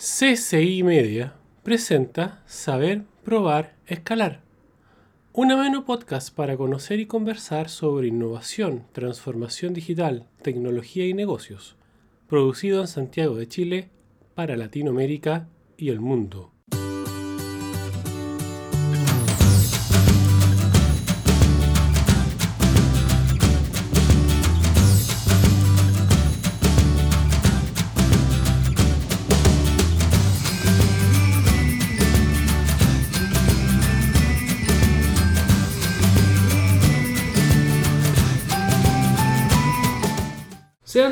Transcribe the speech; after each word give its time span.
CCI 0.00 0.84
Media 0.84 1.34
presenta 1.64 2.44
Saber, 2.46 3.02
Probar, 3.24 3.74
Escalar. 3.84 4.42
Un 5.32 5.50
ameno 5.50 5.84
podcast 5.84 6.32
para 6.32 6.56
conocer 6.56 7.00
y 7.00 7.06
conversar 7.06 7.68
sobre 7.68 8.06
innovación, 8.06 8.84
transformación 8.92 9.74
digital, 9.74 10.28
tecnología 10.40 11.04
y 11.04 11.14
negocios. 11.14 11.74
Producido 12.28 12.80
en 12.80 12.86
Santiago 12.86 13.34
de 13.34 13.48
Chile 13.48 13.90
para 14.36 14.56
Latinoamérica 14.56 15.48
y 15.76 15.88
el 15.88 15.98
mundo. 15.98 16.52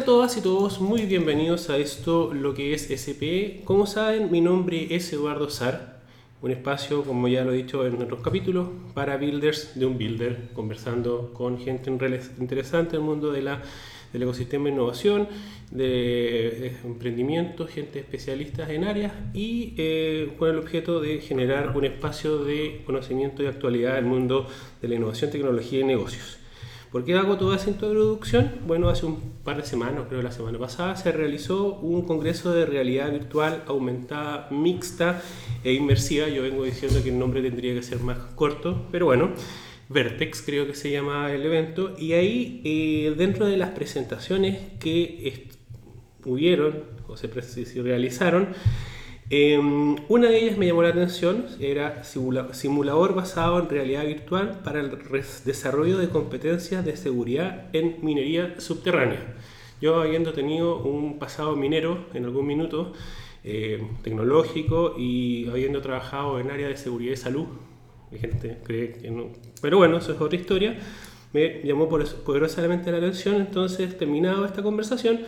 Todas 0.06 0.36
y 0.36 0.40
todos 0.40 0.80
muy 0.80 1.02
bienvenidos 1.02 1.68
a 1.68 1.78
esto, 1.78 2.32
lo 2.32 2.54
que 2.54 2.74
es 2.74 2.92
SP. 2.94 3.62
Como 3.64 3.86
saben, 3.86 4.30
mi 4.30 4.40
nombre 4.40 4.94
es 4.94 5.12
Eduardo 5.12 5.50
Sar, 5.50 6.00
un 6.42 6.52
espacio, 6.52 7.02
como 7.02 7.26
ya 7.26 7.44
lo 7.44 7.52
he 7.52 7.56
dicho 7.56 7.84
en 7.84 8.00
otros 8.00 8.20
capítulos, 8.20 8.68
para 8.94 9.16
builders 9.16 9.76
de 9.76 9.84
un 9.84 9.98
builder, 9.98 10.50
conversando 10.54 11.32
con 11.34 11.58
gente 11.58 11.90
interesante 11.90 12.94
en 12.94 13.02
el 13.02 13.08
mundo 13.08 13.32
de 13.32 13.42
la, 13.42 13.62
del 14.12 14.22
ecosistema 14.22 14.66
de 14.66 14.74
innovación, 14.74 15.26
de, 15.72 16.76
emprendimiento, 16.84 17.66
gente 17.66 17.98
especialista 17.98 18.72
en 18.72 18.84
áreas 18.84 19.12
y 19.34 19.74
eh, 19.76 20.34
con 20.38 20.50
el 20.50 20.58
objeto 20.58 21.00
de 21.00 21.20
generar 21.20 21.76
un 21.76 21.84
espacio 21.84 22.44
de 22.44 22.82
conocimiento 22.86 23.42
y 23.42 23.46
actualidad 23.46 23.96
del 23.96 24.04
mundo 24.04 24.46
de 24.80 24.86
la 24.86 24.94
innovación, 24.94 25.32
tecnología 25.32 25.80
y 25.80 25.84
negocios. 25.84 26.45
¿Por 26.96 27.04
qué 27.04 27.12
hago 27.12 27.36
toda 27.36 27.56
esa 27.56 27.68
introducción? 27.68 28.52
Bueno, 28.66 28.88
hace 28.88 29.04
un 29.04 29.20
par 29.44 29.58
de 29.58 29.66
semanas, 29.66 30.04
creo 30.08 30.22
la 30.22 30.32
semana 30.32 30.58
pasada, 30.58 30.96
se 30.96 31.12
realizó 31.12 31.74
un 31.74 32.06
congreso 32.06 32.54
de 32.54 32.64
realidad 32.64 33.12
virtual 33.12 33.64
aumentada, 33.66 34.48
mixta 34.50 35.20
e 35.62 35.74
inmersiva. 35.74 36.26
Yo 36.28 36.42
vengo 36.42 36.64
diciendo 36.64 37.02
que 37.02 37.10
el 37.10 37.18
nombre 37.18 37.42
tendría 37.42 37.74
que 37.74 37.82
ser 37.82 38.00
más 38.00 38.16
corto, 38.34 38.86
pero 38.90 39.04
bueno, 39.04 39.28
Vertex 39.90 40.40
creo 40.40 40.66
que 40.66 40.74
se 40.74 40.90
llama 40.90 41.30
el 41.32 41.44
evento. 41.44 41.94
Y 41.98 42.14
ahí, 42.14 42.62
eh, 42.64 43.14
dentro 43.14 43.44
de 43.44 43.58
las 43.58 43.72
presentaciones 43.72 44.58
que 44.80 45.50
hubieron 46.24 46.82
o 47.08 47.18
se 47.18 47.26
realizaron, 47.26 48.54
Em, 49.28 49.96
una 50.08 50.28
de 50.28 50.38
ellas 50.38 50.56
me 50.56 50.66
llamó 50.66 50.82
la 50.82 50.90
atención, 50.90 51.46
era 51.58 52.04
simulador 52.04 53.14
basado 53.14 53.58
en 53.58 53.68
realidad 53.68 54.06
virtual 54.06 54.60
para 54.62 54.78
el 54.78 54.96
desarrollo 55.44 55.98
de 55.98 56.08
competencias 56.08 56.84
de 56.84 56.96
seguridad 56.96 57.68
en 57.72 57.96
minería 58.02 58.60
subterránea. 58.60 59.34
Yo 59.80 60.00
habiendo 60.00 60.32
tenido 60.32 60.78
un 60.78 61.18
pasado 61.18 61.56
minero 61.56 62.06
en 62.14 62.24
algún 62.24 62.46
minuto, 62.46 62.92
eh, 63.42 63.84
tecnológico 64.02 64.94
y 64.96 65.48
habiendo 65.48 65.80
trabajado 65.82 66.38
en 66.38 66.50
área 66.52 66.68
de 66.68 66.76
seguridad 66.76 67.12
y 67.12 67.16
salud, 67.16 67.46
mi 68.12 68.18
gente 68.18 68.58
cree 68.62 68.92
que 68.92 69.10
no, 69.10 69.30
pero 69.60 69.78
bueno, 69.78 69.96
eso 69.98 70.12
es 70.12 70.20
otra 70.20 70.38
historia, 70.38 70.78
me 71.32 71.62
llamó 71.64 71.88
poderosamente 71.88 72.92
la 72.92 72.98
atención, 72.98 73.36
entonces 73.36 73.98
terminado 73.98 74.46
esta 74.46 74.62
conversación, 74.62 75.22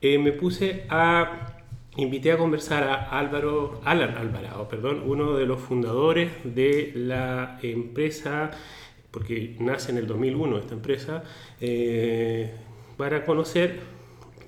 eh, 0.00 0.18
me 0.18 0.32
puse 0.32 0.84
a 0.88 1.55
invité 1.96 2.32
a 2.32 2.38
conversar 2.38 2.84
a 2.84 3.18
Álvaro, 3.18 3.80
Alan 3.84 4.16
Alvarado, 4.16 4.68
perdón, 4.68 5.02
uno 5.06 5.36
de 5.36 5.46
los 5.46 5.60
fundadores 5.60 6.30
de 6.44 6.92
la 6.94 7.58
empresa, 7.62 8.50
porque 9.10 9.56
nace 9.60 9.92
en 9.92 9.98
el 9.98 10.06
2001 10.06 10.58
esta 10.58 10.74
empresa, 10.74 11.24
eh, 11.60 12.52
para 12.96 13.24
conocer 13.24 13.80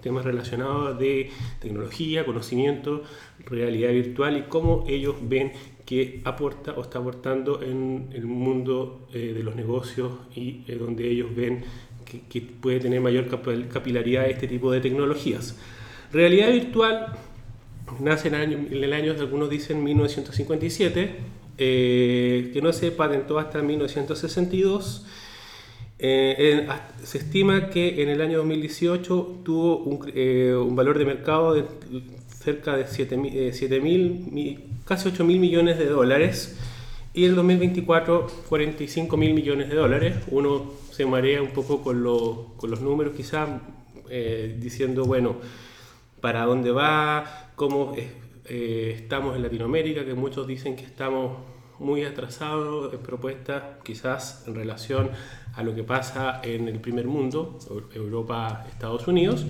temas 0.02 0.24
relacionados 0.24 0.98
de 0.98 1.30
tecnología, 1.60 2.24
conocimiento, 2.24 3.02
realidad 3.46 3.90
virtual 3.90 4.36
y 4.36 4.42
cómo 4.42 4.84
ellos 4.86 5.16
ven 5.22 5.52
que 5.84 6.20
aporta 6.24 6.72
o 6.72 6.82
está 6.82 6.98
aportando 6.98 7.62
en 7.62 8.10
el 8.12 8.26
mundo 8.26 9.08
eh, 9.14 9.32
de 9.34 9.42
los 9.42 9.56
negocios 9.56 10.12
y 10.36 10.64
eh, 10.68 10.76
donde 10.76 11.10
ellos 11.10 11.34
ven 11.34 11.64
que, 12.04 12.20
que 12.28 12.42
puede 12.42 12.78
tener 12.78 13.00
mayor 13.00 13.26
capilaridad 13.68 14.28
este 14.28 14.46
tipo 14.46 14.70
de 14.70 14.80
tecnologías. 14.80 15.58
Realidad 16.12 16.50
virtual 16.52 17.16
nace 18.00 18.28
en 18.28 18.34
el 18.34 18.92
año, 18.92 19.12
algunos 19.18 19.50
dicen 19.50 19.82
1957, 19.82 21.16
eh, 21.58 22.50
que 22.52 22.62
no 22.62 22.72
se 22.72 22.90
patentó 22.90 23.38
hasta 23.38 23.62
1962. 23.62 25.06
Eh, 25.98 26.68
se 27.02 27.18
estima 27.18 27.70
que 27.70 28.02
en 28.02 28.08
el 28.08 28.20
año 28.20 28.38
2018 28.38 29.40
tuvo 29.44 29.78
un, 29.78 30.12
eh, 30.14 30.54
un 30.54 30.76
valor 30.76 30.96
de 30.98 31.04
mercado 31.04 31.54
de 31.54 31.64
cerca 32.28 32.76
de 32.76 32.86
7, 32.86 33.16
mil, 33.16 34.64
casi 34.84 35.08
8 35.08 35.24
mil 35.24 35.40
millones 35.40 35.76
de 35.76 35.86
dólares 35.86 36.56
y 37.12 37.24
en 37.24 37.30
el 37.30 37.36
2024 37.36 38.28
45 38.48 39.16
mil 39.16 39.34
millones 39.34 39.68
de 39.68 39.74
dólares. 39.74 40.16
Uno 40.30 40.72
se 40.92 41.04
marea 41.04 41.42
un 41.42 41.50
poco 41.50 41.82
con, 41.82 42.04
lo, 42.04 42.54
con 42.56 42.70
los 42.70 42.80
números 42.80 43.14
quizás 43.16 43.48
diciendo, 44.60 45.04
bueno, 45.04 45.36
para 46.20 46.44
dónde 46.44 46.70
va, 46.70 47.47
cómo 47.58 47.92
eh, 48.44 48.94
estamos 48.96 49.34
en 49.34 49.42
Latinoamérica, 49.42 50.04
que 50.04 50.14
muchos 50.14 50.46
dicen 50.46 50.76
que 50.76 50.84
estamos 50.84 51.38
muy 51.80 52.04
atrasados 52.04 52.94
en 52.94 53.00
propuestas, 53.00 53.62
quizás 53.82 54.44
en 54.46 54.54
relación 54.54 55.10
a 55.54 55.62
lo 55.64 55.74
que 55.74 55.82
pasa 55.82 56.40
en 56.44 56.68
el 56.68 56.80
primer 56.80 57.06
mundo, 57.06 57.58
Europa, 57.92 58.64
Estados 58.70 59.08
Unidos, 59.08 59.44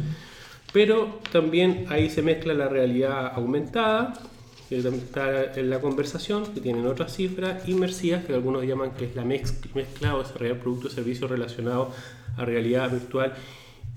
pero 0.73 1.21
también 1.31 1.85
ahí 1.91 2.09
se 2.09 2.23
mezcla 2.23 2.55
la 2.55 2.69
realidad 2.69 3.33
aumentada, 3.35 4.15
que 4.71 4.81
también 4.81 5.05
está 5.05 5.53
en 5.55 5.69
la 5.69 5.81
conversación, 5.81 6.47
que 6.55 6.61
tienen 6.63 6.87
otras 6.87 7.15
cifras 7.15 7.69
inmersivas, 7.69 8.25
que 8.25 8.33
algunos 8.33 8.65
llaman 8.65 8.93
que 8.93 9.05
es 9.05 9.17
la 9.17 9.25
mezcla 9.25 10.15
o 10.15 10.21
desarrollar 10.21 10.59
productos 10.61 10.93
y 10.93 10.95
servicios 10.97 11.31
relacionados 11.31 11.95
a 12.39 12.45
realidad 12.47 12.91
virtual 12.91 13.35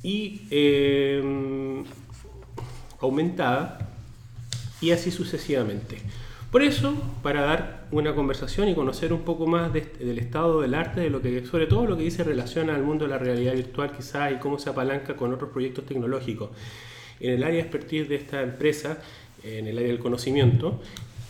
y 0.04 0.42
eh, 0.52 1.84
aumentada, 3.00 3.91
y 4.82 4.92
así 4.92 5.12
sucesivamente. 5.12 6.00
Por 6.52 6.64
eso, 6.64 6.94
para 7.24 7.42
dar 7.42 7.88
una 7.92 8.14
conversación 8.14 8.68
y 8.68 8.76
conocer 8.76 9.14
un 9.14 9.22
poco 9.22 9.48
más 9.48 9.74
este, 9.74 10.04
del 10.04 10.20
estado 10.20 10.60
del 10.60 10.74
arte, 10.74 11.00
de 11.00 11.10
lo 11.10 11.22
que, 11.22 11.46
sobre 11.46 11.66
todo 11.66 11.86
lo 11.86 11.96
que 11.96 12.04
dice 12.04 12.26
relaciona 12.26 12.76
al 12.76 12.84
mundo 12.84 13.06
de 13.06 13.12
la 13.12 13.18
realidad 13.18 13.54
virtual 13.54 13.94
quizá 13.96 14.30
y 14.32 14.40
cómo 14.40 14.60
se 14.60 14.70
apalanca 14.70 15.16
con 15.16 15.34
otros 15.34 15.52
proyectos 15.52 15.86
tecnológicos. 15.86 16.50
En 17.22 17.32
el 17.32 17.44
área 17.44 17.56
de 17.56 17.62
expertise 17.62 18.10
de 18.10 18.16
esta 18.16 18.42
empresa, 18.42 18.98
en 19.44 19.68
el 19.68 19.78
área 19.78 19.90
del 19.90 20.00
conocimiento, 20.00 20.82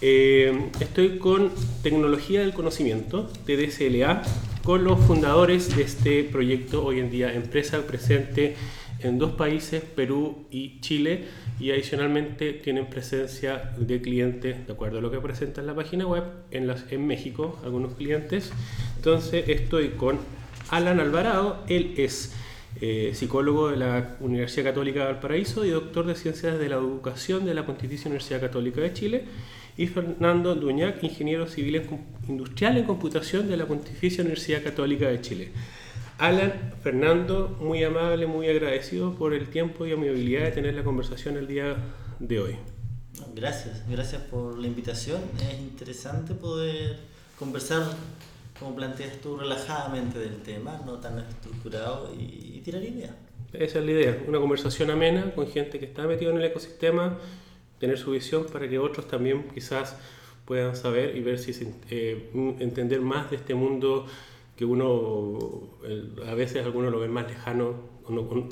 eh, 0.02 0.70
estoy 0.80 1.20
con 1.20 1.52
Tecnología 1.84 2.40
del 2.40 2.54
Conocimiento, 2.54 3.30
TDCLA, 3.46 4.24
con 4.64 4.84
los 4.84 5.00
fundadores 5.02 5.76
de 5.76 5.84
este 5.84 6.24
proyecto 6.24 6.84
hoy 6.84 7.00
en 7.00 7.12
día, 7.12 7.32
empresa 7.34 7.86
presente 7.86 8.56
en 9.04 9.18
dos 9.20 9.34
países, 9.34 9.84
Perú 9.84 10.46
y 10.52 10.80
Chile, 10.82 11.26
y 11.60 11.72
adicionalmente 11.72 12.54
tienen 12.54 12.88
presencia 12.88 13.74
de 13.78 14.02
clientes, 14.02 14.66
de 14.66 14.74
acuerdo 14.74 15.00
a 15.00 15.02
lo 15.02 15.12
que 15.12 15.20
presenta 15.20 15.62
en 15.62 15.68
la 15.68 15.76
página 15.76 16.08
web, 16.08 16.24
en, 16.52 16.68
las, 16.68 16.92
en 16.92 17.06
México, 17.06 17.60
algunos 17.64 17.94
clientes. 17.96 18.52
Entonces 18.98 19.48
estoy 19.48 19.90
con 19.90 20.20
Alan 20.70 21.00
Alvarado, 21.00 21.64
él 21.68 21.94
es 21.98 22.34
eh, 22.80 23.12
psicólogo 23.14 23.70
de 23.70 23.78
la 23.78 24.16
Universidad 24.22 24.66
Católica 24.66 25.00
de 25.00 25.06
Valparaíso 25.14 25.66
y 25.66 25.72
doctor 25.72 26.06
de 26.06 26.16
Ciencias 26.16 26.58
de 26.58 26.70
la 26.70 26.78
Educación 26.78 27.46
de 27.46 27.54
la 27.54 27.66
Pontificia 27.66 28.08
Universidad 28.08 28.40
Católica 28.40 28.82
de 28.82 28.94
Chile, 28.94 29.24
y 29.78 29.88
Fernando 29.88 30.56
Duñac, 30.56 31.04
ingeniero 31.04 31.48
civil 31.48 31.82
industrial 32.28 32.78
en 32.78 32.86
computación 32.86 33.50
de 33.50 33.58
la 33.58 33.66
Pontificia 33.66 34.22
Universidad 34.22 34.64
Católica 34.64 35.08
de 35.08 35.22
Chile. 35.22 35.52
Alan, 36.22 36.54
Fernando, 36.84 37.58
muy 37.60 37.84
amable, 37.84 38.28
muy 38.28 38.48
agradecido 38.48 39.16
por 39.16 39.34
el 39.34 39.50
tiempo 39.50 39.88
y 39.88 39.94
amabilidad 39.94 40.44
de 40.44 40.52
tener 40.52 40.76
la 40.76 40.84
conversación 40.84 41.36
el 41.36 41.48
día 41.48 41.76
de 42.20 42.40
hoy. 42.40 42.56
Gracias, 43.34 43.82
gracias 43.90 44.22
por 44.22 44.56
la 44.60 44.68
invitación. 44.68 45.20
Es 45.40 45.60
interesante 45.60 46.36
poder 46.36 47.00
conversar, 47.40 47.82
como 48.60 48.76
planteas 48.76 49.20
tú, 49.20 49.36
relajadamente 49.36 50.20
del 50.20 50.44
tema, 50.44 50.80
no 50.86 51.00
tan 51.00 51.18
estructurado 51.18 52.14
y, 52.14 52.62
tirar 52.64 52.84
ideas. 52.84 53.16
Esa 53.52 53.80
es 53.80 53.86
la 53.86 53.92
idea, 53.92 54.24
una 54.28 54.40
conversación 54.40 54.92
amena 54.92 55.34
con 55.34 55.48
gente 55.48 55.80
que 55.80 55.86
está 55.86 56.04
metida 56.04 56.30
en 56.30 56.38
el 56.38 56.46
ecosistema, 56.46 57.18
tener 57.80 57.98
su 57.98 58.12
visión 58.12 58.46
para 58.46 58.70
que 58.70 58.78
otros 58.78 59.08
también 59.08 59.48
quizás 59.56 59.96
puedan 60.46 60.76
saber 60.76 61.16
y 61.16 61.22
ver 61.22 61.40
si 61.40 61.52
eh, 61.90 62.30
entender 62.60 63.02
más 63.02 63.32
de 63.32 63.38
este 63.38 63.56
mundo 63.56 64.06
que 64.56 64.66
uno, 64.66 65.38
a 66.28 66.34
veces 66.36 66.64
algunos 66.66 66.92
lo 66.92 67.00
ven 67.00 67.12
más 67.12 67.28
lejano, 67.28 67.90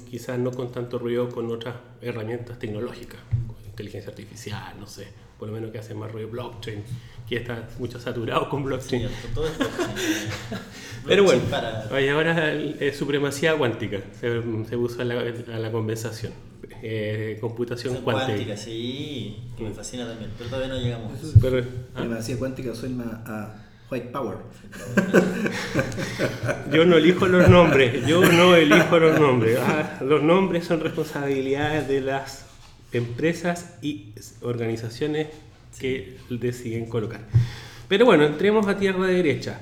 quizás 0.09 0.39
no 0.39 0.51
con 0.51 0.71
tanto 0.71 0.97
ruido 0.99 1.29
con 1.29 1.51
otras 1.51 1.75
herramientas 2.01 2.57
tecnológicas, 2.59 3.19
inteligencia 3.65 4.09
artificial, 4.09 4.75
no 4.79 4.87
sé, 4.87 5.07
por 5.37 5.47
lo 5.49 5.53
menos 5.53 5.71
que 5.71 5.79
hace 5.79 5.93
más 5.93 6.11
ruido 6.11 6.29
blockchain, 6.29 6.83
que 7.27 7.35
está 7.37 7.67
mucho 7.77 7.99
saturado 7.99 8.49
con 8.49 8.63
blockchain. 8.63 9.07
Cierto, 9.07 9.27
todo 9.35 9.47
es 9.47 9.57
blockchain. 9.57 9.87
Pero 11.07 11.23
bueno, 11.23 11.41
para- 11.49 11.87
oye, 11.91 12.09
ahora 12.09 12.53
es 12.53 12.97
supremacía 12.97 13.55
cuántica, 13.57 13.99
se, 14.19 14.41
se 14.67 14.75
usa 14.77 15.01
a 15.03 15.05
la, 15.05 15.19
a 15.21 15.59
la 15.59 15.71
conversación. 15.71 16.33
Eh, 16.81 17.37
computación 17.41 17.95
Son 17.95 18.03
cuántica. 18.03 18.33
cuántica, 18.35 18.57
sí, 18.57 19.37
que 19.57 19.63
me 19.63 19.71
fascina 19.71 20.07
también, 20.07 20.31
pero 20.37 20.49
todavía 20.49 20.73
no 20.73 20.79
llegamos. 20.79 21.13
a 21.13 21.17
eso. 21.17 21.33
Pero, 21.41 21.59
ah, 21.59 21.97
Supremacía 22.01 22.37
cuántica 22.39 22.73
suena 22.75 23.21
a 23.25 23.68
White 23.91 24.09
Power. 24.09 24.37
yo 26.71 26.85
no 26.85 26.97
elijo 26.97 27.27
los 27.27 27.49
nombres, 27.49 28.05
yo 28.05 28.21
no 28.21 28.55
elijo 28.55 28.99
los 28.99 29.19
nombres. 29.19 29.57
Ah, 29.59 29.99
los 30.01 30.21
nombres 30.21 30.65
son 30.65 30.79
responsabilidades 30.79 31.87
de 31.87 32.01
las 32.01 32.45
empresas 32.91 33.77
y 33.81 34.13
organizaciones 34.41 35.27
que 35.79 36.17
deciden 36.29 36.85
colocar. 36.85 37.21
Pero 37.87 38.05
bueno, 38.05 38.25
entremos 38.25 38.67
a 38.67 38.77
tierra 38.77 39.07
derecha. 39.07 39.59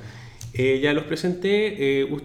Eh, 0.53 0.79
ya 0.81 0.93
los 0.93 1.05
presenté. 1.05 2.01
eh, 2.01 2.17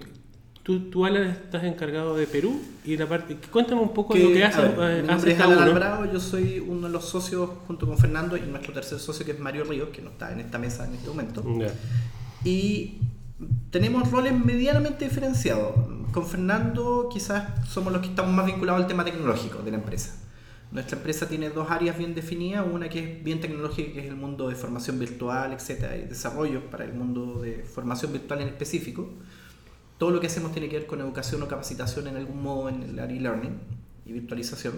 tú, 0.63 0.91
tú, 0.91 1.05
Alan, 1.05 1.25
estás 1.25 1.65
encargado 1.65 2.17
de 2.17 2.27
Perú 2.27 2.61
y 2.85 2.97
la 2.97 3.09
parte. 3.09 3.37
Cuéntame 3.51 3.81
un 3.81 3.93
poco 3.93 4.17
lo 4.17 4.29
que 4.29 4.45
a 4.45 4.49
hace, 4.49 4.61
ver, 4.61 4.71
eh, 4.71 5.03
mi 5.03 5.09
hace 5.09 5.13
nombre 5.13 5.33
es 5.33 5.41
Alan. 5.41 5.59
Alvarado, 5.59 6.13
yo 6.13 6.21
soy 6.21 6.61
uno 6.61 6.87
de 6.87 6.93
los 6.93 7.05
socios 7.05 7.51
junto 7.67 7.87
con 7.87 7.99
Fernando 7.99 8.37
y 8.37 8.41
nuestro 8.43 8.73
tercer 8.73 8.99
socio 8.99 9.25
que 9.25 9.33
es 9.33 9.39
Mario 9.39 9.65
Ríos, 9.65 9.89
que 9.91 10.03
no 10.03 10.11
está 10.11 10.33
en 10.33 10.41
esta 10.41 10.59
mesa 10.59 10.87
en 10.87 10.95
este 10.95 11.09
momento. 11.09 11.45
Ya. 11.59 11.73
Y 12.45 12.99
tenemos 13.71 14.11
roles 14.11 14.33
medianamente 14.33 15.05
diferenciados. 15.05 15.75
Con 16.13 16.27
Fernando 16.27 17.09
quizás 17.13 17.67
somos 17.69 17.93
los 17.93 18.03
que 18.03 18.09
estamos 18.09 18.33
más 18.33 18.47
vinculados 18.47 18.83
al 18.83 18.87
tema 18.87 19.05
tecnológico 19.05 19.63
de 19.63 19.71
la 19.71 19.79
empresa. 19.79 20.17
Nuestra 20.71 20.97
empresa 20.97 21.29
tiene 21.29 21.51
dos 21.51 21.71
áreas 21.71 21.99
bien 21.99 22.15
definidas, 22.15 22.65
una 22.71 22.89
que 22.89 22.99
es 22.99 23.25
bien 23.25 23.41
tecnológica, 23.41 23.93
que 23.93 24.01
es 24.01 24.07
el 24.07 24.17
mundo 24.17 24.49
de 24.49 24.55
formación 24.55 24.99
virtual, 24.99 25.53
etcétera, 25.53 25.97
y 25.97 26.05
desarrollo 26.05 26.71
para 26.71 26.85
el 26.85 26.95
mundo 26.95 27.41
de 27.43 27.63
formación 27.63 28.13
virtual 28.13 28.41
en 28.41 28.49
específico. 28.49 29.11
Todo 30.03 30.11
lo 30.11 30.19
que 30.19 30.27
hacemos 30.27 30.51
tiene 30.51 30.69
que 30.69 30.81
ver 30.81 30.89
con 30.89 30.99
educación 30.99 31.41
o 31.45 31.47
capacitación 31.47 32.09
en 32.09 32.17
algún 32.17 32.43
modo 32.43 32.69
en 32.69 32.83
el 32.83 32.99
área 32.99 33.17
e-learning 33.17 33.57
y 34.05 34.13
virtualización. 34.13 34.75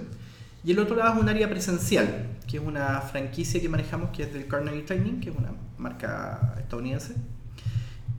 Y 0.62 0.72
el 0.72 0.78
otro 0.78 0.96
lado 0.96 1.14
es 1.14 1.22
un 1.22 1.30
área 1.30 1.48
presencial, 1.48 2.26
que 2.46 2.58
es 2.58 2.62
una 2.62 3.00
franquicia 3.00 3.58
que 3.58 3.70
manejamos, 3.70 4.10
que 4.10 4.24
es 4.24 4.34
del 4.34 4.46
Carnegie 4.46 4.82
Training, 4.82 5.20
que 5.20 5.30
es 5.30 5.34
una 5.34 5.54
marca 5.78 6.56
estadounidense. 6.58 7.14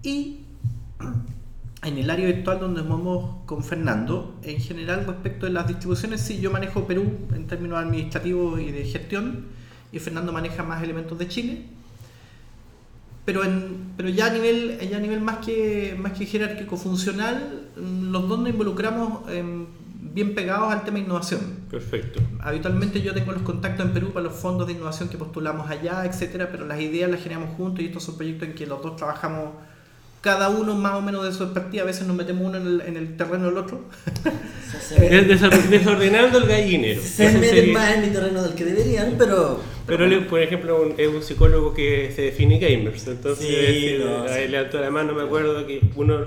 Y 0.01 0.45
en 1.83 1.97
el 1.99 2.09
área 2.09 2.25
virtual 2.25 2.59
donde 2.59 2.81
movemos 2.81 3.45
con 3.45 3.63
Fernando, 3.63 4.39
en 4.41 4.59
general 4.59 5.05
respecto 5.05 5.45
de 5.45 5.51
las 5.51 5.67
distribuciones, 5.67 6.21
sí, 6.21 6.39
yo 6.39 6.49
manejo 6.49 6.87
Perú 6.87 7.03
en 7.35 7.45
términos 7.45 7.77
administrativos 7.77 8.59
y 8.59 8.71
de 8.71 8.83
gestión, 8.83 9.45
y 9.91 9.99
Fernando 9.99 10.33
maneja 10.33 10.63
más 10.63 10.81
elementos 10.81 11.19
de 11.19 11.27
Chile. 11.27 11.65
Pero, 13.25 13.43
en, 13.43 13.93
pero 13.97 14.07
ya 14.09 14.27
a 14.27 14.29
nivel, 14.29 14.77
ya 14.89 14.97
a 14.97 14.99
nivel 14.99 15.19
más, 15.19 15.37
que, 15.45 15.95
más 15.99 16.13
que 16.13 16.25
jerárquico 16.27 16.77
funcional, 16.77 17.63
mm, 17.75 18.11
los 18.11 18.29
dos 18.29 18.39
nos 18.39 18.49
involucramos 18.49 19.27
em, 19.31 19.65
bien 19.99 20.35
pegados 20.35 20.71
al 20.71 20.83
tema 20.83 20.99
de 20.99 21.05
innovación. 21.05 21.41
Perfecto. 21.71 22.19
Habitualmente 22.39 23.01
yo 23.01 23.13
tengo 23.15 23.31
los 23.31 23.41
contactos 23.41 23.85
en 23.87 23.93
Perú 23.93 24.11
para 24.13 24.25
los 24.27 24.35
fondos 24.35 24.67
de 24.67 24.73
innovación 24.73 25.09
que 25.09 25.17
postulamos 25.17 25.69
allá, 25.69 26.05
etcétera, 26.05 26.49
pero 26.51 26.67
las 26.67 26.79
ideas 26.79 27.09
las 27.09 27.19
generamos 27.21 27.49
juntos 27.57 27.81
y 27.83 27.87
estos 27.87 28.03
son 28.03 28.15
proyectos 28.15 28.47
en 28.49 28.53
que 28.53 28.67
los 28.67 28.81
dos 28.83 28.95
trabajamos 28.95 29.49
cada 30.21 30.49
uno 30.49 30.73
más 30.75 30.95
o 30.95 31.01
menos 31.01 31.23
de 31.23 31.31
su 31.31 31.43
expertise, 31.43 31.81
a 31.81 31.85
veces 31.85 32.07
nos 32.07 32.15
metemos 32.15 32.47
uno 32.47 32.57
en 32.57 32.65
el, 32.65 32.81
en 32.81 32.97
el 32.97 33.15
terreno 33.17 33.45
del 33.45 33.57
otro. 33.57 33.81
Se- 34.81 34.99
desordenando 35.69 36.37
el 36.39 36.47
gallinero. 36.47 37.01
Se 37.01 37.31
meten 37.37 37.73
más 37.73 37.91
en 37.95 38.01
mi 38.01 38.07
terreno 38.07 38.41
del 38.43 38.53
que 38.53 38.65
deberían, 38.65 39.15
pero. 39.17 39.59
Pero 39.87 40.05
él, 40.05 40.25
por 40.25 40.41
ejemplo, 40.41 40.81
un- 40.81 40.95
es 40.97 41.07
un 41.07 41.21
psicólogo 41.21 41.73
que 41.73 42.11
se 42.11 42.23
define 42.23 42.57
gamers, 42.59 43.07
entonces 43.07 43.47
Sí, 43.47 43.95
no, 44.03 44.27
sí. 44.27 44.33
él 44.39 44.51
le 44.51 44.57
alto 44.57 44.79
la 44.79 44.89
mano, 44.89 45.13
me 45.13 45.23
acuerdo 45.23 45.65
que 45.67 45.81
uno 45.95 46.25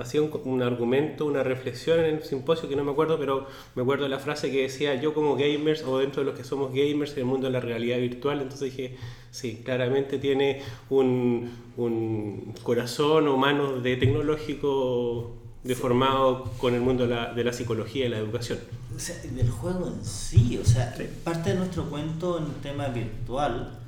hacía 0.00 0.22
un, 0.22 0.30
un 0.44 0.62
argumento, 0.62 1.24
una 1.26 1.42
reflexión 1.44 2.00
en 2.00 2.16
el 2.16 2.22
simposio 2.24 2.68
que 2.68 2.74
no 2.76 2.82
me 2.84 2.90
acuerdo, 2.92 3.18
pero 3.18 3.46
me 3.76 3.82
acuerdo 3.82 4.08
la 4.08 4.18
frase 4.18 4.50
que 4.50 4.62
decía 4.62 4.94
yo 5.00 5.14
como 5.14 5.36
gamers 5.36 5.84
o 5.84 5.98
dentro 5.98 6.22
de 6.22 6.26
los 6.30 6.36
que 6.38 6.44
somos 6.44 6.72
gamers 6.74 7.12
en 7.12 7.18
el 7.20 7.24
mundo 7.26 7.46
de 7.46 7.52
la 7.52 7.60
realidad 7.60 7.98
virtual, 7.98 8.40
entonces 8.42 8.76
dije, 8.76 8.96
sí, 9.30 9.62
claramente 9.64 10.18
tiene 10.18 10.62
un, 10.90 11.50
un 11.76 12.54
corazón 12.62 13.28
o 13.28 13.36
manos 13.36 13.82
de 13.82 13.96
tecnológico 13.96 15.36
deformado 15.64 16.44
con 16.58 16.74
el 16.74 16.80
mundo 16.82 17.06
de 17.06 17.14
la, 17.14 17.32
de 17.32 17.42
la 17.44 17.52
psicología 17.52 18.06
y 18.06 18.08
la 18.10 18.18
educación. 18.18 18.58
O 18.94 18.98
sea, 18.98 19.16
del 19.22 19.50
juego 19.50 19.88
en 19.88 20.04
sí, 20.04 20.58
o 20.62 20.64
sea, 20.64 20.94
Sí. 20.96 21.04
parte 21.24 21.50
de 21.50 21.56
nuestro 21.56 21.84
cuento 21.90 22.38
en 22.38 22.46
tema 22.62 22.88
virtual, 22.88 23.78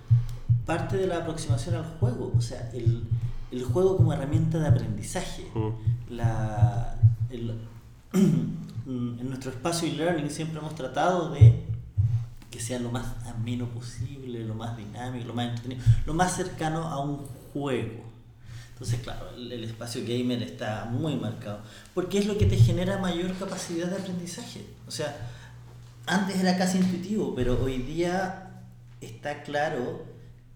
parte 0.65 0.97
de 0.97 1.07
la 1.07 1.19
aproximación 1.19 1.77
al 1.77 1.85
juego, 2.01 2.33
o 2.37 2.41
sea, 2.41 2.71
el, 2.73 3.05
el 3.53 3.65
juego 3.65 3.97
como 3.99 4.13
herramienta 4.13 4.59
de 4.59 4.69
aprendizaje. 4.69 5.47
Mm. 5.55 6.15
La, 6.15 6.99
el- 7.31 7.55
en 8.15 9.29
nuestro 9.29 9.51
espacio 9.51 9.89
e-learning 9.89 10.31
siempre 10.31 10.59
hemos 10.59 10.75
tratado 10.75 11.31
de 11.31 11.63
que 12.51 12.61
sea 12.61 12.79
lo 12.79 12.91
más 12.91 13.05
ameno 13.27 13.67
posible, 13.67 14.45
lo 14.45 14.55
más 14.55 14.77
dinámico, 14.77 15.27
lo 15.29 15.35
más 15.35 15.49
entretenido, 15.51 15.83
lo 16.07 16.15
más 16.15 16.35
cercano 16.35 16.85
a 16.87 17.01
un 17.01 17.19
juego. 17.53 18.06
Entonces, 18.77 19.01
claro, 19.01 19.31
el, 19.35 19.51
el 19.51 19.65
espacio 19.65 20.03
gamer 20.03 20.43
está 20.43 20.85
muy 20.85 21.17
marcado, 21.17 21.61
porque 21.95 22.19
es 22.19 22.27
lo 22.27 22.37
que 22.37 22.45
te 22.45 22.59
genera 22.59 22.99
mayor 22.99 23.35
capacidad 23.39 23.89
de 23.89 23.97
aprendizaje. 23.97 24.67
O 24.87 24.91
sea, 24.91 25.17
antes 26.05 26.39
era 26.39 26.59
casi 26.59 26.77
intuitivo, 26.77 27.35
pero 27.35 27.59
hoy 27.63 27.79
día 27.79 28.61
está 29.01 29.43
claro 29.45 30.05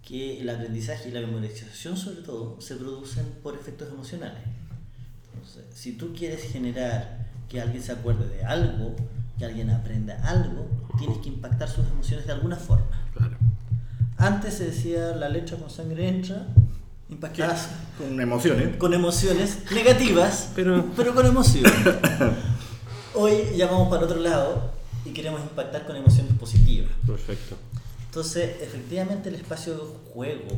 que 0.02 0.40
el 0.40 0.50
aprendizaje 0.50 1.08
y 1.08 1.12
la 1.12 1.20
memorización 1.20 1.96
sobre 1.96 2.20
todo 2.22 2.60
se 2.60 2.76
producen 2.76 3.24
por 3.42 3.54
efectos 3.54 3.88
emocionales. 3.88 4.42
Entonces, 5.32 5.64
si 5.72 5.92
tú 5.92 6.12
quieres 6.14 6.42
generar 6.42 7.26
que 7.48 7.60
alguien 7.60 7.82
se 7.82 7.92
acuerde 7.92 8.28
de 8.28 8.44
algo, 8.44 8.94
que 9.38 9.46
alguien 9.46 9.70
aprenda 9.70 10.20
algo, 10.28 10.68
tienes 10.98 11.18
que 11.18 11.30
impactar 11.30 11.70
sus 11.70 11.86
emociones 11.88 12.26
de 12.26 12.32
alguna 12.32 12.56
forma. 12.56 12.86
Claro. 13.14 13.38
Antes 14.18 14.54
se 14.54 14.66
decía 14.66 15.16
la 15.16 15.30
letra 15.30 15.56
con 15.56 15.70
sangre 15.70 16.06
entra, 16.06 16.46
impactadas 17.10 17.68
Con 17.98 18.20
emociones. 18.20 18.76
con 18.76 18.94
emociones 18.94 19.58
negativas, 19.72 20.50
Pero- 20.54 20.84
pero 20.96 21.14
con 21.14 21.26
emociones. 21.26 21.72
Hoy 23.14 23.32
ya 23.56 23.66
vamos 23.66 23.88
para 23.88 24.04
otro 24.04 24.20
lado 24.20 24.70
y 25.04 25.10
queremos 25.10 25.40
impactar 25.42 25.86
con 25.86 25.96
emociones 25.96 26.32
positivas. 26.38 26.90
Perfecto. 27.06 27.56
Entonces, 28.06 28.56
efectivamente, 28.62 29.28
el 29.28 29.36
espacio 29.36 29.74
de 29.74 29.80
juego 30.12 30.48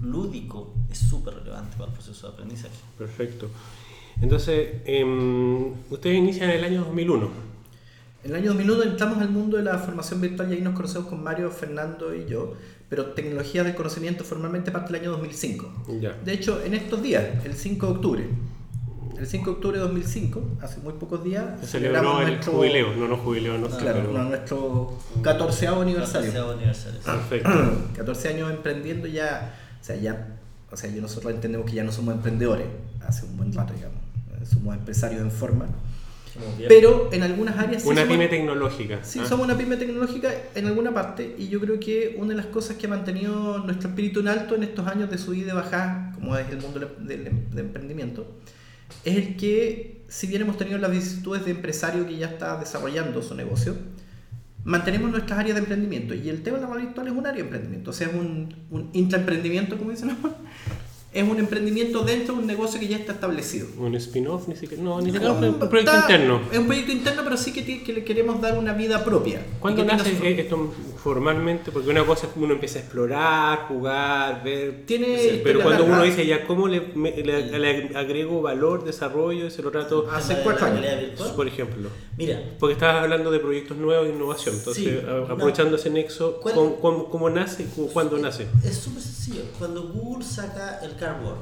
lúdico 0.00 0.74
es 0.90 0.98
súper 0.98 1.34
relevante 1.34 1.76
para 1.76 1.90
el 1.90 1.94
proceso 1.94 2.28
de 2.28 2.32
aprendizaje. 2.34 2.74
Perfecto. 2.96 3.48
Entonces, 4.20 4.76
em, 4.84 5.72
ustedes 5.90 6.16
inician 6.16 6.50
en 6.50 6.58
el 6.58 6.64
año 6.64 6.84
2001. 6.84 7.30
En 8.24 8.30
el 8.30 8.36
año 8.36 8.48
2001 8.48 8.82
entramos 8.82 9.18
al 9.18 9.30
mundo 9.30 9.56
de 9.56 9.62
la 9.64 9.78
formación 9.78 10.20
virtual 10.20 10.50
y 10.52 10.56
ahí 10.56 10.60
nos 10.60 10.74
conocemos 10.74 11.08
con 11.08 11.22
Mario, 11.22 11.50
Fernando 11.50 12.14
y 12.14 12.26
yo, 12.28 12.54
pero 12.88 13.06
tecnologías 13.12 13.64
del 13.66 13.74
conocimiento 13.74 14.24
formalmente 14.24 14.70
parte 14.70 14.92
del 14.92 15.02
año 15.02 15.10
2005. 15.12 15.84
Ya. 16.00 16.12
De 16.24 16.32
hecho, 16.32 16.62
en 16.64 16.74
estos 16.74 17.02
días, 17.02 17.24
el 17.44 17.54
5 17.54 17.86
de 17.86 17.92
octubre, 17.92 18.28
el 19.18 19.26
5 19.26 19.44
de 19.46 19.50
octubre 19.56 19.76
de 19.78 19.82
2005, 19.84 20.42
hace 20.62 20.80
muy 20.80 20.92
pocos 20.94 21.22
días, 21.24 21.60
Se 21.60 21.66
celebró 21.66 22.20
el 22.22 22.28
nuestro- 22.28 22.52
jubileo, 22.52 22.94
no, 22.96 23.08
no 23.08 23.16
jubileo, 23.16 23.58
no 23.58 23.68
sé, 23.68 23.76
Claro, 23.78 24.00
pero- 24.06 24.12
no, 24.12 24.24
nuestro 24.28 24.98
14 25.22 25.66
aniversario. 25.66 26.30
14º 26.32 26.52
aniversario. 26.54 27.00
sí. 27.00 27.06
Perfecto. 27.06 27.50
14 27.96 28.28
años 28.28 28.50
emprendiendo 28.50 29.06
ya, 29.08 29.54
o 29.80 29.84
sea, 29.84 29.96
ya, 29.96 30.38
o 30.70 30.76
sea, 30.76 30.88
yo 30.90 31.02
nosotros 31.02 31.32
entendemos 31.34 31.68
que 31.68 31.76
ya 31.76 31.84
no 31.84 31.92
somos 31.92 32.14
emprendedores, 32.14 32.66
hace 33.06 33.26
un 33.26 33.36
buen 33.36 33.52
rato, 33.52 33.72
digamos, 33.74 33.98
somos 34.48 34.74
empresarios 34.76 35.20
en 35.20 35.30
forma. 35.30 35.66
Pero 36.68 37.10
en 37.12 37.22
algunas 37.22 37.56
áreas 37.58 37.82
sí 37.82 37.88
Una 37.88 38.02
somos- 38.02 38.12
pyme 38.16 38.28
tecnológica. 38.28 39.04
Sí, 39.04 39.20
¿ah? 39.22 39.26
somos 39.26 39.46
una 39.46 39.56
pyme 39.56 39.76
tecnológica 39.76 40.30
en 40.54 40.66
alguna 40.66 40.92
parte 40.94 41.34
y 41.38 41.48
yo 41.48 41.60
creo 41.60 41.78
que 41.80 42.16
una 42.18 42.30
de 42.30 42.36
las 42.36 42.46
cosas 42.46 42.76
que 42.76 42.86
ha 42.86 42.90
mantenido 42.90 43.58
nuestro 43.58 43.88
espíritu 43.90 44.20
en 44.20 44.28
alto 44.28 44.54
en 44.54 44.62
estos 44.64 44.86
años 44.86 45.10
de 45.10 45.18
subida 45.18 45.42
y 45.42 45.44
de 45.46 45.52
bajada, 45.52 46.12
como 46.14 46.36
es 46.36 46.48
el 46.50 46.58
mundo 46.60 46.80
del, 47.00 47.24
del 47.50 47.58
emprendimiento, 47.58 48.26
es 49.04 49.16
el 49.16 49.36
que, 49.36 50.02
si 50.08 50.26
bien 50.26 50.42
hemos 50.42 50.56
tenido 50.56 50.78
las 50.78 50.90
vicisitudes 50.90 51.44
de 51.44 51.50
empresario 51.52 52.06
que 52.06 52.16
ya 52.16 52.26
está 52.26 52.58
desarrollando 52.58 53.22
su 53.22 53.34
negocio, 53.34 53.74
mantenemos 54.64 55.10
nuestras 55.10 55.38
áreas 55.38 55.54
de 55.54 55.60
emprendimiento 55.60 56.14
y 56.14 56.28
el 56.28 56.42
tema 56.42 56.58
de 56.58 56.66
la 56.66 56.74
virtual 56.74 57.06
es 57.06 57.12
un 57.12 57.20
área 57.26 57.34
de 57.34 57.40
emprendimiento, 57.42 57.90
o 57.90 57.94
sea, 57.94 58.08
es 58.08 58.14
un, 58.14 58.54
un 58.70 58.90
intraemprendimiento, 58.92 59.78
como 59.78 59.90
dicen, 59.90 60.10
es 61.12 61.26
un 61.28 61.38
emprendimiento 61.38 62.04
dentro 62.04 62.34
de 62.34 62.40
un 62.40 62.46
negocio 62.46 62.78
que 62.78 62.86
ya 62.88 62.96
está 62.96 63.12
establecido. 63.12 63.66
Un 63.78 63.94
spin-off, 63.94 64.46
ni 64.48 64.56
siquiera. 64.56 64.82
No, 64.82 65.00
ni 65.00 65.06
No, 65.06 65.12
siquiera 65.14 65.32
un 65.32 65.58
proyecto 65.58 65.78
está- 65.78 66.00
interno. 66.00 66.40
Es 66.52 66.58
un 66.58 66.66
proyecto 66.66 66.92
interno, 66.92 67.22
pero 67.24 67.36
sí 67.36 67.52
que, 67.52 67.62
tiene- 67.62 67.82
que 67.82 67.92
le 67.94 68.04
queremos 68.04 68.40
dar 68.40 68.58
una 68.58 68.74
vida 68.74 69.02
propia. 69.04 69.42
¿Cuándo 69.60 69.82
Y 69.82 69.86
nace 69.86 70.16
su- 70.16 70.24
eh, 70.24 70.40
esto? 70.40 70.72
formalmente, 71.02 71.70
porque 71.72 71.88
una 71.88 72.04
cosa 72.04 72.26
es 72.26 72.32
que 72.34 72.40
uno 72.40 72.52
empieza 72.54 72.78
a 72.78 72.82
explorar, 72.82 73.58
jugar, 73.68 74.42
ver, 74.44 74.82
Tiene 74.84 75.40
pero 75.42 75.62
cuando 75.62 75.84
larga. 75.84 75.96
uno 75.96 76.04
dice 76.04 76.26
ya 76.26 76.44
cómo 76.46 76.68
le, 76.68 76.80
me- 76.94 77.16
le- 77.16 77.58
le 77.58 77.96
agrego 77.96 78.42
valor, 78.42 78.84
desarrollo, 78.84 79.48
se 79.50 79.62
lo 79.62 79.70
trato, 79.70 80.06
Hace 80.12 80.34
La- 80.34 80.42
cuatro 80.42 80.66
la 80.66 80.74
años. 80.74 81.20
por 81.34 81.46
ejemplo. 81.48 81.88
Mira, 82.18 82.42
Porque 82.58 82.72
estabas 82.74 83.02
hablando 83.04 83.30
de 83.30 83.38
proyectos 83.38 83.76
nuevos 83.76 84.06
e 84.08 84.10
innovación, 84.10 84.56
entonces 84.56 84.82
Sí, 84.84 84.90
a- 84.90 85.10
no. 85.12 85.32
aprovechando 85.32 85.76
ese 85.76 85.88
nexo, 85.88 86.40
¿Cuál- 86.40 86.54
¿cómo, 86.54 86.76
cómo- 86.80 87.08
cómo 87.10 87.30
nace 87.30 87.62
y 87.62 87.66
cómo- 87.74 87.88
cuándo 87.88 88.18
nace? 88.18 88.46
Es 88.64 88.76
súper 88.76 89.00
sencillo. 89.02 89.42
Cuando 89.58 89.84
Google 89.88 90.24
saca 90.24 90.80
el 90.82 90.96
Cardwork, 90.98 91.38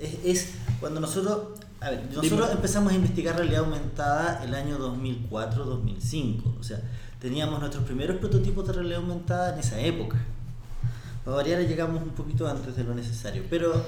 es, 0.00 0.18
es 0.24 0.52
cuando 0.80 1.00
nosotros, 1.00 1.38
a 1.80 1.90
ver, 1.90 2.04
nosotros 2.14 2.50
empezamos 2.52 2.92
a 2.92 2.96
investigar 2.96 3.36
realidad 3.36 3.60
aumentada 3.64 4.42
el 4.44 4.54
año 4.54 4.78
2004-2005. 4.78 6.58
O 6.60 6.62
sea, 6.62 6.80
teníamos 7.20 7.60
nuestros 7.60 7.84
primeros 7.84 8.16
prototipos 8.18 8.66
de 8.66 8.72
realidad 8.74 8.98
aumentada 9.00 9.54
en 9.54 9.60
esa 9.60 9.80
época. 9.80 10.18
Para 11.24 11.38
variar, 11.38 11.60
llegamos 11.62 12.02
un 12.02 12.10
poquito 12.10 12.46
antes 12.48 12.76
de 12.76 12.84
lo 12.84 12.94
necesario. 12.94 13.42
Pero. 13.50 13.84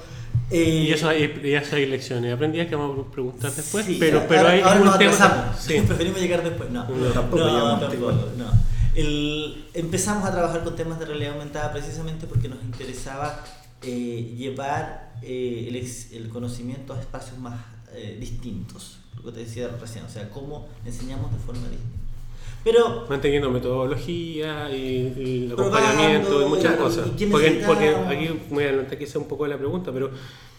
eh, 0.51 0.87
Y 0.89 0.93
eso 0.93 1.09
hay, 1.09 1.41
y 1.45 1.53
eso 1.55 1.77
hay 1.77 1.87
lecciones 1.87 2.35
aprendidas 2.35 2.67
que 2.67 2.75
vamos 2.75 3.07
a 3.07 3.11
preguntar 3.13 3.53
después, 3.53 3.87
Sí, 3.87 3.97
pero, 4.01 4.25
pero 4.27 4.41
ahora, 4.41 4.53
hay 4.55 4.61
ahora 4.63 4.81
nos 4.81 4.99
tema. 4.99 5.55
Sí. 5.57 5.81
Preferimos 5.87 6.21
llegar 6.21 6.43
después. 6.43 6.69
No, 6.71 6.89
No, 6.89 7.07
tampoco 7.13 7.45
no, 7.45 7.79
tampoco, 7.79 8.13
no. 8.37 8.47
El- 8.95 9.67
empezamos 9.75 10.25
a 10.27 10.33
trabajar 10.33 10.65
con 10.65 10.75
temas 10.75 10.99
de 10.99 11.05
realidad 11.05 11.35
aumentada 11.35 11.71
precisamente 11.73 12.27
porque 12.27 12.49
nos 12.49 12.61
interesaba 12.65 13.45
eh, 13.83 14.35
llevar 14.37 15.15
eh, 15.23 15.67
el, 15.69 15.77
ex- 15.77 16.13
el 16.13 16.29
conocimiento 16.29 16.93
a 16.95 17.01
espacios 17.01 17.39
más 17.39 17.59
eh, 17.93 18.17
distintos. 18.21 18.99
Lo 19.17 19.25
que 19.25 19.33
te 19.33 19.41
decía 19.41 19.69
recién, 19.81 20.05
o 20.05 20.09
sea, 20.09 20.29
cómo 20.31 20.69
enseñamos 20.85 21.33
de 21.33 21.39
forma 21.39 21.63
distinta. 21.69 21.97
Pero 22.65 23.07
Manteniendo 23.09 23.51
metodología 23.51 24.69
y, 24.71 24.77
y 25.17 25.45
el 25.47 25.53
acompañamiento 25.53 26.43
y 26.45 26.49
muchas 26.49 26.77
cosas. 26.77 27.09
y 27.17 27.27
Porque, 27.27 27.63
porque 27.67 27.89
aquí 27.95 28.29
voy 28.51 28.65
a 28.65 28.69
adelantar 28.69 28.99
quizá 28.99 29.19
un 29.19 29.27
poco 29.29 29.47
la 29.47 29.57
pregunta, 29.57 29.93
pero 29.93 30.11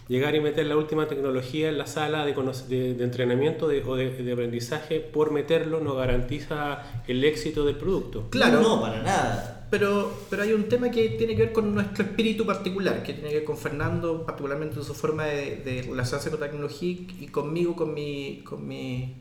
llegar 0.09 0.35
y 0.35 0.41
meter 0.41 0.65
la 0.65 0.75
última 0.75 1.07
tecnología 1.07 1.69
en 1.69 1.77
la 1.77 1.87
sala 1.87 2.25
de, 2.25 2.33
de, 2.67 2.93
de 2.95 3.03
entrenamiento 3.05 3.67
de- 3.69 3.83
o 3.83 3.95
de, 3.95 4.09
de 4.11 4.31
aprendizaje 4.33 4.99
por 4.99 5.31
meterlo 5.31 5.79
no 5.79 5.95
garantiza 5.95 6.83
el 7.07 7.23
éxito 7.23 7.63
del 7.65 7.75
producto. 7.77 8.27
Claro. 8.29 8.59
no, 8.61 8.81
para 8.81 9.01
nada. 9.03 9.67
Pero, 9.69 10.11
pero 10.31 10.41
hay 10.41 10.51
un 10.53 10.63
tema 10.63 10.89
que 10.89 11.09
tiene 11.09 11.35
que 11.35 11.43
ver 11.43 11.51
con 11.53 11.75
nuestro 11.75 12.03
espíritu 12.03 12.43
particular, 12.43 13.03
que 13.03 13.13
tiene 13.13 13.29
que 13.29 13.35
ver 13.35 13.43
con 13.43 13.55
Fernando, 13.55 14.25
particularmente 14.25 14.79
en 14.79 14.83
su 14.83 14.95
forma 14.95 15.25
de, 15.25 15.57
de 15.57 15.83
relacionarse 15.83 16.31
con 16.31 16.39
tecnología 16.39 16.89
y 17.19 17.27
conmigo, 17.27 17.75
con 17.75 17.93
mi, 17.93 18.41
con 18.43 18.67
mi, 18.67 19.13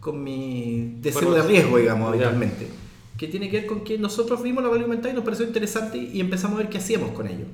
con 0.00 0.22
mi 0.22 0.94
deseo 1.00 1.28
Bueno, 1.30 1.42
de 1.42 1.48
riesgo, 1.48 1.78
digamos, 1.78 2.08
habitualmente. 2.10 2.66
Que 3.18 3.28
tiene 3.28 3.50
que 3.50 3.58
ver 3.60 3.66
con 3.66 3.84
que 3.84 3.98
nosotros 3.98 4.42
vimos 4.42 4.62
la 4.62 4.70
valía 4.70 4.84
aumentada 4.84 5.10
y 5.12 5.14
nos 5.14 5.24
pareció 5.24 5.46
interesante 5.46 5.98
y 5.98 6.20
empezamos 6.20 6.56
a 6.56 6.62
ver 6.62 6.70
qué 6.70 6.78
hacíamos 6.78 7.10
con 7.10 7.26
ello. 7.28 7.44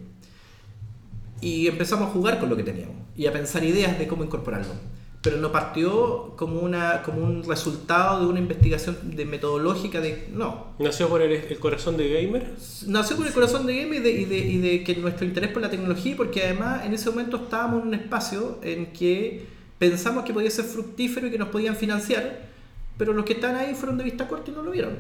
Y 1.41 1.67
empezamos 1.69 2.09
a 2.09 2.11
jugar 2.13 2.39
con 2.39 2.49
lo 2.49 2.57
que 2.57 2.63
teníamos 2.63 2.97
y 3.17 3.27
a 3.27 3.33
pensar 3.33 3.65
ideas 3.65 3.99
de 3.99 4.07
cómo 4.07 4.25
incorporarlo. 4.25 4.73
Pero 5.21 5.39
no 5.39 5.51
partió 5.51 6.35
como, 6.37 6.61
una, 6.61 7.03
como 7.03 7.25
un 7.25 7.43
resultado 7.43 8.21
de 8.21 8.27
una 8.27 8.39
investigación 8.39 8.97
de 9.17 9.25
metodológica 9.25 10.01
de... 10.01 10.29
No, 10.33 10.69
Nació 10.79 11.09
por 11.09 11.23
el, 11.23 11.33
el 11.33 11.59
corazón 11.59 11.97
de 11.97 12.09
gamer. 12.09 12.55
nació 12.87 13.17
por 13.17 13.27
el 13.27 13.33
corazón 13.33 13.67
de 13.67 13.83
Game 13.83 13.97
y 13.97 13.99
de, 13.99 14.11
y, 14.13 14.25
de, 14.27 14.39
y 14.39 14.59
de 14.59 14.85
que 14.85 14.95
nuestro 14.95 15.27
interés 15.27 15.51
por 15.51 15.61
la 15.61 15.71
tecnología, 15.71 16.17
porque 16.17 16.45
además 16.45 16.87
en 16.87 16.95
ese 16.95 17.11
momento 17.11 17.37
estábamos 17.37 17.83
en 17.83 17.89
un 17.89 17.95
espacio 17.95 18.61
en 18.63 18.93
que 18.93 19.45
pensamos 19.79 20.25
que 20.25 20.33
podía 20.33 20.51
ser 20.51 20.65
fructífero 20.65 21.27
y 21.27 21.31
que 21.33 21.39
nos 21.39 21.49
podían 21.49 21.75
financiar, 21.75 22.47
pero 22.97 23.13
los 23.13 23.25
que 23.25 23.35
están 23.35 23.57
ahí 23.57 23.75
fueron 23.75 23.99
de 23.99 24.05
vista 24.05 24.29
corta 24.29 24.51
y 24.51 24.55
no 24.55 24.63
lo 24.63 24.71
vieron. 24.71 24.95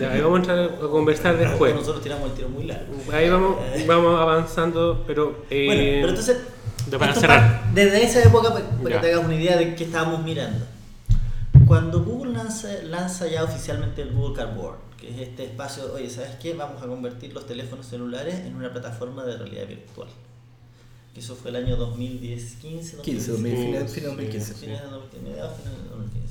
Ya, 0.00 0.12
ahí 0.12 0.20
vamos 0.20 0.36
a 0.36 0.40
entrar 0.42 0.58
a 0.84 0.88
conversar 0.88 1.36
después. 1.38 1.74
Nosotros 1.74 2.02
tiramos 2.02 2.30
el 2.30 2.36
tiro 2.36 2.48
muy 2.48 2.64
largo. 2.64 2.92
Ahí 3.12 3.28
vamos, 3.28 3.56
vamos 3.86 4.20
avanzando, 4.20 5.04
pero... 5.06 5.44
eh, 5.50 5.66
Bueno, 5.66 5.82
pero 5.82 6.08
entonces. 6.10 6.36
de- 6.90 6.98
para 6.98 7.14
cerrar. 7.14 7.62
pa- 7.62 7.70
Desde 7.74 8.02
esa 8.04 8.22
época, 8.22 8.48
pa- 8.52 8.60
para, 8.82 8.90
Ya. 8.96 9.00
que 9.00 9.06
te 9.06 9.12
hagas 9.14 9.24
una 9.26 9.34
idea 9.34 9.56
de 9.56 9.74
qué 9.74 9.84
estábamos 9.84 10.22
mirando. 10.22 10.64
Cuando 11.66 12.02
Google 12.04 12.32
lanza, 12.34 12.68
lanza 12.84 13.26
ya 13.26 13.42
oficialmente 13.44 14.02
el 14.02 14.12
Google 14.12 14.34
Cardboard, 14.36 14.76
que 14.98 15.08
es 15.10 15.28
este 15.28 15.44
espacio, 15.44 15.92
oye, 15.94 16.10
¿sabes 16.10 16.32
qué? 16.42 16.52
Vamos 16.54 16.82
a 16.82 16.86
convertir 16.86 17.32
los 17.32 17.46
teléfonos 17.46 17.86
celulares 17.86 18.34
en 18.40 18.54
una 18.56 18.70
plataforma 18.72 19.24
de 19.24 19.36
realidad 19.38 19.66
virtual. 19.66 20.08
Que 21.14 21.20
eso 21.20 21.36
fue 21.36 21.50
el 21.50 21.56
año 21.56 21.76
2010, 21.76 22.54
15, 22.60 22.96
15, 23.02 23.30
2000, 23.32 23.56
fines, 23.56 23.92
fines 23.92 23.94
de 23.94 24.08
2015. 24.08 24.54
Fines 24.54 24.82
de 24.82 24.88
2015, 24.88 25.30
mediados, 25.30 25.52
fines 25.62 25.72
de 25.84 25.88
2015. 25.90 26.23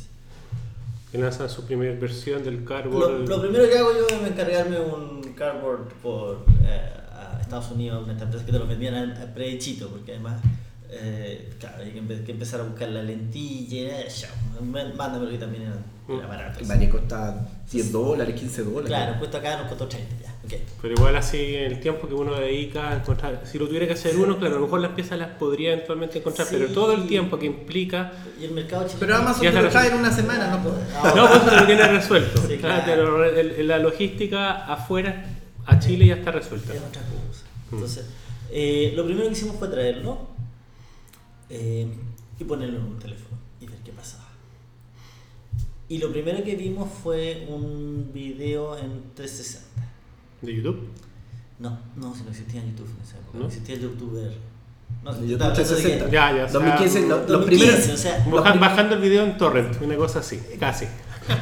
Que 1.13 1.19
lanzan 1.19 1.47
su 1.47 1.63
primera 1.63 1.93
versión 1.99 2.43
del 2.43 2.61
Lo, 2.61 2.65
Cardboard. 2.65 3.29
lo 3.29 3.39
primero 3.39 3.69
que 3.69 3.77
hago 3.77 3.91
yo 3.93 4.07
es 4.07 4.27
encargarme 4.31 4.79
un 4.79 5.21
cardboard 5.35 5.87
por 6.01 6.43
eh, 6.65 6.89
a 7.11 7.37
Estados 7.39 7.69
Unidos, 7.69 8.03
una 8.03 8.19
empresa 8.19 8.43
que 8.43 8.51
te 8.51 8.57
lo 8.57 8.65
vendían 8.65 8.95
a, 8.95 9.21
a 9.21 9.25
prehechito, 9.31 9.89
porque 9.89 10.13
además, 10.13 10.41
eh, 10.89 11.53
claro, 11.59 11.83
hay 11.83 11.91
que, 11.91 12.01
empe- 12.01 12.23
que 12.25 12.31
empezar 12.31 12.61
a 12.61 12.63
buscar 12.63 12.89
la 12.89 13.03
lentilla, 13.03 14.01
eh, 14.01 14.09
ya, 14.09 14.29
má- 14.63 14.91
mándamelo 14.95 15.29
que 15.29 15.37
también 15.37 15.63
era, 15.65 15.75
era 16.17 16.25
Mm. 16.25 16.29
barato. 16.29 16.59
El 16.61 16.65
Vale 16.65 16.89
costa 16.89 17.47
10 17.71 17.91
dólares, 17.91 18.33
15 18.39 18.63
dólares. 18.63 18.87
Claro, 18.87 19.19
cuesta 19.19 19.37
acá, 19.37 19.57
nos 19.59 19.67
costó 19.67 19.87
30 19.87 20.15
ya, 20.19 20.32
Pero 20.81 20.93
igual 20.95 21.15
así 21.15 21.37
el 21.55 21.79
tiempo 21.79 22.07
que 22.07 22.13
uno 22.13 22.33
dedica 22.35 22.89
a 22.91 22.95
encontrar, 22.97 23.41
si 23.45 23.57
lo 23.57 23.67
tuviera 23.67 23.87
que 23.87 23.93
hacer 23.93 24.17
uno, 24.17 24.37
claro, 24.37 24.55
a 24.55 24.59
lo 24.59 24.65
mejor 24.65 24.81
las 24.81 24.91
piezas 24.91 25.17
las 25.17 25.29
podría 25.29 25.73
eventualmente 25.73 26.19
encontrar, 26.19 26.47
Sí. 26.47 26.55
pero 26.57 26.71
todo 26.73 26.93
el 26.93 27.07
tiempo 27.07 27.37
que 27.39 27.45
implica, 27.45 28.11
Y 28.39 28.45
el 28.45 28.51
mercado 28.51 28.83
chileno... 28.83 28.99
Pero 28.99 29.15
Amazon 29.15 29.43
Ya 29.43 29.51
te 29.51 29.55
está 29.57 29.61
lo 29.67 29.69
trae 29.71 29.87
en 29.91 29.97
una 29.97 30.11
semana, 30.11 30.47
¿no? 30.57 30.71
Ah, 31.01 31.13
no, 31.15 31.27
pues 31.43 31.61
lo 31.61 31.65
tiene 31.65 31.87
resuelto. 31.87 32.41
Sí, 32.47 32.57
Claro, 32.57 32.83
claro. 32.83 33.03
pero 33.03 33.25
el- 33.39 33.51
el- 33.51 33.67
la 33.67 33.79
logística 33.79 34.65
afuera, 34.65 35.25
a 35.65 35.79
Chile 35.79 36.07
ya 36.07 36.15
está 36.15 36.31
resuelta. 36.31 36.73
es 36.73 36.81
otra 36.81 37.01
cosa. 37.01 37.45
Mm. 37.71 37.73
Entonces, 37.75 38.05
eh, 38.51 38.93
lo 38.95 39.05
primero 39.05 39.25
que 39.27 39.31
hicimos 39.33 39.55
fue 39.57 39.67
traerlo 39.69 40.27
eh, 41.49 41.87
y 42.39 42.43
ponerlo 42.43 42.77
en 42.79 42.83
un 42.85 42.99
teléfono 42.99 43.37
y 43.61 43.65
ver 43.67 43.77
qué 43.85 43.91
pasaba. 43.91 44.23
Y 45.89 45.97
lo 45.99 46.11
primero 46.11 46.43
que 46.43 46.55
vimos 46.55 46.89
fue 47.03 47.45
un 47.49 48.09
video 48.13 48.77
en 48.77 49.03
360. 49.15 49.72
¿De 50.43 50.55
YouTube? 50.55 50.87
No, 51.59 51.77
no, 51.95 52.13
si 52.15 52.23
no 52.23 52.29
existía 52.29 52.61
YouTube 52.65 52.89
en 52.97 53.03
esa 53.03 53.17
época, 53.17 53.31
no, 53.33 53.39
¿No? 53.41 53.45
existía 53.47 53.75
el 53.75 53.81
YouTuber. 53.81 54.31
No, 55.03 55.11
YouTube 55.21 55.29
que- 55.39 55.53
360. 55.55 56.09
Ya, 56.09 56.35
ya. 56.35 56.45
o 56.45 56.49
sea, 56.49 56.53
2015, 56.59 57.01
lo- 57.01 57.07
los 57.17 57.27
2015, 57.27 57.67
primeros. 57.75 57.93
o 57.93 57.97
sea, 58.01 58.25
baja- 58.29 58.49
los 58.51 58.59
bajando 58.59 58.95
el 58.95 59.01
video 59.01 59.23
en 59.23 59.37
torrent, 59.37 59.81
una 59.81 59.95
cosa 59.95 60.19
así, 60.19 60.39
casi. 60.59 60.85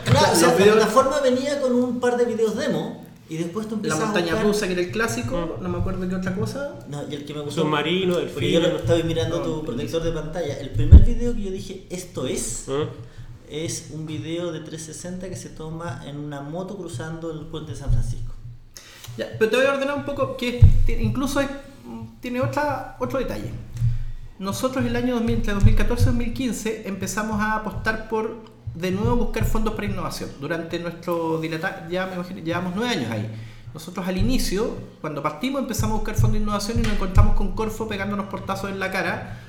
claro, 0.06 0.28
o 0.32 0.36
sea, 0.36 0.50
los 0.50 0.60
la 0.60 0.66
videos- 0.66 0.76
plataforma 0.78 1.20
venía 1.22 1.60
con 1.62 1.74
un 1.74 2.00
par 2.00 2.18
de 2.18 2.26
videos 2.26 2.56
demo 2.56 3.06
y 3.30 3.38
después 3.38 3.68
tú 3.68 3.80
La 3.84 3.96
montaña 3.96 4.28
buscar- 4.34 4.44
rusa, 4.44 4.68
que 4.68 4.74
era 4.74 4.82
el 4.82 4.92
clásico, 4.92 5.56
Mm. 5.60 5.64
no 5.64 5.70
me 5.70 5.78
acuerdo 5.80 6.08
qué 6.08 6.16
otra 6.16 6.36
cosa. 6.36 6.76
No, 6.90 7.04
y 7.10 7.16
el 7.16 7.26
que 7.26 7.34
me 7.34 7.42
gustó. 7.42 7.62
Submarino, 7.62 8.14
Porque 8.16 8.26
delfín. 8.30 8.52
yo 8.52 8.60
lo 8.60 8.78
estaba 8.78 9.00
mirando 9.04 9.38
No, 9.40 9.44
tu 9.44 9.56
no, 9.58 9.62
protector 9.64 10.04
de 10.04 10.12
pantalla. 10.12 10.58
El 10.60 10.70
primer 10.70 11.04
video 11.04 11.34
que 11.34 11.42
yo 11.42 11.52
dije, 11.52 11.86
esto 11.90 12.28
es, 12.28 12.66
¿Ah? 12.70 12.86
es 13.50 13.88
un 13.92 14.06
video 14.06 14.52
de 14.52 14.60
360 14.60 15.30
que 15.30 15.36
se 15.36 15.50
toma 15.50 16.04
en 16.06 16.18
una 16.18 16.42
moto 16.42 16.78
cruzando 16.78 17.32
el 17.32 17.48
puente 17.48 17.72
de 17.72 17.78
San 17.78 17.92
Francisco. 17.92 18.34
Ya, 19.18 19.28
pero 19.38 19.52
te 19.52 19.58
voy 19.58 19.66
a 19.66 19.74
ordenar 19.74 19.98
un 19.98 20.06
poco 20.06 20.38
que 20.38 20.62
incluso 21.00 21.42
tiene 22.22 22.42
otra, 22.42 22.96
otro 23.00 23.20
detalle. 23.20 23.52
Nosotros 24.40 24.86
el 24.86 24.96
año 24.96 25.16
2000, 25.16 25.36
entre 25.36 25.54
2014 25.54 26.04
y 26.04 26.06
2015 26.06 26.88
empezamos 26.88 27.40
a 27.40 27.56
apostar 27.58 28.10
por 28.10 28.38
de 28.74 28.92
nuevo 28.92 29.18
buscar 29.18 29.46
fondos 29.46 29.74
para 29.74 29.88
innovación. 29.88 30.30
Durante 30.40 30.80
nuestro 30.80 31.40
dilata 31.40 31.88
ya 31.90 32.08
me 32.08 32.16
imagino, 32.16 32.40
llevamos 32.42 32.74
nueve 32.76 32.92
años 32.92 33.12
ahí. 33.12 33.30
Nosotros 33.74 34.08
al 34.08 34.18
inicio, 34.18 34.78
cuando 35.00 35.22
partimos, 35.22 35.62
empezamos 35.62 35.96
a 35.96 35.98
buscar 35.98 36.16
fondos 36.16 36.34
de 36.34 36.40
innovación 36.40 36.80
y 36.80 36.82
nos 36.82 36.94
encontramos 36.94 37.36
con 37.36 37.54
Corfo 37.54 37.88
pegándonos 37.88 38.28
portazos 38.28 38.70
en 38.70 38.80
la 38.80 38.92
cara 38.92 39.40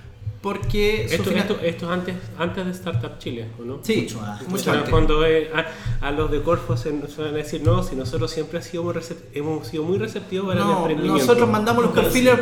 porque 0.43 1.05
Esto, 1.05 1.31
esto, 1.31 1.59
esto 1.63 1.87
es 1.87 1.93
antes, 1.93 2.17
antes 2.37 2.65
de 2.67 2.73
Startup 2.73 3.17
Chile, 3.19 3.47
¿o 3.61 3.65
no? 3.65 3.79
Sí, 3.83 4.03
Mucho 4.03 4.21
antes. 4.25 4.49
mucho 4.49 4.85
cuando 4.91 5.25
eh, 5.25 5.51
a, 5.55 6.07
a 6.09 6.11
los 6.11 6.31
de 6.31 6.43
Corfo 6.43 6.77
se 6.77 6.93
nos 6.93 7.17
van 7.17 7.29
a 7.29 7.33
decir, 7.33 7.63
no, 7.63 7.83
si 7.85 7.95
nosotros 7.97 8.31
siempre 8.31 8.59
ha 8.59 8.63
sido 8.63 8.83
muy 8.83 8.93
recep- 8.95 9.23
hemos 9.35 9.67
sido 9.69 9.85
muy 9.85 9.99
receptivos 9.99 10.49
para 10.49 10.61
el 10.61 10.67
No, 10.67 10.79
emprendimiento. 10.81 11.19
nosotros 11.21 11.49
mandamos 11.49 11.85
los 11.85 11.93
perfiles, 11.93 12.35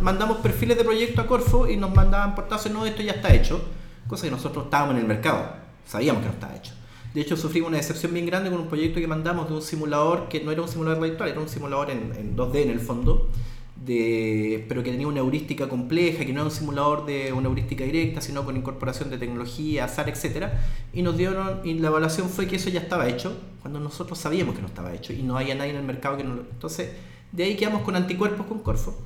mandamos 0.00 0.38
perfiles 0.38 0.78
de 0.78 0.84
proyecto 0.84 1.20
a 1.20 1.26
Corfo 1.26 1.68
y 1.68 1.76
nos 1.76 1.92
mandaban 1.94 2.34
portazos, 2.34 2.70
no, 2.72 2.86
esto 2.86 3.02
ya 3.02 3.12
está 3.12 3.34
hecho, 3.34 3.60
cosa 4.06 4.24
que 4.26 4.30
nosotros 4.30 4.64
estábamos 4.66 4.94
en 4.94 5.00
el 5.02 5.06
mercado, 5.08 5.44
sabíamos 5.86 6.22
que 6.22 6.28
no 6.28 6.34
estaba 6.34 6.54
hecho. 6.56 6.72
De 7.12 7.20
hecho, 7.20 7.36
sufrimos 7.36 7.68
una 7.68 7.76
decepción 7.76 8.12
bien 8.12 8.26
grande 8.26 8.50
con 8.50 8.60
un 8.60 8.66
proyecto 8.68 8.98
que 9.00 9.06
mandamos 9.06 9.48
de 9.48 9.54
un 9.54 9.62
simulador 9.62 10.28
que 10.28 10.40
no 10.42 10.50
era 10.50 10.62
un 10.62 10.68
simulador 10.68 11.00
virtual, 11.02 11.28
era 11.28 11.40
un 11.40 11.48
simulador 11.48 11.90
en, 11.90 12.12
en 12.16 12.36
2D 12.36 12.56
en 12.62 12.70
el 12.70 12.80
fondo, 12.80 13.28
de, 13.84 14.64
pero 14.68 14.82
que 14.82 14.90
tenía 14.90 15.06
una 15.06 15.20
heurística 15.20 15.68
compleja, 15.68 16.24
que 16.24 16.32
no 16.32 16.40
era 16.40 16.44
un 16.44 16.50
simulador 16.50 17.04
de 17.06 17.32
una 17.32 17.48
heurística 17.48 17.84
directa, 17.84 18.20
sino 18.20 18.44
con 18.44 18.56
incorporación 18.56 19.10
de 19.10 19.18
tecnología, 19.18 19.84
azar, 19.84 20.08
etcétera 20.08 20.60
Y 20.92 21.02
nos 21.02 21.16
dieron, 21.16 21.60
y 21.64 21.74
la 21.74 21.88
evaluación 21.88 22.28
fue 22.28 22.46
que 22.46 22.56
eso 22.56 22.70
ya 22.70 22.80
estaba 22.80 23.08
hecho, 23.08 23.36
cuando 23.60 23.80
nosotros 23.80 24.18
sabíamos 24.18 24.54
que 24.54 24.62
no 24.62 24.68
estaba 24.68 24.94
hecho, 24.94 25.12
y 25.12 25.22
no 25.22 25.36
había 25.36 25.54
nadie 25.54 25.70
en 25.70 25.76
el 25.76 25.84
mercado 25.84 26.16
que 26.16 26.24
no 26.24 26.34
lo... 26.34 26.40
Entonces, 26.42 26.90
de 27.32 27.44
ahí 27.44 27.56
quedamos 27.56 27.82
con 27.82 27.96
anticuerpos 27.96 28.46
con 28.46 28.60
Corfo. 28.60 28.96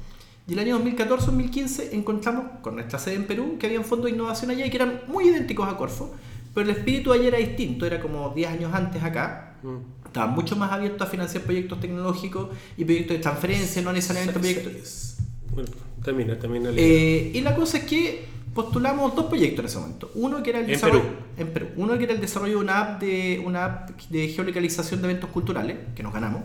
Y 0.46 0.52
el 0.52 0.60
año 0.60 0.78
2014-2015 0.82 1.90
encontramos 1.92 2.44
con 2.62 2.74
nuestra 2.74 2.98
sede 2.98 3.16
en 3.16 3.26
Perú 3.26 3.56
que 3.58 3.66
habían 3.66 3.84
fondos 3.84 4.06
de 4.06 4.12
innovación 4.12 4.50
allá 4.50 4.64
y 4.64 4.70
que 4.70 4.76
eran 4.76 5.02
muy 5.08 5.28
idénticos 5.28 5.68
a 5.68 5.76
Corfo, 5.76 6.14
pero 6.54 6.70
el 6.70 6.76
espíritu 6.76 7.12
allá 7.12 7.28
era 7.28 7.38
distinto, 7.38 7.84
era 7.84 8.00
como 8.00 8.30
10 8.30 8.50
años 8.50 8.72
antes 8.72 9.02
acá, 9.02 9.48
Mm. 9.62 9.97
Estaban 10.08 10.34
mucho 10.34 10.56
más 10.56 10.72
abiertos 10.72 11.06
a 11.06 11.10
financiar 11.10 11.44
proyectos 11.44 11.80
tecnológicos 11.80 12.48
y 12.76 12.84
proyectos 12.84 13.16
de 13.16 13.22
transferencia, 13.22 13.80
no 13.82 13.92
necesariamente 13.92 14.38
proyectos... 14.38 15.16
Bueno, 15.54 15.70
termina, 16.04 16.38
termina. 16.38 16.70
Eh, 16.76 17.30
y 17.34 17.40
la 17.40 17.54
cosa 17.54 17.78
es 17.78 17.84
que 17.84 18.24
postulamos 18.54 19.14
dos 19.14 19.26
proyectos 19.26 19.60
en 19.60 19.66
ese 19.66 19.78
momento. 19.78 20.10
Uno 20.14 20.42
que 20.42 20.50
era 20.50 20.58
el 20.60 20.64
En 20.66 20.72
desarrollo, 20.72 21.02
Perú. 21.02 21.16
en 21.36 21.48
Perú. 21.48 21.66
Uno 21.76 21.96
que 21.98 22.04
era 22.04 22.12
el 22.12 22.20
desarrollo 22.20 22.58
de 22.58 22.64
una 22.64 22.80
app 22.80 23.00
de 23.00 23.42
una 23.44 23.64
app 23.64 23.90
de 24.10 24.28
geolocalización 24.28 25.00
de 25.00 25.10
eventos 25.10 25.30
culturales, 25.30 25.76
que 25.94 26.02
nos 26.02 26.12
ganamos. 26.12 26.42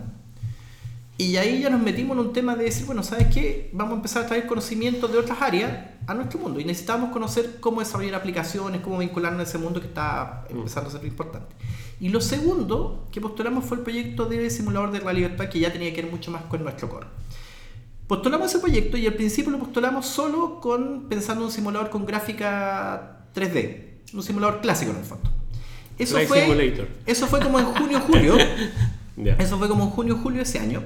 Y 1.16 1.36
ahí 1.36 1.62
ya 1.62 1.70
nos 1.70 1.80
metimos 1.80 2.16
en 2.16 2.26
un 2.26 2.32
tema 2.32 2.56
de 2.56 2.64
decir, 2.64 2.86
bueno, 2.86 3.04
¿sabes 3.04 3.28
qué? 3.32 3.70
Vamos 3.72 3.92
a 3.92 3.96
empezar 3.96 4.24
a 4.24 4.26
traer 4.26 4.46
conocimientos 4.46 5.12
de 5.12 5.18
otras 5.18 5.40
áreas 5.40 5.90
a 6.08 6.14
nuestro 6.14 6.40
mundo. 6.40 6.58
Y 6.58 6.64
necesitamos 6.64 7.12
conocer 7.12 7.60
cómo 7.60 7.80
desarrollar 7.80 8.16
aplicaciones, 8.16 8.80
cómo 8.80 8.98
vincularnos 8.98 9.40
a 9.40 9.42
ese 9.44 9.58
mundo 9.58 9.80
que 9.80 9.86
está 9.86 10.44
empezando 10.50 10.90
a 10.90 10.92
ser 10.92 11.04
importante. 11.04 11.54
Y 12.00 12.08
lo 12.08 12.20
segundo 12.20 13.06
que 13.12 13.20
postulamos 13.20 13.64
fue 13.64 13.76
el 13.76 13.84
proyecto 13.84 14.26
de 14.26 14.50
simulador 14.50 14.90
de 14.90 15.00
realidad 15.00 15.28
virtual 15.28 15.48
que 15.48 15.60
ya 15.60 15.72
tenía 15.72 15.94
que 15.94 16.02
ver 16.02 16.10
mucho 16.10 16.32
más 16.32 16.42
con 16.46 16.64
nuestro 16.64 16.88
core. 16.88 17.06
Postulamos 18.08 18.50
ese 18.50 18.58
proyecto 18.58 18.96
y 18.96 19.06
al 19.06 19.14
principio 19.14 19.52
lo 19.52 19.58
postulamos 19.60 20.06
solo 20.06 20.60
con 20.60 21.08
pensando 21.08 21.42
en 21.42 21.46
un 21.46 21.52
simulador 21.52 21.90
con 21.90 22.04
gráfica 22.04 23.28
3D, 23.34 24.12
un 24.12 24.22
simulador 24.22 24.60
clásico 24.60 24.90
en 24.90 24.98
el 24.98 25.04
fondo. 25.04 25.30
Eso 25.96 26.18
fue, 26.26 26.42
Simulator. 26.42 26.88
eso 27.06 27.26
fue 27.28 27.40
como 27.40 27.60
en 27.60 27.66
junio 27.66 28.00
julio. 28.00 28.36
Eso 29.16 29.58
fue 29.58 29.68
como 29.68 29.84
en 29.84 29.90
junio 29.90 30.18
julio 30.22 30.38
de 30.38 30.42
ese 30.44 30.58
año. 30.58 30.82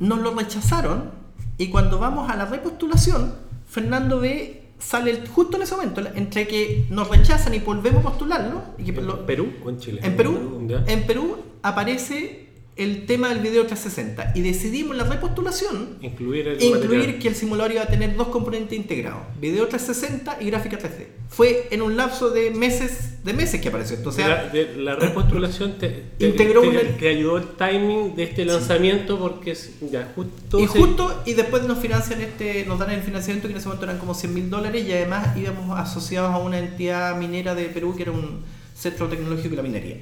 Nos 0.00 0.18
lo 0.20 0.34
rechazaron 0.34 1.10
y 1.56 1.68
cuando 1.68 1.98
vamos 1.98 2.30
a 2.30 2.36
la 2.36 2.46
repostulación, 2.46 3.34
Fernando 3.68 4.20
ve 4.20 4.64
sale 4.78 5.26
justo 5.26 5.56
en 5.56 5.64
ese 5.64 5.74
momento 5.74 6.00
entre 6.14 6.46
que 6.46 6.86
nos 6.90 7.08
rechazan 7.08 7.52
y 7.54 7.58
volvemos 7.58 8.00
a 8.04 8.08
postularlo 8.10 8.62
y 8.78 8.84
que 8.84 8.90
¿En 9.00 9.06
lo- 9.06 9.26
Perú 9.26 9.52
o 9.64 9.70
en 9.70 9.78
Chile? 9.78 10.00
en 10.04 10.16
Perú, 10.16 10.68
en 10.86 11.06
Perú 11.06 11.36
aparece 11.62 12.47
el 12.78 13.06
tema 13.06 13.28
del 13.28 13.40
video 13.40 13.66
360 13.66 14.32
y 14.34 14.40
decidimos 14.40 14.96
la 14.96 15.04
repostulación 15.04 15.96
Incluir 16.00 16.48
el 16.48 16.62
incluir 16.62 17.18
que 17.18 17.28
el 17.28 17.34
simulador 17.34 17.72
iba 17.72 17.82
a 17.82 17.86
tener 17.88 18.16
dos 18.16 18.28
componentes 18.28 18.78
integrados, 18.78 19.22
video 19.40 19.66
360 19.68 20.38
y 20.40 20.46
gráfica 20.46 20.78
3D. 20.78 21.06
Fue 21.28 21.68
en 21.70 21.82
un 21.82 21.96
lapso 21.96 22.30
de 22.30 22.50
meses, 22.52 23.22
de 23.24 23.32
meses 23.34 23.60
que 23.60 23.68
apareció. 23.68 23.96
Entonces, 23.96 24.26
la, 24.26 24.44
de 24.48 24.76
la 24.76 24.94
repostulación 24.96 25.76
te, 25.78 25.88
te- 26.18 26.26
Integró 26.28 26.62
te- 26.62 26.68
una- 26.68 26.80
te 26.96 27.08
ayudó 27.08 27.36
el 27.38 27.48
timing 27.56 28.14
de 28.16 28.22
este 28.22 28.44
lanzamiento 28.44 29.18
porque 29.18 29.54
ya 29.90 30.12
justo 30.14 30.58
y 30.60 30.68
se- 30.68 30.78
justo 30.78 31.22
y 31.26 31.34
después 31.34 31.64
nos 31.64 31.78
financian 31.80 32.20
este, 32.20 32.64
nos 32.64 32.78
dan 32.78 32.90
el 32.92 33.02
financiamiento 33.02 33.48
que 33.48 33.52
en 33.52 33.58
ese 33.58 33.66
momento 33.66 33.84
eran 33.84 33.98
como 33.98 34.14
100 34.14 34.32
mil 34.32 34.48
dólares 34.50 34.86
y 34.86 34.92
además 34.92 35.36
íbamos 35.36 35.78
asociados 35.78 36.30
a 36.32 36.38
una 36.38 36.58
entidad 36.58 37.16
minera 37.18 37.54
de 37.54 37.64
Perú 37.64 37.94
que 37.96 38.02
era 38.04 38.12
un 38.12 38.42
centro 38.74 39.08
tecnológico 39.08 39.50
de 39.50 39.56
la 39.56 39.62
minería. 39.62 39.96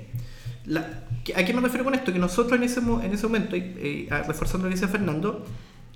La- 0.66 1.04
¿A 1.34 1.44
qué 1.44 1.52
me 1.54 1.60
refiero 1.60 1.84
con 1.84 1.94
esto? 1.94 2.12
Que 2.12 2.18
nosotros 2.18 2.58
en 2.58 2.64
ese, 2.64 2.80
en 2.80 3.12
ese 3.12 3.26
momento, 3.26 3.56
eh, 3.56 4.08
reforzando 4.26 4.66
lo 4.66 4.70
que 4.70 4.76
dice 4.76 4.88
Fernando, 4.88 5.44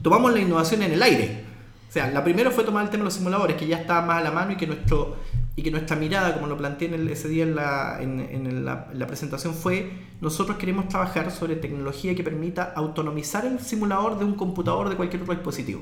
tomamos 0.03 0.33
la 0.33 0.41
innovación 0.41 0.83
en 0.83 0.93
el 0.93 1.03
aire. 1.03 1.45
O 1.89 1.93
sea, 1.93 2.11
la 2.11 2.23
primera 2.23 2.51
fue 2.51 2.65
tomar 2.65 2.85
el 2.85 2.91
tema 2.91 3.03
de 3.03 3.05
los 3.07 3.15
simuladores, 3.15 3.57
que 3.57 3.67
ya 3.67 3.79
estaba 3.79 4.03
más 4.07 4.19
a 4.21 4.25
la 4.25 4.31
mano 4.31 4.53
y 4.53 4.57
que, 4.57 4.67
nuestro, 4.67 5.17
y 5.57 5.63
que 5.63 5.71
nuestra 5.73 5.97
mirada, 5.97 6.35
como 6.35 6.47
lo 6.47 6.57
planteé 6.57 6.89
en 6.89 6.95
el- 6.95 7.09
ese 7.09 7.29
día 7.29 7.43
en 7.43 7.57
la, 7.57 7.99
en, 8.01 8.21
en 8.21 8.65
la, 8.65 8.89
en 8.93 8.99
la 8.99 9.07
presentación, 9.09 9.55
fue 9.55 9.91
nosotros 10.21 10.57
queremos 10.57 10.87
trabajar 10.89 11.31
sobre 11.33 11.57
tecnología 11.57 12.15
que 12.15 12.23
permita 12.23 12.73
autonomizar 12.77 13.45
el 13.45 13.59
simulador 13.59 14.19
de 14.19 14.25
un 14.25 14.35
computador 14.35 14.89
de 14.89 14.97
cualquier 14.97 15.23
otro 15.23 15.35
dispositivo. 15.35 15.81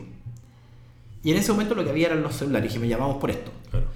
Y 1.22 1.32
en 1.32 1.36
ese 1.36 1.52
momento 1.52 1.74
lo 1.74 1.84
que 1.84 1.90
había 1.90 2.06
eran 2.06 2.22
los 2.22 2.36
celulares 2.36 2.74
y 2.74 2.78
me 2.78 2.88
llamamos 2.88 3.16
por 3.18 3.30
esto. 3.30 3.50
Claro. 3.70 3.86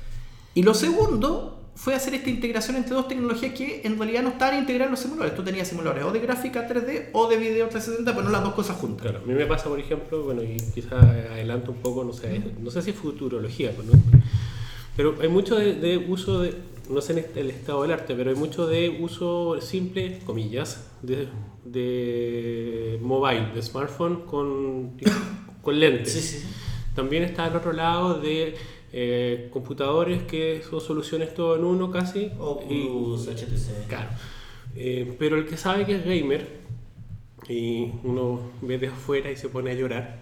Y 0.55 0.63
lo 0.65 0.75
segundo 0.75 1.62
fue 1.75 1.95
hacer 1.95 2.15
esta 2.15 2.31
integración 2.31 2.77
entre 2.77 2.95
dos 2.95 3.09
tecnologías 3.09 3.55
que 3.55 3.83
en 3.85 3.99
realidad 3.99 4.23
no 4.23 4.31
estaban 4.31 4.59
integradas 4.59 4.89
en 4.89 4.91
los 4.93 5.01
simuladores. 5.01 5.35
Tú 5.35 5.43
tenías 5.43 5.69
simuladores 5.69 6.05
o 6.05 6.13
de 6.13 6.21
gráfica 6.21 6.69
3D 6.69 7.09
o 7.13 7.29
de 7.29 7.37
video 7.37 7.69
360, 7.69 8.13
pero 8.13 8.25
no 8.25 8.31
las 8.31 8.43
dos 8.43 8.55
cosas 8.55 8.77
juntas. 8.77 9.03
Claro, 9.03 9.21
a 9.25 9.27
mí 9.27 9.35
me 9.35 9.47
pasa, 9.47 9.69
por 9.69 9.81
ejemplo, 9.81 10.23
bueno, 10.23 10.43
y 10.43 10.57
quizás 10.75 11.03
adelanto 11.03 11.73
un 11.73 11.79
poco, 11.79 12.05
no 12.05 12.13
sé, 12.13 12.43
no 12.61 12.71
sé 12.71 12.83
si 12.83 12.93
futurología, 12.93 13.73
pues, 13.73 13.89
¿no? 13.89 13.95
pero 14.97 15.17
hay 15.23 15.29
mucho 15.29 15.57
de, 15.57 15.75
de 15.75 15.97
uso 15.97 16.41
de, 16.41 16.55
no 16.91 17.01
sé 17.01 17.13
en 17.13 17.39
el 17.39 17.51
estado 17.51 17.83
del 17.83 17.93
arte, 17.93 18.15
pero 18.15 18.31
hay 18.31 18.37
mucho 18.37 18.67
de 18.67 18.91
uso 19.01 19.61
simple, 19.61 20.19
comillas, 20.27 20.91
de, 21.01 21.29
de 21.65 22.99
mobile, 23.01 23.53
de 23.55 23.63
smartphone 23.63 24.27
con, 24.27 24.99
con 25.63 25.81
lentes. 25.81 26.13
Sí, 26.13 26.21
sí. 26.21 26.47
También 26.95 27.23
está 27.23 27.47
al 27.47 27.57
otro 27.57 27.73
lado 27.73 28.21
de 28.21 28.55
eh, 28.93 29.49
computadores 29.53 30.23
que 30.25 30.63
son 30.69 30.81
soluciones 30.81 31.35
todo 31.35 31.57
en 31.57 31.65
uno 31.65 31.91
casi. 31.91 32.31
Oculus, 32.39 33.27
y- 33.27 33.31
HTC. 33.31 33.87
Claro. 33.89 34.09
Eh, 34.77 35.15
pero 35.19 35.37
el 35.37 35.47
que 35.47 35.57
sabe 35.57 35.85
que 35.87 35.97
es 35.97 36.05
gamer 36.05 36.47
y 37.49 37.91
uno 38.05 38.41
ve 38.63 38.79
de 38.79 38.89
afuera 38.89 39.31
y 39.31 39.37
se 39.37 39.49
pone 39.49 39.71
a 39.73 39.75
llorar, 39.75 40.21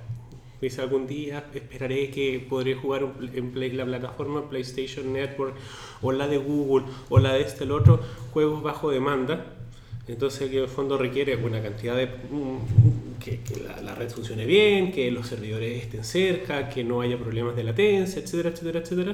dice 0.61 0.81
algún 0.83 1.07
día 1.07 1.45
esperaré 1.55 2.11
que 2.11 2.45
podré 2.49 2.75
jugar 2.75 3.07
en 3.35 3.51
Play- 3.53 3.73
la 3.73 3.85
plataforma 3.85 4.49
PlayStation 4.49 5.13
Network 5.13 5.55
o 6.03 6.13
la 6.13 6.27
de 6.27 6.39
Google 6.39 6.87
o 7.09 7.19
la 7.19 7.35
de 7.35 7.43
este 7.43 7.65
el 7.65 7.73
otro, 7.73 8.01
juegos 8.33 8.63
bajo 8.63 8.91
demanda. 8.91 9.57
Entonces 10.13 10.51
que 10.51 10.57
en 10.59 10.63
el 10.65 10.69
fondo 10.69 10.99
requiere 10.99 11.37
una 11.37 11.63
cantidad 11.63 11.97
de... 11.97 12.07
mm, 12.07 13.19
que, 13.21 13.41
que 13.41 13.61
la, 13.61 13.81
la 13.83 13.95
red 13.95 14.11
funcione 14.11 14.47
bien, 14.47 14.93
que 14.93 15.11
los 15.11 15.27
servidores 15.27 15.83
estén 15.83 16.05
cerca, 16.05 16.69
que 16.69 16.83
no 16.83 17.01
haya 17.03 17.19
problemas 17.19 17.55
de 17.55 17.65
latencia, 17.65 18.23
etcétera, 18.23 18.51
etcétera, 18.51 18.81
etcétera. 18.81 19.13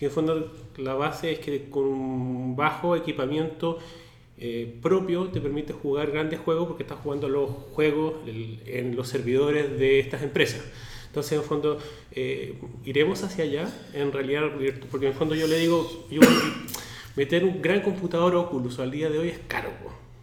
Y 0.00 0.04
en 0.04 0.08
el 0.08 0.10
fondo 0.10 0.52
la 0.76 0.94
base 0.94 1.32
es 1.32 1.38
que 1.40 1.68
con 1.68 1.84
un 1.84 2.56
bajo 2.56 2.96
equipamiento 2.96 3.78
eh, 4.40 4.72
propio 4.80 5.28
te 5.28 5.40
permite 5.40 5.72
jugar 5.72 6.12
grandes 6.12 6.38
juegos 6.38 6.68
porque 6.68 6.84
estás 6.84 6.98
jugando 7.02 7.28
los 7.28 7.50
juegos 7.72 8.14
en 8.26 8.94
los 8.94 9.08
servidores 9.08 9.78
de 9.78 9.98
estas 9.98 10.22
empresas. 10.22 10.62
Entonces, 11.08 11.32
en 11.32 11.38
el 11.40 11.44
fondo, 11.44 11.78
eh, 12.12 12.54
iremos 12.84 13.24
hacia 13.24 13.44
allá, 13.44 13.68
en 13.94 14.12
realidad, 14.12 14.50
porque 14.90 15.06
en 15.06 15.12
el 15.12 15.18
fondo 15.18 15.34
yo 15.34 15.48
le 15.48 15.58
digo, 15.58 16.06
yo, 16.10 16.20
meter 17.16 17.44
un 17.44 17.60
gran 17.60 17.80
computador 17.80 18.36
Oculus 18.36 18.78
al 18.78 18.92
día 18.92 19.10
de 19.10 19.18
hoy 19.18 19.28
es 19.30 19.40
caro, 19.48 19.70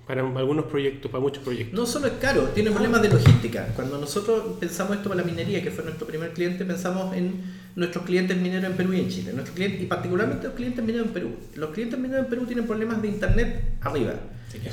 para 0.07 0.21
algunos 0.21 0.65
proyectos, 0.65 1.09
para 1.11 1.21
muchos 1.21 1.43
proyectos. 1.43 1.77
No 1.79 1.85
solo 1.85 2.07
es 2.07 2.13
caro, 2.21 2.43
tiene 2.53 2.71
problemas 2.71 3.01
de 3.01 3.09
logística. 3.09 3.67
Cuando 3.75 3.97
nosotros 3.97 4.43
pensamos 4.59 4.97
esto 4.97 5.09
para 5.09 5.21
la 5.21 5.27
minería, 5.27 5.63
que 5.63 5.71
fue 5.71 5.83
nuestro 5.83 6.05
primer 6.05 6.31
cliente, 6.33 6.63
pensamos 6.65 7.15
en 7.15 7.65
nuestros 7.75 8.05
clientes 8.05 8.37
mineros 8.37 8.65
en 8.69 8.77
Perú 8.77 8.93
y 8.93 8.99
en 8.99 9.09
Chile. 9.09 9.31
Nuestros 9.33 9.55
clientes, 9.55 9.81
y 9.81 9.85
particularmente 9.85 10.45
los 10.47 10.55
clientes 10.55 10.83
mineros 10.85 11.07
en 11.07 11.13
Perú. 11.13 11.29
Los 11.55 11.69
clientes 11.71 11.99
mineros 11.99 12.25
en 12.25 12.29
Perú 12.29 12.45
tienen 12.45 12.67
problemas 12.67 13.01
de 13.01 13.07
internet 13.07 13.77
arriba. 13.81 14.13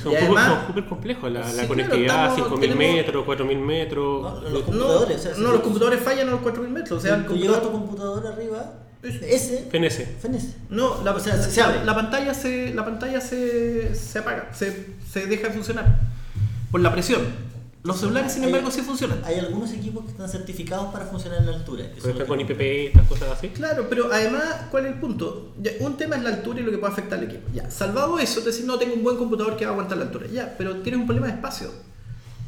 Súper 0.01 0.23
además- 0.23 0.47
son 0.59 0.67
súper 0.67 0.85
complejos, 0.85 1.31
la, 1.31 1.39
la 1.41 1.45
Sí, 1.47 1.53
claro, 1.55 1.67
conectividad, 1.67 2.29
estamos- 2.29 2.37
5.000 2.59 2.59
tenemos- 2.71 2.95
metros, 2.95 3.25
4.000 3.25 3.59
metros. 3.59 4.21
No, 4.21 4.41
los 4.41 4.53
No, 4.53 4.61
computadores, 4.65 5.17
o 5.17 5.19
sea, 5.23 5.33
no, 5.37 5.51
los 5.51 5.61
computadores 5.61 5.99
fallan 5.99 6.27
a 6.29 6.31
los 6.31 6.39
4000 6.41 6.71
metros. 6.71 6.99
O 6.99 7.01
sea, 7.01 7.15
el 7.15 7.25
tu 7.25 7.71
computador 7.71 8.27
arriba, 8.27 8.73
Ese. 9.03 9.35
ese, 9.35 9.67
FNS. 9.69 10.05
fenece. 10.21 10.53
no, 10.69 11.03
la, 11.03 11.11
O 11.13 11.19
sea, 11.19 11.37
se 11.41 11.61
abre. 11.61 11.83
la 11.83 11.93
pantalla 11.93 12.33
se, 12.33 12.73
la 12.73 12.85
pantalla 12.85 13.19
se, 13.19 13.93
se 13.95 14.19
apaga, 14.19 14.49
se, 14.53 14.87
se 15.11 15.25
deja 15.27 15.47
de 15.49 15.53
funcionar 15.53 15.99
por 16.71 16.81
la 16.81 16.91
presión. 16.91 17.21
Los 17.83 17.99
celulares, 17.99 18.31
sin 18.31 18.43
Hay- 18.43 18.47
embargo, 18.47 18.71
sí 18.71 18.79
funcionan. 18.81 19.19
Hay 19.25 19.39
algunos 19.39 19.73
equipos 19.73 20.05
que 20.05 20.11
están 20.11 20.29
certificados 20.29 20.93
para 20.93 21.05
funcionar 21.05 21.39
en 21.41 21.47
la 21.47 21.57
altura. 21.57 21.83
que 21.93 21.99
Pero 21.99 22.13
está 22.13 22.25
con 22.25 22.39
IPP, 22.39 22.61
estas 22.87 23.05
cosas 23.09 23.29
así. 23.37 23.49
Claro, 23.49 23.87
pero 23.89 24.07
además, 24.13 24.41
¿cuál 24.71 24.85
es 24.85 24.93
el 24.93 24.99
punto? 25.01 25.53
Ya, 25.61 25.71
un 25.81 25.97
tema 25.97 26.15
es 26.15 26.23
la 26.23 26.29
altura 26.29 26.61
y 26.61 26.63
lo 26.63 26.71
que 26.71 26.77
puede 26.77 26.93
afectar 26.93 27.19
al 27.19 27.25
equipo. 27.25 27.49
Ya, 27.53 27.69
salvado 27.69 28.17
eso, 28.19 28.39
te 28.41 28.51
decís, 28.51 28.63
no, 28.65 28.79
tengo 28.79 28.93
un 28.93 29.03
buen 29.03 29.17
computador 29.17 29.57
que 29.57 29.65
va 29.65 29.71
a 29.71 29.73
aguantar 29.73 29.97
la 29.97 30.05
altura. 30.05 30.27
Ya, 30.31 30.55
pero 30.57 30.77
tienes 30.77 31.01
un 31.01 31.05
problema 31.07 31.27
de 31.27 31.33
espacio. 31.33 31.71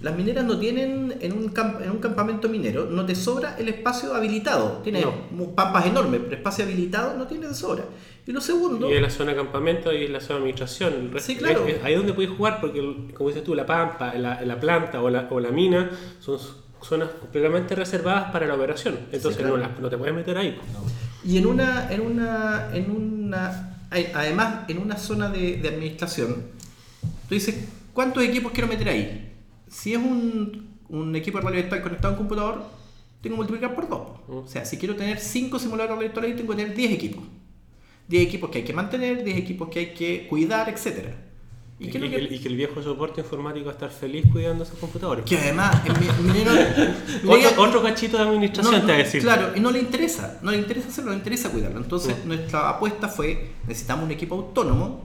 Las 0.05 0.15
mineras 0.15 0.45
no 0.45 0.59
tienen, 0.59 1.17
en 1.19 1.33
un, 1.33 1.49
camp- 1.49 1.81
en 1.81 1.89
un 1.89 1.97
campamento 1.97 2.47
minero, 2.47 2.85
no 2.85 3.07
te 3.07 3.15
sobra 3.15 3.55
el 3.57 3.67
espacio 3.69 4.13
habilitado. 4.13 4.81
Tienes 4.83 5.03
No. 5.03 5.55
pampas 5.55 5.87
enormes, 5.87 6.21
pero 6.25 6.35
espacio 6.35 6.63
habilitado 6.63 7.17
no 7.17 7.25
tienes 7.25 7.49
de 7.49 7.55
sobra. 7.55 7.85
Y 8.27 8.31
lo 8.31 8.39
segundo, 8.39 8.87
Y 8.91 8.93
es 8.93 9.01
la 9.01 9.09
zona 9.09 9.31
de 9.31 9.37
campamento 9.37 9.91
y 9.91 10.03
es 10.03 10.09
la 10.11 10.19
zona 10.19 10.33
de 10.35 10.39
administración. 10.41 10.93
El 10.93 11.11
resto- 11.11 11.25
Sí, 11.25 11.35
claro. 11.37 11.65
es- 11.65 11.77
es 11.77 11.83
ahí 11.83 11.93
es 11.93 11.97
donde 11.97 12.13
puedes 12.13 12.29
jugar, 12.29 12.61
porque, 12.61 12.79
como 13.15 13.29
dices 13.29 13.43
tú, 13.43 13.55
la 13.55 13.65
pampa, 13.65 14.13
la, 14.13 14.41
la 14.43 14.59
planta 14.59 15.01
o 15.01 15.09
la, 15.09 15.27
o 15.31 15.39
la 15.39 15.49
mina 15.49 15.89
son 16.19 16.37
zonas 16.83 17.09
completamente 17.19 17.73
reservadas 17.73 18.31
para 18.31 18.45
la 18.45 18.53
operación. 18.53 18.99
Entonces 19.11 19.37
claro. 19.41 19.57
no, 19.57 19.63
las- 19.63 19.79
no 19.79 19.89
te 19.89 19.97
puedes 19.97 20.13
meter 20.13 20.37
ahí. 20.37 20.55
Y 21.23 21.39
en 21.39 21.47
una, 21.47 21.91
en 21.91 22.01
una, 22.01 22.69
en 22.75 22.91
una, 22.91 23.77
además 23.89 24.65
en 24.67 24.77
una 24.77 24.97
zona 24.97 25.29
de, 25.29 25.57
de 25.57 25.67
administración, 25.67 26.43
tú 27.27 27.33
dices, 27.33 27.55
¿cuántos 27.91 28.21
equipos 28.23 28.51
quiero 28.51 28.67
meter 28.67 28.87
ahí? 28.89 29.24
Si 29.67 29.93
es 29.93 29.97
un, 29.99 30.67
un 30.89 31.15
equipo 31.15 31.37
de 31.37 31.43
realidad 31.43 31.63
virtual 31.63 31.81
conectado 31.81 32.09
a 32.09 32.11
un 32.11 32.17
computador, 32.17 32.63
tengo 33.21 33.35
que 33.35 33.37
multiplicar 33.37 33.73
por 33.75 33.89
dos. 33.89 34.07
O 34.29 34.47
sea, 34.47 34.65
si 34.65 34.77
quiero 34.77 34.95
tener 34.95 35.19
5 35.19 35.57
simuladores 35.59 35.89
de 35.89 35.95
realidad 35.95 36.07
virtual 36.13 36.35
tengo 36.35 36.51
que 36.51 36.57
tener 36.57 36.75
10 36.75 36.91
equipos. 36.93 37.23
10 38.07 38.23
equipos 38.27 38.49
que 38.51 38.59
hay 38.59 38.63
que 38.63 38.73
mantener, 38.73 39.23
10 39.23 39.37
equipos 39.37 39.69
que 39.69 39.79
hay 39.79 39.93
que 39.93 40.27
cuidar, 40.29 40.69
etc. 40.69 41.09
Y, 41.77 41.87
¿Y 41.87 41.89
que, 41.89 41.97
y 41.97 42.47
el 42.47 42.55
viejo 42.55 42.81
soporte 42.81 43.19
informático 43.19 43.65
va 43.65 43.71
a 43.71 43.73
estar 43.73 43.89
feliz 43.89 44.25
cuidando 44.31 44.63
esos 44.63 44.77
computadores. 44.77 45.25
que 45.25 45.37
además, 45.37 45.75
mi- 45.99 46.27
minero, 46.27 46.51
Otro, 47.27 47.63
otro 47.63 47.83
cachito 47.83 48.15
de 48.15 48.23
administración 48.23 48.75
No, 48.75 48.81
te 48.85 48.87
va 48.87 48.93
a 48.93 48.97
decir. 49.03 49.21
Claro, 49.21 49.51
y 49.55 49.59
no 49.59 49.71
le 49.71 49.79
interesa, 49.79 50.39
no 50.41 50.51
le 50.51 50.57
interesa 50.59 50.87
hacerlo, 50.87 51.09
no 51.09 51.15
le 51.15 51.17
interesa 51.17 51.49
cuidarlo. 51.51 51.79
Entonces, 51.79 52.15
Mm. 52.23 52.27
nuestra 52.29 52.69
apuesta 52.69 53.09
fue: 53.09 53.49
necesitamos 53.67 54.05
un 54.05 54.11
equipo 54.11 54.35
autónomo 54.35 55.03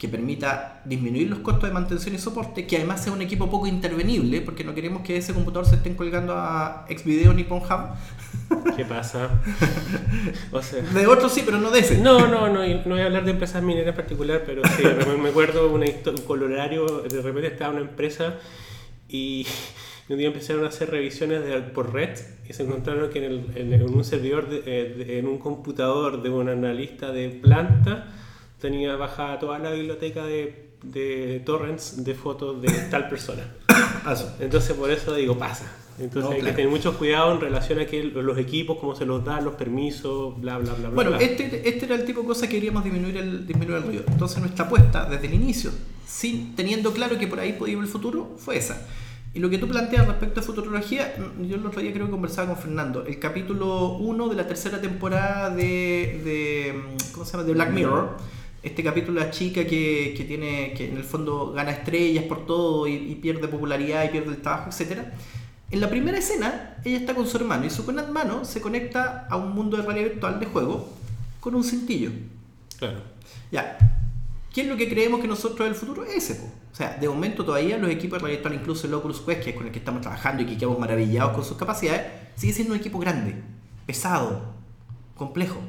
que 0.00 0.08
permita 0.08 0.80
disminuir 0.86 1.28
los 1.28 1.40
costos 1.40 1.68
de 1.68 1.74
mantención 1.74 2.14
y 2.14 2.18
soporte, 2.18 2.66
que 2.66 2.78
además 2.78 3.04
sea 3.04 3.12
un 3.12 3.20
equipo 3.20 3.50
poco 3.50 3.66
intervenible, 3.66 4.40
porque 4.40 4.64
no 4.64 4.74
queremos 4.74 5.02
que 5.02 5.18
ese 5.18 5.34
computador 5.34 5.68
se 5.68 5.76
estén 5.76 5.94
colgando 5.94 6.32
a 6.36 6.86
Xvideo 6.88 7.34
ni 7.34 7.44
Pornhub. 7.44 7.90
¿Qué 8.76 8.84
pasa? 8.86 9.28
O 10.52 10.62
sea, 10.62 10.82
De 10.82 11.06
otros 11.06 11.32
sí, 11.32 11.42
pero 11.44 11.58
no 11.58 11.70
de 11.70 11.80
ese. 11.80 11.98
no, 11.98 12.26
no, 12.26 12.48
no, 12.48 12.66
no 12.66 12.90
voy 12.94 13.00
a 13.00 13.04
hablar 13.06 13.24
de 13.24 13.32
empresas 13.32 13.62
mineras 13.62 13.88
en 13.90 13.94
particular, 13.94 14.42
pero 14.46 14.62
sí, 14.76 14.82
me 15.22 15.28
acuerdo 15.28 15.70
una 15.70 15.84
un 15.86 16.22
colorario, 16.26 17.02
de 17.02 17.20
repente 17.22 17.48
estaba 17.48 17.72
una 17.72 17.82
empresa 17.82 18.36
y 19.08 19.46
un 20.08 20.16
día 20.18 20.28
empezaron 20.28 20.64
a 20.64 20.68
hacer 20.68 20.90
revisiones 20.90 21.44
de- 21.44 21.60
por 21.60 21.92
red 21.92 22.18
y 22.48 22.52
se 22.54 22.62
encontraron 22.64 23.10
que 23.10 23.18
en, 23.18 23.24
el- 23.24 23.72
en- 23.74 23.82
un 23.82 24.02
servidor, 24.04 24.48
de- 24.48 24.62
eh, 24.66 24.94
de- 25.04 25.18
en 25.18 25.26
un 25.26 25.38
computador 25.38 26.22
de 26.22 26.30
un 26.30 26.48
analista 26.48 27.12
de 27.12 27.28
planta, 27.28 28.08
tenía 28.60 28.96
bajada 28.96 29.38
toda 29.38 29.58
la 29.58 29.70
biblioteca 29.72 30.24
de, 30.24 30.70
de 30.82 31.42
torrents 31.44 32.04
de 32.04 32.14
fotos 32.14 32.60
de 32.62 32.68
tal 32.90 33.08
persona. 33.08 33.42
Entonces 34.40 34.76
por 34.76 34.90
eso 34.90 35.14
digo, 35.14 35.36
pasa. 35.38 35.76
Entonces 35.98 36.22
No, 36.24 36.30
hay 36.30 36.40
claro. 36.40 36.56
que 36.56 36.62
tener 36.62 36.70
mucho 36.70 36.96
cuidado 36.96 37.32
en 37.34 37.40
relación 37.40 37.78
a 37.78 37.86
que 37.86 38.02
los 38.04 38.38
equipos, 38.38 38.78
cómo 38.78 38.94
se 38.94 39.04
los 39.04 39.22
dan, 39.24 39.44
los 39.44 39.54
permisos, 39.54 40.40
bla, 40.40 40.56
bla, 40.58 40.72
bla, 40.72 40.88
bla. 40.88 40.94
Bueno, 40.94 41.10
bla. 41.10 41.20
este, 41.20 41.68
este 41.68 41.84
era 41.84 41.94
el 41.94 42.04
tipo 42.04 42.22
de 42.22 42.26
cosa 42.26 42.48
que 42.48 42.54
queríamos 42.54 42.84
disminuir 42.84 43.16
el, 43.18 43.46
disminuir 43.46 43.78
el 43.78 43.82
ruido. 43.84 44.04
Entonces 44.08 44.38
nuestra 44.38 44.64
apuesta 44.64 45.04
desde 45.04 45.26
el 45.26 45.34
inicio, 45.34 45.70
sin, 46.06 46.54
teniendo 46.56 46.92
claro 46.92 47.18
que 47.18 47.26
por 47.26 47.38
ahí 47.40 47.52
podía 47.52 47.74
ir 47.74 47.80
el 47.80 47.88
futuro, 47.88 48.34
fue 48.38 48.56
esa. 48.56 48.86
Y 49.32 49.38
lo 49.38 49.48
que 49.48 49.58
tú 49.58 49.68
planteas 49.68 50.06
respecto 50.08 50.40
a 50.40 50.42
futurología, 50.42 51.14
mm, 51.18 51.44
yo 51.44 51.56
el 51.56 51.66
otro 51.66 51.80
día 51.80 51.92
creo 51.92 52.06
que 52.06 52.12
conversaba 52.12 52.48
con 52.48 52.56
Fernando. 52.56 53.04
El 53.06 53.18
capítulo 53.18 53.92
1 53.98 54.28
de 54.28 54.36
la 54.36 54.46
tercera 54.46 54.80
temporada 54.80 55.50
de, 55.50 56.20
de, 56.24 56.72
mm, 56.74 57.12
¿cómo 57.12 57.24
se 57.26 57.32
llama? 57.32 57.44
de 57.44 57.52
Black 57.52 57.70
Mirror. 57.72 58.16
Este 58.62 58.82
capítulo 58.82 59.20
de 59.20 59.26
la 59.26 59.32
chica 59.32 59.64
que, 59.64 60.14
que 60.16 60.24
tiene 60.24 60.74
que 60.74 60.90
en 60.90 60.96
el 60.96 61.04
fondo 61.04 61.52
gana 61.52 61.70
estrellas 61.70 62.24
por 62.24 62.46
todo 62.46 62.86
y, 62.86 62.94
y 62.94 63.14
pierde 63.14 63.48
popularidad 63.48 64.04
y 64.04 64.08
pierde 64.08 64.30
el 64.30 64.42
trabajo, 64.42 64.68
etcétera. 64.68 65.12
En 65.70 65.80
la 65.80 65.88
primera 65.88 66.18
escena, 66.18 66.76
ella 66.84 66.98
está 66.98 67.14
con 67.14 67.26
su 67.26 67.36
hermano 67.36 67.64
y 67.64 67.70
su 67.70 67.88
hermano 67.88 68.44
se 68.44 68.60
conecta 68.60 69.26
a 69.30 69.36
un 69.36 69.52
mundo 69.52 69.76
de 69.76 69.84
realidad 69.84 70.10
virtual 70.10 70.40
de 70.40 70.46
juego 70.46 70.88
con 71.38 71.54
un 71.54 71.62
cintillo. 71.62 72.10
Claro. 72.76 73.00
Ya, 73.52 73.78
¿qué 74.52 74.62
es 74.62 74.66
lo 74.66 74.76
que 74.76 74.88
creemos 74.88 75.20
que 75.20 75.28
nosotros 75.28 75.60
es 75.60 75.74
el 75.74 75.74
futuro? 75.74 76.04
Ese, 76.04 76.34
po. 76.34 76.46
O 76.72 76.74
sea, 76.74 76.96
de 76.96 77.08
momento 77.08 77.44
todavía 77.44 77.78
los 77.78 77.90
equipos 77.90 78.18
de 78.18 78.26
realidad 78.26 78.42
virtual, 78.42 78.60
incluso 78.60 78.86
el 78.86 78.94
Oculus 78.94 79.20
Quest, 79.20 79.42
que 79.42 79.50
es 79.50 79.56
con 79.56 79.66
el 79.66 79.72
que 79.72 79.78
estamos 79.78 80.00
trabajando 80.02 80.42
y 80.42 80.46
que 80.46 80.56
quedamos 80.56 80.78
maravillados 80.78 81.32
con 81.32 81.44
sus 81.44 81.56
capacidades, 81.56 82.02
sigue 82.36 82.52
siendo 82.52 82.74
un 82.74 82.80
equipo 82.80 82.98
grande, 82.98 83.36
pesado, 83.86 84.42
complejo. 85.16 85.60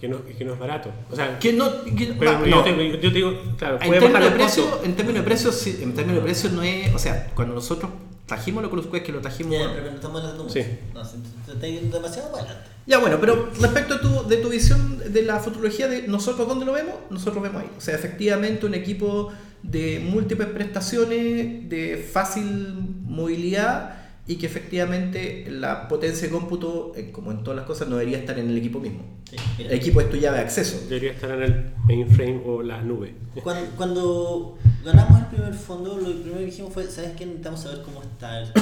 Que 0.00 0.08
no, 0.08 0.18
que 0.24 0.44
no 0.44 0.52
es 0.52 0.58
barato. 0.58 0.90
O 1.10 1.16
sea, 1.16 1.38
Que 1.38 1.52
no, 1.52 1.82
que- 1.84 2.14
pero 2.18 2.32
va, 2.32 2.46
yo, 2.46 2.64
no. 2.64 2.94
yo 2.96 3.10
digo, 3.10 3.32
claro, 3.56 3.78
En 3.80 3.90
términos, 3.92 4.24
de 4.24 4.30
precio, 4.30 4.80
en 4.84 4.94
términos 4.94 5.22
de 5.22 5.26
precio, 5.26 5.52
sí, 5.52 5.78
en 5.82 5.94
términos 5.94 6.22
de 6.22 6.26
precio 6.28 6.50
no 6.50 6.62
es, 6.62 6.94
o 6.94 6.98
sea, 6.98 7.30
cuando 7.34 7.54
nosotros 7.54 7.90
trajimos 8.26 8.64
Oculus 8.64 8.86
Quest, 8.88 9.06
que 9.06 9.12
lo 9.12 9.20
trajimos 9.20 9.52
Ya, 9.54 9.72
pero 9.72 9.88
no 9.90 9.94
estamos 9.96 10.20
hablando 10.20 10.44
mucho. 10.44 10.52
Sí. 10.54 10.64
No, 10.92 11.02
te, 11.02 11.16
te 11.46 11.52
está 11.52 11.66
yendo 11.66 11.96
demasiado 11.96 12.30
para 12.30 12.44
adelante. 12.44 12.70
Ya 12.86 12.98
bueno, 12.98 13.16
pero 13.20 13.48
respecto 13.60 13.94
a 13.94 14.00
tu, 14.00 14.28
de 14.28 14.36
tu 14.36 14.48
visión 14.48 14.98
de 15.12 15.22
la 15.22 15.38
futurología 15.40 15.88
de 15.88 16.06
nosotros, 16.06 16.46
¿dónde 16.46 16.66
lo 16.66 16.72
vemos? 16.72 16.94
Nosotros 17.10 17.42
vemos 17.42 17.62
ahí. 17.62 17.70
O 17.76 17.80
sea, 17.80 17.94
efectivamente 17.94 18.66
un 18.66 18.74
equipo 18.74 19.32
de 19.62 19.98
múltiples 20.00 20.48
prestaciones, 20.48 21.68
de 21.68 22.08
fácil 22.12 22.44
movilidad 23.04 24.05
y 24.28 24.36
que 24.36 24.46
efectivamente 24.46 25.46
la 25.50 25.86
potencia 25.88 26.26
de 26.26 26.32
cómputo, 26.32 26.92
eh, 26.96 27.10
como 27.12 27.30
en 27.30 27.44
todas 27.44 27.56
las 27.56 27.66
cosas, 27.66 27.88
no 27.88 27.96
debería 27.96 28.18
estar 28.18 28.38
en 28.38 28.50
el 28.50 28.58
equipo 28.58 28.80
mismo. 28.80 29.04
Sí. 29.30 29.36
El 29.58 29.72
equipo 29.72 30.00
es 30.00 30.10
tu 30.10 30.16
llave 30.16 30.38
de 30.38 30.44
acceso. 30.44 30.80
Debería 30.88 31.12
estar 31.12 31.30
en 31.30 31.42
el 31.42 31.72
mainframe 31.86 32.42
o 32.44 32.62
la 32.62 32.82
nube. 32.82 33.14
Cuando, 33.42 33.70
cuando 33.76 34.58
ganamos 34.84 35.20
el 35.20 35.26
primer 35.26 35.54
fondo, 35.54 35.96
lo 35.96 36.04
primero 36.04 36.38
que 36.38 36.46
dijimos 36.46 36.72
fue, 36.72 36.86
¿sabes 36.86 37.12
qué? 37.12 37.26
Necesitamos 37.26 37.60
saber 37.60 37.82
cómo 37.82 38.02
está 38.02 38.40
el. 38.40 38.52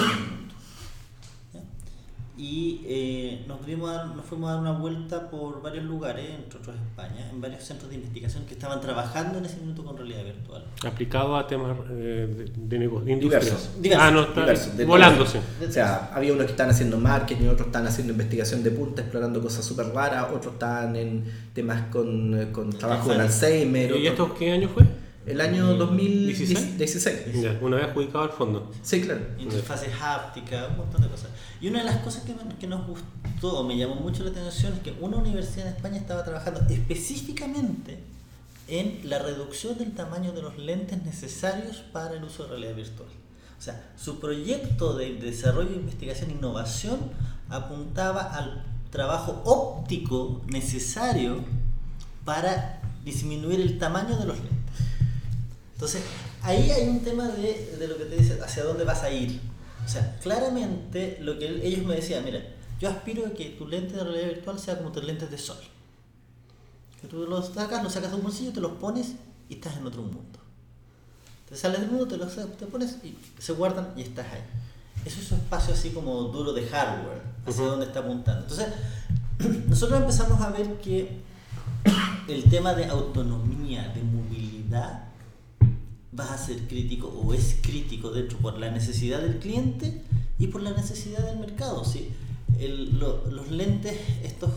Y 2.36 2.80
eh, 2.86 3.44
nos, 3.46 3.60
fuimos 3.60 3.90
a 3.90 3.92
dar, 3.92 4.06
nos 4.16 4.24
fuimos 4.24 4.48
a 4.50 4.54
dar 4.54 4.60
una 4.62 4.72
vuelta 4.72 5.30
por 5.30 5.62
varios 5.62 5.84
lugares, 5.84 6.30
entre 6.34 6.58
otros 6.58 6.74
España, 6.74 7.30
en 7.30 7.40
varios 7.40 7.62
centros 7.62 7.88
de 7.90 7.94
investigación 7.96 8.44
que 8.44 8.54
estaban 8.54 8.80
trabajando 8.80 9.38
en 9.38 9.44
ese 9.44 9.58
minuto 9.60 9.84
con 9.84 9.96
realidad 9.96 10.24
virtual. 10.24 10.64
Aplicado 10.84 11.36
a 11.36 11.46
temas 11.46 11.76
eh, 11.92 12.26
de, 12.36 12.52
de 12.56 12.78
negocio, 12.80 13.04
de 13.06 13.12
industrias. 13.12 13.44
Diversos. 13.44 13.82
Diversos. 13.82 14.04
Ah, 14.04 14.10
no, 14.10 14.22
está 14.22 14.40
Diversos, 14.40 14.76
de 14.76 14.84
volándose. 14.84 15.40
O 15.68 15.70
sea, 15.70 16.10
había 16.12 16.32
unos 16.32 16.46
que 16.46 16.50
estaban 16.52 16.72
haciendo 16.72 16.98
marketing, 16.98 17.46
otros 17.46 17.66
estaban 17.68 17.86
haciendo 17.86 18.12
investigación 18.12 18.64
de 18.64 18.70
punta, 18.72 19.02
explorando 19.02 19.40
cosas 19.40 19.64
súper 19.64 19.86
raras, 19.90 20.26
otros 20.34 20.54
estaban 20.54 20.96
en 20.96 21.24
temas 21.52 21.82
con, 21.92 22.36
eh, 22.40 22.50
con 22.50 22.70
trabajo 22.70 23.12
en 23.12 23.20
Alzheimer. 23.20 23.90
¿Y 23.90 24.08
otros- 24.08 24.28
esto 24.28 24.34
qué 24.36 24.50
año 24.50 24.68
fue? 24.68 24.82
El 25.26 25.40
año 25.40 25.74
2016. 25.74 26.76
16? 26.78 27.42
Ya, 27.42 27.58
una 27.62 27.76
vez 27.76 27.86
adjudicado 27.86 28.24
al 28.24 28.30
fondo. 28.30 28.70
Sí, 28.82 29.00
claro. 29.00 29.22
interfaces 29.38 29.88
hápticas, 30.00 30.68
un 30.70 30.76
montón 30.78 31.00
de 31.02 31.08
cosas. 31.08 31.30
Y 31.60 31.68
una 31.68 31.78
de 31.78 31.84
las 31.86 31.96
cosas 31.98 32.24
que, 32.24 32.34
me- 32.34 32.54
que 32.60 32.66
nos 32.66 32.86
gustó, 32.86 33.64
me 33.64 33.76
llamó 33.76 33.94
mucho 33.96 34.22
la 34.24 34.30
atención, 34.30 34.74
es 34.74 34.80
que 34.80 34.92
una 35.00 35.16
universidad 35.16 35.68
en 35.68 35.74
España 35.76 35.96
estaba 35.96 36.24
trabajando 36.24 36.60
específicamente 36.68 37.98
en 38.68 39.00
la 39.08 39.18
reducción 39.18 39.78
del 39.78 39.92
tamaño 39.92 40.32
de 40.32 40.42
los 40.42 40.58
lentes 40.58 41.02
necesarios 41.04 41.78
para 41.92 42.14
el 42.14 42.24
uso 42.24 42.44
de 42.44 42.50
realidad 42.50 42.74
virtual. 42.76 43.08
O 43.58 43.62
sea, 43.62 43.92
su 43.96 44.20
proyecto 44.20 44.94
de 44.94 45.14
desarrollo, 45.14 45.72
investigación 45.74 46.30
e 46.30 46.34
innovación 46.34 46.98
apuntaba 47.48 48.22
al 48.34 48.62
trabajo 48.90 49.40
óptico 49.46 50.42
necesario 50.48 51.38
para 52.24 52.80
disminuir 53.04 53.60
el 53.60 53.78
tamaño 53.78 54.16
de 54.16 54.26
los 54.26 54.36
lentes. 54.38 54.63
Entonces, 55.84 56.02
ahí 56.42 56.70
hay 56.70 56.88
un 56.88 57.00
tema 57.00 57.28
de, 57.28 57.76
de 57.78 57.86
lo 57.88 57.98
que 57.98 58.06
te 58.06 58.16
dice, 58.16 58.40
hacia 58.42 58.64
dónde 58.64 58.84
vas 58.84 59.02
a 59.02 59.10
ir. 59.10 59.38
O 59.84 59.88
sea, 59.88 60.16
claramente 60.22 61.18
lo 61.20 61.38
que 61.38 61.46
ellos 61.66 61.84
me 61.84 61.96
decían, 61.96 62.24
mira, 62.24 62.40
yo 62.80 62.88
aspiro 62.88 63.26
a 63.26 63.34
que 63.34 63.50
tu 63.50 63.66
lente 63.66 63.94
de 63.94 64.02
realidad 64.02 64.28
virtual 64.28 64.58
sea 64.58 64.78
como 64.78 64.92
tus 64.92 65.04
lentes 65.04 65.30
de 65.30 65.36
sol. 65.36 65.58
Que 67.02 67.06
tú 67.06 67.26
los 67.26 67.48
sacas, 67.48 67.82
los 67.82 67.92
sacas 67.92 68.12
de 68.12 68.16
un 68.16 68.22
bolsillo, 68.22 68.50
te 68.50 68.60
los 68.60 68.72
pones 68.72 69.12
y 69.50 69.54
estás 69.56 69.76
en 69.76 69.86
otro 69.86 70.00
mundo. 70.00 70.38
Te 71.50 71.54
sales 71.54 71.80
del 71.80 71.90
mundo, 71.90 72.08
te 72.08 72.16
los 72.16 72.34
te 72.34 72.64
pones 72.64 72.96
y 73.04 73.18
se 73.38 73.52
guardan 73.52 73.92
y 73.94 74.00
estás 74.00 74.26
ahí. 74.32 74.40
Eso 75.04 75.20
es 75.20 75.32
un 75.32 75.38
espacio 75.40 75.74
así 75.74 75.90
como 75.90 76.14
duro 76.24 76.54
de 76.54 76.66
hardware, 76.66 77.20
hacia 77.46 77.60
Ujú. 77.60 77.70
donde 77.72 77.86
está 77.86 77.98
apuntando. 77.98 78.40
Entonces, 78.40 78.68
nosotros 79.68 80.00
empezamos 80.00 80.40
a 80.40 80.48
ver 80.48 80.80
que 80.80 81.20
el 82.26 82.44
tema 82.44 82.72
de 82.72 82.86
autonomía, 82.86 83.92
de 83.94 84.02
movilidad, 84.02 85.13
va 86.18 86.32
a 86.32 86.38
ser 86.38 86.58
crítico 86.68 87.08
o 87.08 87.34
es 87.34 87.56
crítico 87.62 88.10
dentro 88.10 88.38
por 88.38 88.58
la 88.58 88.70
necesidad 88.70 89.20
del 89.20 89.38
cliente 89.38 90.02
y 90.38 90.46
por 90.48 90.62
la 90.62 90.70
necesidad 90.72 91.24
del 91.26 91.38
mercado. 91.38 91.84
¿sí? 91.84 92.10
Los 92.60 93.50
lentes, 93.50 93.98
estos, 94.22 94.50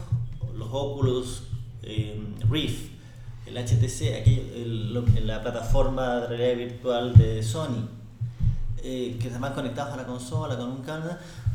los 0.56 0.70
Oculus 0.72 1.44
eh, 1.84 2.22
Rift, 2.50 2.92
el 3.46 3.58
HTC, 3.58 4.16
aquello, 4.22 4.44
el- 4.56 5.28
la 5.28 5.42
plataforma 5.42 6.16
de 6.22 6.28
realidad 6.28 6.58
virtual 6.70 7.14
de 7.14 7.42
Sony, 7.44 7.88
eh, 8.84 9.18
que 9.20 9.28
están 9.28 9.54
conectados 9.54 9.94
a 9.94 9.98
la 9.98 10.06
consola 10.06 10.58
con 10.58 10.70
un 10.70 10.82
cable, 10.84 11.12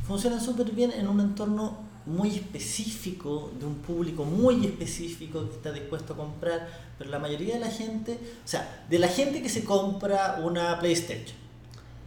funcionan 0.07 0.41
súper 0.41 0.73
bien 0.73 0.91
en 0.93 1.07
un 1.07 1.21
entorno 1.21 1.77
muy 2.07 2.31
específico, 2.35 3.51
de 3.59 3.67
un 3.67 3.77
público 3.77 4.25
muy 4.25 4.67
específico 4.67 5.49
que 5.49 5.57
está 5.57 5.73
dispuesto 5.73 6.15
a 6.15 6.17
comprar, 6.17 6.69
pero 6.99 7.11
la 7.11 7.19
mayoría 7.19 7.55
de 7.55 7.61
la 7.61 7.71
gente, 7.71 8.19
o 8.45 8.49
sea, 8.49 8.85
de 8.89 8.99
la 8.99 9.09
gente 9.09 9.43
que 9.43 9.49
se 9.49 9.65
compra 9.65 10.41
una 10.43 10.79
PlayStation, 10.79 11.37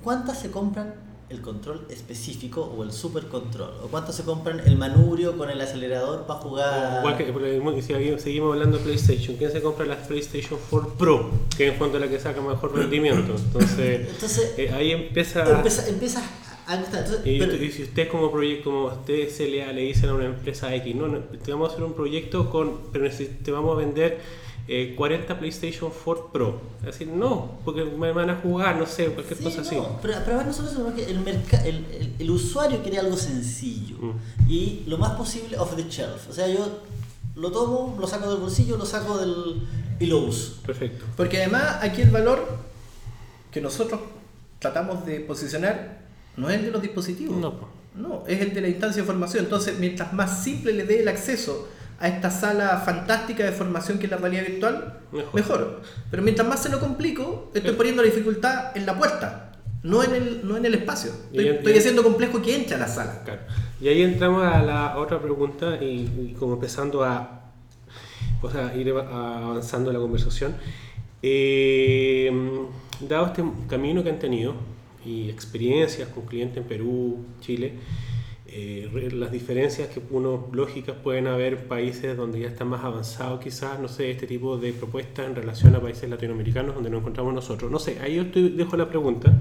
¿cuántas 0.03 0.39
se 0.39 0.51
compran 0.51 1.05
el 1.27 1.41
control 1.41 1.87
específico 1.89 2.61
o 2.61 2.83
el 2.83 2.91
super 2.91 3.27
control? 3.27 3.71
¿O 3.83 3.87
cuántos 3.87 4.15
se 4.15 4.23
compran 4.23 4.59
el 4.59 4.77
manubrio 4.77 5.37
con 5.37 5.49
el 5.49 5.59
acelerador 5.59 6.25
para 6.27 6.39
jugar? 6.39 6.99
Igual 6.99 7.75
que 7.75 7.81
si 7.81 7.93
seguimos 8.19 8.53
hablando 8.53 8.77
de 8.77 8.83
PlayStation, 8.83 9.35
¿quién 9.37 9.51
se 9.51 9.61
compra 9.61 9.85
la 9.85 9.97
PlayStation 9.97 10.59
4 10.69 10.93
Pro? 10.97 11.31
Que 11.57 11.67
es 11.67 11.73
en 11.73 11.79
fondo 11.79 11.97
la 11.99 12.07
que 12.07 12.19
saca 12.19 12.41
mejor 12.41 12.75
rendimiento. 12.75 13.35
Entonces, 13.35 14.09
Entonces, 14.11 14.53
eh, 14.57 14.71
ahí 14.71 14.91
empieza. 14.91 15.49
empieza, 15.49 15.87
empieza 15.87 16.21
Entonces, 16.67 17.19
Y, 17.25 17.39
pero- 17.39 17.55
y 17.63 17.71
si 17.71 17.83
usted 17.83 18.07
como 18.09 18.31
proyecto, 18.31 18.71
como 18.71 18.85
usted 18.87 19.29
CLA 19.29 19.71
le 19.71 19.81
dicen 19.81 20.09
a 20.09 20.13
una 20.15 20.25
empresa 20.25 20.73
X, 20.75 20.95
no, 20.95 21.07
no, 21.07 21.19
te 21.19 21.51
vamos 21.51 21.69
a 21.69 21.73
hacer 21.73 21.83
un 21.83 21.93
proyecto 21.93 22.49
con, 22.49 22.79
pero 22.91 23.07
te 23.43 23.51
vamos 23.51 23.73
a 23.75 23.79
vender 23.79 24.19
eh, 24.67 24.95
40 24.97 25.37
PlayStation 25.37 25.91
4 26.03 26.31
Pro. 26.33 26.59
Así, 26.87 27.05
no, 27.05 27.59
porque 27.63 27.85
me 27.85 28.11
van 28.11 28.31
a 28.31 28.37
jugar, 28.37 28.77
no 28.77 28.87
sé, 28.87 29.05
cualquier 29.09 29.37
Sí, 29.37 29.43
cosa 29.43 29.61
así. 29.61 29.75
no, 29.75 29.99
Pero, 30.01 30.15
pero 30.25 30.37
además 30.37 30.47
nosotros 30.47 30.73
sabemos 30.73 30.93
que 30.95 31.03
el, 31.05 31.17
el, 31.27 31.43
el, 31.65 32.13
el 32.17 32.31
usuario 32.31 32.81
quiere 32.81 32.97
algo 32.97 33.15
sencillo 33.15 33.97
Mm. 33.99 34.11
y 34.49 34.83
lo 34.87 34.97
más 34.97 35.11
posible 35.11 35.57
off 35.59 35.75
the 35.75 35.83
shelf. 35.87 36.27
O 36.29 36.33
sea, 36.33 36.47
yo 36.47 36.79
lo 37.35 37.51
tomo, 37.51 37.95
lo 37.99 38.07
saco 38.07 38.29
del 38.31 38.39
bolsillo, 38.39 38.75
lo 38.77 38.85
saco 38.87 39.17
del 39.19 39.67
y 39.99 40.07
lo 40.07 40.17
uso. 40.19 40.55
Perfecto. 40.65 41.05
Porque 41.15 41.37
además 41.43 41.77
aquí 41.81 42.01
el 42.01 42.09
valor 42.09 42.43
que 43.51 43.61
nosotros 43.61 43.99
tratamos 44.59 45.05
de 45.05 45.19
posicionar 45.19 46.04
no 46.37 46.49
es 46.49 46.55
el 46.59 46.65
de 46.65 46.71
los 46.71 46.81
dispositivos. 46.81 47.37
No. 47.37 47.53
No, 47.95 48.23
es 48.27 48.41
el 48.41 48.53
de 48.53 48.59
la 48.61 48.67
instancia 48.67 49.01
de 49.01 49.05
formación. 49.07 49.45
Entonces, 49.45 49.79
mientras 49.79 50.11
más 50.11 50.43
simple 50.43 50.73
le 50.73 50.83
dé 50.83 50.99
el 51.01 51.07
acceso 51.07 51.69
a 51.97 52.09
esta 52.09 52.29
sala 52.29 52.81
fantástica 52.85 53.45
de 53.45 53.53
formación 53.53 53.99
que 53.99 54.05
es 54.07 54.11
la 54.11 54.17
realidad 54.17 54.45
virtual, 54.45 54.99
Mejor. 55.13 55.33
mejor. 55.33 55.81
Pero 56.11 56.21
mientras 56.23 56.45
más 56.45 56.61
se 56.61 56.67
lo 56.69 56.81
complico, 56.81 57.45
estoy 57.53 57.61
Claro. 57.61 57.77
poniendo 57.77 58.01
la 58.03 58.09
dificultad 58.09 58.75
en 58.75 58.85
la 58.85 58.97
puerta, 58.97 59.53
no 59.83 60.03
en 60.03 60.13
el, 60.13 60.41
no 60.45 60.57
en 60.57 60.65
el 60.65 60.73
espacio. 60.75 61.11
Estoy, 61.31 61.77
haciendo 61.77 62.03
complejo 62.03 62.41
que 62.41 62.53
entre 62.55 62.75
a 62.75 62.79
la 62.79 62.87
sala. 62.89 63.21
Claro. 63.23 63.39
Y 63.79 63.87
ahí 63.87 64.01
entramos 64.01 64.43
a 64.43 64.61
la 64.61 64.97
otra 64.97 65.21
pregunta 65.21 65.77
y, 65.81 65.85
y 66.31 66.35
como 66.37 66.55
empezando 66.55 67.01
a, 67.05 67.43
o 68.41 68.49
sea, 68.51 68.75
ir 68.75 68.89
avanzando 68.89 69.93
la 69.93 69.99
conversación. 69.99 70.53
Eh, 71.21 72.29
dado 72.99 73.27
este 73.27 73.43
camino 73.69 74.03
que 74.03 74.09
han 74.09 74.19
tenido 74.19 74.53
y 75.05 75.29
experiencias 75.29 76.09
con 76.09 76.25
clientes 76.25 76.57
en 76.57 76.63
Perú, 76.63 77.25
Chile, 77.41 77.73
eh, 78.47 79.09
las 79.13 79.31
diferencias 79.31 79.89
que 79.89 80.01
uno 80.11 80.47
lógicas 80.53 80.95
pueden 81.03 81.27
haber 81.27 81.53
en 81.53 81.67
países 81.67 82.15
donde 82.15 82.39
ya 82.39 82.47
está 82.47 82.63
más 82.63 82.83
avanzado 82.83 83.39
quizás, 83.39 83.79
no 83.79 83.87
sé, 83.87 84.11
este 84.11 84.27
tipo 84.27 84.57
de 84.57 84.71
propuestas 84.71 85.25
en 85.25 85.35
relación 85.35 85.75
a 85.75 85.81
países 85.81 86.09
latinoamericanos 86.09 86.75
donde 86.75 86.89
nos 86.89 86.99
encontramos 86.99 87.33
nosotros. 87.33 87.71
No 87.71 87.79
sé, 87.79 87.99
ahí 88.01 88.15
yo 88.15 88.21
estoy, 88.23 88.49
dejo 88.49 88.77
la 88.77 88.87
pregunta. 88.87 89.33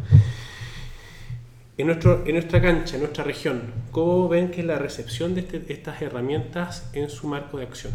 En, 1.76 1.86
nuestro, 1.88 2.24
en 2.24 2.34
nuestra 2.34 2.62
cancha, 2.62 2.94
en 2.94 3.02
nuestra 3.02 3.24
región, 3.24 3.72
¿cómo 3.90 4.28
ven 4.28 4.50
que 4.50 4.60
es 4.60 4.66
la 4.66 4.78
recepción 4.78 5.34
de 5.34 5.40
este- 5.40 5.72
estas 5.72 6.00
herramientas 6.02 6.88
en 6.92 7.10
su 7.10 7.26
marco 7.26 7.58
de 7.58 7.64
acción? 7.64 7.92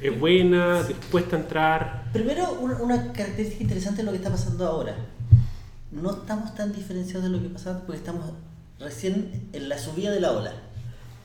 ¿Es 0.00 0.18
buena? 0.18 0.82
¿Dispuesta 0.82 1.36
a 1.36 1.40
entrar? 1.40 2.04
Primero, 2.12 2.52
una, 2.60 3.12
característica 3.12 3.62
interesante 3.62 3.98
de 3.98 4.06
lo 4.06 4.10
que 4.10 4.18
está 4.18 4.30
pasando 4.30 4.66
ahora. 4.66 4.96
No 5.92 6.10
estamos 6.12 6.54
tan 6.54 6.72
diferenciados 6.72 7.24
de 7.24 7.30
lo 7.30 7.42
que 7.42 7.48
pasaba 7.48 7.80
porque 7.80 7.98
estamos 7.98 8.24
recién 8.78 9.48
en 9.52 9.68
la 9.68 9.78
subida 9.78 10.10
de 10.10 10.20
la 10.20 10.32
ola. 10.32 10.52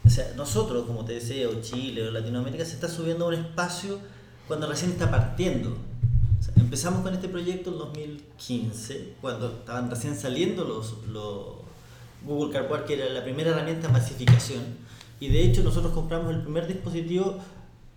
O 0.03 0.09
sea, 0.09 0.33
nosotros, 0.35 0.85
como 0.85 1.05
te 1.05 1.13
decía, 1.13 1.47
o 1.49 1.61
Chile 1.61 2.07
o 2.07 2.11
Latinoamérica, 2.11 2.65
se 2.65 2.73
está 2.73 2.87
subiendo 2.89 3.25
a 3.25 3.27
un 3.29 3.33
espacio 3.35 3.99
cuando 4.47 4.67
recién 4.67 4.91
está 4.91 5.09
partiendo. 5.09 5.69
O 5.71 6.43
sea, 6.43 6.53
empezamos 6.57 7.01
con 7.01 7.13
este 7.13 7.27
proyecto 7.27 7.71
en 7.71 7.77
2015, 7.79 9.13
cuando 9.21 9.47
estaban 9.51 9.89
recién 9.89 10.15
saliendo 10.15 10.63
los, 10.63 10.95
los 11.07 11.45
Google 12.25 12.53
Cardboard, 12.53 12.85
que 12.85 12.93
era 12.95 13.09
la 13.09 13.23
primera 13.23 13.51
herramienta 13.51 13.87
de 13.87 13.93
masificación. 13.93 14.61
Y 15.19 15.29
de 15.29 15.43
hecho, 15.43 15.63
nosotros 15.63 15.93
compramos 15.93 16.33
el 16.33 16.41
primer 16.41 16.67
dispositivo 16.67 17.37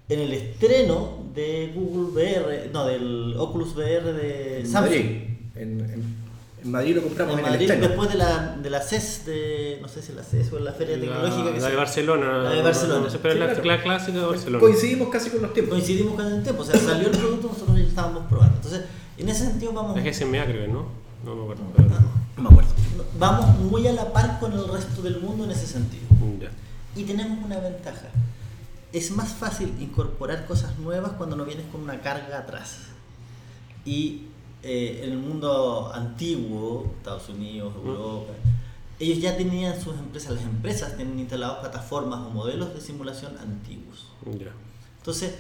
en 0.09 0.21
el 0.21 0.33
estreno 0.33 1.25
de 1.35 1.73
Google 1.75 2.13
VR, 2.13 2.71
no, 2.73 2.87
del 2.87 3.35
Oculus 3.37 3.75
VR 3.75 4.13
de 4.15 4.65
Samsung. 4.65 4.83
Madrid. 4.95 5.07
En, 5.57 5.81
en- 5.81 6.28
en 6.65 6.71
Madrid 6.73 6.97
lo 6.97 7.03
compramos 7.03 7.35
En 7.35 7.39
en, 7.41 7.45
Madrid, 7.45 7.65
el 7.67 7.71
estreno. 7.71 7.89
después 7.89 8.09
de 8.11 8.15
la, 8.17 8.57
de 8.61 8.71
la 8.71 8.81
CES, 8.81 9.27
de, 9.27 9.79
no 9.81 9.89
sé 9.89 10.03
si 10.03 10.13
la 10.13 10.23
CES 10.25 10.53
o 10.53 10.59
la 10.59 10.73
Feria 10.73 10.97
La, 10.97 11.03
Tecnológica 11.03 11.45
que 11.55 11.61
la 11.61 11.67
de 11.67 11.71
se- 11.71 11.77
Barcelona. 11.77 12.39
La 12.39 12.51
de 12.51 12.63
Barcelona. 12.63 13.07
No 13.09 13.19
pero 13.23 13.35
Sí, 13.35 13.41
la, 13.41 13.47
claro. 13.47 13.65
la 13.65 13.83
clásica 13.83 14.19
de 14.19 14.27
Barcelona. 14.27 14.61
Coincidimos 14.61 15.09
casi 15.09 15.31
con 15.31 15.43
los 15.43 15.53
tiempos. 15.53 15.75
coincidimos 15.75 16.15
con 16.15 16.27
el 16.33 16.43
tiempo, 16.43 16.63
o 16.63 16.65
sea, 16.65 16.79
salió 16.81 17.09
el 17.09 17.17
producto, 17.17 17.49
nosotros 17.53 17.77
ya 17.79 17.85
estábamos 17.85 18.25
probando. 18.29 18.57
Entonces, 18.57 18.83
en 19.19 19.29
ese 19.29 19.45
sentido 19.47 19.73
vamos, 19.73 19.97
Es 19.99 20.19
GSMA 20.19 20.45
creo, 20.47 20.67
¿no? 20.69 20.87
No 21.25 21.35
me 21.35 21.43
acuerdo. 21.43 21.63
No 22.37 22.43
me 22.43 22.49
acuerdo. 22.51 22.71
vamos 23.19 23.59
muy 23.61 23.87
a 23.89 23.93
la 23.93 24.13
par 24.13 24.39
con 24.41 24.53
el 24.53 24.67
resto 24.69 25.03
del 25.03 25.21
mundo 25.21 25.45
en 25.45 25.51
ese 25.51 25.67
sentido. 25.67 26.05
Ya. 26.41 26.51
Y 27.01 27.05
tenemos 27.05 27.45
una 27.45 27.59
ventaja. 27.61 28.09
Es 28.93 29.11
más 29.11 29.29
fácil 29.33 29.73
incorporar 29.81 30.47
cosas 30.47 30.79
nuevas 30.79 31.13
cuando 31.19 31.37
no 31.37 31.45
vienes 31.45 31.67
con 31.71 31.83
una 31.83 32.01
carga 32.01 32.39
atrás. 32.39 32.79
Y 33.85 34.28
eh, 34.63 35.03
en 35.05 35.13
el 35.13 35.19
mundo 35.19 35.91
antiguo, 35.95 36.93
Estados 36.99 37.29
Unidos, 37.29 37.73
Europa, 37.77 38.33
ellos 39.01 39.19
ya 39.21 39.37
tenían 39.37 39.81
sus 39.81 39.97
empresas, 39.97 40.33
las 40.33 40.43
empresas 40.45 40.97
tienen 40.97 41.19
instalados 41.19 41.59
plataformas 41.59 42.21
o 42.27 42.31
modelos 42.31 42.75
de 42.75 42.81
simulación 42.81 43.37
antiguos. 43.39 44.09
Ya. 44.39 44.51
Entonces, 44.99 45.35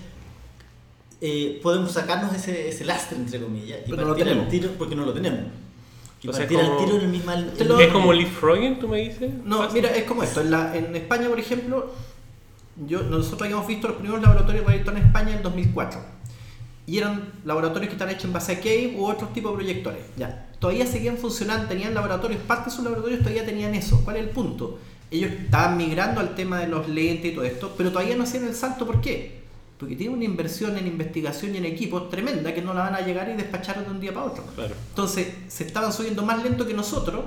eh, 1.20 1.58
podemos 1.62 1.90
sacarnos 1.92 2.32
ese, 2.34 2.68
ese 2.68 2.84
lastre, 2.84 3.18
entre 3.18 3.40
comillas, 3.40 3.80
y 3.86 3.90
Pero 3.90 3.96
no 3.96 4.08
lo 4.08 4.14
partir 4.16 4.32
al 4.32 4.48
tiro, 4.48 4.70
porque 4.78 4.94
no 4.94 5.04
lo 5.04 5.12
tenemos. 5.12 5.40
Y 6.22 6.28
O 6.28 6.32
sea, 6.32 6.42
partir 6.42 6.58
al 6.60 6.66
como- 6.66 6.78
tiro 6.84 6.96
en 6.96 7.02
el 7.02 7.08
mismo... 7.08 7.32
¿Es 7.80 7.92
como 7.92 8.12
Leaf 8.12 8.30
Froggen, 8.38 8.78
tú 8.78 8.86
me 8.88 8.98
dices? 8.98 9.32
No, 9.44 9.58
Fácil. 9.58 9.74
mira, 9.82 9.94
es 9.96 10.04
como 10.04 10.22
esto. 10.22 10.40
En, 10.40 10.50
la, 10.52 10.76
en 10.76 10.94
España, 10.94 11.28
por 11.28 11.38
ejemplo, 11.40 11.92
yo, 12.86 13.02
nosotros 13.02 13.42
habíamos 13.42 13.66
visto 13.66 13.88
los 13.88 13.96
primeros 13.96 14.22
laboratorios 14.22 14.60
de 14.60 14.64
proyectores 14.64 15.00
en 15.00 15.06
España 15.08 15.36
en 15.36 15.42
2004. 15.42 16.00
Y 16.88 16.96
eran 16.96 17.34
laboratorios 17.44 17.90
que 17.90 17.96
están 17.96 18.08
hechos 18.08 18.24
en 18.24 18.32
base 18.32 18.52
a 18.52 18.56
Cave 18.60 18.94
u 18.96 19.04
otros 19.04 19.34
tipos 19.34 19.52
de 19.52 19.58
proyectores. 19.58 20.00
Ya, 20.16 20.48
todavía 20.58 20.86
seguían 20.86 21.18
funcionando, 21.18 21.68
tenían 21.68 21.92
laboratorios, 21.92 22.40
parte 22.40 22.70
de 22.70 22.76
sus 22.76 22.82
laboratorios 22.82 23.20
todavía 23.20 23.44
tenían 23.44 23.74
eso. 23.74 24.00
¿Cuál 24.04 24.16
es 24.16 24.22
el 24.22 24.30
punto? 24.30 24.78
Ellos 25.10 25.30
estaban 25.32 25.76
migrando 25.76 26.18
al 26.22 26.34
tema 26.34 26.60
de 26.60 26.66
los 26.66 26.88
lentes 26.88 27.30
y 27.30 27.34
todo 27.34 27.44
esto, 27.44 27.74
pero 27.76 27.92
todavía 27.92 28.16
no 28.16 28.22
hacían 28.22 28.44
el 28.44 28.54
salto. 28.54 28.86
¿Por 28.86 29.02
qué? 29.02 29.42
Porque 29.78 29.96
tienen 29.96 30.16
una 30.16 30.24
inversión 30.24 30.78
en 30.78 30.86
investigación 30.86 31.54
y 31.54 31.58
en 31.58 31.66
equipos 31.66 32.08
tremenda 32.08 32.54
que 32.54 32.62
no 32.62 32.72
la 32.72 32.84
van 32.84 32.94
a 32.94 33.02
llegar 33.02 33.28
y 33.28 33.34
despachar 33.34 33.84
de 33.84 33.90
un 33.90 34.00
día 34.00 34.14
para 34.14 34.24
otro. 34.24 34.44
Claro. 34.54 34.74
Entonces, 34.88 35.28
se 35.48 35.64
estaban 35.64 35.92
subiendo 35.92 36.24
más 36.24 36.42
lento 36.42 36.66
que 36.66 36.72
nosotros, 36.72 37.22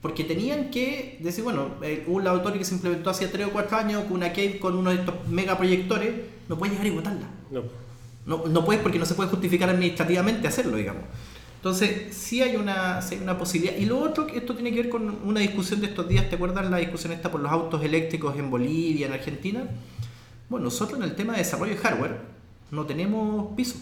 porque 0.00 0.22
tenían 0.22 0.70
que 0.70 1.18
decir, 1.20 1.42
bueno, 1.42 1.72
eh, 1.82 2.04
un 2.06 2.22
laboratorio 2.22 2.60
que 2.60 2.64
se 2.64 2.76
implementó 2.76 3.10
hace 3.10 3.26
3 3.26 3.48
o 3.48 3.50
4 3.50 3.76
años 3.76 4.04
con 4.04 4.12
una 4.12 4.28
cave 4.28 4.60
con 4.60 4.76
uno 4.76 4.90
de 4.90 4.96
estos 4.96 5.26
megaproyectores, 5.26 6.14
no 6.48 6.56
puedes 6.56 6.74
llegar 6.74 6.86
y 6.86 6.90
botarla. 6.90 7.28
No. 7.50 7.87
No, 8.28 8.46
no 8.46 8.64
puedes 8.64 8.80
porque 8.82 8.98
no 8.98 9.06
se 9.06 9.14
puede 9.14 9.28
justificar 9.30 9.68
administrativamente 9.70 10.46
hacerlo, 10.46 10.76
digamos. 10.76 11.02
Entonces, 11.56 12.14
sí 12.14 12.40
hay, 12.40 12.54
una, 12.56 13.02
sí 13.02 13.16
hay 13.16 13.22
una 13.22 13.36
posibilidad. 13.36 13.76
Y 13.76 13.86
lo 13.86 13.98
otro, 13.98 14.26
que 14.28 14.38
esto 14.38 14.54
tiene 14.54 14.70
que 14.70 14.82
ver 14.82 14.88
con 14.90 15.18
una 15.24 15.40
discusión 15.40 15.80
de 15.80 15.86
estos 15.88 16.06
días, 16.08 16.28
¿te 16.28 16.36
acuerdas 16.36 16.70
la 16.70 16.76
discusión 16.76 17.12
esta 17.12 17.32
por 17.32 17.40
los 17.40 17.50
autos 17.50 17.82
eléctricos 17.82 18.36
en 18.38 18.48
Bolivia, 18.50 19.06
en 19.08 19.14
Argentina? 19.14 19.64
Bueno, 20.48 20.64
nosotros 20.66 20.98
en 21.00 21.04
el 21.04 21.16
tema 21.16 21.32
de 21.32 21.38
desarrollo 21.40 21.72
de 21.72 21.78
hardware 21.80 22.20
no 22.70 22.86
tenemos 22.86 23.56
piso. 23.56 23.76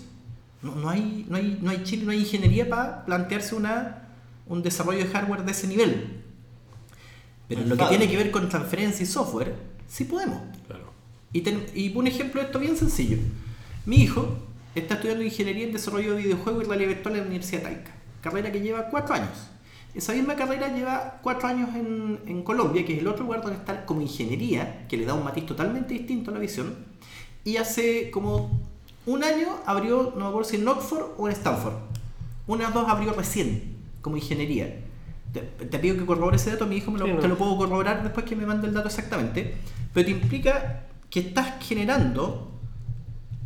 No, 0.62 0.74
no 0.76 0.88
hay, 0.88 1.26
no, 1.28 1.36
hay, 1.36 1.58
no 1.60 1.70
hay 1.70 1.82
Chile, 1.84 2.04
no 2.04 2.12
hay 2.12 2.20
ingeniería 2.20 2.68
para 2.68 3.04
plantearse 3.04 3.54
una, 3.54 4.08
un 4.46 4.62
desarrollo 4.62 4.98
de 5.00 5.06
hardware 5.10 5.44
de 5.44 5.52
ese 5.52 5.66
nivel. 5.66 6.22
Pero 7.48 7.60
en 7.62 7.68
lo 7.68 7.76
que 7.76 7.84
tiene 7.86 8.08
que 8.08 8.16
ver 8.16 8.30
con 8.30 8.48
transferencia 8.48 9.02
y 9.02 9.06
software, 9.06 9.54
sí 9.86 10.04
podemos. 10.04 10.40
Claro. 10.66 10.84
Y, 11.32 11.42
ten- 11.42 11.66
y 11.74 11.94
un 11.96 12.06
ejemplo 12.06 12.40
de 12.40 12.46
esto 12.46 12.58
bien 12.58 12.76
sencillo. 12.76 13.18
Mi 13.86 14.02
hijo 14.02 14.36
está 14.74 14.94
estudiando 14.94 15.24
ingeniería 15.24 15.64
en 15.64 15.72
desarrollo 15.72 16.14
de 16.14 16.22
videojuegos 16.22 16.64
y 16.64 16.66
realidad 16.66 16.88
virtual 16.88 17.14
en 17.14 17.20
la 17.22 17.26
Universidad 17.28 17.62
de 17.62 17.68
Talca. 17.68 17.90
Carrera 18.20 18.52
que 18.52 18.60
lleva 18.60 18.88
cuatro 18.88 19.14
años. 19.14 19.48
Esa 19.94 20.12
misma 20.12 20.36
carrera 20.36 20.68
lleva 20.74 21.20
cuatro 21.22 21.48
años 21.48 21.70
en, 21.74 22.18
en 22.26 22.42
Colombia, 22.42 22.84
que 22.84 22.94
es 22.94 22.98
el 22.98 23.06
otro 23.06 23.24
lugar 23.24 23.40
donde 23.40 23.56
está 23.56 23.86
como 23.86 24.02
ingeniería, 24.02 24.86
que 24.88 24.96
le 24.96 25.06
da 25.06 25.14
un 25.14 25.24
matiz 25.24 25.46
totalmente 25.46 25.94
distinto 25.94 26.30
a 26.30 26.34
la 26.34 26.40
visión. 26.40 26.74
Y 27.44 27.56
hace 27.56 28.10
como 28.10 28.60
un 29.06 29.24
año 29.24 29.48
abrió, 29.64 30.12
no 30.16 30.24
me 30.24 30.28
acuerdo 30.28 30.50
si 30.50 30.56
en 30.56 30.68
Oxford 30.68 31.12
o 31.16 31.28
en 31.28 31.32
Stanford. 31.32 31.74
Una 32.48 32.68
o 32.68 32.72
dos 32.72 32.88
abrió 32.88 33.12
recién, 33.12 33.76
como 34.02 34.16
ingeniería. 34.16 34.80
Te, 35.32 35.40
te 35.40 35.78
pido 35.78 35.96
que 35.96 36.04
corrobore 36.04 36.36
ese 36.36 36.50
dato, 36.50 36.66
mi 36.66 36.76
hijo 36.76 36.90
me 36.90 36.98
lo, 36.98 37.06
Sí, 37.06 37.12
no. 37.12 37.20
te 37.20 37.28
lo 37.28 37.38
puedo 37.38 37.56
corroborar 37.56 38.02
después 38.02 38.26
que 38.26 38.36
me 38.36 38.44
mande 38.44 38.66
el 38.66 38.74
dato 38.74 38.88
exactamente. 38.88 39.54
Pero 39.94 40.04
te 40.04 40.10
implica 40.12 40.86
que 41.08 41.20
estás 41.20 41.54
generando 41.64 42.50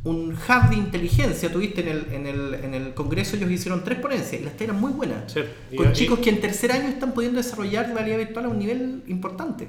un 0.05 0.33
hub 0.33 0.71
de 0.71 0.77
inteligencia. 0.77 1.53
Tuviste 1.53 1.83
en 1.83 1.89
el, 1.89 2.13
en 2.13 2.27
el, 2.27 2.55
en 2.55 2.75
el 2.75 2.95
congreso, 2.95 3.37
ellos 3.37 3.51
hicieron 3.51 3.85
tres 3.85 3.99
ponencias 3.99 4.41
y 4.41 4.45
las 4.45 4.57
tres 4.57 4.69
eran 4.69 4.81
muy 4.81 4.93
buenas. 4.93 5.33
Sí. 5.33 5.41
Con 5.77 5.93
chicos 5.93 6.19
que 6.21 6.31
en 6.31 6.41
tercer 6.41 6.73
año 6.73 6.89
están 6.89 7.13
pudiendo 7.13 7.39
desarrollar 7.39 7.93
realidad 7.93 8.19
virtual 8.19 8.47
a 8.47 8.49
un 8.49 8.59
nivel 8.59 9.03
importante. 9.09 9.69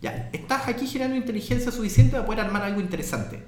Ya, 0.00 0.30
estás 0.32 0.68
aquí 0.68 0.86
generando 0.86 1.16
inteligencia 1.16 1.70
suficiente 1.70 2.12
para 2.12 2.26
poder 2.26 2.40
armar 2.40 2.62
algo 2.62 2.80
interesante. 2.80 3.42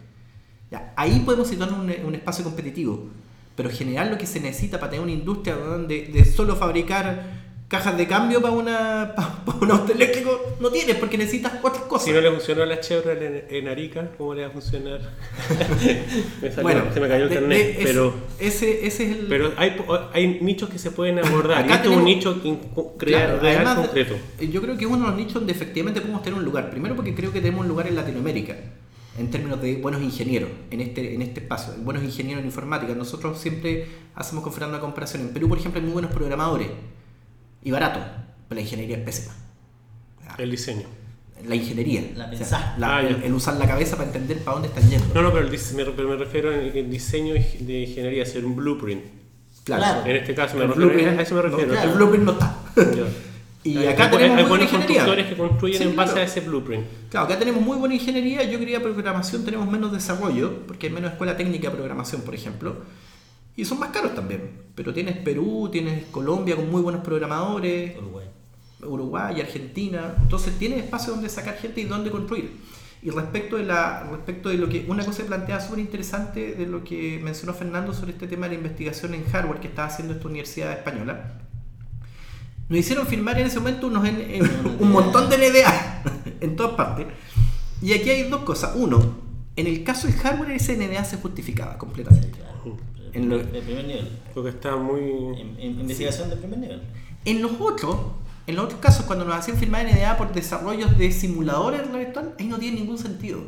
Ya, 0.70 0.92
ahí 0.96 1.20
podemos 1.24 1.48
situarnos 1.48 1.88
en 1.90 2.00
un, 2.00 2.06
un 2.08 2.14
espacio 2.14 2.44
competitivo. 2.44 3.08
Pero 3.56 3.70
generar 3.70 4.08
lo 4.08 4.18
que 4.18 4.26
se 4.26 4.40
necesita 4.40 4.80
para 4.80 4.90
tener 4.90 5.04
una 5.04 5.12
industria 5.12 5.54
donde 5.54 6.06
de 6.12 6.24
solo 6.24 6.56
fabricar 6.56 7.43
cajas 7.68 7.96
de 7.96 8.06
cambio 8.06 8.40
para 8.42 8.52
una 8.54 9.14
para 9.46 9.58
un 9.58 9.70
auto 9.70 9.92
eléctrico 9.92 10.56
no 10.60 10.70
tienes 10.70 10.96
porque 10.96 11.18
necesitas 11.18 11.54
otras 11.62 11.84
cosas. 11.84 12.04
Si 12.06 12.12
no 12.12 12.20
le 12.20 12.30
funcionó 12.30 12.62
a 12.62 12.66
la 12.66 12.80
Chevrolet 12.80 13.46
en, 13.50 13.56
en 13.56 13.68
Arica, 13.68 14.10
¿cómo 14.18 14.34
le 14.34 14.42
va 14.42 14.48
a 14.48 14.50
funcionar? 14.50 15.00
me 16.42 16.48
salió- 16.50 16.62
bueno, 16.62 16.84
se 16.92 17.00
me 17.00 17.08
cayó 17.08 17.24
el 17.24 17.28
de- 17.30 17.34
carnet, 17.34 17.58
de- 17.58 17.70
ese- 17.72 17.82
pero, 17.84 18.14
ese, 18.38 18.86
ese 18.86 19.04
es 19.10 19.18
el 19.18 19.26
pero 19.26 19.52
hay, 19.56 19.76
hay 20.12 20.38
nichos 20.40 20.68
que 20.68 20.78
se 20.78 20.90
pueden 20.90 21.18
abordar. 21.18 21.62
y 21.62 21.64
Acá 21.64 21.76
esto 21.76 21.90
es 21.90 21.96
un 21.96 22.04
nicho 22.04 22.40
in- 22.44 22.60
crear, 22.98 23.26
Claro, 23.28 23.40
real 23.40 23.56
además, 23.56 23.78
concreto. 23.86 24.14
eh, 24.40 24.48
Yo 24.48 24.60
creo 24.62 24.76
que 24.76 24.84
es 24.84 24.90
uno 24.90 25.04
de 25.04 25.10
los 25.10 25.16
nichos 25.16 25.34
donde 25.34 25.52
efectivamente 25.52 26.00
podemos 26.00 26.22
tener 26.22 26.38
un 26.38 26.44
lugar. 26.44 26.70
Primero 26.70 26.94
porque 26.94 27.14
creo 27.14 27.32
que 27.32 27.40
tenemos 27.40 27.62
un 27.62 27.68
lugar 27.68 27.86
en 27.88 27.96
Latinoamérica, 27.96 28.54
en 29.18 29.30
términos 29.30 29.60
de 29.62 29.76
buenos 29.76 30.02
ingenieros, 30.02 30.50
en 30.70 30.80
este, 30.80 31.14
en 31.14 31.22
este 31.22 31.40
espacio, 31.40 31.74
buenos 31.78 32.02
ingenieros 32.04 32.40
en 32.40 32.46
informática. 32.46 32.94
Nosotros 32.94 33.38
siempre 33.40 33.86
hacemos 34.14 34.44
con 34.44 34.52
Fernando 34.52 34.76
una 34.76 34.82
comparación. 34.82 35.22
En 35.22 35.28
Perú, 35.30 35.48
por 35.48 35.58
ejemplo, 35.58 35.80
hay 35.80 35.84
muy 35.84 35.92
buenos 35.94 36.10
programadores 36.12 36.68
y 37.64 37.70
baratos, 37.70 38.02
pero 38.48 38.56
la 38.56 38.62
ingeniería 38.62 38.98
es 38.98 39.02
pésima. 39.04 39.34
El 40.38 40.50
diseño. 40.50 40.86
La 41.46 41.54
ingeniería. 41.56 42.02
La 42.16 42.30
o 42.30 42.36
sea, 42.44 42.74
la- 42.78 42.96
Ah, 42.96 43.02
el, 43.02 43.22
el 43.22 43.32
usar 43.34 43.56
la 43.56 43.66
cabeza 43.66 43.96
para 43.96 44.06
entender 44.08 44.38
para 44.38 44.54
dónde 44.54 44.68
están 44.68 44.88
yendo. 44.88 45.06
No, 45.14 45.22
no, 45.22 45.32
pero, 45.32 45.46
el 45.46 45.50
me, 45.50 45.84
pero 45.84 46.08
me 46.08 46.16
refiero 46.16 46.50
al 46.50 46.90
diseño 46.90 47.34
de 47.34 47.80
ingeniería, 47.82 48.22
hacer 48.22 48.44
un 48.44 48.56
blueprint. 48.56 49.02
Claro. 49.64 50.06
En 50.08 50.16
este 50.16 50.34
caso 50.34 50.56
me 50.56 50.66
refiero, 50.66 50.90
a 51.18 51.22
eso 51.22 51.34
me 51.34 51.42
no, 51.42 51.48
refiero. 51.48 51.70
claro. 51.72 51.90
El 51.90 51.96
blueprint 51.96 52.24
no 52.24 52.32
está. 52.32 52.56
Y 53.66 53.78
Hay- 53.78 53.86
acá 53.86 54.04
hay- 54.04 54.10
tenemos 54.10 54.20
hay 54.20 54.28
muy 54.28 54.34
buena 54.42 54.48
buenos 54.50 54.64
ingeniería. 54.74 54.96
constructores 55.06 55.26
que 55.26 55.36
construyen 55.38 55.78
Sí, 55.82 55.88
en 55.88 55.96
base 55.96 56.12
claro. 56.12 56.20
a 56.28 56.30
ese 56.30 56.40
blueprint. 56.42 56.84
Claro, 57.08 57.24
acá 57.26 57.38
tenemos 57.38 57.62
muy 57.62 57.78
buena 57.78 57.94
ingeniería, 57.94 58.42
yo 58.44 58.58
quería 58.58 58.82
programación, 58.82 59.42
tenemos 59.42 59.66
menos 59.70 59.90
desarrollo, 59.90 60.66
porque 60.66 60.88
hay 60.88 60.92
menos 60.92 61.12
escuela 61.12 61.34
técnica 61.34 61.70
de 61.70 61.76
programación, 61.76 62.20
por 62.20 62.34
ejemplo, 62.34 62.76
y 63.56 63.64
son 63.64 63.78
más 63.78 63.90
caros 63.90 64.14
también. 64.14 64.64
Pero 64.74 64.92
tienes 64.92 65.16
Perú, 65.18 65.68
tienes 65.70 66.06
Colombia 66.06 66.56
con 66.56 66.70
muy 66.70 66.82
buenos 66.82 67.02
programadores, 67.04 67.96
Uruguay. 67.98 68.26
Uruguay, 68.82 69.40
Argentina, 69.40 70.14
entonces 70.20 70.58
tienes 70.58 70.84
espacio 70.84 71.12
donde 71.12 71.28
sacar 71.28 71.56
gente 71.56 71.80
y 71.80 71.84
donde 71.84 72.10
construir. 72.10 72.58
Y 73.02 73.10
respecto 73.10 73.56
de, 73.56 73.64
la, 73.64 74.04
respecto 74.10 74.48
de 74.48 74.56
lo 74.56 74.68
que, 74.68 74.86
una 74.88 75.04
cosa 75.04 75.22
que 75.22 75.28
plantea 75.28 75.60
súper 75.60 75.78
interesante 75.78 76.54
de 76.54 76.66
lo 76.66 76.82
que 76.84 77.20
mencionó 77.22 77.52
Fernando 77.52 77.92
sobre 77.92 78.12
este 78.12 78.26
tema 78.26 78.46
de 78.46 78.54
la 78.54 78.58
investigación 78.58 79.14
en 79.14 79.24
hardware 79.26 79.60
que 79.60 79.68
estaba 79.68 79.88
haciendo 79.88 80.14
esta 80.14 80.26
universidad 80.26 80.72
española, 80.72 81.38
nos 82.68 82.78
hicieron 82.78 83.06
firmar 83.06 83.38
en 83.38 83.46
ese 83.46 83.58
momento 83.60 83.88
unos 83.88 84.06
N- 84.06 84.40
un 84.80 84.90
montón 84.90 85.28
de 85.28 85.36
NDA 85.36 86.02
en 86.40 86.56
todas 86.56 86.72
partes. 86.76 87.06
Y 87.82 87.92
aquí 87.92 88.08
hay 88.08 88.22
dos 88.30 88.40
cosas. 88.40 88.72
Uno, 88.74 89.18
en 89.56 89.66
el 89.66 89.84
caso 89.84 90.06
del 90.08 90.16
hardware 90.16 90.52
ese 90.52 90.74
NDA 90.76 91.04
se 91.04 91.18
justificaba 91.18 91.76
completamente. 91.76 92.38
En 93.14 93.28
lo- 93.28 93.38
de 93.38 93.62
primer 93.62 93.84
nivel. 93.86 94.08
Porque 94.34 94.50
está 94.50 94.76
muy... 94.76 95.00
En- 95.40 95.56
en- 95.58 95.80
investigación 95.80 96.30
de 96.30 96.36
primer 96.36 96.58
nivel. 96.58 96.82
En 97.24 97.40
los 97.42 97.52
otros, 97.60 97.96
en 98.46 98.56
los 98.56 98.64
otros 98.66 98.80
casos, 98.80 99.06
cuando 99.06 99.24
nos 99.24 99.34
hacían 99.36 99.56
firmar 99.56 99.86
NDA 99.86 100.16
por 100.16 100.32
desarrollos 100.32 100.96
de 100.98 101.10
simuladores 101.12 101.80
de 101.80 101.84
realidad 101.86 102.06
virtual, 102.06 102.34
ahí 102.38 102.46
no 102.46 102.58
tiene 102.58 102.78
ningún 102.80 102.98
sentido. 102.98 103.40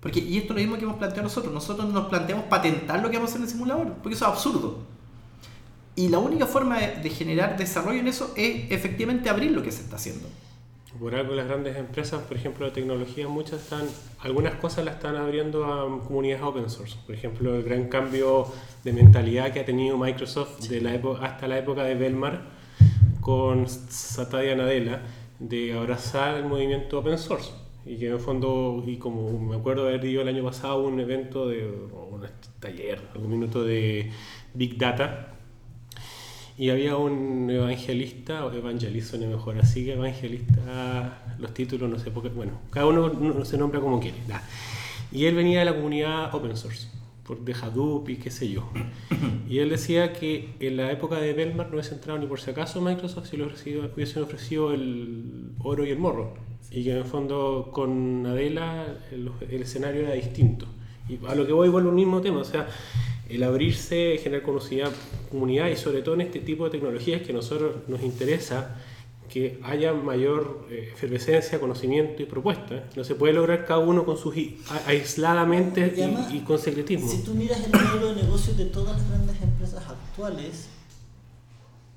Porque, 0.00 0.20
y 0.20 0.36
esto 0.38 0.52
es 0.52 0.56
lo 0.56 0.62
mismo 0.62 0.76
que 0.78 0.84
hemos 0.84 0.96
planteado 0.96 1.24
nosotros. 1.24 1.52
Nosotros 1.52 1.92
nos 1.92 2.06
planteamos 2.06 2.44
patentar 2.46 3.00
lo 3.02 3.10
que 3.10 3.16
vamos 3.16 3.30
a 3.30 3.32
hacer 3.32 3.40
en 3.42 3.46
el 3.46 3.50
simulador, 3.52 3.92
porque 4.02 4.14
eso 4.16 4.24
es 4.26 4.30
absurdo. 4.30 4.78
Y 5.96 6.08
la 6.08 6.18
única 6.18 6.46
forma 6.46 6.78
de, 6.78 6.96
de 7.02 7.10
generar 7.10 7.56
desarrollo 7.56 7.98
en 7.98 8.06
eso 8.06 8.32
es 8.36 8.70
efectivamente 8.70 9.28
abrir 9.28 9.50
lo 9.50 9.62
que 9.62 9.72
se 9.72 9.82
está 9.82 9.96
haciendo. 9.96 10.28
Por 10.98 11.14
algo 11.14 11.34
las 11.34 11.46
grandes 11.46 11.76
empresas, 11.76 12.22
por 12.22 12.36
ejemplo, 12.36 12.66
de 12.66 12.72
tecnología, 12.72 13.28
muchas 13.28 13.62
están, 13.62 13.86
algunas 14.20 14.54
cosas 14.54 14.84
las 14.84 14.96
están 14.96 15.14
abriendo 15.14 15.64
a 15.64 15.86
comunidades 16.04 16.42
open 16.42 16.68
source. 16.68 16.96
Por 17.06 17.14
ejemplo, 17.14 17.54
el 17.54 17.62
gran 17.62 17.88
cambio 17.88 18.46
de 18.82 18.92
mentalidad 18.92 19.52
que 19.52 19.60
ha 19.60 19.64
tenido 19.64 19.96
Microsoft 19.96 20.68
de 20.68 20.80
la 20.80 20.94
época, 20.94 21.24
hasta 21.24 21.46
la 21.46 21.58
época 21.58 21.84
de 21.84 21.94
Belmar 21.94 22.42
con 23.20 23.68
Satya 23.68 24.56
Nadella 24.56 25.02
de 25.38 25.72
abrazar 25.74 26.36
el 26.36 26.44
movimiento 26.44 26.98
open 26.98 27.16
source. 27.16 27.52
Y 27.86 27.96
que 27.96 28.08
en 28.08 28.14
el 28.14 28.18
fondo, 28.18 28.82
y 28.84 28.96
como 28.96 29.38
me 29.38 29.56
acuerdo 29.56 29.86
haber 29.86 30.04
ido 30.04 30.22
el 30.22 30.28
año 30.28 30.42
pasado 30.42 30.82
un 30.82 30.98
evento 30.98 31.48
de 31.48 31.64
un 31.66 32.26
taller, 32.58 33.00
algún 33.14 33.30
minuto 33.30 33.62
de 33.62 34.10
Big 34.52 34.76
Data, 34.76 35.37
y 36.58 36.70
había 36.70 36.96
un 36.96 37.48
evangelista, 37.50 38.44
o 38.44 38.52
evangelista 38.52 39.10
suena 39.10 39.28
mejor 39.28 39.58
así 39.58 39.84
que 39.84 39.92
evangelista, 39.92 41.34
los 41.38 41.54
títulos 41.54 41.88
no 41.88 41.98
sé 41.98 42.10
por 42.10 42.22
qué, 42.24 42.28
bueno, 42.30 42.52
cada 42.70 42.86
uno 42.86 43.08
no- 43.08 43.44
se 43.44 43.56
nombra 43.56 43.80
como 43.80 44.00
quiere. 44.00 44.18
da. 44.26 44.42
Y 45.12 45.24
él 45.26 45.34
venía 45.36 45.60
de 45.60 45.64
la 45.66 45.74
comunidad 45.74 46.34
open 46.34 46.56
source, 46.56 46.88
de 47.44 47.52
Hadoop 47.54 48.08
y 48.10 48.16
qué 48.16 48.30
sé 48.30 48.48
yo. 48.50 48.68
Y 49.48 49.58
él 49.58 49.68
decía 49.70 50.12
que 50.12 50.54
en 50.60 50.76
la 50.78 50.90
época 50.90 51.16
de 51.20 51.32
Belmar 51.34 51.68
no 51.68 51.74
hubiese 51.74 51.94
entrado 51.94 52.18
ni 52.18 52.26
por 52.26 52.40
si 52.40 52.50
acaso 52.50 52.80
Microsoft 52.80 53.28
si 53.30 53.36
le 53.36 53.44
hubiesen 53.44 54.22
ofrecido 54.22 54.72
el 54.72 55.52
oro 55.60 55.84
y 55.86 55.90
el 55.90 55.98
morro. 55.98 56.34
Y 56.70 56.84
que 56.84 56.92
en 56.92 56.98
el 56.98 57.04
fondo 57.04 57.70
con 57.72 58.26
Adela 58.26 58.86
el, 59.12 59.30
el 59.50 59.62
escenario 59.62 60.02
era 60.02 60.12
distinto. 60.14 60.66
Y 61.08 61.18
a 61.26 61.34
lo 61.34 61.46
que 61.46 61.52
voy 61.52 61.68
vuelvo 61.70 61.88
al 61.90 61.94
mismo 61.94 62.20
tema, 62.20 62.38
o 62.40 62.44
sea, 62.44 62.66
el 63.28 63.42
abrirse, 63.42 64.18
generar 64.22 64.42
conocida, 64.42 64.90
comunidad 65.30 65.68
y 65.68 65.76
sobre 65.76 66.02
todo 66.02 66.14
en 66.14 66.22
este 66.22 66.40
tipo 66.40 66.64
de 66.64 66.70
tecnologías 66.70 67.22
que 67.22 67.32
a 67.32 67.34
nosotros 67.34 67.76
nos 67.88 68.02
interesa 68.02 68.76
que 69.28 69.60
haya 69.62 69.92
mayor 69.92 70.66
eh, 70.70 70.90
efervescencia, 70.94 71.60
conocimiento 71.60 72.22
y 72.22 72.26
propuesta. 72.26 72.84
No 72.96 73.04
se 73.04 73.14
puede 73.14 73.34
lograr 73.34 73.66
cada 73.66 73.80
uno 73.80 74.04
con 74.04 74.16
sus 74.16 74.34
aisladamente 74.86 75.92
Y 75.96 76.00
además, 76.00 76.32
y, 76.32 76.40
con 76.40 76.58
secretismo. 76.58 77.08
Si 77.08 77.22
tú 77.22 77.34
miras 77.34 77.62
el 77.64 77.72
modelo 77.72 78.14
de 78.14 78.22
negocio 78.22 78.54
de 78.54 78.64
todas 78.64 78.96
las 78.96 79.08
grandes 79.08 79.40
empresas 79.42 79.86
actuales, 79.86 80.68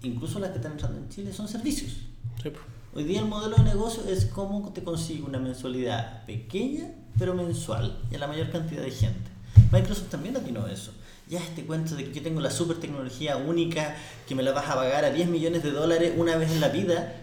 incluso 0.03 0.39
las 0.39 0.49
que 0.51 0.57
están 0.57 0.73
entrando 0.73 0.97
en 0.97 1.09
Chile, 1.09 1.31
son 1.31 1.47
servicios. 1.47 2.01
Sí. 2.43 2.49
Hoy 2.93 3.05
día 3.05 3.21
el 3.21 3.27
modelo 3.27 3.55
de 3.55 3.63
negocio 3.63 4.03
es 4.09 4.25
cómo 4.25 4.73
te 4.73 4.83
consigue 4.83 5.23
una 5.23 5.39
mensualidad 5.39 6.25
pequeña, 6.25 6.91
pero 7.17 7.33
mensual, 7.33 7.97
y 8.11 8.15
a 8.15 8.19
la 8.19 8.27
mayor 8.27 8.49
cantidad 8.49 8.81
de 8.81 8.91
gente. 8.91 9.31
Microsoft 9.71 10.09
también 10.09 10.35
atinó 10.35 10.67
eso. 10.67 10.91
Ya 11.31 11.39
este 11.39 11.63
cuento 11.65 11.95
de 11.95 12.03
que 12.03 12.11
yo 12.13 12.21
tengo 12.21 12.41
la 12.41 12.51
super 12.51 12.75
tecnología 12.77 13.37
única, 13.37 13.95
que 14.27 14.35
me 14.35 14.43
la 14.43 14.51
vas 14.51 14.69
a 14.69 14.75
pagar 14.75 15.05
a 15.05 15.11
10 15.11 15.29
millones 15.29 15.63
de 15.63 15.71
dólares 15.71 16.11
una 16.17 16.35
vez 16.35 16.51
en 16.51 16.59
la 16.59 16.67
vida, 16.67 17.15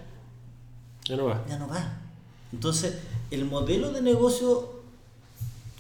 Ya 1.04 1.16
no 1.16 1.26
va. 1.26 1.44
ya 1.46 1.58
no 1.58 1.68
va. 1.68 1.98
Entonces, 2.50 2.94
el 3.30 3.44
modelo 3.44 3.92
de 3.92 4.00
negocio 4.00 4.80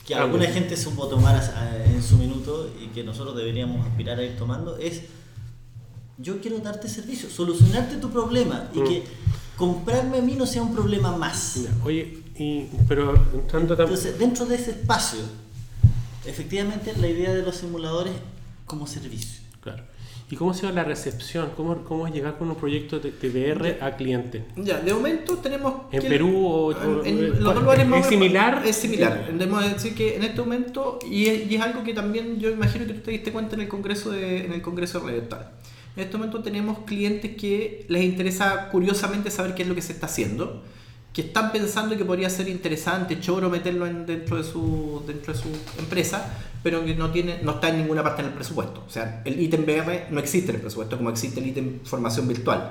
que 0.06 0.14
alguna 0.14 0.44
gente 0.46 0.76
supo 0.76 1.08
tomar 1.08 1.42
en 1.86 2.02
su 2.02 2.16
minuto 2.18 2.70
y 2.82 2.88
que 2.88 3.02
nosotros 3.02 3.34
deberíamos 3.34 3.86
aspirar 3.86 4.18
a 4.18 4.22
ir 4.24 4.36
tomando 4.36 4.76
es 4.76 5.02
yo 6.18 6.40
quiero 6.40 6.58
darte 6.58 6.88
servicio, 6.88 7.30
solucionarte 7.30 7.96
tu 7.96 8.10
problema 8.10 8.68
y 8.74 8.80
Mm. 8.80 8.84
que 8.88 9.04
comprarme 9.56 10.18
a 10.18 10.22
mí 10.22 10.34
no 10.34 10.44
sea 10.46 10.62
un 10.62 10.74
problema 10.74 11.16
más. 11.16 11.60
Oye, 11.84 12.22
y, 12.38 12.68
pero 12.86 13.14
entrando. 13.32 13.74
Entonces, 13.74 14.18
dentro 14.18 14.44
de 14.44 14.56
ese 14.56 14.72
espacio, 14.72 15.20
efectivamente 16.28 16.92
la 17.00 17.08
idea 17.08 17.32
de 17.34 17.42
los 17.42 17.56
simuladores 17.56 18.12
como 18.66 18.86
servicio. 18.86 19.40
Claro. 19.60 19.82
¿Y 20.30 20.36
cómo 20.36 20.52
se 20.52 20.66
va 20.66 20.72
la 20.72 20.84
recepción? 20.84 21.50
¿Cómo, 21.56 21.84
cómo 21.84 22.06
es 22.06 22.12
llegar 22.12 22.36
con 22.36 22.50
un 22.50 22.56
proyecto 22.56 23.00
de, 23.00 23.12
de 23.12 23.28
VR 23.30 23.78
a 23.80 23.96
cliente? 23.96 24.44
Ya, 24.56 24.78
de 24.78 24.92
momento 24.92 25.38
tenemos. 25.38 25.72
¿En 25.90 26.02
que- 26.02 26.08
Perú 26.08 26.46
o- 26.46 26.72
en, 26.72 26.88
o- 26.88 27.04
en 27.04 27.18
eh, 27.18 27.22
los 27.28 27.54
dos 27.54 27.62
lugares 27.62 27.86
más 27.86 28.00
¿es 28.02 28.06
similar? 28.08 28.62
Es 28.66 28.76
similar. 28.76 29.26
Debemos 29.32 29.64
decir 29.72 29.94
que 29.94 30.16
en 30.16 30.24
este 30.24 30.38
momento, 30.40 30.98
y 31.10 31.26
es, 31.28 31.50
y 31.50 31.54
es 31.54 31.62
algo 31.62 31.82
que 31.82 31.94
también 31.94 32.38
yo 32.38 32.50
imagino 32.50 32.86
que 32.86 32.92
tú 32.92 33.00
te 33.00 33.10
diste 33.12 33.32
cuenta 33.32 33.54
en 33.56 33.62
el 33.62 33.68
Congreso 33.68 34.10
de, 34.10 34.44
en 34.44 34.52
el 34.52 34.60
Congreso 34.60 35.00
Virtual. 35.00 35.48
En 35.96 36.04
este 36.04 36.16
momento 36.18 36.42
tenemos 36.42 36.80
clientes 36.80 37.34
que 37.36 37.86
les 37.88 38.04
interesa 38.04 38.68
curiosamente 38.70 39.30
saber 39.30 39.54
qué 39.54 39.62
es 39.62 39.68
lo 39.68 39.74
que 39.74 39.82
se 39.82 39.94
está 39.94 40.06
haciendo, 40.06 40.62
que 41.18 41.22
están 41.26 41.50
pensando 41.50 41.96
que 41.96 42.04
podría 42.04 42.30
ser 42.30 42.48
interesante, 42.48 43.18
choro, 43.18 43.50
meterlo 43.50 43.88
en- 43.88 44.06
dentro, 44.06 44.36
de 44.36 44.44
su, 44.44 45.02
empresa, 45.76 46.32
pero 46.62 46.84
que 46.84 46.94
no, 46.94 47.10
tiene, 47.10 47.40
no 47.42 47.54
está 47.54 47.70
en 47.70 47.78
ninguna 47.78 48.04
parte 48.04 48.22
en 48.22 48.28
el 48.28 48.34
presupuesto. 48.34 48.84
O 48.86 48.88
sea, 48.88 49.20
el 49.24 49.40
ítem 49.40 49.64
VR 49.64 50.06
no 50.12 50.20
existe 50.20 50.50
en 50.50 50.54
el 50.54 50.60
presupuesto 50.60 50.96
como 50.96 51.10
existe 51.10 51.40
el 51.40 51.48
ítem 51.48 51.80
formación 51.82 52.28
virtual 52.28 52.70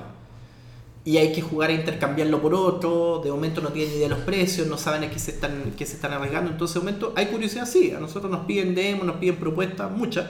y 1.04 1.18
hay 1.18 1.30
que 1.34 1.42
jugar 1.42 1.68
a 1.68 1.74
intercambiarlo 1.74 2.40
por 2.40 2.54
otro, 2.54 3.20
de 3.22 3.30
momento 3.30 3.60
no 3.60 3.68
tienen 3.68 3.90
ni 3.92 3.98
idea 3.98 4.08
de 4.08 4.14
los 4.14 4.24
precios, 4.24 4.66
no 4.66 4.78
saben 4.78 5.04
a 5.04 5.10
qué 5.10 5.18
se 5.18 5.32
están, 5.32 5.74
qué 5.76 5.84
se 5.84 5.96
están 5.96 6.14
arriesgando, 6.14 6.50
entonces 6.50 6.72
de 6.76 6.80
momento 6.80 7.12
hay 7.16 7.26
curiosidad, 7.26 7.66
sí, 7.66 7.92
a 7.94 8.00
nosotros 8.00 8.32
nos 8.32 8.46
piden 8.46 8.74
demos, 8.74 9.04
nos 9.04 9.16
piden 9.16 9.36
propuestas, 9.36 9.90
muchas, 9.90 10.24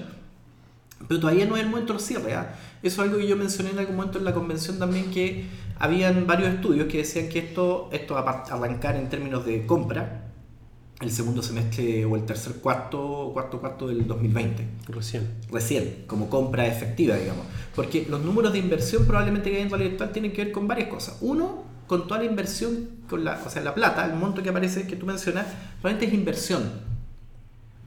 pero 1.07 1.21
todavía 1.21 1.47
no 1.47 1.57
es 1.57 1.63
el 1.63 1.69
momento 1.71 1.93
del 1.93 2.03
cierre. 2.03 2.35
¿ah? 2.35 2.57
Eso 2.83 3.03
es 3.03 3.09
algo 3.09 3.19
que 3.19 3.27
yo 3.27 3.37
mencioné 3.37 3.71
en 3.71 3.79
algún 3.79 3.97
momento 3.97 4.19
en 4.19 4.25
la 4.25 4.35
convención 4.35 4.79
también, 4.79 5.11
que 5.11 5.47
habían 5.79 6.27
varios 6.27 6.51
estudios 6.55 6.89
que 6.89 6.99
decían 6.99 7.29
que 7.29 7.41
esto, 7.41 7.89
esto 7.93 8.15
va 8.15 8.21
a 8.21 8.55
arrancar 8.55 8.97
en 8.97 9.09
términos 9.09 9.45
de 9.45 9.67
compra 9.67 10.25
el 11.01 11.13
segundo 11.13 11.43
semestre 11.43 12.05
o 12.05 12.17
el 12.17 12.25
tercer 12.25 12.55
cuarto, 12.55 13.31
cuarto 13.33 13.61
cuarto 13.61 13.87
del 13.87 14.07
2020 14.07 14.67
Recién. 14.89 15.29
recién, 15.51 16.05
como 16.09 16.29
compra 16.29 16.67
efectiva, 16.67 17.15
digamos. 17.15 17.47
Porque 17.75 18.07
los 18.11 18.21
números 18.21 18.53
de 18.53 18.59
inversión 18.59 19.07
probablemente 19.07 19.51
que 19.51 19.59
hay 19.59 19.63
en 19.63 19.71
realidad 19.71 19.91
virtual 19.91 20.13
tienen 20.13 20.33
que 20.33 20.45
ver 20.45 20.53
con 20.53 20.67
varias 20.67 20.89
cosas. 20.89 21.19
Uno, 21.21 21.65
con 21.87 22.09
toda 22.09 22.21
la 22.21 22.27
inversión, 22.27 22.89
con 23.09 23.25
la, 23.25 23.41
o 23.45 23.49
sea, 23.49 23.63
la 23.63 23.75
plata, 23.75 24.05
el 24.07 24.15
monto 24.15 24.43
que 24.43 24.49
aparece, 24.49 24.89
que 24.89 24.97
tú 24.97 25.07
mencionas, 25.07 25.47
realmente 25.83 26.07
es 26.07 26.15
inversión, 26.15 26.65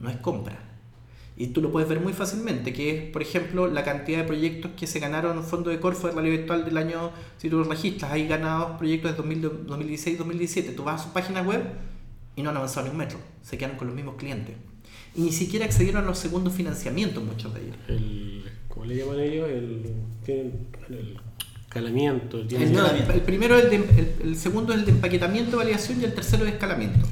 no 0.00 0.08
es 0.08 0.16
compra. 0.16 0.71
Y 1.36 1.48
tú 1.48 1.62
lo 1.62 1.72
puedes 1.72 1.88
ver 1.88 1.98
muy 2.00 2.12
fácilmente, 2.12 2.72
que 2.72 2.90
es, 2.90 3.10
por 3.10 3.22
ejemplo, 3.22 3.66
la 3.66 3.82
cantidad 3.84 4.18
de 4.18 4.24
proyectos 4.24 4.72
que 4.76 4.86
se 4.86 5.00
ganaron 5.00 5.38
en 5.38 5.44
fondo 5.44 5.70
de 5.70 5.80
Corfo 5.80 6.06
de 6.06 6.12
realidad 6.12 6.36
virtual 6.38 6.64
del 6.64 6.76
año, 6.76 7.10
si 7.38 7.48
tú 7.48 7.58
los 7.58 7.68
registras, 7.68 8.12
hay 8.12 8.28
ganados 8.28 8.76
proyectos 8.78 9.16
de 9.16 9.22
2016-2017. 9.66 10.74
Tú 10.76 10.84
vas 10.84 11.00
a 11.00 11.04
su 11.04 11.12
página 11.12 11.42
web 11.42 11.62
y 12.36 12.42
no 12.42 12.50
han 12.50 12.56
avanzado 12.56 12.86
ni 12.86 12.90
un 12.92 12.98
metro, 12.98 13.18
se 13.42 13.56
quedaron 13.58 13.76
con 13.78 13.86
los 13.88 13.96
mismos 13.96 14.16
clientes. 14.16 14.54
Y 15.14 15.22
ni 15.22 15.32
siquiera 15.32 15.64
accedieron 15.66 16.04
a 16.04 16.06
los 16.06 16.18
segundos 16.18 16.52
financiamientos 16.54 17.22
muchos 17.22 17.52
de 17.54 17.60
ellos. 17.62 17.76
El, 17.88 18.44
¿Cómo 18.68 18.86
le 18.86 18.96
llaman 18.96 19.20
ellos? 19.20 19.48
El, 19.48 19.82
tienen 20.24 20.66
el 20.88 21.18
calamiento. 21.68 22.38
el- 22.40 22.48
El, 22.62 23.10
el 23.14 23.20
primero 23.22 23.58
el, 23.58 23.68
de- 23.70 23.76
el- 23.76 24.14
el 24.28 24.36
segundo 24.36 24.72
es 24.72 24.80
el 24.80 24.84
de 24.86 24.92
empaquetamiento, 24.92 25.56
validación 25.58 26.00
y 26.00 26.04
el 26.04 26.14
tercero 26.14 26.44
es 26.46 26.52
escalamiento. 26.52 27.06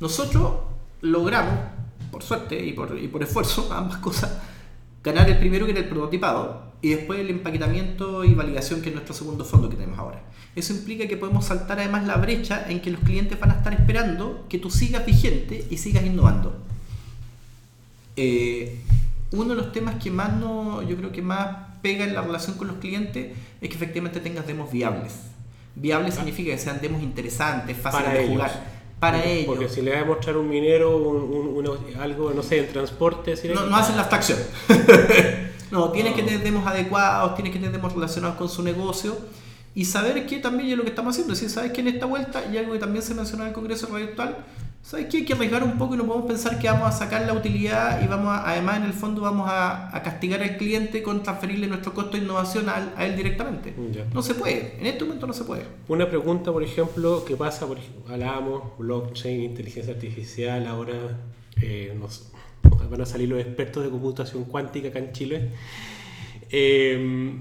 Nosotros 0.00 0.52
logramos, 1.02 1.54
por 2.14 2.22
suerte 2.22 2.64
y 2.64 2.72
por, 2.72 2.96
y 2.96 3.08
por 3.08 3.24
esfuerzo, 3.24 3.68
ambas 3.72 3.98
cosas, 3.98 4.38
ganar 5.02 5.28
el 5.28 5.36
primero 5.36 5.66
que 5.66 5.72
era 5.72 5.80
el 5.80 5.88
prototipado 5.88 6.74
y 6.80 6.90
después 6.90 7.18
el 7.18 7.28
empaquetamiento 7.28 8.24
y 8.24 8.34
validación 8.34 8.82
que 8.82 8.90
es 8.90 8.94
nuestro 8.94 9.14
segundo 9.16 9.44
fondo 9.44 9.68
que 9.68 9.74
tenemos 9.74 9.98
ahora. 9.98 10.22
Eso 10.54 10.72
implica 10.72 11.08
que 11.08 11.16
podemos 11.16 11.46
saltar 11.46 11.80
además 11.80 12.06
la 12.06 12.16
brecha 12.18 12.66
en 12.70 12.80
que 12.80 12.92
los 12.92 13.00
clientes 13.00 13.40
van 13.40 13.50
a 13.50 13.54
estar 13.54 13.72
esperando 13.72 14.46
que 14.48 14.58
tú 14.58 14.70
sigas 14.70 15.04
vigente 15.04 15.66
y 15.68 15.76
sigas 15.78 16.04
innovando. 16.04 16.56
Eh, 18.16 18.78
uno 19.32 19.56
de 19.56 19.56
los 19.56 19.72
temas 19.72 19.96
que 20.00 20.12
más 20.12 20.34
no, 20.34 20.82
yo 20.82 20.96
creo 20.96 21.10
que 21.10 21.20
más 21.20 21.48
pega 21.82 22.04
en 22.04 22.14
la 22.14 22.22
relación 22.22 22.56
con 22.56 22.68
los 22.68 22.76
clientes 22.76 23.32
es 23.60 23.68
que 23.68 23.74
efectivamente 23.74 24.20
tengas 24.20 24.46
demos 24.46 24.70
viables. 24.70 25.14
Viable 25.74 26.12
significa 26.12 26.52
que 26.52 26.58
sean 26.58 26.80
demos 26.80 27.02
interesantes, 27.02 27.76
fáciles 27.76 28.12
de 28.12 28.28
jugar. 28.28 28.73
Para 29.04 29.18
Porque- 29.18 29.32
ellos. 29.34 29.46
Porque 29.46 29.68
si 29.68 29.82
le 29.82 29.92
vas 29.92 30.02
a 30.02 30.04
mostrar 30.06 30.36
un 30.38 30.48
minero 30.48 30.96
un, 30.96 31.68
algo, 32.00 32.30
no 32.32 32.42
sé, 32.42 32.58
en 32.60 32.72
transporte, 32.72 33.32
decir, 33.32 33.54
No, 33.54 33.66
no 33.66 33.76
hacen 33.76 33.96
la 33.96 34.02
abstracción. 34.02 34.38
no, 35.70 35.90
tienes 35.90 36.14
que 36.14 36.22
tener 36.22 36.42
demos 36.42 36.66
adecuados, 36.66 37.34
tienes 37.34 37.52
que 37.52 37.58
tener 37.58 37.72
demos 37.72 37.92
relacionados 37.92 38.36
con 38.36 38.48
su 38.48 38.62
negocio 38.62 39.16
y 39.74 39.84
saber 39.84 40.26
que 40.26 40.38
también 40.38 40.70
es 40.70 40.78
lo 40.78 40.84
que 40.84 40.88
estamos 40.90 41.12
haciendo. 41.14 41.34
Es 41.34 41.40
decir, 41.40 41.54
sabes 41.54 41.72
que 41.72 41.82
en 41.82 41.88
esta 41.88 42.06
vuelta, 42.06 42.44
y 42.50 42.56
algo 42.56 42.72
que 42.72 42.78
también 42.78 43.02
se 43.02 43.14
mencionó 43.14 43.42
en 43.42 43.48
el 43.48 43.54
Congreso 43.54 43.88
Virtual, 43.88 44.36
sabes 44.86 45.06
que 45.06 45.16
hay 45.16 45.24
que 45.24 45.32
arriesgar 45.32 45.64
un 45.64 45.78
poco 45.78 45.94
y 45.94 45.96
no 45.96 46.04
podemos 46.04 46.26
pensar 46.28 46.58
que 46.58 46.66
vamos 46.68 46.86
a 46.86 46.92
sacar 46.92 47.22
la 47.26 47.32
utilidad 47.32 48.02
y 48.02 48.06
vamos 48.06 48.28
a- 48.28 48.46
además 48.50 48.76
en 48.76 48.82
el 48.84 48.92
fondo 48.92 49.22
vamos 49.22 49.48
a, 49.48 49.96
a 49.96 50.02
castigar 50.02 50.42
al 50.42 50.58
cliente 50.58 51.02
con 51.02 51.22
transferirle 51.22 51.66
nuestro 51.66 51.94
costo 51.94 52.18
de 52.18 52.22
innovación 52.22 52.68
a, 52.68 52.92
a 52.94 53.06
él 53.06 53.16
directamente. 53.16 53.74
Ya. 53.92 54.04
No 54.12 54.20
se 54.20 54.34
puede, 54.34 54.76
en 54.78 54.84
este 54.86 55.04
momento 55.04 55.26
no 55.26 55.32
se 55.32 55.44
puede. 55.44 55.62
Una 55.88 56.06
pregunta, 56.08 56.52
por 56.52 56.62
ejemplo, 56.62 57.24
que 57.24 57.34
pasa, 57.34 57.66
por 57.66 57.78
ejemplo, 57.78 58.12
hablábamos, 58.12 58.76
blockchain, 58.78 59.40
inteligencia 59.42 59.94
artificial, 59.94 60.66
ahora 60.66 60.92
eh, 61.62 61.96
nos, 61.98 62.30
van 62.90 63.00
a 63.00 63.06
salir 63.06 63.30
los 63.30 63.40
expertos 63.40 63.82
de 63.84 63.88
computación 63.90 64.44
cuántica 64.44 64.88
acá 64.88 64.98
en 64.98 65.12
Chile. 65.12 65.50
Eh, 66.50 67.34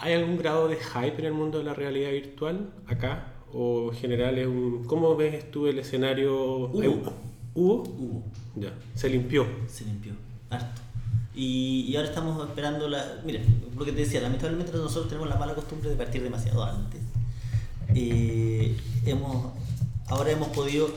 ¿Hay 0.00 0.12
algún 0.12 0.36
grado 0.36 0.68
de 0.68 0.76
hype 0.76 1.18
en 1.20 1.24
el 1.24 1.32
mundo 1.32 1.58
de 1.58 1.64
la 1.64 1.72
realidad 1.72 2.10
virtual 2.10 2.68
acá? 2.86 3.28
¿O 3.54 3.90
en 3.92 3.96
general 3.98 4.36
es 4.38 4.46
un... 4.46 4.84
¿Cómo 4.84 5.14
ves 5.16 5.50
tú 5.50 5.66
el 5.68 5.78
escenario? 5.78 6.34
Hubo. 6.66 7.12
¿Hubo? 7.54 7.82
Hubo, 7.84 8.22
Ya, 8.56 8.72
se 8.94 9.08
limpió. 9.08 9.46
se 9.68 9.84
limpió, 9.84 10.12
harto. 10.50 10.80
Y, 11.36 11.86
y 11.88 11.96
ahora 11.96 12.08
estamos 12.08 12.48
esperando 12.48 12.88
la. 12.88 13.20
Mira, 13.24 13.40
lo 13.76 13.84
que 13.84 13.92
te 13.92 13.98
decía, 14.02 14.20
lamentablemente 14.20 14.72
nosotros 14.72 15.08
tenemos 15.08 15.28
la 15.28 15.36
mala 15.36 15.54
costumbre 15.54 15.90
de 15.90 15.96
partir 15.96 16.22
demasiado 16.22 16.62
antes. 16.64 17.00
Eh, 17.94 18.76
hemos, 19.06 19.52
ahora 20.08 20.30
hemos 20.32 20.48
podido 20.48 20.88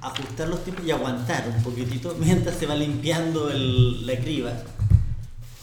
ajustar 0.00 0.48
los 0.48 0.62
tiempos 0.64 0.86
y 0.86 0.90
aguantar 0.90 1.50
un 1.54 1.62
poquitito 1.62 2.14
mientras 2.20 2.56
se 2.56 2.66
va 2.66 2.74
limpiando 2.76 3.50
el- 3.50 4.06
la 4.06 4.16
criba. 4.16 4.52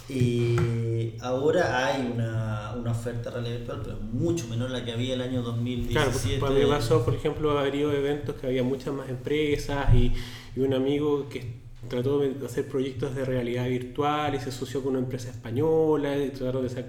Eh, 0.09 1.17
ahora 1.21 1.87
hay 1.87 2.11
una, 2.13 2.73
una 2.77 2.91
oferta 2.91 3.29
realidad 3.31 3.57
virtual, 3.59 3.81
pero 3.83 3.97
mucho 3.99 4.47
menor 4.47 4.69
la 4.71 4.83
que 4.83 4.91
había 4.91 5.13
el 5.13 5.21
año 5.21 5.41
2017. 5.41 5.93
Claro, 5.93 6.11
porque 6.11 6.37
para 6.39 6.51
mí 6.53 6.59
me 6.59 6.65
pasó, 6.67 7.05
por 7.05 7.15
ejemplo, 7.15 7.57
habría 7.57 7.91
eventos 7.93 8.35
que 8.35 8.47
había 8.47 8.63
muchas 8.63 8.93
más 8.93 9.09
empresas 9.09 9.93
y, 9.93 10.11
y 10.55 10.59
un 10.59 10.73
amigo 10.73 11.27
que 11.29 11.63
trató 11.87 12.19
de 12.19 12.33
hacer 12.45 12.67
proyectos 12.67 13.15
de 13.15 13.25
realidad 13.25 13.67
virtual 13.67 14.35
y 14.35 14.39
se 14.39 14.49
asoció 14.49 14.81
con 14.81 14.91
una 14.91 14.99
empresa 14.99 15.29
española 15.29 16.17
y 16.17 16.29
trataron 16.29 16.63
de 16.67 16.85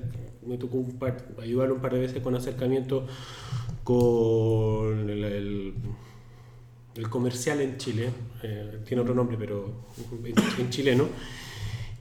me 0.47 0.59
tocó 0.59 0.77
un 0.77 0.99
par- 0.99 1.25
ayudarlo 1.43 1.75
un 1.77 1.81
par 1.81 1.93
de 1.95 2.01
veces 2.01 2.23
con 2.23 2.35
acercamiento 2.35 3.07
con 3.83 5.09
el, 5.11 5.25
el- 5.25 5.75
el 6.97 7.09
comercial 7.11 7.61
en 7.61 7.77
Chile, 7.77 8.09
eh, 8.45 8.79
tiene 8.87 9.03
otro 9.03 9.15
nombre, 9.17 9.37
pero 9.39 9.87
en, 10.25 10.35
en 10.61 10.71
chileno. 10.71 11.09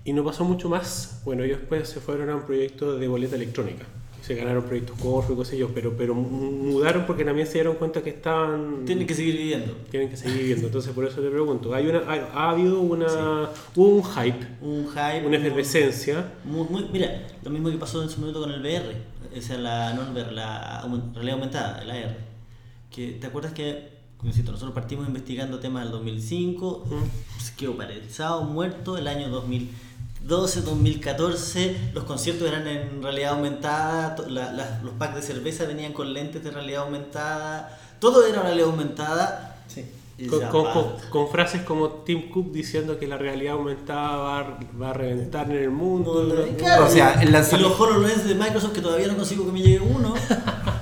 Y 0.06 0.14
no 0.14 0.24
pasó 0.24 0.43
mucho 0.43 0.70
más. 0.70 1.22
Bueno, 1.26 1.43
ellos 1.43 1.60
después 1.60 1.88
se 1.88 1.99
fueron 1.99 2.30
a 2.30 2.36
un 2.36 2.43
proyecto 2.43 2.97
de 2.97 3.08
boleta 3.08 3.36
electrónica. 3.36 3.86
Se 4.22 4.36
ganaron 4.36 4.64
proyectos 4.64 4.97
Corfo 5.01 5.34
y 5.34 5.36
cosas 5.36 5.58
yo, 5.58 5.68
pero, 5.74 5.97
pero 5.97 6.16
mudaron 6.16 7.06
porque 7.06 7.26
también 7.26 7.45
se 7.45 7.56
dieron 7.56 7.76
cuenta 7.76 8.01
que 8.01 8.10
estaban... 8.10 8.86
Tienen 8.86 9.06
que 9.06 9.14
seguir 9.14 9.36
viviendo. 9.36 9.74
tienen 9.91 10.10
que 10.10 10.16
seguir 10.16 10.38
viviendo. 10.39 10.68
Entonces 10.68 10.93
por 10.93 11.04
eso 11.06 11.22
te 11.22 11.30
pregunto, 11.30 11.74
¿hay 11.74 11.88
una, 11.88 12.04
hay- 12.10 12.22
¿ha 12.34 12.51
habido 12.51 12.80
una... 12.80 13.49
hubo 13.76 13.86
un 13.97 14.04
hype, 14.04 14.47
Un 14.62 14.88
hype. 14.88 15.28
una 15.28 15.36
efervescencia? 15.38 16.32
Muy, 16.45 16.66
muy- 16.70 16.88
mira, 16.93 17.28
lo 17.43 17.49
mismo 17.49 17.70
que 17.70 17.76
pasó 17.78 18.01
en 18.01 18.10
su 18.10 18.22
momento 18.22 18.39
con 18.39 18.51
el 18.51 18.62
VR, 18.62 18.95
o 19.38 19.41
sea, 19.41 19.58
la, 19.58 19.93
no 19.93 20.04
el 20.04 20.12
VR, 20.14 20.32
la 20.32 20.82
realidad 21.14 21.34
aumentada, 21.36 21.84
la 21.84 21.93
AR. 21.93 22.18
Que, 22.91 23.12
¿Te 23.20 23.28
acuerdas 23.28 23.51
que, 23.51 23.91
nosotros 24.24 24.72
partimos 24.72 25.06
investigando 25.06 25.60
temas 25.60 25.84
del 25.84 25.91
2005, 25.91 26.86
se 27.39 27.54
quedó 27.56 27.76
paralizado, 27.76 28.43
muerto, 28.45 28.97
el 28.97 29.10
año 29.10 29.28
2012, 29.28 29.74
2014, 30.24 31.91
los 31.93 32.03
conciertos 32.05 32.47
eran 32.47 32.67
en 32.67 33.01
realidad 33.03 33.34
aumentada, 33.34 34.15
la- 34.30 34.51
la- 34.51 34.80
los 34.84 34.93
packs 34.95 35.15
de 35.15 35.21
cerveza 35.21 35.65
venían 35.65 35.93
con 35.93 36.13
lentes 36.13 36.43
de 36.43 36.51
realidad 36.51 36.84
aumentada, 36.84 37.78
todo 37.99 38.26
era 38.26 38.41
realidad 38.41 38.67
aumentada. 38.69 39.63
Sí. 39.67 39.86
Con, 40.30 40.41
con- 40.47 40.71
con- 40.71 40.86
con 41.09 41.28
frases 41.30 41.63
como 41.63 41.89
Tim 41.89 42.30
Cook 42.30 42.51
diciendo 42.51 42.99
que 42.99 43.07
la 43.07 43.17
realidad 43.17 43.53
aumentada 43.55 44.15
va, 44.17 44.39
a- 44.39 44.59
va 44.80 44.89
a 44.91 44.93
reventar 44.93 45.49
en 45.51 45.57
el 45.57 45.71
mundo. 45.71 46.45
Y 46.49 46.53
claro, 46.53 46.86
O 46.86 46.89
sea, 46.89 47.13
el 47.21 47.30
y 47.30 47.32
los 47.61 47.80
HoloLens 47.80 48.24
de 48.26 48.36
Microsoft 48.36 48.74
que 48.74 48.82
todavía 48.82 49.07
no 49.07 49.15
consigo 49.15 49.43
que 49.45 49.51
me 49.51 49.61
llegue 49.61 49.80
uno. 49.80 50.13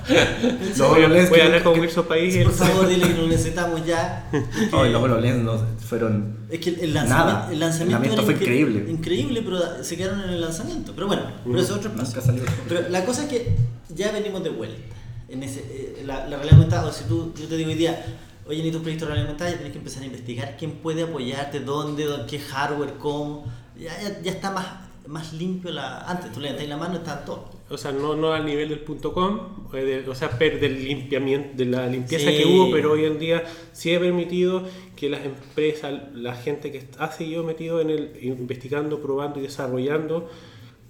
Los 0.08 0.78
Voy 0.78 0.86
a, 1.02 1.06
HoloLens 1.06 1.30
voy 1.30 1.38
a 1.38 1.42
que- 1.42 1.46
hablar 1.46 1.62
con 1.62 1.80
Wilson 1.80 2.04
País. 2.04 2.36
Por 2.44 2.52
favor, 2.52 2.86
dile 2.88 3.08
que 3.08 3.14
lo 3.14 3.26
necesitamos 3.26 3.84
ya. 3.86 4.28
Oh, 4.72 4.84
los 4.84 5.02
HoloLens 5.02 5.42
no 5.42 5.54
fueron 5.78 6.36
Es 6.52 6.60
que 6.60 6.70
el 6.70 6.92
lanzamiento, 6.92 7.32
Nada. 7.32 7.52
el 7.52 7.58
lanzamiento, 7.60 7.82
El 8.04 8.10
lanzamiento 8.10 8.14
era 8.14 8.22
fue 8.24 8.34
incre- 8.34 8.42
increíble. 8.42 8.90
Increíble, 8.90 9.42
pero 9.42 9.84
se 9.84 9.96
quedaron 9.96 10.20
en 10.24 10.30
el 10.30 10.40
lanzamiento. 10.40 10.92
Pero 10.94 11.06
bueno, 11.06 11.22
pero 11.44 11.58
eso 11.60 11.76
es 11.80 11.86
otro 11.86 12.04
salió. 12.04 12.42
Pero 12.68 12.88
la 12.90 13.04
cosa 13.04 13.22
es 13.24 13.28
que 13.30 13.56
ya 13.94 14.12
venimos 14.12 14.42
de 14.44 14.50
vuelta. 14.50 14.80
En 15.28 15.42
ese, 15.42 15.60
eh, 15.60 16.02
la, 16.04 16.26
la 16.28 16.36
realidad 16.36 16.54
aumentada, 16.56 16.86
o 16.88 16.92
si 16.92 17.04
tú, 17.04 17.32
yo 17.40 17.46
te 17.48 17.56
digo 17.56 17.70
hoy 17.70 17.76
día, 17.76 18.04
oye, 18.46 18.58
necesito 18.58 18.78
un 18.78 18.82
proyecto 18.82 19.06
de 19.06 19.12
realidad 19.12 19.28
aumentada, 19.30 19.50
ya 19.50 19.56
tienes 19.56 19.72
que 19.72 19.78
empezar 19.78 20.02
a 20.02 20.06
investigar 20.06 20.56
quién 20.58 20.72
puede 20.72 21.02
apoyarte, 21.04 21.60
dónde, 21.60 22.04
dónde, 22.04 22.26
qué 22.26 22.38
hardware, 22.38 22.94
cómo. 22.98 23.46
Ya, 23.78 23.98
ya, 24.02 24.20
ya 24.20 24.30
está 24.30 24.50
más, 24.50 24.66
más 25.06 25.32
limpio 25.32 25.70
la. 25.72 26.00
Antes 26.02 26.30
tú 26.32 26.40
le 26.40 26.48
levantas 26.50 26.68
la 26.68 26.76
mano 26.76 26.94
y 26.94 26.98
está 26.98 27.24
todo. 27.24 27.48
O 27.72 27.78
sea, 27.78 27.90
no, 27.92 28.14
no 28.14 28.32
al 28.34 28.44
nivel 28.44 28.68
del 28.68 28.80
punto 28.80 29.12
.com, 29.12 29.66
o, 29.72 29.76
de- 29.76 30.08
o 30.08 30.14
sea, 30.14 30.30
per- 30.38 30.60
del 30.60 30.84
limpiamiento, 30.84 31.56
de 31.56 31.64
la 31.64 31.86
limpieza 31.86 32.30
Sí. 32.30 32.36
que 32.38 32.44
hubo, 32.46 32.70
pero 32.70 32.92
hoy 32.92 33.04
en 33.06 33.18
día 33.18 33.44
sí 33.72 33.94
ha 33.94 33.98
permitido 34.00 34.62
que 34.94 35.08
las 35.08 35.24
empresas, 35.24 35.92
la 36.14 36.34
gente 36.34 36.70
que 36.70 36.84
ha 36.98 37.10
seguido 37.10 37.42
metido 37.44 37.80
en 37.80 37.90
el, 37.90 38.12
investigando, 38.22 39.00
probando 39.00 39.40
y 39.40 39.42
desarrollando, 39.44 40.28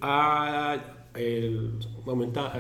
ha 0.01 0.76
el- 1.14 1.72
aumentado, 2.07 2.51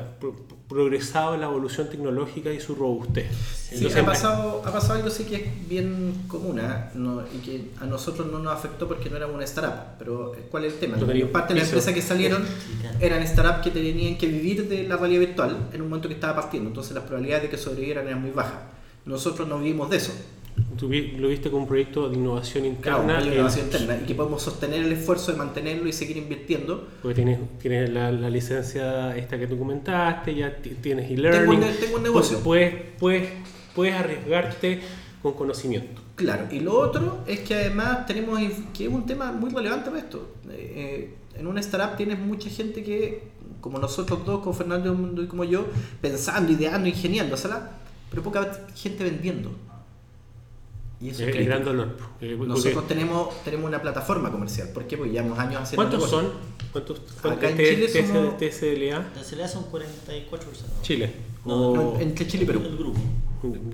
progresado 0.72 1.36
la 1.36 1.46
evolución 1.46 1.88
tecnológica 1.88 2.52
y 2.52 2.60
su 2.60 2.74
robustez. 2.74 3.26
Sí, 3.68 3.76
Entonces, 3.76 4.02
ha, 4.02 4.06
pasado, 4.06 4.62
ha 4.64 4.72
pasado 4.72 4.94
algo 4.94 5.10
sí 5.10 5.24
que 5.24 5.36
es 5.36 5.68
bien 5.68 6.24
común 6.28 6.60
¿ah? 6.60 6.90
no, 6.94 7.22
y 7.22 7.38
que 7.38 7.70
a 7.80 7.86
nosotros 7.86 8.30
no 8.30 8.38
nos 8.38 8.52
afectó 8.52 8.88
porque 8.88 9.08
no 9.08 9.16
éramos 9.16 9.36
una 9.36 9.44
startup. 9.44 9.96
Pero 9.98 10.34
eh, 10.34 10.46
¿cuál 10.50 10.64
es 10.64 10.74
el 10.74 10.78
tema? 10.80 10.96
Parte 11.32 11.54
de 11.54 11.60
las 11.60 11.68
empresas 11.68 11.94
que 11.94 12.02
salieron 12.02 12.44
eran 13.00 13.26
startups 13.26 13.62
que 13.62 13.70
tenían 13.70 14.18
que 14.18 14.26
vivir 14.26 14.68
de 14.68 14.84
la 14.84 14.96
realidad 14.96 15.20
virtual 15.20 15.68
en 15.72 15.82
un 15.82 15.88
momento 15.88 16.08
que 16.08 16.14
estaba 16.14 16.40
partiendo. 16.42 16.68
Entonces 16.68 16.94
las 16.94 17.04
probabilidades 17.04 17.44
de 17.44 17.50
que 17.50 17.58
sobrevivieran 17.58 18.06
eran 18.06 18.20
muy 18.20 18.30
bajas. 18.30 18.60
Nosotros 19.04 19.48
no 19.48 19.58
vivimos 19.58 19.90
de 19.90 19.96
eso. 19.96 20.12
Tú 20.78 20.88
lo 20.90 21.28
viste 21.28 21.50
como 21.50 21.62
un 21.62 21.68
proyecto 21.68 22.08
de 22.08 22.16
innovación 22.16 22.74
Claro, 22.80 23.02
interna. 23.02 23.22
en- 23.26 23.32
innovación 23.34 23.66
interna 23.66 23.98
y 24.02 24.06
que 24.06 24.14
podemos 24.14 24.42
sostener 24.42 24.82
el 24.84 24.92
esfuerzo 24.92 25.32
de 25.32 25.38
mantenerlo 25.38 25.88
y 25.88 25.92
seguir 25.92 26.16
invirtiendo. 26.16 26.88
Porque 27.02 27.14
tienes, 27.14 27.38
tienes 27.60 27.90
la, 27.90 28.10
la 28.12 28.30
licencia 28.30 29.16
esta 29.16 29.38
que 29.38 29.46
tú 29.46 29.58
comentaste, 29.58 30.34
ya 30.34 30.56
ti- 30.56 30.76
tienes 30.80 31.08
Tengo 31.08 31.20
e-learning. 31.28 31.60
ne- 31.60 31.72
tengo 31.72 31.96
un 31.96 32.02
negocio. 32.02 32.38
Puedes, 32.40 32.74
puedes, 32.98 33.28
puedes 33.74 33.94
arriesgarte 33.94 34.80
con 35.22 35.34
conocimiento. 35.34 36.00
Claro, 36.16 36.46
y 36.50 36.60
lo 36.60 36.78
otro 36.78 37.20
es 37.26 37.40
que 37.40 37.54
además 37.54 38.06
tenemos, 38.06 38.38
que 38.74 38.84
es 38.86 38.90
un 38.92 39.06
tema 39.06 39.32
muy 39.32 39.50
relevante 39.50 39.90
para 39.90 40.02
esto. 40.02 40.34
Eh, 40.50 41.14
en 41.38 41.46
una 41.46 41.60
startup 41.60 41.96
tienes 41.96 42.18
mucha 42.18 42.50
gente 42.50 42.82
que, 42.82 43.22
como 43.60 43.78
nosotros 43.78 44.24
dos, 44.26 44.40
como 44.40 44.52
Fernando 44.52 45.22
y 45.22 45.26
como 45.26 45.44
yo, 45.44 45.64
pensando, 46.00 46.52
ideando, 46.52 46.88
ingeniándosela, 46.88 47.70
pero 48.10 48.22
poca 48.22 48.66
gente 48.74 49.04
vendiendo. 49.04 49.50
Y 51.02 51.10
eso 51.10 51.22
Es 51.24 51.30
es 51.30 51.36
el 51.36 51.44
gran 51.46 51.64
dolor. 51.64 51.96
Eh, 52.20 52.34
porque- 52.38 52.48
Nosotros 52.48 52.86
tenemos, 52.86 53.42
tenemos 53.44 53.66
una 53.68 53.82
plataforma 53.82 54.30
comercial. 54.30 54.68
¿Por 54.68 54.84
qué? 54.86 54.96
Porque 54.96 55.12
llevamos 55.12 55.38
años 55.38 55.62
haciendo 55.62 55.76
¿Cuántos 55.88 55.98
negocio. 56.12 56.30
son? 56.30 56.38
¿Cuántos, 56.72 56.98
Acá 56.98 57.20
cuántos 57.22 57.50
en 57.50 57.56
Chile 57.56 57.88
somos- 58.06 58.38
TSLA? 58.38 59.48
Son 59.48 59.64
44 59.64 60.48
personas. 60.48 60.82
Chile. 60.82 61.12
No, 61.44 61.98
entre 62.00 62.26
Chile 62.26 62.44
y 62.44 62.46
Perú. 62.46 62.62
El 62.64 62.76
grupo. 62.76 63.00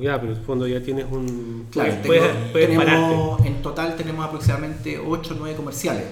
Ya, 0.00 0.18
pero 0.18 0.32
en 0.32 0.38
el 0.38 0.44
fondo 0.44 0.66
ya 0.66 0.82
tienes 0.82 1.04
un. 1.10 1.66
Claro, 1.70 1.92
puedes, 2.06 2.22
tengo- 2.22 2.52
puedes 2.52 2.68
pararte. 2.74 2.94
tenemos, 3.00 3.44
en 3.46 3.62
total 3.62 3.96
tenemos 3.96 4.24
aproximadamente 4.24 4.98
8 4.98 5.34
o 5.34 5.36
9 5.38 5.54
comerciales. 5.54 6.04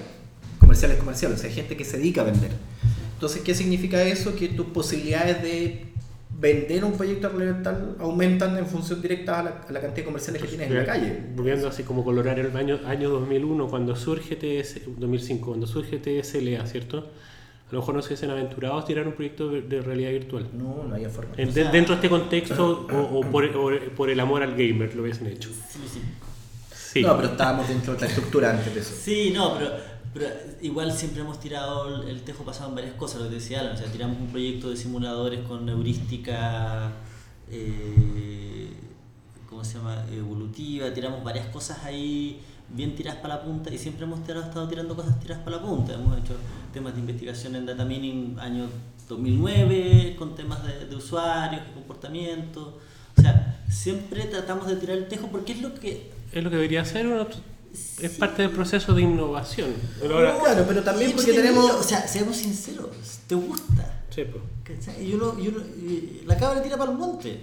Comerciales 0.59 0.97
comerciales, 0.97 1.39
o 1.39 1.41
sea, 1.41 1.49
gente 1.51 1.75
que 1.75 1.83
se 1.83 1.97
dedica 1.97 2.21
a 2.21 2.25
vender. 2.25 2.51
Entonces, 3.15 3.41
¿qué 3.41 3.55
significa 3.55 4.03
eso? 4.03 4.35
Que 4.35 4.49
tus 4.49 4.67
posibilidades 4.67 5.41
de 5.41 5.86
vender 6.39 6.85
un 6.85 6.93
proyecto 6.93 7.27
ambiental 7.27 7.95
aumentan 7.99 8.55
en 8.57 8.67
función 8.67 9.01
directa 9.01 9.39
a 9.39 9.43
la, 9.43 9.49
a 9.67 9.71
la 9.71 9.79
cantidad 9.81 9.95
de 9.97 10.05
comerciales 10.05 10.41
que 10.41 10.47
tienes 10.47 10.67
en 10.69 10.77
la 10.77 10.85
calle. 10.85 11.19
Volviendo 11.35 11.67
así 11.67 11.83
como 11.83 12.03
colorar 12.03 12.37
el 12.39 12.55
año, 12.55 12.79
año 12.85 13.09
2001, 13.09 13.67
cuando 13.67 13.95
surge 13.95 14.35
TS, 14.35 14.81
2005, 14.85 15.47
cuando 15.47 15.65
surge 15.67 15.97
TSLA, 15.97 16.65
¿cierto? 16.67 16.97
A 17.69 17.73
lo 17.73 17.79
mejor 17.79 17.95
no 17.95 18.01
se 18.01 18.09
hubiesen 18.09 18.29
aventurado 18.29 18.77
a 18.77 18.85
tirar 18.85 19.07
un 19.07 19.13
proyecto 19.13 19.49
de, 19.49 19.81
realidad 19.81 20.11
virtual. 20.11 20.47
No, 20.53 20.83
no 20.87 20.95
había 20.95 21.09
forma. 21.09 21.31
En- 21.37 21.49
O 21.49 21.51
de- 21.51 21.63
sea- 21.63 21.71
dentro 21.71 21.95
de 21.95 22.01
este 22.05 22.09
contexto 22.09 22.87
o, 22.93 23.17
o 23.19 23.21
por, 23.31 23.43
o 23.45 23.71
por 23.95 24.09
el 24.09 24.19
amor 24.19 24.43
al 24.43 24.51
gamer 24.51 24.95
lo 24.95 25.01
hubiesen 25.03 25.27
hecho. 25.27 25.49
Sí, 25.49 25.79
sí. 25.91 26.01
Sí. 26.71 27.01
No, 27.01 27.15
pero 27.17 27.29
estábamos 27.29 27.67
dentro 27.67 27.95
de 27.95 28.01
la 28.01 28.07
estructura 28.07 28.51
antes 28.51 28.73
de 28.73 28.79
eso. 28.79 28.95
Sí, 28.97 29.31
no, 29.35 29.57
pero, 29.57 29.71
Pero 30.17 30.31
igual 30.61 30.91
siempre 30.91 31.21
hemos 31.21 31.39
tirado 31.39 32.03
el, 32.07 32.21
tejo 32.23 32.43
pasado 32.43 32.69
en 32.69 32.75
varias 32.75 32.95
cosas, 32.95 33.21
lo 33.21 33.29
que 33.29 33.35
decía 33.35 33.59
Alan, 33.59 33.75
o 33.75 33.77
sea, 33.77 33.85
tiramos 33.91 34.17
un 34.19 34.27
proyecto 34.27 34.71
de 34.71 34.75
simuladores 34.75 35.41
con 35.41 35.69
heurística, 35.69 36.91
eh, 37.51 38.69
¿cómo 39.47 39.63
se 39.63 39.77
llama? 39.77 40.05
Evolutiva, 40.11 40.91
tiramos 40.91 41.23
varias 41.23 41.45
cosas 41.47 41.83
ahí 41.83 42.41
bien 42.69 42.95
tiradas 42.95 43.21
para 43.21 43.35
la 43.35 43.43
punta 43.43 43.71
y 43.71 43.77
siempre 43.77 44.05
hemos 44.05 44.19
estado 44.27 44.67
tirando 44.67 44.95
cosas 44.95 45.19
tiradas 45.19 45.43
para 45.43 45.57
la 45.57 45.61
punta. 45.61 45.93
Hemos 45.93 46.17
hecho 46.17 46.33
temas 46.73 46.95
de 46.95 47.01
investigación 47.01 47.55
en 47.55 47.67
data 47.67 47.85
mining 47.85 48.37
año 48.39 48.65
2009 49.07 50.15
con 50.17 50.33
temas 50.35 50.61
de, 50.65 50.95
usuarios, 50.95 51.63
de 51.63 51.73
comportamiento. 51.73 52.79
O 53.15 53.21
sea, 53.21 53.61
siempre 53.69 54.23
tratamos 54.23 54.67
de 54.67 54.77
tirar 54.77 54.97
el 54.97 55.07
tejo 55.07 55.27
porque 55.27 55.51
es 55.51 55.61
lo 55.61 55.75
que 55.75 56.11
Es 56.33 56.43
lo 56.43 56.49
que 56.49 56.55
debería 56.55 56.83
ser, 56.85 57.05
uno- 57.05 57.27
es 58.01 58.11
Sí. 58.11 58.19
parte 58.19 58.41
del 58.43 58.51
proceso 58.51 58.93
de 58.93 59.01
innovación. 59.01 59.69
Pero 60.01 60.17
ahora- 60.17 60.37
Claro, 60.39 60.65
pero 60.67 60.83
también 60.83 61.11
porque 61.13 61.31
te- 61.31 61.37
tenemos... 61.41 61.71
O 61.71 61.83
sea, 61.83 62.07
seamos 62.07 62.35
sinceros, 62.37 62.89
te 63.27 63.35
gusta. 63.35 64.03
Sí, 64.09 64.23
pues. 64.25 64.99
Y 65.01 65.13
uno, 65.13 65.35
y 65.39 65.47
uno- 65.49 65.61
y 65.77 66.21
la 66.25 66.37
cabra 66.37 66.61
tira 66.61 66.77
para 66.77 66.91
el 66.91 66.97
monte. 66.97 67.41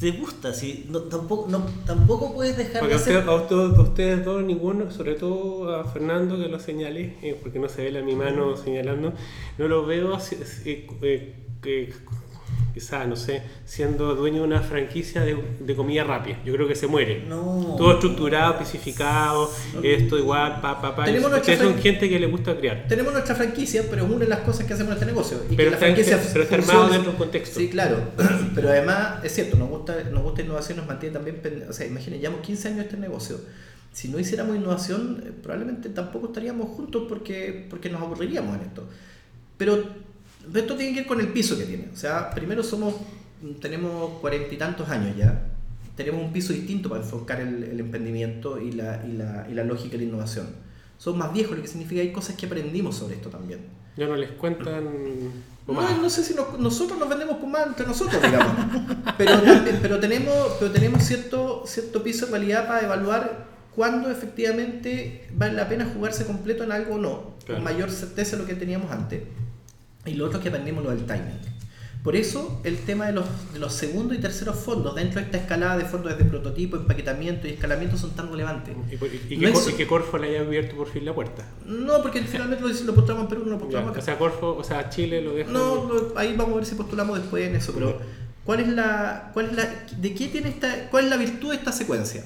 Te 0.00 0.10
gusta, 0.10 0.52
si 0.52 0.86
no, 0.88 1.00
tampoco, 1.02 1.46
no, 1.48 1.64
tampoco 1.86 2.34
puedes 2.34 2.56
dejar 2.56 2.80
Porque 2.80 2.94
de 2.94 3.00
a, 3.00 3.02
hacer. 3.02 3.16
usted- 3.18 3.28
a 3.30 3.34
usted- 3.36 3.78
a 3.78 3.82
ustedes 3.82 4.24
dos, 4.24 4.42
ninguno, 4.42 4.90
sobre 4.90 5.14
todo 5.14 5.72
a 5.76 5.84
Fernando 5.84 6.36
que 6.36 6.48
lo 6.48 6.58
señalé, 6.58 7.16
eh, 7.22 7.38
porque 7.40 7.58
no 7.60 7.68
se 7.68 7.84
ve 7.84 7.92
la 7.92 8.02
mi 8.02 8.14
mano 8.16 8.56
señalando, 8.56 9.12
no 9.58 9.68
lo 9.68 9.86
veo 9.86 10.14
así- 10.14 10.36
eh, 10.64 10.86
eh, 11.62 11.94
quizá, 12.74 13.06
no 13.06 13.14
sé, 13.14 13.40
siendo 13.64 14.16
dueño 14.16 14.38
de 14.38 14.48
una 14.48 14.60
franquicia 14.60 15.20
de, 15.22 15.38
de 15.60 15.76
comida 15.76 16.02
rápida. 16.02 16.40
Yo 16.44 16.52
creo 16.54 16.66
que 16.66 16.74
se 16.74 16.88
muere. 16.88 17.24
No. 17.28 17.76
Todo 17.78 17.92
estructurado, 17.92 18.54
especificado, 18.54 19.48
esto 19.80 20.18
igual, 20.18 20.60
pa, 20.60 20.80
pa, 20.82 20.96
pa. 20.96 21.04
Tenemos 21.04 21.32
Ustedes 21.32 21.60
son 21.60 21.78
gente 21.78 22.08
que 22.08 22.18
le 22.18 22.26
gusta 22.26 22.56
crear. 22.56 22.86
Tenemos 22.88 23.12
nuestra 23.12 23.36
franquicia, 23.36 23.84
pero 23.88 24.04
es 24.04 24.10
una 24.10 24.24
de 24.24 24.28
las 24.28 24.40
cosas 24.40 24.66
que 24.66 24.74
hacemos 24.74 24.90
en 24.90 24.98
este 24.98 25.06
negocio. 25.06 25.38
Y 25.46 25.50
que 25.50 25.56
Pero 25.56 25.70
la 25.70 25.76
está, 25.76 25.86
franquicia 25.86 26.20
pero 26.32 26.44
está 26.44 26.56
armado 26.56 26.88
dentro 26.88 27.02
de 27.02 27.08
un 27.10 27.16
contexto. 27.16 27.60
Sí, 27.60 27.68
claro. 27.68 27.96
Pero 28.54 28.68
además, 28.68 29.24
es 29.24 29.34
cierto, 29.34 29.56
nos 29.56 29.68
gusta, 29.68 29.96
nos 30.10 30.22
gusta 30.22 30.42
innovación, 30.42 30.78
nos 30.78 30.86
mantiene 30.86 31.12
también. 31.12 31.40
O 31.68 31.72
sea, 31.72 31.86
imagínense, 31.86 32.20
llevamos 32.20 32.44
15 32.44 32.68
años 32.68 32.80
este 32.84 32.96
negocio. 32.96 33.38
Si 33.92 34.08
no 34.08 34.18
hiciéramos 34.18 34.56
innovación, 34.56 35.22
eh, 35.24 35.32
probablemente 35.40 35.88
tampoco 35.90 36.26
estaríamos 36.26 36.68
juntos 36.70 37.04
porque, 37.08 37.66
porque 37.70 37.88
nos 37.90 38.02
aburriríamos 38.02 38.56
en 38.56 38.62
esto. 38.62 38.88
Pero 39.56 40.03
esto 40.54 40.76
tiene 40.76 40.92
que 40.92 41.00
ver 41.00 41.06
con 41.06 41.20
el 41.20 41.28
piso 41.28 41.56
que 41.56 41.64
tiene. 41.64 41.88
O 41.92 41.96
sea, 41.96 42.30
primero 42.30 42.62
somos, 42.62 42.94
tenemos 43.60 44.18
cuarenta 44.20 44.52
y 44.54 44.56
tantos 44.58 44.88
años 44.88 45.16
ya. 45.16 45.46
Tenemos 45.96 46.22
un 46.22 46.32
piso 46.32 46.52
distinto 46.52 46.88
para 46.88 47.02
enfocar 47.02 47.40
el, 47.40 47.62
el 47.64 47.78
emprendimiento 47.80 48.60
y 48.60 48.72
la, 48.72 49.04
y, 49.06 49.12
la, 49.12 49.46
y 49.50 49.54
la 49.54 49.62
lógica 49.64 49.92
de 49.92 49.98
la 49.98 50.04
innovación. 50.04 50.46
Somos 50.98 51.18
más 51.20 51.32
viejos, 51.32 51.56
lo 51.56 51.62
que 51.62 51.68
significa 51.68 52.00
que 52.02 52.08
hay 52.08 52.12
cosas 52.12 52.36
que 52.36 52.46
aprendimos 52.46 52.96
sobre 52.96 53.14
esto 53.16 53.28
también. 53.28 53.60
Ya 53.96 54.06
no 54.08 54.16
les 54.16 54.32
cuentan. 54.32 54.84
No, 55.66 56.02
no 56.02 56.10
sé 56.10 56.22
si 56.24 56.34
nos- 56.34 56.58
nosotros 56.58 56.98
nos 56.98 57.08
vendemos 57.08 57.36
pomada 57.38 57.66
entre 57.66 57.86
nosotros, 57.86 58.20
digamos. 58.20 58.54
pero, 59.16 59.32
pero 59.80 60.00
tenemos, 60.00 60.34
pero 60.58 60.70
tenemos 60.72 61.02
cierto, 61.04 61.62
cierto 61.66 62.02
piso 62.02 62.26
de 62.26 62.32
realidad 62.32 62.66
para 62.66 62.84
evaluar 62.84 63.46
cuándo 63.74 64.10
efectivamente 64.10 65.26
vale 65.34 65.54
la 65.54 65.68
pena 65.68 65.86
jugarse 65.94 66.26
completo 66.26 66.64
en 66.64 66.72
algo 66.72 66.96
o 66.96 66.98
no. 66.98 67.34
Claro. 67.44 67.62
Con 67.62 67.64
mayor 67.64 67.90
certeza 67.90 68.36
de 68.36 68.42
lo 68.42 68.48
que 68.48 68.54
teníamos 68.54 68.90
antes. 68.90 69.22
Y 70.06 70.14
lo 70.14 70.26
otro 70.26 70.38
es 70.38 70.42
que 70.42 70.48
aprendimos 70.50 70.84
lo 70.84 70.90
del 70.90 71.04
timing. 71.06 71.38
Por 72.02 72.16
eso 72.16 72.60
el 72.64 72.76
tema 72.80 73.06
de 73.06 73.12
los, 73.12 73.24
de 73.54 73.58
los 73.58 73.72
segundos 73.72 74.14
y 74.18 74.20
terceros 74.20 74.56
fondos 74.56 74.94
dentro 74.94 75.20
de 75.20 75.24
esta 75.24 75.38
escalada 75.38 75.78
de 75.78 75.86
fondos 75.86 76.12
desde 76.12 76.28
prototipo, 76.28 76.76
empaquetamiento 76.76 77.48
y 77.48 77.52
escalamiento 77.52 77.96
son 77.96 78.10
tan 78.10 78.30
relevantes. 78.30 78.76
Y, 78.92 78.96
por- 78.98 79.08
y- 79.08 79.36
No 79.36 79.40
que, 79.40 79.46
es- 79.48 79.58
Cor- 79.60 79.72
y 79.72 79.74
que 79.76 79.86
Corfo 79.86 80.18
le 80.18 80.28
haya 80.28 80.40
abierto 80.40 80.76
por 80.76 80.86
fin 80.90 81.06
la 81.06 81.14
puerta. 81.14 81.46
No, 81.64 82.02
porque 82.02 82.20
finalmente 82.20 82.62
lo, 82.62 82.68
lo 82.68 82.94
postulamos 82.94 83.22
en 83.22 83.28
Perú, 83.30 83.42
no 83.46 83.52
lo 83.52 83.58
postulamos 83.58 83.90
acá. 83.92 84.00
O 84.00 84.04
sea, 84.04 84.18
Corfo, 84.18 84.54
o 84.54 84.62
sea, 84.62 84.90
Chile 84.90 85.22
lo 85.22 85.32
deja. 85.34 85.50
No, 85.50 85.88
ahí 86.16 86.34
vamos 86.36 86.52
a 86.52 86.56
ver 86.56 86.66
si 86.66 86.74
postulamos 86.74 87.18
después 87.18 87.48
en 87.48 87.56
eso, 87.56 87.72
pero. 87.72 87.98
¿cuál 88.44 88.60
es 88.60 88.68
la, 88.68 89.30
cuál 89.32 89.46
es 89.46 89.52
la, 89.56 89.64
de 89.96 90.14
qué 90.14 90.28
tiene 90.28 90.50
esta, 90.50 90.90
cuál 90.90 91.04
es 91.04 91.10
la 91.10 91.16
virtud 91.16 91.48
de 91.52 91.56
esta 91.56 91.72
secuencia? 91.72 92.22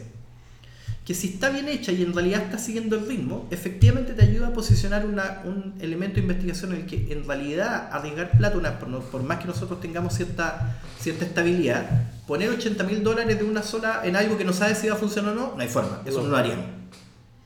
Que 1.09 1.15
si 1.15 1.29
está 1.29 1.49
bien 1.49 1.69
hecha 1.69 1.91
y 1.91 2.03
en 2.03 2.13
realidad 2.13 2.43
está 2.43 2.59
siguiendo 2.59 2.95
el 2.95 3.09
ritmo, 3.09 3.47
efectivamente 3.51 4.13
te 4.13 4.23
ayuda 4.25 4.49
a 4.49 4.53
posicionar 4.53 5.07
una- 5.07 5.41
un 5.47 5.73
elemento 5.81 6.17
de 6.17 6.21
investigación 6.21 6.73
en 6.75 6.81
el 6.83 6.87
que 6.87 7.11
en 7.11 7.27
realidad 7.27 7.89
arriesgar 7.91 8.31
plata, 8.37 8.79
por, 8.79 9.01
por 9.05 9.23
más 9.23 9.39
que 9.39 9.47
nosotros 9.47 9.81
tengamos 9.81 10.13
cierta, 10.13 10.77
cierta 11.01 11.25
estabilidad, 11.25 11.89
poner 12.27 12.51
80 12.51 12.85
mil 12.85 13.03
dólares 13.03 13.39
de 13.39 13.45
una 13.45 13.63
sola 13.63 14.03
en 14.05 14.17
algo 14.17 14.37
que 14.37 14.45
no 14.45 14.53
sabes 14.53 14.77
si 14.77 14.89
va 14.89 14.97
a 14.97 14.99
funcionar 14.99 15.33
o 15.33 15.35
no, 15.35 15.55
no 15.57 15.63
hay 15.63 15.69
forma, 15.69 16.03
eso 16.05 16.19
no, 16.19 16.25
No. 16.25 16.31
lo 16.33 16.37
haríamos. 16.37 16.67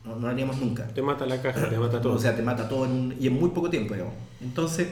No, 0.04 0.16
no 0.16 0.22
lo 0.22 0.28
haríamos 0.32 0.58
nunca. 0.58 0.88
Te 0.88 1.00
mata 1.00 1.24
la 1.24 1.40
caja, 1.40 1.68
te 1.70 1.78
mata 1.78 2.00
todo. 2.02 2.14
O 2.14 2.18
sea, 2.18 2.34
te 2.34 2.42
mata 2.42 2.68
todo 2.68 2.84
en- 2.86 3.14
y 3.20 3.28
en 3.28 3.34
muy 3.38 3.50
poco 3.50 3.70
tiempo, 3.70 3.94
digamos. 3.94 4.14
Entonces, 4.40 4.88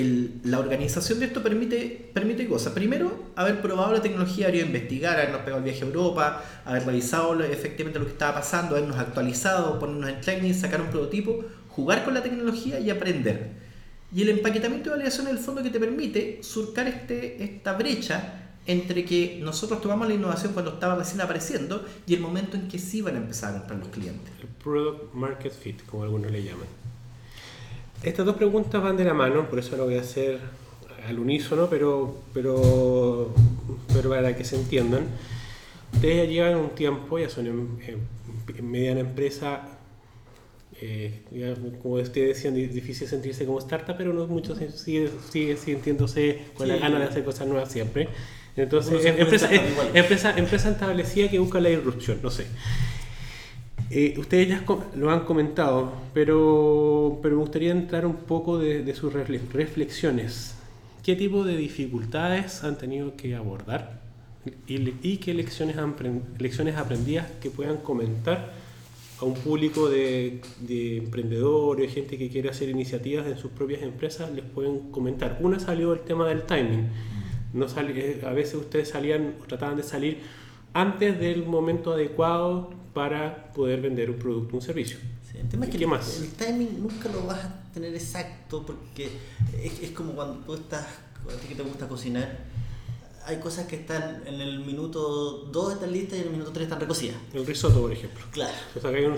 el- 0.00 0.40
la 0.44 0.58
organización 0.58 1.20
de 1.20 1.26
esto 1.26 1.42
permite, 1.42 2.10
permite 2.12 2.46
cosas. 2.46 2.72
Primero, 2.72 3.24
haber 3.36 3.60
probado 3.60 3.92
la 3.92 4.02
tecnología, 4.02 4.48
haber 4.48 4.64
investigar, 4.66 5.16
habernos 5.18 5.40
pegado 5.40 5.58
el 5.58 5.64
viaje 5.64 5.82
a 5.82 5.86
Europa, 5.86 6.44
haber 6.64 6.84
revisado 6.86 7.34
lo- 7.34 7.44
efectivamente 7.44 7.98
lo 7.98 8.04
que 8.06 8.12
estaba 8.12 8.34
pasando, 8.34 8.76
habernos 8.76 8.98
actualizado, 8.98 9.78
ponernos 9.78 10.08
en 10.10 10.20
training, 10.20 10.54
sacar 10.54 10.80
un 10.80 10.88
prototipo, 10.88 11.44
jugar 11.68 12.04
con 12.04 12.14
la 12.14 12.22
tecnología 12.22 12.78
y 12.80 12.90
aprender. 12.90 13.50
Y 14.14 14.22
el 14.22 14.28
empaquetamiento 14.30 14.90
de 14.90 14.96
validación 14.96 15.26
en 15.28 15.36
el 15.36 15.38
fondo 15.42 15.62
que 15.62 15.70
te 15.70 15.80
permite 15.80 16.38
surcar 16.42 16.86
este, 16.86 17.42
esta 17.42 17.72
brecha 17.74 18.42
entre 18.68 19.04
que 19.04 19.38
nosotros 19.42 19.80
tomamos 19.80 20.08
la 20.08 20.14
innovación 20.14 20.52
cuando 20.52 20.72
estaba 20.72 20.96
recién 20.96 21.20
apareciendo 21.20 21.84
y 22.06 22.14
el 22.14 22.20
momento 22.20 22.56
en 22.56 22.66
que 22.68 22.78
sí 22.78 23.00
van 23.00 23.14
a 23.14 23.18
empezar 23.18 23.54
a 23.54 23.58
comprar 23.58 23.78
los 23.78 23.88
clientes. 23.88 24.32
El 24.40 24.48
Product 24.48 25.12
Market 25.14 25.52
Fit, 25.52 25.84
como 25.86 26.02
algunos 26.04 26.30
le 26.32 26.42
llaman. 26.42 26.66
Estas 28.02 28.24
dos 28.26 28.36
preguntas 28.36 28.82
van 28.82 28.96
de 28.96 29.04
la 29.04 29.14
mano, 29.14 29.48
por 29.48 29.58
eso 29.58 29.76
lo 29.76 29.84
voy 29.84 29.96
a 29.96 30.00
hacer 30.00 30.38
al 31.08 31.18
unísono, 31.18 31.68
pero, 31.68 32.16
pero, 32.34 33.32
pero 33.92 34.10
para 34.10 34.36
que 34.36 34.44
se 34.44 34.56
entiendan. 34.56 35.06
Ustedes 35.94 36.16
ya 36.16 36.24
llevan 36.32 36.56
un 36.56 36.70
tiempo, 36.70 37.18
ya 37.18 37.28
son 37.28 37.46
en, 37.46 37.78
en- 37.86 38.16
en 38.56 38.70
mediana 38.70 39.00
empresa, 39.00 39.62
eh, 40.80 41.22
ya, 41.32 41.54
como 41.82 41.94
ustedes 41.94 42.36
decían, 42.36 42.54
di- 42.54 42.66
difícil 42.66 43.08
sentirse 43.08 43.46
como 43.46 43.58
startup, 43.60 43.96
pero 43.96 44.12
no 44.12 44.26
muchos 44.26 44.58
sigue, 44.76 45.08
sigue 45.30 45.56
sintiéndose 45.56 46.42
con 46.54 46.68
la 46.68 46.74
Sí. 46.74 46.80
gana 46.80 46.98
de 46.98 47.04
hacer 47.06 47.24
cosas 47.24 47.46
nuevas 47.48 47.72
siempre. 47.72 48.08
Entonces, 48.56 49.04
empresa, 49.04 49.48
empresa, 49.94 50.36
empresa 50.38 50.70
establecida 50.70 51.28
que 51.28 51.38
busca 51.38 51.60
la 51.60 51.70
irrupción, 51.70 52.20
no 52.22 52.30
sé. 52.30 52.46
Eh, 53.90 54.14
ustedes 54.18 54.48
ya 54.48 54.64
lo 54.96 55.10
han 55.10 55.20
comentado, 55.20 55.92
pero, 56.12 57.20
pero 57.22 57.36
me 57.36 57.42
gustaría 57.42 57.70
entrar 57.70 58.04
un 58.04 58.16
poco 58.16 58.58
de, 58.58 58.92
sus 58.94 59.12
refle- 59.12 59.40
reflexiones. 59.52 60.56
¿Qué 61.04 61.14
tipo 61.14 61.44
de 61.44 61.56
dificultades 61.56 62.64
han 62.64 62.78
tenido 62.78 63.14
que 63.16 63.36
abordar 63.36 64.00
y, 64.66 65.18
qué 65.18 65.34
lecciones, 65.34 65.76
lecciones 66.38 66.76
aprendidas 66.76 67.28
que 67.40 67.50
puedan 67.50 67.76
comentar 67.78 68.52
a 69.20 69.24
un 69.24 69.34
público 69.34 69.88
de, 69.88 70.40
de 70.60 70.98
emprendedores, 70.98 71.94
gente 71.94 72.18
que 72.18 72.28
quiere 72.28 72.48
hacer 72.50 72.68
iniciativas 72.68 73.26
en 73.28 73.38
sus 73.38 73.52
propias 73.52 73.82
empresas, 73.82 74.32
les 74.32 74.44
pueden 74.44 74.90
comentar? 74.90 75.38
Una 75.40 75.60
salió 75.60 75.92
el 75.92 76.00
tema 76.00 76.26
del 76.28 76.42
timing. 76.42 76.88
No 77.52 77.66
eh, 77.66 78.20
a 78.26 78.32
veces 78.32 78.56
ustedes 78.56 78.88
salían 78.88 79.34
o 79.40 79.46
trataban 79.46 79.76
de 79.76 79.84
salir 79.84 80.18
antes 80.76 81.18
del 81.18 81.46
momento 81.46 81.94
adecuado 81.94 82.70
para 82.92 83.50
poder 83.54 83.80
vender 83.80 84.10
un 84.10 84.18
producto 84.18 84.54
o 84.54 84.58
un 84.58 84.62
servicio. 84.62 84.98
Sí, 85.22 85.38
el 85.38 85.48
tema 85.48 85.64
es 85.64 85.70
que 85.70 85.78
¿Qué 85.78 85.84
el, 85.84 85.90
más? 85.90 86.20
el 86.20 86.32
timing 86.32 86.82
nunca 86.82 87.08
lo 87.08 87.26
vas 87.26 87.46
a 87.46 87.72
tener 87.72 87.94
exacto 87.94 88.62
porque 88.66 89.10
es, 89.62 89.80
es 89.80 89.90
como 89.92 90.12
cuando 90.12 90.34
tú 90.44 90.54
estás, 90.54 90.84
a 90.84 91.40
ti 91.40 91.48
que 91.48 91.54
te 91.54 91.62
gusta 91.62 91.88
cocinar, 91.88 92.28
hay 93.24 93.38
cosas 93.38 93.66
que 93.66 93.76
están 93.76 94.22
en 94.26 94.38
el 94.40 94.60
minuto 94.60 95.48
2 95.50 95.72
están 95.72 95.92
listas 95.92 96.18
y 96.18 96.20
en 96.20 96.26
el 96.26 96.32
minuto 96.32 96.52
3 96.52 96.64
están 96.64 96.80
recocidas. 96.80 97.16
El 97.32 97.46
risotto, 97.46 97.80
por 97.80 97.92
ejemplo. 97.92 98.24
Claro. 98.30 98.54
O 98.76 98.80
sea, 98.80 98.90
que 98.90 98.98
hay 98.98 99.04
un 99.06 99.16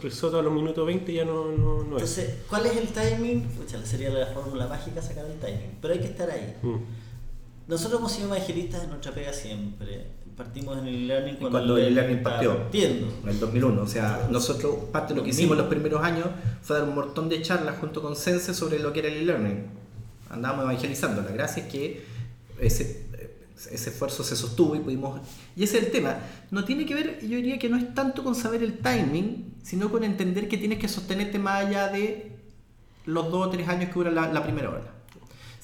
risotto, 0.00 0.38
a 0.38 0.42
los 0.42 0.52
minutos 0.52 0.86
20 0.86 1.12
ya 1.12 1.24
no, 1.26 1.52
no, 1.52 1.84
no 1.84 1.98
es. 1.98 2.02
Entonces, 2.02 2.34
¿cuál 2.48 2.64
es 2.64 2.76
el 2.78 2.88
timing? 2.88 3.42
Pucha, 3.42 3.84
sería 3.84 4.08
la 4.08 4.26
fórmula 4.26 4.66
mágica 4.66 5.02
sacar 5.02 5.26
el 5.26 5.38
timing, 5.38 5.78
pero 5.82 5.92
hay 5.92 6.00
que 6.00 6.06
estar 6.06 6.30
ahí. 6.30 6.56
Mm. 6.62 7.03
Nosotros 7.66 7.98
hemos 8.00 8.12
sido 8.12 8.28
evangelistas 8.34 8.82
en 8.84 8.90
nuestra 8.90 9.12
pega 9.12 9.32
siempre. 9.32 10.06
Partimos 10.36 10.78
en 10.78 10.88
el 10.88 11.06
learning 11.06 11.36
cuando, 11.36 11.50
Cuando 11.58 11.76
el 11.78 11.84
e-learning 11.86 12.16
estaba 12.18 12.36
partió. 12.36 12.58
partiendo. 12.58 13.06
En 13.22 13.28
el 13.28 13.40
2001. 13.40 13.82
O 13.82 13.86
sea, 13.86 14.26
nosotros, 14.30 14.74
parte 14.92 15.14
de 15.14 15.20
lo 15.20 15.24
que 15.24 15.30
2000. 15.30 15.32
hicimos 15.44 15.56
los 15.56 15.66
primeros 15.68 16.02
años 16.02 16.26
fue 16.60 16.76
dar 16.78 16.88
un 16.88 16.94
montón 16.94 17.28
de 17.28 17.40
charlas 17.40 17.78
junto 17.78 18.02
con 18.02 18.16
Sense 18.16 18.52
sobre 18.52 18.80
lo 18.80 18.92
que 18.92 18.98
era 19.00 19.08
el 19.08 19.18
e-learning. 19.18 19.66
Andábamos 20.30 20.64
evangelizando. 20.64 21.22
La 21.22 21.30
gracia 21.30 21.62
es 21.64 21.72
que 21.72 22.04
ese, 22.60 23.06
ese 23.70 23.90
esfuerzo 23.90 24.24
se 24.24 24.34
sostuvo 24.34 24.74
y 24.74 24.80
pudimos. 24.80 25.20
Y 25.56 25.62
ese 25.62 25.78
es 25.78 25.84
el 25.84 25.92
tema. 25.92 26.18
No 26.50 26.64
tiene 26.64 26.84
que 26.84 26.94
ver, 26.94 27.20
yo 27.22 27.36
diría 27.36 27.58
que 27.58 27.68
no 27.68 27.76
es 27.76 27.94
tanto 27.94 28.24
con 28.24 28.34
saber 28.34 28.62
el 28.64 28.78
timing, 28.78 29.54
sino 29.62 29.90
con 29.90 30.02
entender 30.02 30.48
que 30.48 30.58
tienes 30.58 30.80
que 30.80 30.88
sostenerte 30.88 31.38
más 31.38 31.64
allá 31.66 31.88
de 31.88 32.32
los 33.06 33.30
dos 33.30 33.46
o 33.46 33.50
tres 33.50 33.68
años 33.68 33.88
que 33.90 33.94
dura 33.94 34.10
la, 34.10 34.32
la 34.32 34.42
primera 34.42 34.70
hora. 34.70 34.93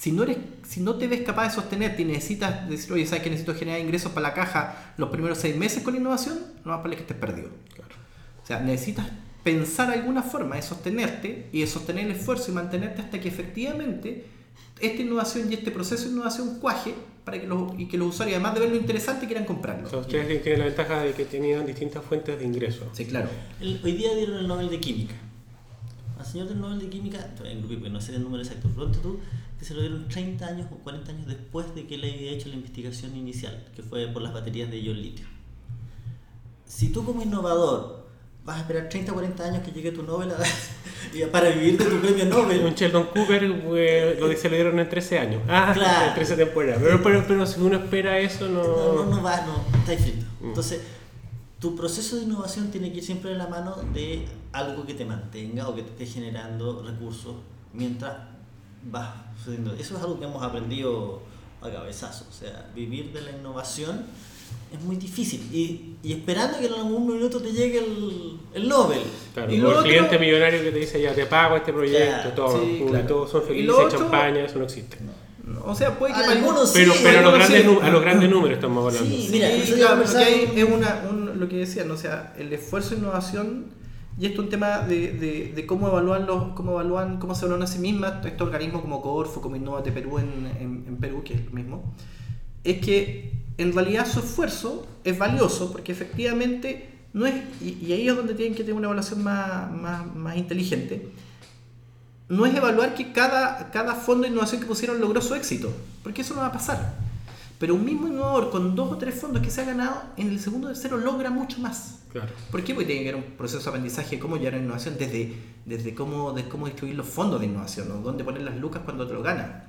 Si 0.00 0.12
no, 0.12 0.22
eres, 0.22 0.38
si 0.66 0.80
no 0.80 0.94
te 0.94 1.06
ves 1.08 1.20
capaz 1.20 1.48
de 1.48 1.54
sostenerte 1.56 2.00
y 2.00 2.04
necesitas 2.06 2.66
decir, 2.70 2.90
oye, 2.94 3.04
¿sabes 3.06 3.22
que 3.22 3.28
necesito 3.28 3.54
generar 3.54 3.80
ingresos 3.80 4.12
para 4.12 4.28
la 4.28 4.34
caja 4.34 4.94
los 4.96 5.10
primeros 5.10 5.36
seis 5.36 5.54
meses 5.56 5.82
con 5.82 5.94
innovación? 5.94 6.38
No 6.64 6.70
más 6.72 6.82
vale 6.82 6.96
que 6.96 7.02
estés 7.02 7.18
perdido. 7.18 7.50
Claro. 7.74 7.94
O 8.42 8.46
sea, 8.46 8.60
necesitas 8.60 9.06
pensar 9.44 9.90
alguna 9.90 10.22
forma 10.22 10.56
de 10.56 10.62
sostenerte 10.62 11.48
y 11.52 11.60
de 11.60 11.66
sostener 11.66 12.06
el 12.06 12.12
esfuerzo 12.12 12.50
y 12.50 12.54
mantenerte 12.54 13.02
hasta 13.02 13.20
que 13.20 13.28
efectivamente 13.28 14.24
esta 14.80 15.02
innovación 15.02 15.50
y 15.50 15.54
este 15.54 15.70
proceso 15.70 16.04
de 16.04 16.12
innovación 16.12 16.58
cuaje 16.60 16.94
para 17.26 17.38
que 17.38 17.46
los, 17.46 17.78
y 17.78 17.86
que 17.86 17.98
los 17.98 18.08
usuarios, 18.14 18.36
además 18.36 18.54
de 18.54 18.60
ver 18.60 18.70
lo 18.70 18.76
interesante, 18.76 19.26
quieran 19.26 19.44
comprarlo. 19.44 19.86
O 19.86 19.90
sea, 19.90 19.98
ustedes 19.98 20.42
tienen 20.42 20.60
la 20.60 20.64
ventaja 20.66 21.02
de 21.02 21.12
que 21.12 21.26
tenían 21.26 21.66
distintas 21.66 22.02
fuentes 22.02 22.38
de 22.38 22.44
ingreso. 22.46 22.88
Sí, 22.94 23.04
claro. 23.04 23.28
El- 23.60 23.78
hoy 23.84 23.92
día 23.92 24.14
dieron 24.14 24.38
el 24.38 24.48
Nobel 24.48 24.70
de 24.70 24.80
Química. 24.80 25.14
Al 26.20 26.26
señor 26.26 26.48
del 26.48 26.60
Nobel 26.60 26.78
de 26.80 26.88
Química, 26.90 27.18
en 27.44 27.66
grupo, 27.66 27.88
no 27.88 27.98
sé 27.98 28.14
el 28.14 28.22
número 28.22 28.42
exacto, 28.42 28.68
pronto 28.68 28.98
tú, 28.98 29.20
que 29.58 29.64
se 29.64 29.72
lo 29.72 29.80
dieron 29.80 30.06
30 30.06 30.46
años 30.46 30.66
o 30.70 30.74
40 30.76 31.12
años 31.12 31.26
después 31.26 31.74
de 31.74 31.86
que 31.86 31.94
él 31.94 32.04
había 32.04 32.32
hecho 32.32 32.48
la 32.50 32.56
investigación 32.56 33.16
inicial, 33.16 33.66
que 33.74 33.82
fue 33.82 34.06
por 34.08 34.20
las 34.20 34.34
baterías 34.34 34.70
de 34.70 34.80
ion 34.82 35.00
litio. 35.00 35.24
Si 36.66 36.90
tú 36.90 37.04
como 37.06 37.22
innovador 37.22 38.06
vas 38.44 38.58
a 38.58 38.60
esperar 38.60 38.88
30 38.90 39.12
o 39.12 39.14
40 39.14 39.44
años 39.44 39.62
que 39.64 39.70
llegue 39.72 39.92
tu 39.92 40.02
Nobel 40.02 40.30
a- 40.30 40.36
y 41.16 41.24
para 41.30 41.48
vivir 41.50 41.78
de 41.78 41.86
tu 41.86 41.98
premio 42.00 42.24
Un 42.24 42.30
Nobel, 42.30 42.74
Sheldon 42.74 43.06
Cooper 43.14 43.44
eh, 43.44 44.16
lo 44.20 44.36
se 44.36 44.48
lo 44.50 44.54
dieron 44.56 44.78
en 44.78 44.88
13 44.90 45.18
años. 45.18 45.42
Ah, 45.48 45.72
Claro. 45.74 46.08
en 46.08 46.14
13 46.16 46.36
temporadas. 46.36 46.82
Pero, 46.82 47.02
pero, 47.02 47.24
pero 47.26 47.46
si 47.46 47.60
uno 47.60 47.76
espera 47.76 48.18
eso, 48.18 48.46
no. 48.46 48.62
no, 48.62 49.04
no, 49.04 49.16
no 49.16 49.22
vas, 49.22 49.46
no, 49.46 49.64
estás 49.78 50.02
frito. 50.02 50.26
Mm. 50.40 50.48
Entonces, 50.48 50.80
tu 51.58 51.74
proceso 51.74 52.16
de 52.16 52.24
innovación 52.24 52.70
tiene 52.70 52.92
que 52.92 52.98
ir 52.98 53.04
siempre 53.04 53.30
de 53.30 53.36
la 53.36 53.46
mano 53.46 53.76
de 53.94 54.26
algo 54.52 54.84
que 54.86 54.94
te 54.94 55.04
mantenga 55.04 55.68
o 55.68 55.74
que 55.74 55.82
te 55.82 55.90
esté 55.90 56.06
generando 56.06 56.82
recursos 56.86 57.34
mientras 57.72 58.16
vas 58.90 59.10
sucediendo. 59.38 59.74
Eso 59.74 59.96
es 59.96 60.02
algo 60.02 60.18
que 60.18 60.24
hemos 60.24 60.42
aprendido 60.42 61.20
a 61.62 61.70
cabezazo. 61.70 62.26
O 62.28 62.32
sea, 62.32 62.70
vivir 62.74 63.12
de 63.12 63.20
la 63.22 63.30
innovación 63.32 64.06
es 64.72 64.80
muy 64.82 64.96
difícil. 64.96 65.40
Y, 65.52 65.96
y 66.02 66.12
esperando 66.14 66.58
que 66.58 66.66
en 66.66 66.74
algún 66.74 67.06
minuto 67.06 67.40
te 67.40 67.52
llegue 67.52 67.78
el, 67.78 68.38
el 68.54 68.68
Nobel. 68.68 69.00
Claro, 69.34 69.52
Y 69.52 69.56
el 69.56 69.66
otro- 69.66 69.82
cliente 69.82 70.18
millonario 70.18 70.62
que 70.62 70.72
te 70.72 70.78
dice 70.78 71.00
ya 71.00 71.14
te 71.14 71.26
pago 71.26 71.56
este 71.56 71.72
proyecto, 71.72 72.14
Claro, 72.22 72.32
todo, 72.32 72.60
sí, 72.60 72.82
y 72.84 72.88
claro. 72.88 73.06
todos 73.06 73.30
son 73.30 73.42
felices, 73.42 73.74
otro- 73.76 73.98
champaña, 73.98 74.44
eso 74.44 74.58
no 74.58 74.64
existe. 74.64 74.98
O 75.64 75.74
sea, 75.74 75.98
puede 75.98 76.14
que 76.14 76.20
para 76.20 76.32
Algunos 76.32 76.70
Pero, 76.72 76.92
sí, 76.92 77.00
pero 77.02 77.18
a, 77.18 77.22
los 77.22 77.34
grandes, 77.34 77.62
sí. 77.62 77.78
a 77.82 77.88
los 77.90 78.00
grandes 78.02 78.30
números 78.30 78.54
estamos 78.56 78.86
hablando. 78.86 79.14
Sí. 79.16 79.22
Sí, 79.22 79.28
Mira, 79.32 79.48
nosotros 79.48 79.78
claro, 79.78 80.02
porque 80.04 80.60
es 80.62 80.68
una, 80.70 81.02
un- 81.10 81.40
lo 81.40 81.48
que 81.48 81.56
decían, 81.56 81.88
¿no? 81.88 81.94
o 81.94 81.96
sea, 81.96 82.34
el 82.38 82.52
esfuerzo 82.52 82.90
de 82.90 82.96
innovación 82.98 83.66
y 84.20 84.26
esto 84.26 84.42
es 84.42 84.44
un 84.44 84.50
tema 84.50 84.80
de, 84.80 85.64
cómo 85.66 85.88
evalúan 85.88 86.26
los, 86.26 86.52
cómo 86.52 86.72
evalúan, 86.72 87.18
cómo 87.18 87.34
se 87.34 87.46
evalúan 87.46 87.62
a 87.62 87.66
sí 87.66 87.78
mismas 87.78 88.24
estos 88.26 88.46
organismos 88.46 88.82
como 88.82 89.00
Corfo, 89.00 89.40
como 89.40 89.56
Innovate 89.56 89.92
Perú 89.92 90.18
en, 90.18 90.98
Perú, 91.00 91.22
que 91.24 91.32
es 91.32 91.46
lo 91.46 91.52
mismo, 91.52 91.94
es 92.62 92.84
que 92.84 93.32
en 93.56 93.72
realidad 93.72 94.06
su 94.06 94.18
esfuerzo 94.18 94.86
es 95.04 95.18
valioso 95.18 95.72
porque 95.72 95.92
efectivamente 95.92 96.90
no 97.14 97.24
es, 97.24 97.34
y, 97.62 97.78
y 97.82 97.92
ahí 97.94 98.08
es 98.08 98.14
donde 98.14 98.34
tienen 98.34 98.54
que 98.54 98.62
tener 98.62 98.74
una 98.74 98.88
evaluación 98.88 99.24
más, 99.24 99.72
más, 99.72 100.14
más 100.14 100.36
inteligente, 100.36 101.08
no 102.28 102.44
es 102.44 102.54
evaluar 102.54 102.94
que 102.94 103.12
cada, 103.12 103.70
cada 103.70 103.94
fondo 103.94 104.24
de 104.24 104.28
innovación 104.28 104.60
que 104.60 104.66
pusieron 104.66 105.00
logró 105.00 105.22
su 105.22 105.34
éxito, 105.34 105.72
porque 106.02 106.20
eso 106.20 106.34
no 106.34 106.42
va 106.42 106.48
a 106.48 106.52
pasar. 106.52 107.09
Pero 107.60 107.74
un 107.74 107.84
mismo 107.84 108.08
innovador 108.08 108.48
con 108.48 108.74
dos 108.74 108.90
o 108.90 108.96
tres 108.96 109.20
fondos 109.20 109.42
que 109.42 109.50
se 109.50 109.60
ha 109.60 109.64
ganado, 109.66 110.02
en 110.16 110.28
el 110.28 110.40
segundo 110.40 110.68
o 110.68 110.70
tercero 110.70 110.96
logra 110.96 111.28
mucho 111.28 111.60
más. 111.60 112.00
Claro. 112.10 112.32
¿Por 112.50 112.64
qué? 112.64 112.72
Porque 112.72 112.86
tiene 112.86 113.02
que 113.02 113.10
haber 113.10 113.22
un 113.22 113.36
proceso 113.36 113.62
de 113.62 113.68
aprendizaje 113.68 114.16
de 114.16 114.18
cómo 114.18 114.38
llegar 114.38 114.54
a 114.54 114.56
la 114.56 114.62
innovación, 114.62 114.96
desde, 114.98 115.34
desde 115.66 115.94
cómo, 115.94 116.32
de 116.32 116.48
cómo 116.48 116.64
distribuir 116.64 116.96
los 116.96 117.06
fondos 117.06 117.38
de 117.38 117.46
innovación, 117.46 117.92
o 117.92 117.98
dónde 117.98 118.24
poner 118.24 118.40
las 118.40 118.56
lucas 118.56 118.80
cuando 118.82 119.06
te 119.06 119.12
lo 119.12 119.22
ganan. 119.22 119.64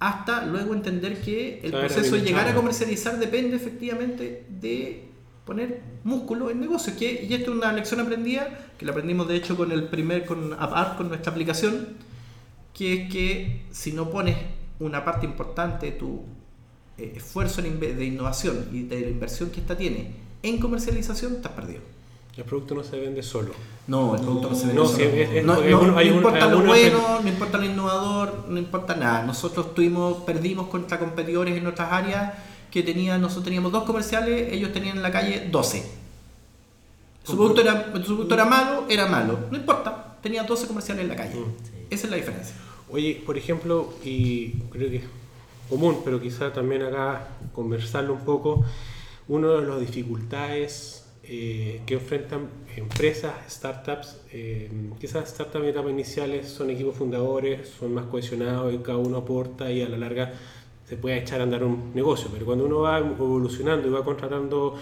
Hasta 0.00 0.44
luego 0.44 0.74
entender 0.74 1.22
que 1.22 1.60
el 1.62 1.70
proceso 1.70 2.16
de 2.16 2.22
llegar 2.22 2.48
a 2.48 2.54
comercializar 2.54 3.16
depende 3.20 3.54
efectivamente 3.54 4.46
de 4.48 5.08
poner 5.44 5.82
músculo 6.02 6.50
en 6.50 6.58
negocios. 6.58 6.96
Que, 6.96 7.26
y 7.30 7.32
esto 7.32 7.52
es 7.52 7.58
una 7.58 7.72
lección 7.72 8.00
aprendida, 8.00 8.72
que 8.76 8.84
la 8.84 8.90
aprendimos 8.90 9.28
de 9.28 9.36
hecho 9.36 9.56
con 9.56 9.70
el 9.70 9.84
primer, 9.84 10.26
con 10.26 10.52
AppArt, 10.52 10.96
con 10.96 11.10
nuestra 11.10 11.30
aplicación, 11.30 11.90
que 12.72 12.94
es 12.94 13.12
que 13.12 13.66
si 13.70 13.92
no 13.92 14.10
pones 14.10 14.36
una 14.80 15.04
parte 15.04 15.26
importante 15.26 15.86
de 15.86 15.92
tu 15.92 16.24
eh, 16.98 17.12
esfuerzo 17.16 17.60
de 17.62 18.04
innovación 18.04 18.68
y 18.72 18.82
de 18.84 19.00
la 19.00 19.08
inversión 19.08 19.50
que 19.50 19.60
esta 19.60 19.76
tiene 19.76 20.12
en 20.42 20.58
comercialización, 20.58 21.34
estás 21.34 21.52
perdido. 21.52 21.80
El 22.36 22.44
producto 22.44 22.74
no 22.74 22.82
se 22.82 22.98
vende 22.98 23.22
solo. 23.22 23.52
No, 23.86 24.14
el 24.16 24.20
producto 24.22 24.50
no 24.50 24.56
se 24.56 24.66
vende 24.66 24.80
No, 24.82 24.86
solo. 24.86 24.96
sí, 24.98 25.02
es- 25.04 25.30
es- 25.30 25.44
no, 25.44 25.54
no- 25.54 25.60
un- 25.80 25.86
no 25.88 25.96
un- 25.96 26.02
importa 26.06 26.46
lo 26.46 26.62
bueno, 26.62 27.20
no 27.22 27.28
importa 27.28 27.58
lo 27.58 27.64
innovador, 27.64 28.44
no 28.48 28.58
importa 28.58 28.96
nada. 28.96 29.22
Nosotros 29.24 29.74
tuvimos, 29.74 30.22
perdimos 30.24 30.66
contra 30.68 30.98
competidores 30.98 31.56
en 31.56 31.66
otras 31.66 31.92
áreas 31.92 32.32
que 32.72 32.82
tenían, 32.82 33.20
nosotros 33.20 33.44
teníamos 33.44 33.70
dos 33.70 33.84
comerciales, 33.84 34.52
ellos 34.52 34.72
tenían 34.72 34.96
en 34.96 35.02
la 35.02 35.12
calle 35.12 35.48
12. 35.50 35.84
Su 37.22 37.36
producto 37.36 37.60
era, 37.62 37.92
su 38.04 38.14
producto 38.16 38.34
era 38.34 38.44
malo, 38.44 38.84
era 38.88 39.06
malo. 39.06 39.38
No 39.50 39.56
importa, 39.56 40.16
tenía 40.22 40.42
12 40.42 40.66
comerciales 40.66 41.02
en 41.04 41.08
la 41.08 41.16
calle. 41.16 41.36
Mm. 41.38 41.52
Esa 41.90 42.06
es 42.06 42.10
la 42.10 42.16
diferencia. 42.16 42.54
Oye, 42.90 43.22
por 43.24 43.38
ejemplo, 43.38 43.94
y 44.04 44.50
creo 44.72 44.90
que 44.90 45.04
común, 45.74 46.02
pero 46.04 46.20
quizá 46.20 46.52
también 46.52 46.82
acá 46.82 47.26
conversarlo 47.52 48.12
un 48.12 48.20
poco, 48.20 48.64
una 49.26 49.48
de 49.54 49.66
las 49.66 49.80
dificultades 49.80 51.04
eh, 51.24 51.80
que 51.84 51.94
enfrentan 51.94 52.48
empresas, 52.76 53.34
startups, 53.48 54.20
eh, 54.30 54.70
quizás 55.00 55.28
startups 55.28 55.64
en 55.64 55.70
etapas 55.70 55.90
iniciales 55.90 56.48
son 56.48 56.70
equipos 56.70 56.94
fundadores, 56.94 57.68
son 57.68 57.92
más 57.92 58.04
cohesionados 58.06 58.72
y 58.72 58.78
cada 58.78 58.98
uno 58.98 59.16
aporta 59.16 59.68
y 59.72 59.82
a 59.82 59.88
la 59.88 59.96
larga 59.96 60.32
se 60.88 60.96
puede 60.96 61.18
echar 61.18 61.40
a 61.40 61.42
andar 61.42 61.64
un 61.64 61.92
negocio, 61.92 62.28
pero 62.32 62.46
cuando 62.46 62.66
uno 62.66 62.80
va 62.80 62.98
evolucionando 62.98 63.88
y 63.88 63.90
va 63.90 64.04
contratando 64.04 64.76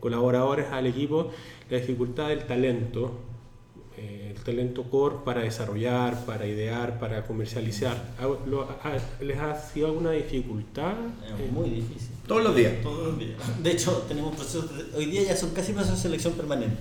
colaboradores 0.00 0.66
al 0.70 0.86
equipo, 0.86 1.30
la 1.70 1.78
dificultad 1.78 2.28
del 2.28 2.44
talento, 2.44 3.12
eh, 3.98 4.34
el 4.36 4.42
talento 4.42 4.84
core 4.84 5.16
para 5.24 5.40
desarrollar, 5.42 6.24
para 6.26 6.46
idear, 6.46 6.98
para 6.98 7.24
comercializar. 7.26 7.96
¿Ha- 8.20 8.48
lo- 8.48 8.62
ha- 8.62 8.98
¿Les 9.22 9.38
ha 9.38 9.58
sido 9.60 9.86
alguna 9.88 10.10
dificultad? 10.12 10.92
Es 11.44 11.52
muy 11.52 11.70
difícil. 11.70 12.10
Todos 12.26 12.42
los 12.44 12.54
días. 12.56 12.74
Todos 12.82 13.06
los 13.08 13.18
días. 13.18 13.38
De 13.62 13.70
hecho, 13.72 14.04
tenemos 14.08 14.34
procesos. 14.34 14.70
de- 14.76 14.96
hoy 14.98 15.06
día 15.06 15.22
ya 15.22 15.36
son 15.36 15.50
casi 15.50 15.72
procesos 15.72 15.98
de 15.98 16.02
selección 16.02 16.34
permanente. 16.34 16.76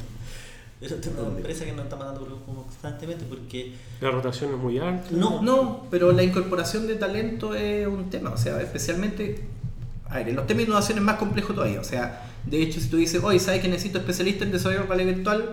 Eso 0.81 0.95
es 0.95 1.07
una 1.07 1.29
empresa 1.37 1.63
que 1.63 1.71
nos 1.71 1.85
está 1.85 1.95
mandando 1.95 2.21
currículum 2.25 2.63
constantemente 2.63 3.23
porque 3.29 3.71
La 4.01 4.11
rotación 4.11 4.51
es 4.53 4.57
muy 4.57 4.77
alta. 4.77 5.07
no, 5.11 5.41
No, 5.41 5.87
pero 5.89 6.11
la 6.11 6.21
incorporación 6.21 6.85
de 6.85 6.95
talento 6.95 7.55
es 7.55 7.87
un 7.87 8.09
tema, 8.09 8.31
o 8.31 8.37
sea, 8.37 8.61
especialmente, 8.61 9.39
a 10.09 10.17
ver, 10.17 10.29
en 10.29 10.35
los 10.35 10.45
temas 10.45 10.57
de 10.59 10.63
innovación 10.65 10.97
es 10.97 11.03
más 11.03 11.15
complejo 11.15 11.53
todavía, 11.53 11.79
o 11.79 11.83
sea, 11.85 12.29
de 12.45 12.61
hecho, 12.61 12.81
si 12.81 12.89
tú 12.89 12.97
dices, 12.97 13.23
oye, 13.23 13.39
¿sabes 13.39 13.61
que 13.61 13.69
necesito 13.69 13.99
especialista 13.99 14.43
en 14.43 14.51
desarrollo 14.51 14.81
de 14.81 14.87
realidad 14.87 15.15
virtual? 15.15 15.49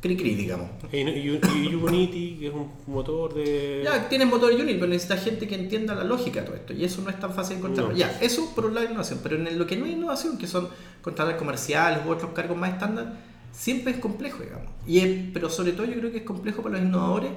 Cri 0.00 0.16
cri, 0.16 0.34
digamos. 0.34 0.70
Y, 0.92 0.98
y- 0.98 1.40
y 1.70 1.74
Unity, 1.74 2.36
que 2.38 2.48
es 2.48 2.52
un 2.54 2.70
motor 2.86 3.34
de... 3.34 3.80
Ya, 3.84 4.08
tienes 4.08 4.28
motor 4.28 4.52
Unity, 4.52 4.74
pero 4.74 4.86
necesitas 4.88 5.24
gente 5.24 5.48
que 5.48 5.54
entienda 5.54 5.94
la 5.94 6.04
lógica 6.04 6.40
de 6.40 6.46
todo 6.46 6.56
esto, 6.56 6.72
y 6.74 6.84
eso 6.84 7.00
no 7.02 7.10
es 7.10 7.18
tan 7.18 7.32
fácil 7.32 7.56
de 7.56 7.60
encontrar. 7.60 7.88
No. 7.88 7.96
Ya, 7.96 8.18
eso 8.20 8.52
por 8.54 8.66
un 8.66 8.74
lado 8.74 8.86
innovación, 8.86 9.20
pero 9.22 9.36
en 9.36 9.58
lo 9.58 9.66
que 9.66 9.76
no 9.76 9.86
hay 9.86 9.92
innovación, 9.92 10.36
que 10.38 10.46
son 10.46 10.68
contratos 11.02 11.34
comerciales 11.34 12.00
u 12.06 12.10
otros 12.10 12.32
cargos 12.32 12.56
más 12.56 12.72
estándar, 12.74 13.14
siempre 13.52 13.92
es 13.94 13.98
complejo, 13.98 14.42
digamos. 14.42 14.70
Y 14.86 14.98
es- 14.98 15.24
pero 15.32 15.48
sobre 15.48 15.72
todo 15.72 15.86
yo 15.86 15.94
creo 15.98 16.10
que 16.12 16.18
es 16.18 16.24
complejo 16.24 16.62
para 16.62 16.76
los 16.76 16.84
innovadores, 16.84 17.30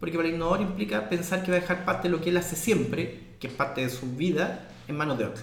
porque 0.00 0.16
para 0.16 0.28
el 0.28 0.34
innovador 0.34 0.62
implica 0.62 1.08
pensar 1.08 1.42
que 1.42 1.50
va 1.50 1.56
a 1.56 1.60
dejar 1.60 1.84
parte 1.84 2.08
de 2.08 2.12
lo 2.16 2.20
que 2.22 2.30
él 2.30 2.36
hace 2.36 2.54
siempre, 2.56 3.34
que 3.40 3.48
es 3.48 3.52
parte 3.52 3.80
de 3.82 3.90
su 3.90 4.06
vida, 4.12 4.68
en 4.88 4.96
manos 4.96 5.18
de 5.18 5.24
otro. 5.24 5.42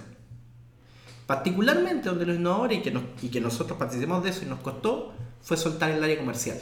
Particularmente 1.26 2.08
donde 2.08 2.26
los 2.26 2.36
innovadores, 2.36 2.78
y 2.78 2.82
que, 2.82 2.90
nos- 2.90 3.04
y 3.22 3.28
que 3.28 3.40
nosotros 3.40 3.78
participamos 3.78 4.22
de 4.24 4.30
eso 4.30 4.44
y 4.44 4.48
nos 4.48 4.60
costó, 4.60 5.12
fue 5.42 5.56
soltar 5.56 5.90
el 5.90 6.02
área 6.02 6.18
comercial. 6.18 6.58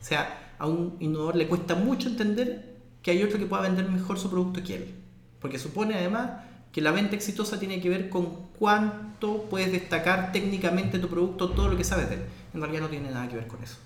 O 0.00 0.04
sea, 0.04 0.54
a 0.58 0.66
un 0.66 0.96
innovador 1.00 1.36
le 1.36 1.46
cuesta 1.48 1.74
mucho 1.74 2.08
entender 2.08 2.76
que 3.02 3.10
hay 3.10 3.22
otro 3.22 3.38
que 3.38 3.46
pueda 3.46 3.62
vender 3.62 3.88
mejor 3.88 4.18
su 4.18 4.30
producto 4.30 4.62
que 4.62 4.76
él. 4.76 4.94
Porque 5.40 5.58
supone 5.58 5.94
además 5.94 6.30
que 6.72 6.80
la 6.80 6.92
venta 6.92 7.16
exitosa 7.16 7.58
tiene 7.58 7.80
que 7.80 7.88
ver 7.88 8.08
con 8.08 8.26
cuánto 8.58 9.44
puedes 9.50 9.72
destacar 9.72 10.32
técnicamente 10.32 10.98
tu 10.98 11.08
producto, 11.08 11.50
todo 11.50 11.68
lo 11.68 11.76
que 11.76 11.84
sabes 11.84 12.08
de 12.08 12.16
él. 12.16 12.22
En 12.54 12.60
realidad 12.60 12.82
no 12.82 12.88
tiene 12.88 13.10
nada 13.10 13.28
que 13.28 13.36
ver 13.36 13.46
con 13.46 13.62
eso. 13.62 13.76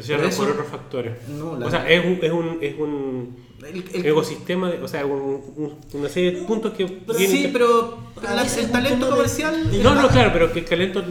Cierra 0.00 0.22
Pero 0.24 0.36
por 0.36 0.50
otros 0.50 0.68
factores. 0.68 1.28
No, 1.28 1.52
O 1.52 1.70
sea, 1.70 1.88
es 1.90 2.04
un, 2.04 2.18
es 2.24 2.30
un, 2.30 2.58
es 2.62 2.78
un 2.78 3.36
El- 3.62 3.84
el- 3.92 4.06
ecosistema, 4.06 4.70
de- 4.70 4.80
o 4.82 4.86
sea, 4.88 5.04
un- 5.04 5.42
un- 5.56 5.74
una 5.94 6.08
serie 6.08 6.30
de 6.32 6.42
puntos 6.42 6.72
que... 6.74 6.86
pero 6.86 7.18
sí, 7.18 7.50
pero 7.52 7.98
la- 8.22 8.42
el 8.44 8.70
talento 8.70 9.10
comercial... 9.10 9.70
de- 9.70 9.82
No, 9.82 9.94
no, 9.96 10.06
claro, 10.08 10.30
pero 10.32 10.52
que 10.52 10.60
el 10.60 10.64
talento 10.64 11.02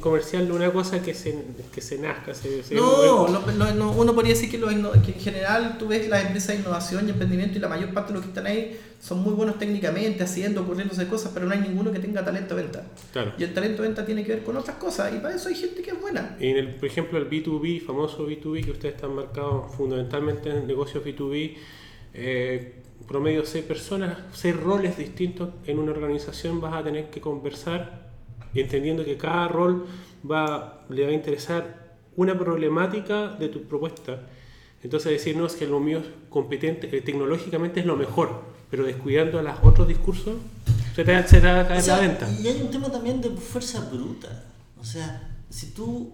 comercial 0.00 0.46
no 0.48 0.54
es 0.54 0.60
una 0.60 0.72
cosa 0.72 1.02
que 1.02 1.14
se, 1.14 1.36
que 1.74 1.80
se 1.80 1.98
nazca, 1.98 2.32
se, 2.32 2.62
se 2.62 2.74
No, 2.76 3.26
no, 3.28 3.40
no, 3.52 3.74
no, 3.74 3.92
uno 3.92 4.14
podría 4.14 4.34
decir 4.34 4.48
que, 4.50 4.58
los 4.58 4.72
inno- 4.72 4.92
que 5.04 5.12
en 5.12 5.20
general 5.20 5.76
tú 5.78 5.88
ves 5.88 6.08
las 6.08 6.24
empresas 6.26 6.54
de 6.54 6.62
innovación 6.62 7.08
y 7.08 7.10
emprendimiento 7.10 7.58
y 7.58 7.60
la 7.60 7.68
mayor 7.68 7.92
parte 7.92 8.12
de 8.12 8.14
los 8.14 8.22
que 8.22 8.28
están 8.28 8.46
ahí 8.46 8.78
son 9.00 9.18
muy 9.22 9.34
buenos 9.34 9.58
técnicamente, 9.58 10.22
haciendo, 10.22 10.62
ocurriéndose 10.62 11.06
cosas, 11.08 11.32
pero 11.34 11.46
no 11.46 11.52
hay 11.52 11.60
ninguno 11.60 11.90
que 11.92 11.98
tenga 11.98 12.24
talento 12.24 12.54
de 12.54 12.62
venta. 12.62 12.84
Claro. 13.12 13.32
Y 13.36 13.42
el 13.42 13.52
talento 13.52 13.82
de 13.82 13.88
venta 13.88 14.06
tiene 14.06 14.24
que 14.24 14.32
ver 14.34 14.44
con 14.44 14.56
otras 14.56 14.76
cosas 14.76 15.12
y 15.12 15.18
para 15.18 15.34
eso 15.34 15.48
hay 15.48 15.56
gente 15.56 15.82
que 15.82 15.90
es 15.90 16.00
buena. 16.00 16.36
Y 16.40 16.48
en 16.50 16.56
el, 16.56 16.74
por 16.76 16.86
ejemplo, 16.88 17.18
el 17.18 17.28
B2B, 17.28 17.84
famoso 17.84 18.26
B2B, 18.28 18.64
que 18.64 18.70
ustedes 18.70 18.94
están 18.94 19.14
marcados 19.14 19.74
fundamentalmente 19.76 20.50
en 20.50 20.66
negocios 20.66 21.04
B2B, 21.04 21.56
eh, 22.18 22.82
promedio 23.06 23.44
seis 23.44 23.64
personas, 23.64 24.16
seis 24.32 24.56
roles 24.56 24.96
distintos 24.96 25.50
en 25.66 25.78
una 25.78 25.92
organización 25.92 26.60
vas 26.60 26.74
a 26.74 26.82
tener 26.82 27.10
que 27.10 27.20
conversar 27.20 28.10
entendiendo 28.54 29.04
que 29.04 29.18
cada 29.18 29.48
rol 29.48 29.86
va, 30.28 30.86
le 30.88 31.04
va 31.04 31.10
a 31.10 31.12
interesar 31.12 31.96
una 32.16 32.38
problemática 32.38 33.28
de 33.28 33.48
tu 33.48 33.64
propuesta. 33.64 34.22
Entonces 34.82 35.12
decir, 35.12 35.36
no, 35.36 35.46
es 35.46 35.54
que 35.54 35.66
lo 35.66 35.78
mío 35.78 35.98
es 35.98 36.06
competente, 36.30 36.96
eh, 36.96 37.02
tecnológicamente 37.02 37.80
es 37.80 37.86
lo 37.86 37.96
mejor, 37.96 38.42
pero 38.70 38.84
descuidando 38.84 39.38
a 39.38 39.42
los 39.42 39.58
otros 39.62 39.86
discursos, 39.86 40.36
se 40.94 41.04
te, 41.04 41.28
se 41.28 41.40
te 41.40 41.46
va 41.46 41.60
a 41.60 41.68
caer 41.68 41.80
O 41.80 41.84
sea, 41.84 41.96
la 41.96 42.08
venta. 42.08 42.32
Y 42.40 42.48
hay 42.48 42.62
un 42.62 42.70
tema 42.70 42.90
también 42.90 43.20
de 43.20 43.28
fuerza 43.30 43.90
bruta. 43.92 44.46
O 44.80 44.84
sea, 44.84 45.28
si 45.50 45.72
tú 45.72 46.12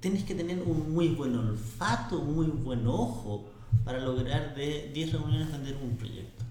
tienes 0.00 0.24
que 0.24 0.34
tener 0.34 0.58
un 0.64 0.94
muy 0.94 1.08
buen 1.08 1.36
olfato, 1.36 2.20
un 2.20 2.36
muy 2.36 2.46
buen 2.46 2.86
ojo 2.86 3.50
para 3.84 4.00
lograr 4.00 4.54
de 4.54 4.90
10 4.92 5.12
reuniones 5.12 5.52
vender 5.52 5.76
un 5.82 5.96
proyecto. 5.96 6.44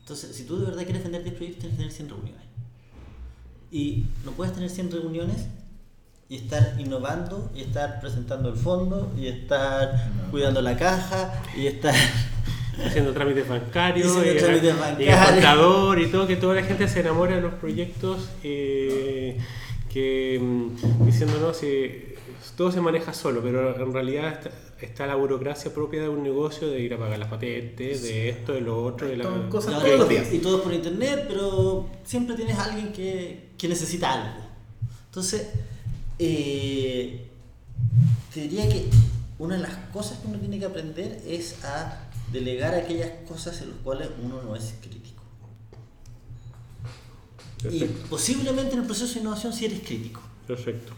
Entonces, 0.00 0.36
si 0.36 0.44
tú 0.44 0.58
de 0.58 0.66
verdad 0.66 0.84
quieres 0.84 1.02
vender 1.02 1.22
10 1.22 1.34
proyectos, 1.34 1.60
tienes 1.60 1.76
que 1.76 1.82
tener 1.82 1.92
100 1.92 2.08
reuniones. 2.08 2.46
Y 3.70 4.04
no 4.24 4.32
puedes 4.32 4.54
tener 4.54 4.70
100 4.70 4.92
reuniones 4.92 5.46
y 6.28 6.36
estar 6.36 6.74
innovando, 6.78 7.50
y 7.54 7.62
estar 7.62 8.00
presentando 8.00 8.48
el 8.48 8.56
fondo, 8.56 9.12
y 9.16 9.26
estar 9.26 10.10
cuidando 10.30 10.62
la 10.62 10.76
caja, 10.76 11.42
y 11.56 11.66
estar... 11.66 11.94
haciendo 12.84 13.12
trámites 13.12 13.48
bancarios, 13.48 14.12
y, 14.18 14.36
trámites 14.38 14.64
y 14.64 14.68
el 14.68 14.76
bancarios. 14.76 15.18
contador 15.30 15.98
y 15.98 16.06
todo, 16.08 16.26
que 16.26 16.36
toda 16.36 16.56
la 16.56 16.62
gente 16.62 16.88
se 16.88 17.00
enamora 17.00 17.36
de 17.36 17.40
los 17.40 17.54
proyectos 17.54 18.28
eh, 18.42 19.38
que 19.92 20.38
mm, 20.38 21.06
diciendo 21.06 21.38
no, 21.40 21.54
si 21.54 22.15
todo 22.56 22.72
se 22.72 22.80
maneja 22.80 23.12
solo, 23.12 23.42
pero 23.42 23.74
en 23.82 23.92
realidad 23.92 24.32
está, 24.32 24.50
está 24.84 25.06
la 25.06 25.14
burocracia 25.14 25.72
propia 25.72 26.02
de 26.02 26.08
un 26.08 26.22
negocio 26.22 26.68
de 26.68 26.80
ir 26.80 26.94
a 26.94 26.98
pagar 26.98 27.18
las 27.18 27.28
patentes, 27.28 28.02
de 28.02 28.28
esto, 28.30 28.52
de 28.52 28.60
lo 28.60 28.82
otro, 28.84 29.06
de 29.08 29.16
la 29.16 29.48
cosas 29.48 29.74
todos 29.74 29.88
y- 29.94 29.98
los 29.98 30.08
días. 30.08 30.32
Y 30.32 30.38
todo 30.38 30.62
por 30.62 30.72
internet, 30.72 31.24
pero 31.28 31.88
siempre 32.04 32.36
tienes 32.36 32.58
a 32.58 32.64
alguien 32.64 32.92
que, 32.92 33.50
que 33.58 33.68
necesita 33.68 34.12
algo. 34.12 34.44
Entonces, 35.06 35.48
eh, 36.18 37.26
te 38.32 38.40
diría 38.42 38.68
que 38.68 38.86
una 39.38 39.56
de 39.56 39.62
las 39.62 39.74
cosas 39.92 40.18
que 40.18 40.28
uno 40.28 40.38
tiene 40.38 40.58
que 40.58 40.64
aprender 40.66 41.22
es 41.26 41.64
a 41.64 42.08
delegar 42.32 42.74
aquellas 42.74 43.10
cosas 43.28 43.60
en 43.62 43.70
las 43.70 43.78
cuales 43.80 44.08
uno 44.22 44.42
no 44.42 44.56
es 44.56 44.74
crítico. 44.80 45.22
Y 47.70 47.84
posiblemente 48.08 48.74
en 48.74 48.80
el 48.80 48.86
proceso 48.86 49.14
de 49.14 49.20
innovación 49.20 49.52
si 49.52 49.64
eres 49.64 49.80
crítico. 49.80 50.20
perfecto. 50.46 50.92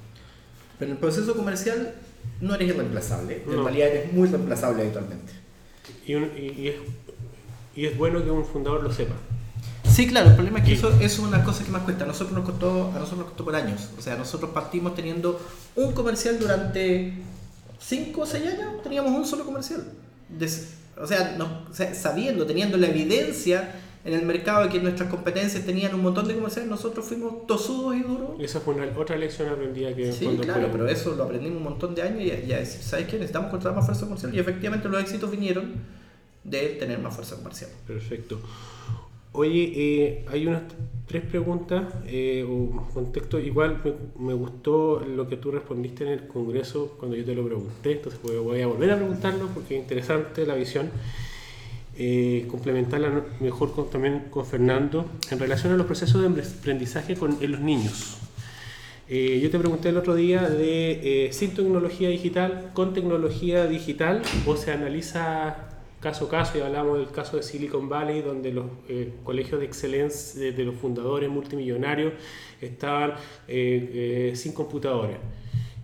Pero 0.79 0.91
en 0.91 0.97
el 0.97 1.01
proceso 1.01 1.35
comercial 1.35 1.95
no 2.41 2.55
eres 2.55 2.69
irreemplazable. 2.69 3.43
En 3.47 3.57
No. 3.57 3.63
realidad 3.65 3.89
eres 3.89 4.13
muy 4.13 4.29
reemplazable 4.29 4.83
habitualmente. 4.83 5.33
Y, 6.07 6.15
un- 6.15 6.31
y- 6.37 6.69
es, 6.69 6.77
y 7.75 7.87
es 7.87 7.97
bueno 7.97 8.23
que 8.25 8.31
un 8.31 8.45
fundador 8.45 8.83
lo 8.83 8.93
sepa. 8.93 9.15
Sí, 9.89 10.07
claro, 10.07 10.29
el 10.31 10.35
problema 10.37 10.59
es 10.59 10.65
que 10.65 10.71
Y- 10.73 10.75
eso, 10.75 10.89
eso 10.91 11.01
es 11.05 11.19
una 11.19 11.43
cosa 11.45 11.65
que 11.65 11.71
más 11.71 11.83
cuesta. 11.83 12.05
A 12.05 12.07
nosotros 12.07 12.37
nos 12.37 12.45
costó, 12.45 12.89
a 12.95 12.99
nosotros 12.99 13.19
nos 13.19 13.27
costó 13.29 13.45
por 13.45 13.57
años. 13.57 13.89
O 13.99 14.03
sea, 14.03 14.17
nosotros 14.17 14.51
partimos 14.53 14.95
teniendo 14.95 15.41
un 15.77 15.93
comercial 15.93 16.39
durante 16.39 17.15
5 17.81 18.21
o 18.23 18.27
6 18.27 18.45
años, 18.47 18.83
teníamos 18.83 19.13
un 19.13 19.25
solo 19.25 19.45
comercial. 19.45 19.85
Des- 20.29 20.75
o, 21.01 21.07
sea, 21.07 21.35
no- 21.39 21.65
o 21.71 21.75
sea, 21.75 21.95
sabiendo, 21.95 22.47
teniendo 22.47 22.77
la 22.77 22.89
evidencia 22.89 23.73
en 24.05 24.15
el 24.15 24.25
mercado 24.25 24.65
de 24.65 24.69
que 24.71 24.81
nuestras 24.81 25.11
competencias 25.11 25.65
tenían 25.67 25.95
un 25.95 26.03
montón 26.03 26.27
de 26.29 26.35
comerciales, 26.35 26.71
nosotros 26.71 27.05
fuimos 27.05 27.47
tosudos 27.47 27.95
y 27.97 28.01
duros. 28.01 28.31
Esa 28.39 28.61
fue 28.61 28.75
una, 28.75 28.87
otra 28.99 29.17
lección 29.17 29.49
aprendida 29.49 29.95
que 29.95 30.13
Sí, 30.13 30.27
claro, 30.41 30.63
fue- 30.63 30.71
pero 30.73 30.89
eso 30.89 31.15
lo 31.15 31.25
aprendimos 31.25 31.59
un 31.59 31.65
montón 31.65 31.95
de 31.95 32.03
años 32.03 32.23
y 32.23 32.31
a, 32.31 32.41
y 32.45 32.53
a 32.53 32.59
decir, 32.59 32.81
¿sabes 32.83 33.07
qué? 33.07 33.15
Necesitamos 33.15 33.49
encontrar 33.49 33.75
más 33.75 33.85
fuerza 33.85 34.05
comercial. 34.07 34.35
Y 34.35 34.39
efectivamente 34.39 34.89
los 34.89 35.01
éxitos 35.03 35.31
vinieron 35.31 35.73
de 36.45 36.69
tener 36.81 36.99
más 37.01 37.15
fuerza 37.15 37.37
comercial. 37.37 37.71
Perfecto. 37.87 38.41
Oye, 39.33 39.73
eh, 39.77 40.25
hay 40.29 40.47
unas 40.47 40.63
tres 41.07 41.23
preguntas 41.23 41.85
eh, 42.07 42.47
o 42.49 42.89
contexto. 42.95 43.39
Igual 43.39 43.81
me, 43.85 44.27
me 44.27 44.33
gustó 44.35 45.01
lo 45.01 45.29
que 45.29 45.37
tú 45.37 45.51
respondiste 45.51 46.05
en 46.05 46.11
el 46.11 46.27
Congreso 46.27 46.97
cuando 46.99 47.17
yo 47.17 47.25
te 47.25 47.35
lo 47.35 47.45
pregunté, 47.45 47.93
entonces 47.93 48.21
voy- 48.23 48.39
voy 48.39 48.63
a 48.63 48.67
volver 48.67 48.91
a 48.93 48.97
preguntarlo 48.97 49.49
porque 49.55 49.77
es 49.77 49.83
interesante 49.83 50.47
la 50.47 50.55
visión. 50.55 50.91
Eh, 52.01 52.47
complementarla 52.49 53.25
mejor 53.41 53.91
también 53.91 54.27
con 54.31 54.47
Fernando 54.47 55.05
en 55.33 55.39
relación 55.41 55.73
a 55.73 55.77
los 55.77 55.85
procesos 55.85 56.23
de 56.23 56.43
aprendizaje 56.43 57.17
con, 57.17 57.37
en 57.41 57.51
los 57.51 57.61
niños. 57.61 58.19
Eh, 59.11 59.41
yo 59.43 59.51
te 59.51 59.59
pregunté 59.59 59.89
el 59.89 59.97
otro 59.97 60.15
día 60.15 60.49
de 60.49 61.27
eh, 61.27 61.33
sin 61.33 61.55
tecnología 61.55 62.11
digital, 62.11 62.71
con 62.75 62.93
tecnología 62.93 63.67
digital, 63.67 64.23
o 64.47 64.55
se 64.55 64.71
analiza 64.71 65.69
caso 66.01 66.27
a 66.27 66.29
caso, 66.29 66.59
y 66.59 66.61
hablamos 66.61 66.99
del 66.99 67.11
caso 67.11 67.39
de 67.39 67.43
Silicon 67.43 67.89
Valley, 67.89 68.21
donde 68.21 68.53
los 68.53 68.67
eh, 68.89 69.15
colegios 69.25 69.61
de 69.61 69.67
excelencia 69.67 70.53
de, 70.53 70.65
los 70.65 70.75
fundadores 70.77 71.31
multimillonarios 71.31 72.13
estaban 72.61 73.15
eh, 73.49 74.33
sin 74.37 74.53
computadores. 74.53 75.17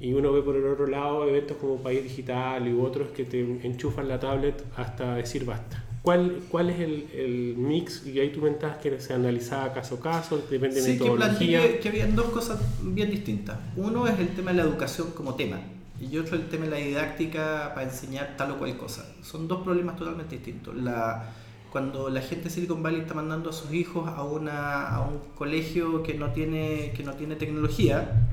Y 0.01 0.13
uno 0.13 0.33
ve 0.33 0.43
por 0.43 0.57
el 0.57 0.67
otro 0.67 0.87
lado 0.87 1.27
eventos 1.27 1.57
como 1.57 1.83
País 1.83 2.03
Digital 2.03 2.69
y 2.69 2.79
otros 2.79 3.09
que 3.09 3.25
te 3.25 3.41
enchufan 3.41 4.07
la 4.07 4.21
tablet 4.21 4.63
hasta 4.77 5.15
decir 5.15 5.47
basta. 5.47 5.84
¿Cuál, 6.05 6.43
cuál 6.51 6.69
es 6.69 6.81
el, 6.81 7.09
el 7.15 7.55
mix? 7.57 8.07
Y 8.07 8.21
ahí 8.21 8.31
tú 8.31 8.41
comentabas 8.41 8.77
que 8.77 9.01
se 9.01 9.15
analizaba 9.15 9.73
caso 9.73 9.95
a 9.97 10.01
caso, 10.01 10.37
depende 10.51 10.77
de 10.77 10.83
Sí, 10.83 10.99
que 10.99 11.11
metodología. 11.11 11.61
planteé 11.61 11.81
que 11.81 11.89
habían 11.89 12.15
dos 12.15 12.27
cosas 12.27 12.61
bien 12.83 13.11
distintas. 13.11 13.59
Uno 13.75 14.07
es 14.07 14.19
el 14.19 14.29
tema 14.29 14.51
de 14.51 14.59
la 14.59 14.65
educación 14.65 15.13
como 15.13 15.35
tema 15.35 15.61
y 15.99 16.19
otro 16.19 16.37
el 16.37 16.49
tema 16.49 16.67
de 16.67 16.71
la 16.73 16.77
didáctica 16.77 17.73
para 17.75 17.87
enseñar 17.89 18.35
tal 18.37 18.51
o 18.53 18.59
cual 18.59 18.77
cosa. 18.77 19.07
Son 19.23 19.49
dos 19.49 19.63
problemas 19.65 19.97
totalmente 19.97 20.37
distintos. 20.37 20.77
La, 20.77 21.33
cuando 21.73 22.11
la 22.11 22.21
gente 22.21 22.45
de 22.45 22.51
Silicon 22.51 22.83
Valley 22.83 23.01
está 23.01 23.15
mandando 23.15 23.49
a 23.49 23.53
sus 23.55 23.73
hijos 23.73 24.07
a, 24.07 24.23
una, 24.25 24.87
a 24.89 25.01
un 25.09 25.21
colegio 25.35 26.03
que 26.03 26.15
no, 26.15 26.33
tiene, 26.33 26.93
que 26.95 27.03
no 27.03 27.15
tiene 27.15 27.37
tecnología, 27.37 28.29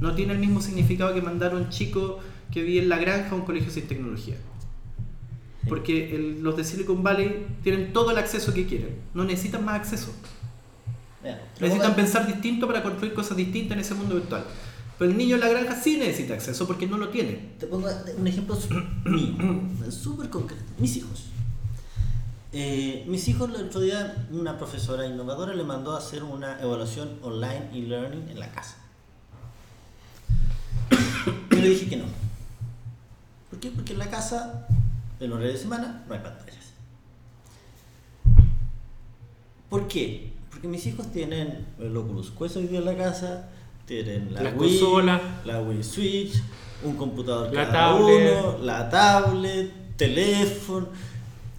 no 0.00 0.14
tiene 0.14 0.32
el 0.32 0.38
mismo 0.38 0.62
significado 0.62 1.12
que 1.14 1.20
mandar 1.20 1.52
a 1.52 1.56
un 1.56 1.68
chico 1.68 2.20
que 2.50 2.62
vive 2.62 2.82
en 2.82 2.88
la 2.88 2.96
granja 2.98 3.32
a 3.32 3.34
un 3.34 3.42
colegio 3.42 3.70
sin 3.70 3.86
tecnología. 3.86 4.36
Porque 5.68 6.14
el- 6.16 6.42
los 6.42 6.56
de 6.56 6.64
Silicon 6.64 7.02
Valley 7.02 7.46
tienen 7.62 7.92
todo 7.92 8.10
el 8.10 8.18
acceso 8.18 8.52
que 8.52 8.66
quieren, 8.66 8.96
no 9.14 9.24
necesitan 9.24 9.64
más 9.64 9.76
acceso. 9.76 10.12
Necesitan 11.60 11.94
pensar 11.94 12.26
distinto 12.26 12.66
para 12.66 12.82
construir 12.82 13.14
cosas 13.14 13.36
distintas 13.36 13.76
en 13.76 13.80
ese 13.80 13.94
mundo 13.94 14.16
virtual. 14.16 14.44
Pero 14.98 15.10
el 15.10 15.16
niño 15.16 15.36
en 15.36 15.40
la 15.40 15.48
granja 15.48 15.74
sí 15.80 15.96
necesita 15.96 16.34
acceso 16.34 16.66
porque 16.66 16.86
no 16.86 16.96
lo 16.98 17.08
tiene. 17.10 17.50
Te 17.60 17.66
pongo 17.66 17.88
un 18.16 18.26
ejemplo 18.26 18.56
súper 19.90 20.28
concreto. 20.30 20.64
Mis 20.78 20.96
hijos. 20.96 21.24
Eh, 22.52 23.04
mis 23.08 23.26
hijos 23.28 23.48
el 23.54 23.66
otro 23.66 23.80
día 23.80 24.26
una 24.30 24.58
profesora 24.58 25.06
innovadora 25.06 25.54
le 25.54 25.64
mandó 25.64 25.94
a 25.94 25.98
hacer 25.98 26.22
una 26.22 26.60
evaluación 26.60 27.18
online 27.22 27.70
y 27.72 27.82
learning 27.82 28.28
en 28.28 28.38
la 28.40 28.50
casa. 28.50 28.76
Yo 31.50 31.56
le 31.58 31.68
dije 31.68 31.88
que 31.88 31.96
no. 31.96 32.04
¿Por 33.50 33.58
qué? 33.60 33.70
Porque 33.70 33.92
en 33.92 33.98
la 34.00 34.10
casa, 34.10 34.66
en 35.22 35.32
horario 35.32 35.52
de 35.52 35.58
semana, 35.58 36.04
no 36.08 36.14
hay 36.14 36.20
pantallas. 36.20 36.72
¿Por 39.68 39.88
qué? 39.88 40.32
Porque 40.50 40.68
mis 40.68 40.86
hijos 40.86 41.10
tienen 41.12 41.66
el 41.78 41.96
Oculus 41.96 42.30
Quest 42.38 42.56
hoy 42.56 42.66
día 42.66 42.80
en 42.80 42.84
la 42.84 42.96
casa, 42.96 43.48
tienen 43.86 44.34
la 44.34 44.42
Wii, 44.50 44.78
consolas. 44.80 45.20
la 45.44 45.60
Wii 45.62 45.82
Switch, 45.82 46.42
un 46.84 46.96
computador 46.96 47.52
La 47.54 47.66
cada 47.70 47.96
tablet. 47.96 48.38
uno, 48.42 48.58
la 48.64 48.90
tablet, 48.90 49.72
teléfono. 49.96 50.88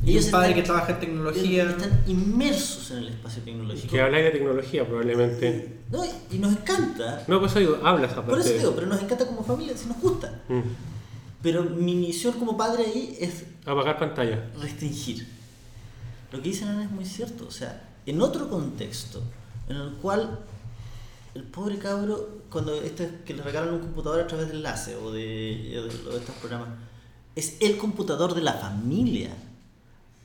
Y 0.05 0.17
un 0.17 0.31
padre 0.31 0.49
están- 0.49 0.53
que 0.55 0.61
trabaja 0.63 0.91
en 0.93 0.99
tecnología. 0.99 1.63
Están 1.63 2.03
inmersos 2.07 2.91
en 2.91 2.97
el 2.97 3.07
espacio 3.07 3.41
tecnológico. 3.41 3.87
Que 3.89 4.01
habláis 4.01 4.25
de 4.25 4.31
tecnología 4.31 4.85
probablemente. 4.85 5.77
No, 5.89 6.03
y 6.29 6.37
nos 6.39 6.51
encanta. 6.51 7.23
No, 7.29 7.39
pues 7.39 7.55
digo, 7.55 7.79
hablas 7.83 8.11
aparte. 8.11 8.29
Por 8.31 8.39
eso 8.41 8.53
digo, 8.53 8.73
pero 8.75 8.87
nos 8.87 9.01
encanta 9.01 9.25
como 9.25 9.43
familia, 9.45 9.77
si 9.77 9.87
nos 9.87 9.99
gusta. 10.01 10.41
Mm. 10.49 10.59
Pero 11.43 11.63
mi 11.63 11.93
misión 11.93 12.33
como 12.39 12.57
padre 12.57 12.85
ahí 12.87 13.17
es 13.19 13.43
Apagar 13.65 13.99
pantalla. 13.99 14.49
restringir. 14.59 15.27
Lo 16.31 16.41
que 16.41 16.49
dicen 16.49 16.79
es 16.81 16.89
muy 16.89 17.05
cierto. 17.05 17.45
O 17.47 17.51
sea, 17.51 17.89
en 18.05 18.21
otro 18.21 18.49
contexto, 18.49 19.21
en 19.69 19.75
el 19.75 19.91
cual 20.01 20.39
el 21.35 21.43
pobre 21.43 21.77
cabro, 21.77 22.41
cuando 22.49 22.73
este 22.81 23.19
que 23.25 23.33
le 23.33 23.43
regalan 23.43 23.73
un 23.75 23.79
computador 23.81 24.21
a 24.21 24.27
través 24.27 24.47
de 24.49 24.55
enlace 24.55 24.95
o 24.95 25.11
de, 25.11 25.77
o 25.79 25.83
de- 26.11 26.17
estos 26.17 26.35
programas, 26.35 26.69
es 27.35 27.57
el 27.59 27.77
computador 27.77 28.33
de 28.35 28.41
la 28.41 28.53
familia. 28.53 29.29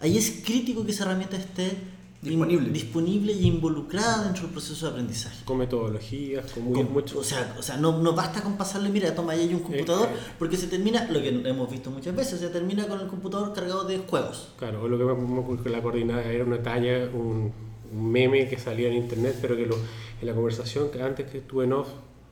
Ahí 0.01 0.17
es 0.17 0.43
crítico 0.45 0.85
que 0.85 0.93
esa 0.93 1.05
herramienta 1.05 1.37
esté 1.37 1.77
Disponible. 2.21 2.71
disponible 2.71 3.33
y 3.33 3.47
involucrada 3.47 4.25
dentro 4.25 4.43
del 4.43 4.51
proceso 4.53 4.87
de 4.87 4.93
aprendizaje. 4.93 5.45
Con 5.45 5.59
metodologías, 5.59 6.51
con 6.53 6.65
muy, 6.65 6.75
Con- 6.75 6.93
mucho. 6.93 7.19
O 7.21 7.23
sea, 7.23 7.55
o 7.59 7.63
sea 7.63 7.77
no, 7.77 7.99
no 8.03 8.13
basta 8.13 8.43
con 8.43 8.57
pasarle, 8.57 8.91
mira, 8.91 9.15
toma 9.15 9.35
ahí 9.35 9.43
hay 9.43 9.55
un 9.55 9.61
computador, 9.61 10.09
eh. 10.09 10.17
porque 10.39 10.57
se 10.57 10.67
termina, 10.67 11.09
lo 11.11 11.21
que 11.21 11.29
hemos 11.29 11.71
visto 11.71 11.91
muchas 11.91 12.17
veces, 12.17 12.41
se 12.41 12.49
termina 12.49 12.89
con 12.89 13.01
el 13.01 13.07
computador 13.07 13.53
cargado 13.53 13.85
de 13.85 13.99
juegos. 13.99 14.49
Claro, 14.59 14.89
lo 14.89 14.99
que 14.99 15.05
me 15.05 15.63
que 15.63 15.71
la 15.71 15.81
coordinada 15.81 16.25
era 16.25 16.45
una 16.45 16.61
talla, 16.61 17.09
un, 17.15 17.53
un 17.93 18.11
meme 18.11 18.49
que 18.49 18.59
salía 18.59 18.89
en 18.89 18.95
internet, 18.95 19.37
pero 19.41 19.57
que 19.57 19.67
lo, 19.67 19.77
en 19.77 20.27
la 20.27 20.35
conversación 20.35 20.91
que 20.91 21.01
antes 21.01 21.31
que 21.31 21.39
estuve 21.39 21.67
en 21.67 21.73
off, 21.75 21.89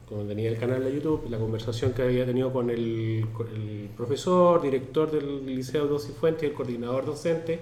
cuando 0.09 0.27
tenía 0.29 0.49
el 0.49 0.59
canal 0.59 0.85
de 0.85 0.95
YouTube, 0.95 1.29
la 1.31 1.39
conversación 1.39 1.93
que 1.93 2.03
había 2.03 2.25
tenido 2.27 2.53
con 2.53 2.71
el, 2.71 3.27
con 3.33 3.49
el 3.49 3.89
profesor, 3.97 4.63
director 4.63 5.11
del 5.11 5.47
Liceo 5.47 5.87
Dos 5.87 6.09
y 6.09 6.13
Fuentes 6.13 6.45
y 6.45 6.47
el 6.47 6.53
coordinador 6.53 7.07
docente, 7.07 7.61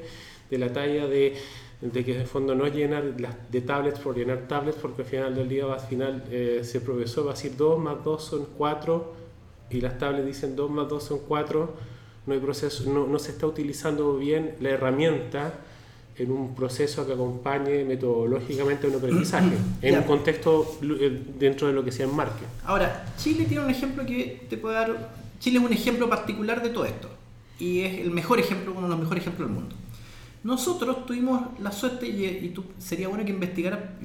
de 0.50 0.58
la 0.58 0.72
talla 0.72 1.06
de, 1.06 1.36
de 1.80 2.04
que 2.04 2.14
en 2.14 2.20
el 2.22 2.26
fondo 2.26 2.54
no 2.54 2.66
llenar 2.66 3.14
las, 3.18 3.50
de 3.50 3.60
tablets 3.60 3.98
por 3.98 4.16
llenar 4.16 4.48
tablets, 4.48 4.78
porque 4.78 5.02
al 5.02 5.08
final 5.08 5.34
del 5.34 5.48
día, 5.48 5.66
va, 5.66 5.74
al 5.74 5.80
final, 5.80 6.24
eh, 6.30 6.60
si 6.64 6.78
el 6.78 6.84
profesor 6.84 7.26
va 7.26 7.32
a 7.32 7.34
decir 7.34 7.56
2 7.56 7.78
más 7.78 8.04
2 8.04 8.24
son 8.24 8.46
4, 8.56 9.14
y 9.70 9.80
las 9.80 9.98
tablets 9.98 10.26
dicen 10.26 10.56
2 10.56 10.70
más 10.70 10.88
2 10.88 11.02
son 11.02 11.18
4, 11.26 11.74
no, 12.26 12.34
hay 12.34 12.40
proceso, 12.40 12.90
no, 12.90 13.06
no 13.06 13.18
se 13.18 13.32
está 13.32 13.46
utilizando 13.46 14.16
bien 14.16 14.56
la 14.60 14.70
herramienta 14.70 15.52
en 16.16 16.30
un 16.30 16.54
proceso 16.54 17.06
que 17.06 17.12
acompañe 17.12 17.84
metodológicamente 17.84 18.86
un 18.86 18.94
aprendizaje, 18.96 19.56
en 19.82 19.98
un 19.98 20.04
contexto 20.04 20.78
eh, 20.82 21.22
dentro 21.38 21.66
de 21.66 21.74
lo 21.74 21.84
que 21.84 21.92
se 21.92 22.04
enmarque. 22.04 22.44
Ahora, 22.64 23.06
Chile 23.16 23.44
tiene 23.46 23.64
un 23.64 23.70
ejemplo 23.70 24.06
que 24.06 24.46
te 24.48 24.56
puede 24.56 24.76
dar. 24.76 25.14
Chile 25.40 25.58
es 25.58 25.64
un 25.64 25.72
ejemplo 25.72 26.08
particular 26.08 26.62
de 26.62 26.70
todo 26.70 26.84
esto. 26.84 27.08
Y 27.58 27.80
es 27.80 28.00
el 28.00 28.10
mejor 28.10 28.38
ejemplo, 28.38 28.72
uno 28.72 28.82
de 28.82 28.88
los 28.88 28.98
mejores 28.98 29.22
ejemplos 29.22 29.48
del 29.48 29.56
mundo. 29.56 29.76
Nosotros 30.44 31.06
tuvimos 31.06 31.58
la 31.58 31.72
suerte, 31.72 32.06
y, 32.06 32.24
y 32.24 32.54
sería 32.78 33.08
bueno 33.08 33.24
que 33.24 33.32
investigara 33.32 33.96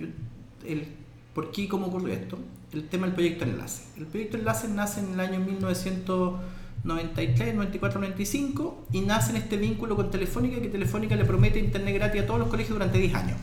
el 0.66 0.88
por 1.34 1.52
qué 1.52 1.64
y 1.64 1.68
cómo 1.68 1.88
ocurrió 1.88 2.14
esto, 2.14 2.38
el 2.74 2.88
tema 2.90 3.06
del 3.06 3.16
proyecto 3.16 3.46
Enlace. 3.46 3.84
El 3.98 4.06
proyecto 4.08 4.38
Enlace 4.38 4.68
nace 4.68 5.00
en 5.00 5.14
el 5.14 5.20
año 5.20 5.40
1993, 5.40 7.56
94, 7.56 8.02
95 8.02 8.88
y 8.92 9.02
nace 9.02 9.30
en 9.32 9.38
este 9.38 9.58
vínculo 9.58 9.96
con 9.96 10.12
Telefónica 10.12 10.60
que 10.60 10.70
Telefónica 10.70 11.16
le 11.16 11.26
promete 11.26 11.60
internet 11.60 11.94
gratis 11.96 12.24
a 12.24 12.26
todos 12.26 12.40
los 12.40 12.50
colegios 12.50 12.74
durante 12.74 12.98
10 12.98 13.14
años. 13.16 13.38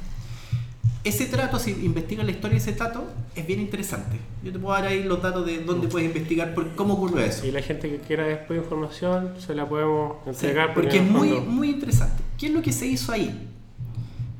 Ese 1.06 1.26
trato, 1.26 1.58
si 1.60 1.70
investigas 1.70 2.24
la 2.26 2.32
historia 2.32 2.54
de 2.56 2.62
ese 2.62 2.72
trato, 2.72 3.04
es 3.36 3.46
bien 3.46 3.60
interesante. 3.60 4.16
Yo 4.42 4.52
te 4.52 4.58
puedo 4.58 4.74
dar 4.74 4.86
ahí 4.88 5.04
los 5.04 5.22
datos 5.22 5.46
de 5.46 5.62
dónde 5.62 5.86
puedes 5.86 6.08
investigar 6.08 6.52
por 6.54 6.74
cómo 6.74 6.94
ocurrió 6.94 7.20
eso. 7.20 7.46
Y 7.46 7.52
la 7.52 7.62
gente 7.62 7.88
que 7.88 7.98
quiera 7.98 8.24
después 8.26 8.58
información, 8.58 9.34
se 9.38 9.54
la 9.54 9.68
podemos 9.68 10.16
Sí, 10.24 10.30
entregar. 10.30 10.74
porque 10.74 10.96
en 10.98 11.04
es 11.04 11.10
muy, 11.10 11.28
fondo- 11.28 11.44
muy 11.50 11.70
interesante. 11.70 12.22
¿Qué 12.36 12.46
es 12.46 12.52
lo 12.52 12.60
que 12.60 12.72
se 12.72 12.86
hizo 12.86 13.12
ahí? 13.12 13.48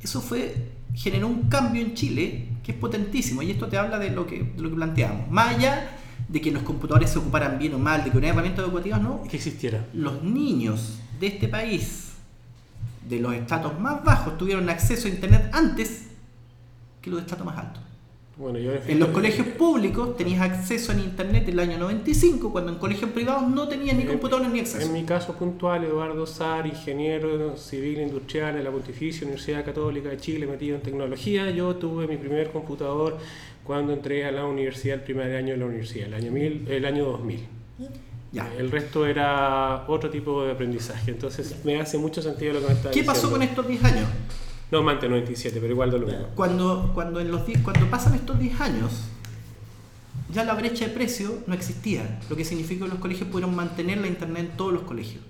Eso 0.03 0.21
fue, 0.21 0.55
generó 0.95 1.29
un 1.29 1.49
cambio 1.49 1.83
en 1.83 1.95
Chile 1.95 2.49
que 2.65 2.73
es 2.73 2.79
potentísimo 2.79 3.43
y 3.43 3.53
esto 3.53 3.69
te 3.69 3.77
habla 3.79 3.99
de 4.01 4.11
lo 4.11 4.27
que, 4.27 4.43
de 4.43 4.61
lo 4.61 4.69
que 4.71 4.75
planteamos. 4.75 5.31
Más 5.31 5.55
allá 5.55 5.91
de 6.29 6.41
que 6.41 6.51
los 6.51 6.65
computadores 6.65 7.11
se 7.11 7.19
ocuparan 7.21 7.61
bien 7.61 7.75
o 7.75 7.79
mal, 7.79 8.03
de 8.03 8.11
que 8.11 8.19
una 8.19 8.27
herramientas 8.27 8.65
educativas 8.65 9.01
no, 9.01 9.23
que 9.31 9.37
existiera. 9.37 9.85
los 9.95 10.25
niños 10.25 10.99
de 11.21 11.29
este 11.29 11.47
país, 11.47 12.09
de 13.09 13.21
los 13.21 13.33
estratos 13.35 13.79
más 13.79 14.03
bajos, 14.03 14.37
tuvieron 14.37 14.69
acceso 14.69 15.07
a 15.07 15.11
Internet 15.13 15.49
antes 15.53 16.06
que 17.07 17.11
los 17.11 17.21
de 17.21 17.23
estratos 17.23 17.47
más 17.47 17.59
altos. 17.59 17.83
Bueno, 18.37 18.59
yo 18.59 18.73
En 18.87 18.99
los 18.99 19.09
colegios 19.11 19.47
públicos 19.47 20.15
tenías 20.17 20.43
acceso 20.43 20.93
a 20.93 20.95
Internet 20.95 21.45
en 21.45 21.55
el 21.55 21.61
año 21.61 21.79
95, 21.79 22.53
cuando 22.53 22.73
en 22.73 22.79
colegios 22.79 23.11
privados 23.11 23.49
no 23.49 23.67
tenías 23.67 23.97
ni 23.97 24.05
computadores 24.05 24.51
ni 24.53 24.61
acceso. 24.61 24.85
En 24.85 24.93
mi 24.93 25.05
caso 25.05 25.33
puntual, 25.35 25.85
Eduardo 25.85 26.27
Sar, 26.27 26.67
ingeniero 26.67 27.57
civil 27.57 28.01
industrial 28.01 28.57
en 28.57 28.65
la 28.65 28.71
Pontificia 28.71 29.23
Universidad 29.23 29.65
Católica 29.65 30.11
de 30.11 30.19
Chile, 30.19 30.47
metido 30.47 30.77
en 30.77 30.83
tecnología, 30.83 31.51
yo 31.51 31.77
tuve 31.77 32.07
mi 32.07 32.19
primer 32.19 32.51
computador 32.51 33.17
cuando 33.65 33.95
entré 33.95 34.27
a 34.27 34.33
la 34.33 34.45
universidad 34.45 34.97
el 34.97 35.03
primer 35.03 35.35
año 35.35 35.53
de 35.55 35.57
la 35.59 35.67
universidad, 35.67 36.09
el 36.09 36.15
año, 36.15 36.31
mil, 36.31 36.67
el 36.69 36.85
año 36.85 37.05
2000. 37.07 37.41
Ya. 38.33 38.53
El 38.59 38.71
resto 38.71 39.07
era 39.07 39.85
otro 39.89 40.11
tipo 40.11 40.45
de 40.45 40.53
aprendizaje, 40.53 41.11
entonces 41.11 41.57
me 41.65 41.81
hace 41.81 41.97
mucho 41.97 42.21
sentido 42.21 42.53
lo 42.53 42.61
que 42.61 42.67
me 42.67 42.73
está 42.75 42.91
¿Qué 42.91 43.03
pasó 43.03 43.31
con 43.31 43.41
estos 43.41 43.67
10 43.67 43.85
años? 43.85 44.09
No, 44.71 44.83
mante 44.83 45.09
97, 45.09 45.59
pero 45.61 45.73
igual 45.73 45.91
de 45.93 45.99
lo 45.99 46.07
mismo. 46.07 46.27
Cuando, 46.35 46.91
cuando, 46.93 47.21
en 47.21 47.31
los 47.31 47.47
10 47.47 47.61
cuando 47.61 47.89
pasan 47.89 48.15
estos 48.15 48.39
10 48.39 48.61
años, 48.61 49.05
ya 50.33 50.45
la 50.45 50.55
brecha 50.55 50.87
de 50.87 50.93
precio 50.93 51.39
no 51.47 51.55
existía, 51.55 52.21
lo 52.29 52.35
que 52.35 52.45
significó 52.45 52.85
que 52.85 52.91
los 52.91 52.99
colegios 52.99 53.29
pudieron 53.29 53.55
mantener 53.55 53.99
la 53.99 54.09
internet 54.09 54.51
en 54.51 54.57
todos 54.57 54.73
los 54.73 54.83
colegios. 54.83 55.23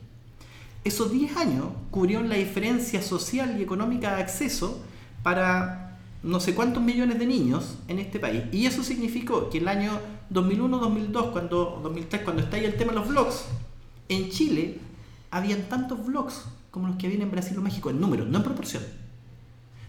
Esos 0.84 1.12
10 1.12 1.36
años 1.36 1.66
cubrieron 1.90 2.30
la 2.30 2.36
diferencia 2.36 3.02
social 3.02 3.56
y 3.58 3.62
económica 3.62 4.16
de 4.16 4.22
acceso 4.22 4.80
para 5.22 5.98
no 6.22 6.40
sé 6.40 6.54
cuántos 6.54 6.82
millones 6.82 7.18
de 7.18 7.26
niños 7.26 7.76
en 7.88 7.98
este 7.98 8.18
país. 8.18 8.44
Y 8.52 8.64
eso 8.64 8.82
significó 8.82 9.50
que 9.50 9.58
el 9.58 9.68
año 9.68 10.00
2001-2002, 10.32 11.32
cuando 11.32 11.80
2003, 11.82 12.22
cuando 12.22 12.42
está 12.42 12.56
ahí 12.56 12.64
el 12.64 12.76
tema 12.76 12.92
de 12.92 13.00
los 13.00 13.08
vlogs, 13.08 13.44
en 14.08 14.30
Chile 14.30 14.78
habían 15.30 15.68
tantos 15.68 16.06
vlogs 16.06 16.46
como 16.70 16.88
los 16.88 16.96
que 16.96 17.06
había 17.06 17.22
en 17.22 17.30
Brasil 17.30 17.58
o 17.58 17.62
México, 17.62 17.90
en 17.90 18.00
número, 18.00 18.24
no 18.24 18.38
en 18.38 18.44
proporción 18.44 18.82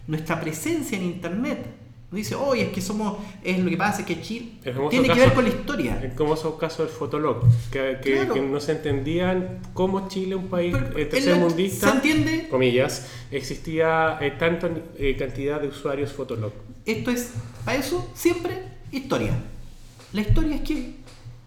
nuestra 0.08 0.40
presencia 0.40 0.98
en 0.98 1.04
internet 1.04 1.64
no 2.10 2.16
dice, 2.16 2.34
oye, 2.34 2.62
es 2.62 2.68
que 2.72 2.80
somos, 2.80 3.18
es 3.44 3.58
lo 3.58 3.68
que 3.68 3.76
pasa, 3.76 4.00
es 4.00 4.06
que 4.06 4.22
Chile 4.22 4.52
El 4.64 4.72
famoso 4.72 4.90
tiene 4.90 5.04
que 5.08 5.14
caso- 5.14 5.20
ver 5.26 5.34
con 5.34 5.44
la 5.44 5.50
historia. 5.50 6.00
Es 6.02 6.14
como 6.14 6.32
esos 6.34 6.54
casos 6.54 6.78
del 6.78 6.88
Fotolog, 6.88 7.42
que, 7.70 7.98
que, 8.02 8.12
Claro. 8.14 8.32
que 8.32 8.40
no 8.40 8.58
se 8.60 8.72
entendían 8.72 9.60
cómo 9.74 10.08
Chile, 10.08 10.34
un 10.34 10.48
país 10.48 10.74
eh, 10.96 11.04
tercermundista, 11.04 11.90
¿Se 11.90 11.94
entiende? 11.96 12.48
comillas, 12.48 13.08
existía 13.30 14.16
eh, 14.22 14.30
tanta 14.38 14.70
eh, 14.96 15.16
cantidad 15.18 15.60
de 15.60 15.68
usuarios 15.68 16.10
Fotolog. 16.12 16.52
Esto 16.86 17.10
es, 17.10 17.32
para 17.66 17.76
eso, 17.78 18.10
siempre 18.14 18.56
historia. 18.90 19.34
La 20.14 20.22
historia 20.22 20.56
es 20.56 20.62
que 20.62 20.94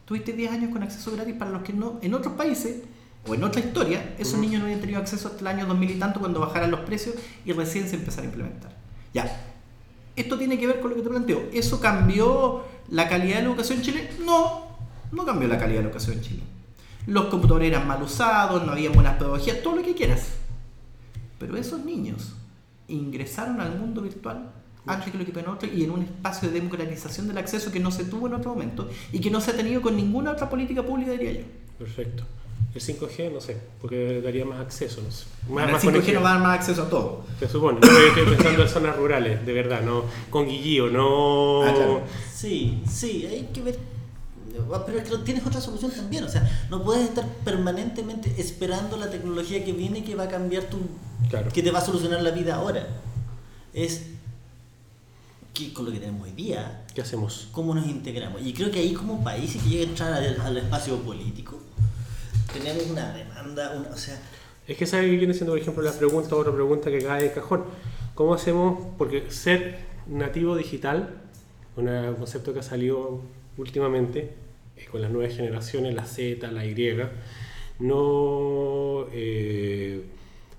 tuviste 0.05 0.33
10 0.33 0.51
años 0.51 0.71
con 0.71 0.83
acceso 0.83 1.11
gratis 1.11 1.33
para 1.33 1.49
los 1.49 1.63
que 1.63 1.73
no, 1.73 1.97
en 2.03 2.13
otros 2.13 2.35
países 2.35 2.83
o 3.27 3.35
en 3.35 3.43
otra 3.43 3.61
historia, 3.61 4.15
esos 4.17 4.39
niños 4.39 4.59
no 4.59 4.65
habían 4.65 4.81
tenido 4.81 4.99
acceso 4.99 5.27
hasta 5.27 5.41
el 5.41 5.47
año 5.47 5.65
2000 5.67 5.91
y 5.91 5.99
tanto 5.99 6.19
cuando 6.19 6.39
bajaran 6.39 6.71
los 6.71 6.81
precios 6.81 7.15
y 7.45 7.53
recién 7.53 7.87
se 7.87 7.95
empezaron 7.95 8.25
a 8.25 8.29
implementar. 8.29 8.75
Ya. 9.13 9.47
Esto 10.15 10.37
tiene 10.37 10.59
que 10.59 10.67
ver 10.67 10.79
con 10.79 10.89
lo 10.89 10.95
que 10.95 11.03
te 11.03 11.09
planteo. 11.09 11.49
¿Eso 11.53 11.79
cambió 11.79 12.63
la 12.89 13.07
calidad 13.07 13.37
de 13.37 13.43
la 13.43 13.49
educación 13.49 13.77
en 13.77 13.83
Chile? 13.83 14.09
No, 14.25 14.67
no 15.11 15.25
cambió 15.25 15.47
la 15.47 15.57
calidad 15.57 15.77
de 15.77 15.83
la 15.83 15.89
educación 15.89 16.17
en 16.17 16.23
Chile. 16.23 16.43
Los 17.07 17.25
computadores 17.25 17.69
eran 17.69 17.87
mal 17.87 18.01
usados, 18.01 18.65
no 18.65 18.71
había 18.71 18.89
buenas 18.89 19.17
pedagogías, 19.17 19.61
todo 19.61 19.75
lo 19.75 19.83
que 19.83 19.95
quieras. 19.95 20.33
Pero 21.39 21.57
esos 21.57 21.83
niños 21.85 22.33
ingresaron 22.87 23.61
al 23.61 23.77
mundo 23.77 24.01
virtual 24.01 24.51
antes 24.85 25.11
que 25.11 25.17
lo 25.17 25.25
que 25.25 25.39
en 25.39 25.47
otro 25.47 25.69
y 25.71 25.83
en 25.83 25.91
un 25.91 26.01
espacio 26.01 26.49
de 26.49 26.59
democratización 26.59 27.27
del 27.27 27.37
acceso 27.37 27.71
que 27.71 27.79
no 27.79 27.91
se 27.91 28.03
tuvo 28.03 28.27
en 28.27 28.33
otro 28.33 28.51
momento 28.51 28.89
y 29.11 29.19
que 29.19 29.29
no 29.29 29.39
se 29.39 29.51
ha 29.51 29.55
tenido 29.55 29.81
con 29.81 29.95
ninguna 29.95 30.31
otra 30.31 30.49
política 30.49 30.83
pública, 30.83 31.11
diría 31.11 31.33
yo. 31.33 31.45
Perfecto. 31.77 32.23
El 32.73 32.81
5G, 32.81 33.33
no 33.33 33.41
sé, 33.41 33.57
porque 33.81 34.21
daría 34.21 34.45
más 34.45 34.61
acceso, 34.61 35.01
no 35.01 35.11
sé. 35.11 35.25
Más, 35.49 35.65
el 35.65 35.71
más 35.73 35.83
5G 35.83 35.85
no 35.85 35.91
conexión. 35.91 36.23
va 36.23 36.29
a 36.29 36.33
dar 36.35 36.41
más 36.41 36.59
acceso 36.59 36.83
a 36.83 36.89
todo. 36.89 37.23
Se 37.39 37.49
supone. 37.49 37.79
Yo 37.81 37.89
estoy 37.89 38.23
pensando 38.35 38.63
en 38.63 38.69
zonas 38.69 38.95
rurales, 38.95 39.45
de 39.45 39.53
verdad, 39.53 39.81
no 39.81 40.05
con 40.29 40.47
guillío, 40.47 40.87
no. 40.89 41.63
Ah, 41.63 41.73
claro. 41.73 42.01
Sí, 42.33 42.81
sí, 42.89 43.25
hay 43.25 43.49
que 43.53 43.61
ver. 43.61 43.79
Pero 44.85 44.99
es 44.99 45.09
que 45.09 45.17
tienes 45.19 45.45
otra 45.45 45.59
solución 45.59 45.91
también. 45.91 46.23
O 46.23 46.29
sea, 46.29 46.49
no 46.69 46.83
puedes 46.83 47.03
estar 47.09 47.25
permanentemente 47.43 48.33
esperando 48.37 48.95
la 48.97 49.09
tecnología 49.09 49.63
que 49.65 49.73
viene 49.73 50.03
que 50.03 50.15
va 50.15 50.23
a 50.23 50.29
cambiar 50.29 50.63
tu. 50.65 50.77
Claro. 51.29 51.49
que 51.51 51.61
te 51.63 51.71
va 51.71 51.79
a 51.79 51.85
solucionar 51.85 52.21
la 52.21 52.31
vida 52.31 52.55
ahora. 52.55 52.87
Es. 53.73 54.03
que 55.53 55.73
con 55.73 55.85
lo 55.85 55.91
que 55.91 55.99
tenemos 55.99 56.23
hoy 56.23 56.31
día, 56.31 56.85
¿Qué 56.95 57.01
hacemos? 57.01 57.47
cómo 57.51 57.75
nos 57.75 57.85
integramos. 57.87 58.41
Y 58.41 58.53
creo 58.53 58.71
que 58.71 58.79
ahí, 58.79 58.93
como 58.93 59.23
país, 59.23 59.53
que 59.53 59.69
llega 59.69 59.83
a 59.83 59.87
entrar 59.87 60.13
al, 60.13 60.39
al 60.41 60.57
espacio 60.57 60.97
político, 60.99 61.59
tenemos 62.53 62.87
una 62.87 63.13
demanda, 63.13 63.73
una, 63.75 63.89
o 63.89 63.97
sea. 63.97 64.19
Es 64.67 64.77
que 64.77 64.85
sabe 64.85 65.09
que 65.09 65.17
viene 65.17 65.33
siendo, 65.33 65.53
por 65.53 65.59
ejemplo, 65.59 65.83
la 65.83 65.93
pregunta, 65.93 66.35
otra 66.35 66.53
pregunta 66.53 66.89
que 66.89 67.03
cae 67.03 67.23
de 67.23 67.31
cajón. 67.31 67.65
¿Cómo 68.15 68.33
hacemos? 68.33 68.87
Porque 68.97 69.29
ser 69.31 69.79
nativo 70.07 70.55
digital, 70.55 71.21
un 71.75 72.15
concepto 72.15 72.53
que 72.53 72.59
ha 72.59 72.63
salido 72.63 73.21
últimamente 73.57 74.33
eh, 74.77 74.85
con 74.91 75.01
las 75.01 75.11
nuevas 75.11 75.35
generaciones, 75.35 75.93
la 75.93 76.05
Z, 76.05 76.51
la 76.51 76.65
Y, 76.65 76.97
no, 77.79 79.07
eh, 79.11 80.03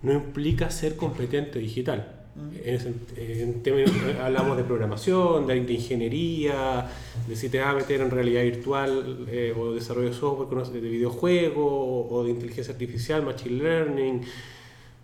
no 0.02 0.12
implica 0.12 0.70
ser 0.70 0.96
competente 0.96 1.58
digital. 1.58 2.21
En, 2.64 3.00
en 3.16 3.62
términos, 3.62 3.92
hablamos 4.22 4.56
de 4.56 4.64
programación, 4.64 5.46
de, 5.46 5.60
de 5.60 5.72
ingeniería, 5.72 6.88
de 7.28 7.36
si 7.36 7.48
te 7.48 7.58
vas 7.58 7.68
a 7.68 7.74
meter 7.74 8.00
en 8.00 8.10
realidad 8.10 8.42
virtual 8.42 9.26
eh, 9.28 9.54
o 9.56 9.72
desarrollo 9.72 10.08
de 10.08 10.14
software, 10.14 10.66
de 10.66 10.80
videojuegos 10.80 12.06
o, 12.10 12.24
de 12.24 12.30
inteligencia 12.30 12.72
artificial, 12.72 13.22
machine 13.22 13.62
learning, 13.62 14.22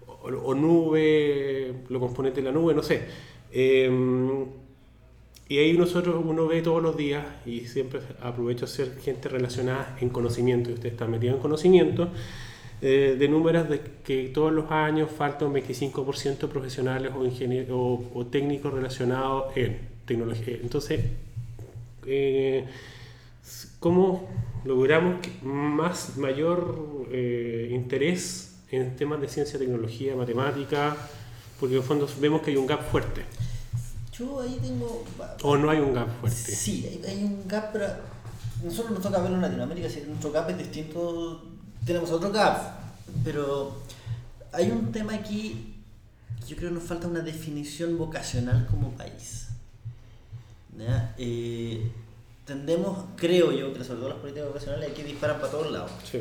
o, 0.06 0.28
o 0.28 0.54
nube, 0.54 1.74
los 1.88 2.00
componentes 2.00 2.42
de 2.42 2.50
la 2.50 2.58
nube, 2.58 2.74
no 2.74 2.82
sé. 2.82 3.02
Eh, 3.52 3.90
y 5.50 5.58
ahí 5.58 5.78
nosotros 5.78 6.22
uno 6.26 6.46
ve 6.46 6.60
todos 6.60 6.82
los 6.82 6.96
días 6.96 7.24
y 7.46 7.60
siempre 7.60 8.00
aprovecho 8.20 8.66
a 8.66 8.68
ser 8.68 8.98
gente 9.00 9.30
relacionada 9.30 9.96
en 10.00 10.10
conocimiento, 10.10 10.70
y 10.70 10.74
usted 10.74 10.90
está 10.90 11.06
metido 11.06 11.34
en 11.34 11.40
conocimiento, 11.40 12.10
eh, 12.80 13.16
de 13.18 13.28
números 13.28 13.68
de 13.68 13.80
que 14.04 14.28
todos 14.28 14.52
los 14.52 14.70
años 14.70 15.10
faltan 15.10 15.52
25% 15.52 16.38
de 16.38 16.48
profesionales 16.48 17.12
o, 17.12 17.74
o, 17.74 18.10
o 18.14 18.26
técnicos 18.26 18.72
relacionados 18.72 19.56
en 19.56 19.78
tecnología. 20.06 20.58
Entonces, 20.62 21.00
eh, 22.06 22.64
¿cómo 23.80 24.28
logramos 24.64 25.16
más 25.42 26.16
mayor 26.16 27.06
eh, 27.10 27.68
interés 27.72 28.56
en 28.70 28.96
temas 28.96 29.20
de 29.20 29.28
ciencia, 29.28 29.58
tecnología, 29.58 30.16
matemática? 30.16 30.96
Porque 31.58 31.74
en 31.74 31.82
el 31.82 31.86
fondo 31.86 32.08
vemos 32.20 32.42
que 32.42 32.50
hay 32.50 32.56
un 32.56 32.66
gap 32.66 32.88
fuerte. 32.90 33.22
Yo 34.16 34.40
ahí 34.40 34.58
tengo. 34.62 35.04
O 35.42 35.56
no 35.56 35.70
hay 35.70 35.80
un 35.80 35.92
gap 35.92 36.08
fuerte. 36.20 36.52
Sí, 36.52 36.86
hay, 36.88 37.10
hay 37.10 37.24
un 37.24 37.46
gap, 37.46 37.72
pero 37.72 37.86
nosotros 38.64 38.92
nos 38.92 39.02
toca 39.02 39.20
verlo 39.20 39.36
en 39.36 39.42
Latinoamérica, 39.42 39.88
si 39.88 40.00
nuestro 40.00 40.32
gap 40.32 40.48
es 40.50 40.58
distinto, 40.58 41.42
tenemos 41.88 42.10
otro 42.10 42.30
gap, 42.30 42.58
pero 43.24 43.80
hay 44.52 44.70
un 44.70 44.92
tema 44.92 45.14
aquí, 45.14 45.74
que 46.38 46.46
yo 46.46 46.54
creo 46.54 46.68
que 46.68 46.74
nos 46.74 46.84
falta 46.84 47.08
una 47.08 47.20
definición 47.20 47.96
vocacional 47.96 48.66
como 48.66 48.90
país. 48.90 49.46
¿ya? 50.78 51.14
Eh, 51.16 51.90
tendemos, 52.44 53.06
creo 53.16 53.52
yo, 53.52 53.72
que 53.72 53.82
sobre 53.82 54.00
todo 54.00 54.10
las 54.10 54.18
políticas 54.18 54.48
vocacionales 54.48 54.90
hay 54.90 54.94
que 54.94 55.02
disparar 55.02 55.40
para 55.40 55.50
todos 55.50 55.72
lados. 55.72 55.90
Sí. 56.04 56.20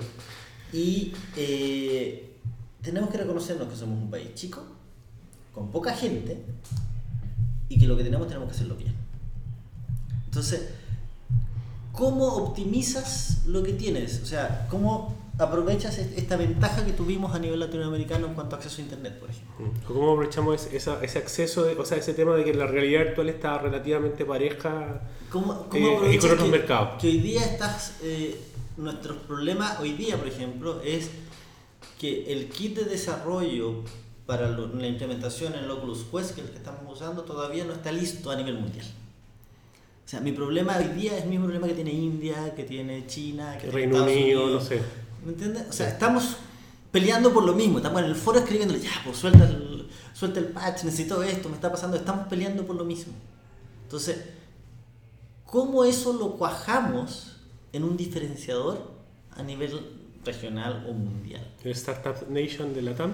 Y 0.71 1.13
eh, 1.35 2.37
tenemos 2.81 3.09
que 3.09 3.17
reconocernos 3.17 3.67
que 3.67 3.75
somos 3.75 4.01
un 4.01 4.09
país 4.09 4.33
chico, 4.35 4.63
con 5.53 5.69
poca 5.69 5.93
gente, 5.93 6.45
y 7.67 7.77
que 7.77 7.87
lo 7.87 7.97
que 7.97 8.05
tenemos 8.05 8.29
tenemos 8.29 8.47
que 8.47 8.55
hacerlo 8.55 8.77
bien. 8.77 8.95
Entonces, 10.27 10.69
¿cómo 11.91 12.25
optimizas 12.37 13.45
lo 13.47 13.63
que 13.63 13.73
tienes? 13.73 14.21
O 14.23 14.25
sea, 14.25 14.65
¿cómo 14.69 15.16
aprovechas 15.39 15.97
est- 15.99 16.17
esta 16.17 16.35
ventaja 16.35 16.83
que 16.85 16.93
tuvimos 16.93 17.33
a 17.35 17.39
nivel 17.39 17.59
latinoamericano 17.59 18.27
en 18.27 18.33
cuanto 18.33 18.55
a 18.55 18.59
acceso 18.59 18.81
a 18.81 18.85
Internet, 18.85 19.19
por 19.19 19.29
ejemplo? 19.29 19.67
¿O 19.85 19.93
¿Cómo 19.93 20.11
aprovechamos 20.13 20.55
ese, 20.65 20.77
esa- 20.77 21.03
ese 21.03 21.19
acceso, 21.19 21.63
de- 21.63 21.75
o 21.75 21.85
sea, 21.85 21.97
ese 21.97 22.13
tema 22.13 22.35
de 22.35 22.43
que 22.43 22.53
la 22.53 22.65
realidad 22.67 23.03
actual 23.09 23.29
está 23.29 23.57
relativamente 23.59 24.25
pareja? 24.25 25.01
¿Cómo, 25.29 25.53
Eh, 25.53 25.57
cómo 25.69 25.87
y 25.87 25.93
aprovechas 25.95 26.21
con 26.25 26.31
otros 26.33 26.45
que, 26.45 26.51
mercados. 26.57 27.01
que 27.01 27.07
hoy 27.07 27.19
día 27.19 27.41
estás, 27.45 27.97
eh, 28.03 28.39
nuestros 28.77 29.17
problemas, 29.17 29.79
hoy 29.79 29.93
día, 29.93 30.17
por 30.17 30.27
ejemplo, 30.27 30.81
es 30.83 31.09
que 31.99 32.31
el 32.33 32.49
kit 32.49 32.75
de 32.77 32.85
desarrollo 32.85 33.83
para 34.25 34.49
lo- 34.49 34.67
la 34.73 34.87
implementación 34.87 35.53
en 35.55 35.63
el 35.65 35.71
Oculus 35.71 36.05
Quest, 36.11 36.35
que 36.35 36.41
es 36.41 36.47
el 36.47 36.51
que 36.53 36.57
estamos 36.57 36.81
usando, 36.93 37.23
todavía 37.23 37.63
no 37.63 37.73
está 37.73 37.91
listo 37.91 38.29
a 38.31 38.35
nivel 38.35 38.55
mundial. 38.59 38.85
O 40.05 40.09
sea, 40.09 40.19
mi 40.21 40.31
problema 40.31 40.77
hoy 40.77 40.99
día 40.99 41.17
es 41.17 41.23
el 41.23 41.29
mismo 41.29 41.45
problema 41.45 41.67
que 41.67 41.73
tiene 41.73 41.91
India, 41.91 42.53
que 42.55 42.63
tiene 42.63 43.05
China, 43.07 43.53
que 43.55 43.67
tiene 43.67 43.73
Reino 43.75 43.95
Estados 43.97 44.15
Unido, 44.15 44.43
Unidos. 44.45 44.63
no 44.63 44.69
sé. 44.69 44.81
¿Me 45.27 45.33
entiendes? 45.33 45.65
O 45.69 45.73
sea, 45.73 45.89
estamos 45.89 46.37
peleando 46.89 47.33
por 47.33 47.43
lo 47.43 47.51
mismo. 47.51 47.79
Estamos 47.79 48.01
en 48.01 48.07
el 48.07 48.15
foro 48.15 48.39
escribiéndole, 48.39 48.79
ya, 48.79 48.91
pues 49.03 49.17
suelta 49.17 49.43
el, 49.43 49.85
suelta 50.13 50.39
el 50.39 50.45
patch, 50.45 50.85
necesito 50.85 51.21
esto, 51.21 51.49
me 51.49 51.55
está 51.55 51.69
pasando. 51.69 51.97
Estamos 51.97 52.27
peleando 52.29 52.65
por 52.65 52.77
lo 52.77 52.85
mismo. 52.85 53.11
Entonces, 53.83 54.23
¿cómo 55.43 55.83
eso 55.83 56.13
lo 56.13 56.37
cuajamos 56.37 57.41
en 57.73 57.83
un 57.83 57.97
diferenciador 57.97 58.89
a 59.31 59.43
nivel 59.43 59.77
regional 60.23 60.85
o 60.89 60.93
mundial? 60.93 61.45
El 61.61 61.73
Startup 61.73 62.15
Nation 62.29 62.73
de 62.73 62.83
la 62.83 62.95
TAM. 62.95 63.11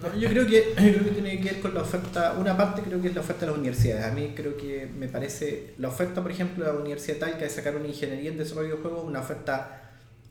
No, 0.00 0.16
yo 0.16 0.28
creo 0.28 0.46
que 0.46 0.74
yo 0.76 0.92
creo 0.92 1.04
que 1.04 1.10
tiene 1.10 1.40
que 1.40 1.54
ver 1.54 1.60
con 1.60 1.74
la 1.74 1.82
oferta, 1.82 2.36
una 2.38 2.56
parte 2.56 2.82
creo 2.82 3.02
que 3.02 3.08
es 3.08 3.14
la 3.16 3.22
oferta 3.22 3.46
de 3.46 3.50
las 3.50 3.58
universidades. 3.58 4.04
A 4.04 4.12
mí 4.12 4.32
creo 4.36 4.56
que 4.56 4.86
me 4.86 5.08
parece 5.08 5.74
la 5.78 5.88
oferta, 5.88 6.22
por 6.22 6.30
ejemplo, 6.30 6.64
de 6.64 6.72
la 6.72 6.78
Universidad 6.78 7.18
Talca 7.18 7.38
de 7.38 7.50
sacar 7.50 7.74
una 7.74 7.88
ingeniería 7.88 8.30
en 8.30 8.38
desarrollo 8.38 8.76
de 8.76 8.82
juegos, 8.82 9.04
una 9.04 9.18
oferta 9.18 9.81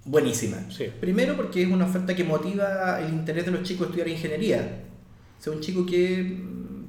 buenísima. 0.06 0.58
Sí. 0.70 0.90
Primero 1.00 1.36
porque 1.36 1.64
es 1.64 1.70
una 1.70 1.86
oferta 1.86 2.16
que 2.16 2.24
motiva 2.24 3.00
el 3.02 3.14
interés 3.14 3.46
de 3.46 3.52
los 3.52 3.64
chicos 3.64 3.84
a 3.84 3.86
estudiar 3.86 4.08
ingeniería. 4.08 4.84
O 5.40 5.44
sea, 5.44 5.54
un 5.54 5.60
chico 5.60 5.86
que, 5.86 6.38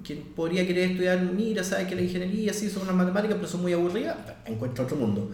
que 0.04 0.16
podría 0.16 0.66
querer 0.66 0.90
estudiar, 0.90 1.22
mira, 1.22 1.64
sabe 1.64 1.86
que 1.86 1.94
la 1.94 2.02
ingeniería 2.02 2.52
sí 2.52 2.68
son 2.68 2.82
unas 2.82 2.96
matemáticas, 2.96 3.36
pero 3.36 3.48
son 3.48 3.62
muy 3.62 3.72
aburridas, 3.72 4.16
encuentra 4.46 4.84
otro 4.84 4.96
mundo. 4.96 5.30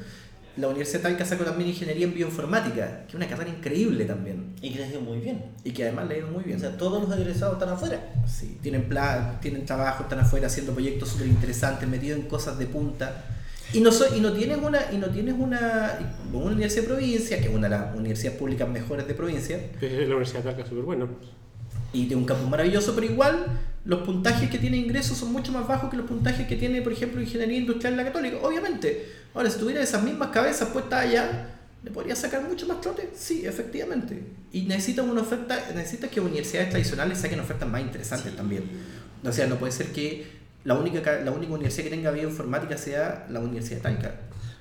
La 0.59 0.67
Universidad 0.67 1.03
Talca 1.03 1.25
sacó 1.25 1.45
también 1.45 1.71
ingeniería 1.71 2.07
en 2.07 2.15
bioinformática, 2.15 3.05
que 3.05 3.11
es 3.11 3.15
una 3.15 3.29
carrera 3.29 3.51
increíble 3.51 4.05
también. 4.05 4.55
Y 4.61 4.73
que 4.73 4.81
les 4.81 4.91
dio 4.91 5.01
muy 5.01 5.19
bien. 5.19 5.45
Y 5.63 5.71
que 5.71 5.85
además 5.85 6.09
le 6.09 6.17
ha 6.17 6.19
ido 6.19 6.29
muy 6.29 6.43
bien. 6.43 6.57
O 6.57 6.61
sea, 6.61 6.77
todos 6.77 7.01
los 7.01 7.17
egresados 7.17 7.55
están 7.55 7.69
afuera. 7.69 8.13
Sí, 8.27 8.59
tienen, 8.61 8.89
pla 8.89 9.39
tienen 9.41 9.65
trabajo, 9.65 10.03
están 10.03 10.19
afuera 10.19 10.49
haciendo 10.49 10.73
proyectos 10.73 11.11
súper 11.11 11.29
interesantes, 11.29 11.89
metidos 11.89 12.19
en 12.19 12.27
cosas 12.27 12.59
de 12.59 12.67
punta. 12.67 13.25
Y 13.73 13.81
no, 13.81 13.93
soy, 13.93 14.19
y 14.19 14.21
no 14.21 14.33
tienes 14.33 14.59
una, 14.59 14.81
y 14.93 14.97
no 14.97 15.09
tienes 15.09 15.35
una, 15.39 15.99
una 16.33 16.47
universidad 16.47 16.83
de 16.83 16.89
provincia, 16.89 17.39
que 17.39 17.49
es 17.49 17.55
una 17.55 17.69
de 17.69 17.77
las 17.77 17.95
universidades 17.97 18.39
públicas 18.39 18.69
mejores 18.69 19.07
de 19.07 19.15
provincia, 19.15 19.61
La 19.81 19.89
Universidad 19.89 20.39
de 20.39 20.45
Talca 20.45 20.63
es 20.63 20.69
súper 20.69 20.85
buena. 20.85 21.07
y 21.93 22.07
de 22.07 22.17
un 22.17 22.25
campus 22.25 22.49
maravilloso, 22.49 22.95
pero 22.95 23.07
igual 23.07 23.47
los 23.85 24.01
puntajes 24.01 24.51
que 24.51 24.59
tiene 24.59 24.77
ingresos 24.77 25.19
son 25.19 25.33
mucho 25.33 25.53
más 25.53 25.67
bajos 25.67 25.91
que 25.91 25.97
los 25.97 26.07
puntajes 26.07 26.47
que 26.47 26.57
tiene, 26.57 26.83
por 26.83 26.93
ejemplo, 26.93 27.21
Ingeniería 27.21 27.59
Industrial 27.59 27.93
en 27.93 27.99
la 27.99 28.05
Católica. 28.05 28.37
Obviamente, 28.43 29.07
ahora 29.35 29.51
si 29.51 29.59
tuviera 29.59 29.83
esas 29.83 30.03
mismas 30.03 30.29
cabezas 30.29 30.69
puestas 30.69 31.05
allá, 31.05 31.55
¿le 31.83 31.91
podría 31.91 32.17
sacar 32.17 32.43
mucho 32.49 32.67
más 32.67 32.81
trote? 32.81 33.11
Sí, 33.15 33.47
efectivamente. 33.47 34.23
Y 34.53 34.63
necesitas 34.63 35.07
una 35.07 35.21
oferta, 35.21 35.59
necesitas 35.75 36.11
que 36.11 36.21
universidades 36.21 36.71
tradicionales 36.71 37.19
saquen 37.19 37.41
ofertas 37.41 37.69
más 37.69 37.83
interesantes 37.83 38.35
también. 38.35 38.65
O 39.25 39.33
sea, 39.33 39.47
no 39.47 39.57
puede 39.57 39.73
ser 39.73 39.89
que 39.89 40.38
la 40.69 40.75
única, 40.75 41.01
ca- 41.03 41.21
la 41.25 41.31
única 41.33 41.53
universidad 41.55 41.85
que 41.85 41.91
tenga 41.97 42.11
bioinformática 42.11 42.77
sea 42.77 43.27
la 43.31 43.41
Universidad 43.41 43.77
de 43.79 43.83
Talca. 43.83 44.15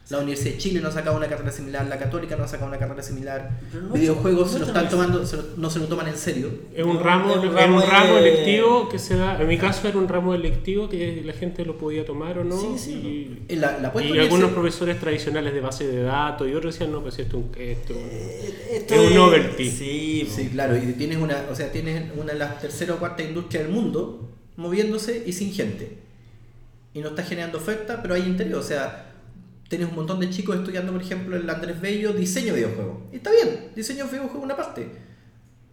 La 0.10 0.20
Universidad 0.20 0.52
de 0.54 0.58
Chile 0.58 0.80
no 0.80 0.88
ha 0.88 0.92
sacado 0.94 1.18
una 1.18 1.28
carrera 1.28 1.52
similar, 1.52 1.86
la 1.86 1.98
Católica 2.00 2.38
no 2.38 2.46
ha 2.46 2.48
sacado 2.48 2.70
una 2.70 2.78
carrera 2.80 3.04
similar. 3.04 3.60
No 3.74 3.90
Videojuegos 3.94 4.48
se 4.52 4.54
no 4.54 4.60
lo 4.60 4.64
es 4.64 4.70
están 4.78 4.90
tomando, 4.90 5.26
se 5.26 5.36
lo- 5.36 5.44
no 5.58 5.70
se 5.70 5.80
lo 5.80 5.86
toman 5.88 6.08
en 6.08 6.16
serio. 6.16 6.48
Es 6.74 6.86
un 6.86 6.98
ramo, 7.04 7.32
es 7.32 7.38
un 7.40 7.44
es 7.44 7.50
un 7.50 7.56
ramo 7.58 7.82
ramo, 7.82 8.14
de- 8.16 8.20
electivo 8.30 8.88
que 8.88 9.00
se 9.00 9.18
da. 9.18 9.38
En 9.42 9.46
mi 9.50 9.58
caso 9.58 9.86
era 9.86 9.98
un 9.98 10.08
ramo 10.08 10.34
electivo 10.34 10.88
que 10.88 11.22
la 11.26 11.34
gente 11.34 11.66
lo 11.66 11.78
podía 11.78 12.06
tomar 12.06 12.40
o 12.40 12.46
no. 12.46 12.58
Sí, 12.58 12.68
sí, 12.78 13.44
y, 13.50 13.56
la, 13.58 13.80
la 13.80 13.92
y 14.02 14.18
algunos 14.18 14.52
profesores 14.52 14.98
tradicionales 14.98 15.54
de 15.54 15.60
base 15.60 15.86
de 15.86 16.02
datos 16.04 16.48
y 16.48 16.54
otros 16.54 16.74
decían, 16.74 16.94
no, 16.94 17.02
pues 17.02 17.20
esto, 17.20 17.44
esto 17.58 17.94
Eh, 17.94 18.78
esto 18.80 18.96
Es 18.96 19.10
un 19.10 19.14
novelty. 19.14 19.70
Sí, 19.70 20.26
Sí, 20.34 20.48
claro, 20.54 20.78
y 20.78 20.94
tienes 20.94 21.18
una, 21.18 21.36
o 21.52 21.56
sea, 21.56 21.70
tienes 21.70 22.02
una 22.16 22.32
de 22.32 22.40
las 22.40 22.62
tercera 22.62 22.94
o 22.94 22.98
cuarta 22.98 23.24
industrias 23.24 23.66
del 23.66 23.74
mundo 23.74 24.30
moviéndose 24.58 25.24
y 25.26 25.32
sin 25.34 25.54
gente. 25.54 25.98
Y 26.94 27.00
no 27.00 27.10
estás 27.10 27.28
generando 27.30 27.58
oferta, 27.60 28.02
pero 28.02 28.14
hay 28.16 28.24
interior. 28.24 28.60
O 28.60 28.64
sea, 28.64 29.12
tienes 29.70 29.88
un 29.90 29.96
montón 29.96 30.20
de 30.20 30.30
chicos 30.30 30.58
estudiando, 30.58 30.92
por 30.92 31.02
ejemplo, 31.02 31.36
el 31.38 31.50
Andrés 31.50 31.80
Bello, 31.80 32.12
diseño 32.14 32.54
de 32.54 32.60
videojuegos. 32.66 32.98
Y 33.14 33.18
está 33.18 33.32
bien, 33.32 33.70
diseño 33.76 34.06
de 34.06 34.12
videojuegos 34.12 34.38
es 34.40 34.44
una 34.44 34.56
parte. 34.58 34.88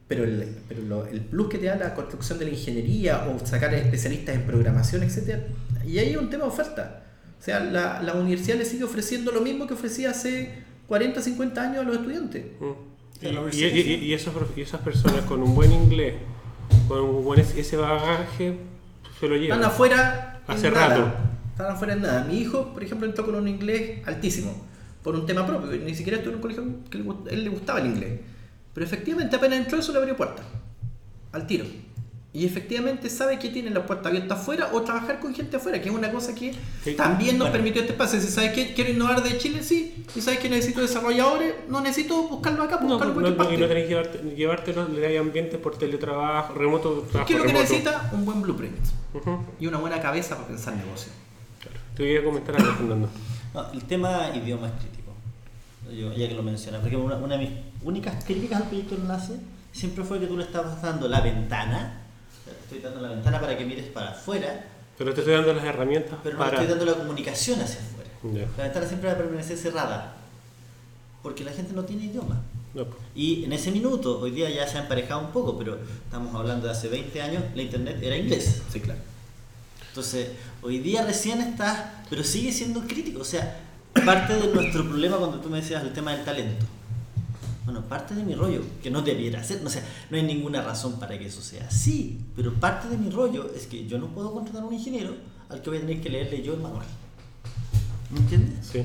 Pero, 0.07 0.25
el, 0.25 0.47
pero 0.69 0.83
lo- 0.83 1.07
el 1.07 1.23
plus 1.23 1.49
que 1.49 1.57
te 1.59 1.65
da 1.67 1.77
la 1.77 1.95
construcción 1.95 2.39
de 2.39 2.45
la 2.45 2.51
ingeniería 2.51 3.27
o 3.27 3.45
sacar 3.47 3.73
especialistas 3.75 4.35
en 4.35 4.43
programación, 4.43 5.03
etcétera 5.03 5.47
Y 5.87 5.99
ahí 5.99 6.11
hay 6.11 6.17
un 6.17 6.29
tema 6.29 6.45
de 6.45 6.51
oferta. 6.51 7.05
O 7.41 7.43
sea, 7.43 7.61
la, 7.61 8.03
la 8.03 8.13
universidad 8.15 8.57
le 8.59 8.67
sigue 8.67 8.85
ofreciendo 8.85 9.33
lo 9.33 9.41
mismo 9.41 9.67
que 9.67 9.73
ofrecía 9.75 10.11
hace 10.11 10.51
40, 10.89 11.23
50 11.23 11.63
años 11.63 11.79
a 11.79 11.83
los 11.85 11.97
estudiantes. 11.97 12.45
Mm. 12.61 13.25
Y, 13.27 13.35
versión 13.35 13.49
y- 13.79 13.83
sí. 13.83 13.91
y- 14.03 14.05
y 14.05 14.13
esos, 14.15 14.35
y 14.55 14.61
esas 14.61 14.81
personas 14.83 15.23
con 15.23 15.43
un 15.43 15.55
buen 15.55 15.73
inglés, 15.73 16.15
con 16.87 17.01
un 17.01 17.25
buen 17.25 17.41
es- 17.41 17.57
ese 17.57 17.77
bagaje, 17.79 18.59
se 19.19 19.29
lo 19.29 19.37
llevan. 19.37 19.59
Están 19.59 19.71
afuera 19.73 20.41
Hace 20.47 20.69
en 20.69 20.75
nada. 20.75 20.89
rato. 20.89 21.13
Están 21.53 21.73
afuera 21.73 21.93
en 21.95 22.03
nada. 22.03 22.25
Mi 22.25 22.39
hijo, 22.39 22.73
por 22.73 22.83
ejemplo, 22.83 23.07
entró 23.07 23.25
con 23.25 23.35
un 23.37 23.49
inglés 23.49 24.07
altísimo, 24.07 24.67
por 25.03 25.15
un 25.15 25.27
tema 25.27 25.47
propio. 25.47 25.71
Ni 25.79 25.95
siquiera 25.95 26.19
estuvo 26.19 26.31
en 26.33 26.37
un 26.37 26.43
colegio 26.43 26.65
que 26.91 26.99
le 26.99 27.05
él 27.31 27.45
le 27.45 27.51
gustaba 27.51 27.81
el 27.81 27.87
inglés. 27.87 28.21
Pero 28.73 28.87
efectivamente, 28.87 29.37
apenas 29.37 29.61
entró, 29.61 29.79
eso 29.79 29.93
le 29.93 29.99
abrió 29.99 30.17
puertas. 30.17 30.45
Al 31.33 31.47
tiro. 31.47 31.65
Y 32.37 32.45
efectivamente 32.45 33.09
sabe 33.11 33.39
que 33.39 33.49
tiene 33.49 33.71
la 33.71 33.87
puerta 33.87 34.09
abierta 34.09 34.35
afuera 34.35 34.71
o 34.73 34.83
trabajar 34.83 35.21
con 35.21 35.33
gente 35.33 35.57
afuera, 35.57 35.81
que 35.81 35.89
es 35.89 35.95
una 35.95 36.11
cosa 36.11 36.35
que 36.35 36.53
Sí. 36.83 36.95
también 36.95 37.39
nos 37.39 37.47
Bueno. 37.47 37.53
permitió 37.53 37.81
este 37.83 37.93
espacio. 37.93 38.21
Si 38.21 38.27
sabes 38.27 38.53
que 38.53 38.75
quiero 38.75 38.91
innovar 38.91 39.23
de 39.23 39.39
Chile, 39.39 39.63
sí. 39.63 40.05
Y 40.17 40.21
sabes 40.21 40.41
que 40.41 40.49
necesito 40.51 40.81
desarrolladores, 40.81 41.55
no 41.69 41.81
necesito 41.81 42.25
buscarlo 42.27 42.65
acá, 42.65 42.81
No, 42.81 42.89
buscarlo 42.89 43.13
en 43.15 43.19
no, 43.21 43.23
cualquier 43.23 43.31
no, 43.31 43.35
y 43.35 43.39
parte. 43.39 43.57
no 43.63 43.69
tenés 43.69 43.83
que 43.85 43.89
llevarte, 43.89 44.35
llevártelo, 44.37 44.89
le 44.89 45.07
hay 45.07 45.17
ambientes 45.17 45.61
por 45.61 45.79
teletrabajo, 45.79 46.55
remoto, 46.55 47.07
trabajo 47.09 47.29
¿Qué 47.29 47.35
es 47.35 47.39
lo 47.39 47.45
que 47.47 47.53
remoto. 47.53 47.63
necesita? 47.73 48.11
Un 48.13 48.25
buen 48.25 48.43
blueprint. 48.43 48.79
Ujú, 49.15 49.39
Y 49.61 49.67
una 49.69 49.79
buena 49.79 50.01
cabeza 50.01 50.35
para 50.35 50.49
pensar 50.49 50.75
negocio. 50.75 51.13
claro. 51.61 51.79
Te 51.97 52.03
voy 52.03 52.17
a 52.17 52.25
comentar 52.25 52.57
algo, 52.57 52.73
Fernando. 52.75 53.09
No, 53.55 53.71
el 53.73 53.85
tema 53.85 54.31
idioma 54.35 54.67
es 54.67 54.73
crítico. 54.73 55.13
Yo, 55.97 56.13
ya 56.13 56.29
que 56.29 56.35
lo 56.35 56.43
mencionas, 56.43 56.81
porque 56.81 56.97
una, 56.97 57.15
una 57.15 57.37
de 57.37 57.45
mis 57.47 57.51
únicas 57.85 58.25
críticas 58.25 58.63
al 58.63 58.67
proyecto 58.69 58.97
Enlace 58.97 59.35
siempre 59.71 60.03
fue 60.03 60.19
que 60.19 60.27
tú 60.27 60.37
le 60.37 60.43
estabas 60.43 60.83
dando 60.83 61.07
la 61.07 61.21
ventana, 61.21 62.01
estoy 62.65 62.81
dando 62.81 63.01
la 63.01 63.11
ventana 63.11 63.41
para 63.41 63.57
que 63.57 63.65
mires 63.65 63.87
para 63.87 64.11
afuera, 64.11 64.67
Pero 64.99 65.15
te 65.15 65.21
estoy 65.21 65.35
dando 65.35 65.53
las 65.55 65.65
herramientas 65.65 66.19
pero 66.23 66.37
no 66.37 66.45
para... 66.45 66.57
estoy 66.57 66.69
dando 66.69 66.85
la 66.85 66.95
comunicación 66.99 67.61
hacia 67.61 67.81
afuera. 67.81 68.11
La 68.57 68.65
ventana 68.65 68.87
siempre 68.87 69.09
va 69.09 69.15
a 69.15 69.19
permanecer 69.19 69.57
cerrada, 69.57 70.17
porque 71.23 71.45
la 71.45 71.53
gente 71.53 71.73
no 71.75 71.85
tiene 71.85 72.05
idioma. 72.05 72.43
No, 72.75 72.87
pues. 72.87 72.99
Y 73.15 73.45
en 73.45 73.53
ese 73.53 73.71
minuto, 73.71 74.19
hoy 74.19 74.33
día 74.33 74.51
ya 74.51 74.67
se 74.67 74.79
ha 74.79 74.83
emparejado 74.83 75.21
un 75.21 75.31
poco, 75.31 75.57
pero 75.57 75.79
estamos 76.05 76.35
hablando 76.35 76.67
de 76.67 76.73
hace 76.73 76.89
20 76.89 77.23
años, 77.23 77.43
la 77.55 77.63
internet 77.63 77.99
era 78.03 78.17
inglés. 78.17 78.63
Sí, 78.71 78.81
claro. 78.81 79.01
Entonces, 79.89 80.31
hoy 80.61 80.79
día 80.79 81.05
recién 81.05 81.41
está, 81.41 82.03
pero 82.11 82.25
sigue 82.25 82.51
siendo 82.51 82.81
crítico. 82.81 83.21
O 83.21 83.25
sea, 83.25 83.61
parte 84.05 84.35
de 84.35 84.49
nuestro 84.49 84.89
problema 84.89 85.19
cuando 85.19 85.39
tú 85.39 85.49
me 85.49 85.59
decías 85.59 85.85
el 85.85 85.93
tema 85.93 86.13
del 86.13 86.25
talento. 86.25 86.67
Bueno, 87.65 87.81
parte 87.83 88.15
de 88.15 88.23
mi 88.25 88.35
rollo, 88.35 88.61
que 88.83 88.91
no 88.91 89.01
debiera 89.03 89.43
ser, 89.43 89.63
no, 89.63 89.71
sé, 89.71 89.83
no 90.11 90.17
hay 90.19 90.23
ninguna 90.23 90.63
razón 90.63 90.99
para 91.01 91.19
que 91.19 91.27
eso 91.27 91.41
sea 91.41 91.67
así, 91.69 92.19
pero 92.37 92.53
parte 92.53 92.89
de 92.89 92.99
mi 92.99 93.09
rollo 93.11 93.51
es 93.57 93.67
que 93.67 93.87
yo 93.87 93.99
no 93.99 94.09
puedo 94.09 94.33
contratar 94.35 94.63
a 94.63 94.67
un 94.67 94.75
ingeniero 94.75 95.13
al 95.49 95.63
que 95.63 95.71
voy 95.71 95.79
a 95.79 95.81
tener 95.83 96.01
que 96.03 96.11
leerle 96.11 96.43
yo 96.43 96.55
el 96.55 96.61
manual. 96.61 96.85
¿Me 98.11 98.19
entiendes? 98.21 98.67
Sí. 98.71 98.83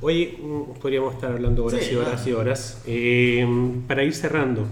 Oye, 0.00 0.38
mm, 0.42 0.78
podríamos 0.80 1.14
estar 1.14 1.32
hablando 1.32 1.64
horas 1.64 1.82
Sí, 1.84 1.92
y 1.92 1.96
horas 1.96 2.22
claro. 2.22 2.30
y 2.30 2.32
horas. 2.32 2.82
Eh, 2.86 3.74
para 3.86 4.02
ir 4.02 4.14
cerrando, 4.14 4.66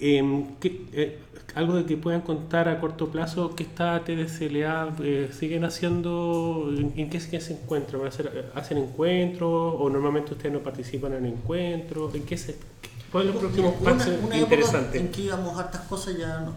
eh, 0.00 0.44
¿qué- 0.60 0.86
eh, 0.92 1.18
algo 1.54 1.74
de 1.76 1.84
que 1.84 1.96
puedan 1.96 2.20
contar 2.22 2.68
a 2.68 2.80
corto 2.80 3.08
plazo, 3.08 3.54
¿qué 3.54 3.62
está 3.62 4.02
TDCLA? 4.04 4.94
Eh, 5.02 5.30
¿Siguen 5.38 5.64
haciendo? 5.64 6.68
¿En, 6.76 6.92
en 6.96 7.10
qué, 7.10 7.18
qué 7.30 7.40
se 7.40 7.52
encuentran? 7.54 8.00
¿Van 8.00 8.06
a 8.06 8.10
hacer- 8.14 8.50
¿Hacen 8.54 8.78
encuentros? 8.78 9.74
¿O 9.78 9.88
normalmente 9.90 10.32
ustedes 10.32 10.52
no 10.52 10.60
participan 10.60 11.14
en 11.14 11.26
encuentros? 11.26 12.14
¿En 12.14 12.22
qué 12.24 12.36
se, 12.36 12.56
¿Cuáles 13.12 13.32
son 13.32 13.42
los 13.44 13.52
próximos 13.52 13.74
pasos 13.84 14.14
interesantes? 14.34 15.00
en 15.00 15.08
que 15.08 15.20
íbamos 15.22 15.56
hartas 15.58 15.82
cosas 15.82 16.16
ya 16.18 16.40
no. 16.40 16.54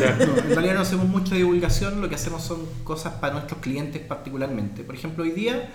Ya. 0.00 0.16
No, 0.26 0.36
en 0.38 0.48
realidad 0.50 0.74
no 0.74 0.80
hacemos 0.80 1.06
mucha 1.06 1.36
divulgación, 1.36 2.00
lo 2.00 2.08
que 2.08 2.16
hacemos 2.16 2.42
son 2.42 2.66
cosas 2.82 3.14
para 3.14 3.34
nuestros 3.34 3.60
clientes 3.60 4.02
particularmente. 4.02 4.82
Por 4.82 4.96
ejemplo, 4.96 5.22
hoy 5.22 5.30
día 5.30 5.68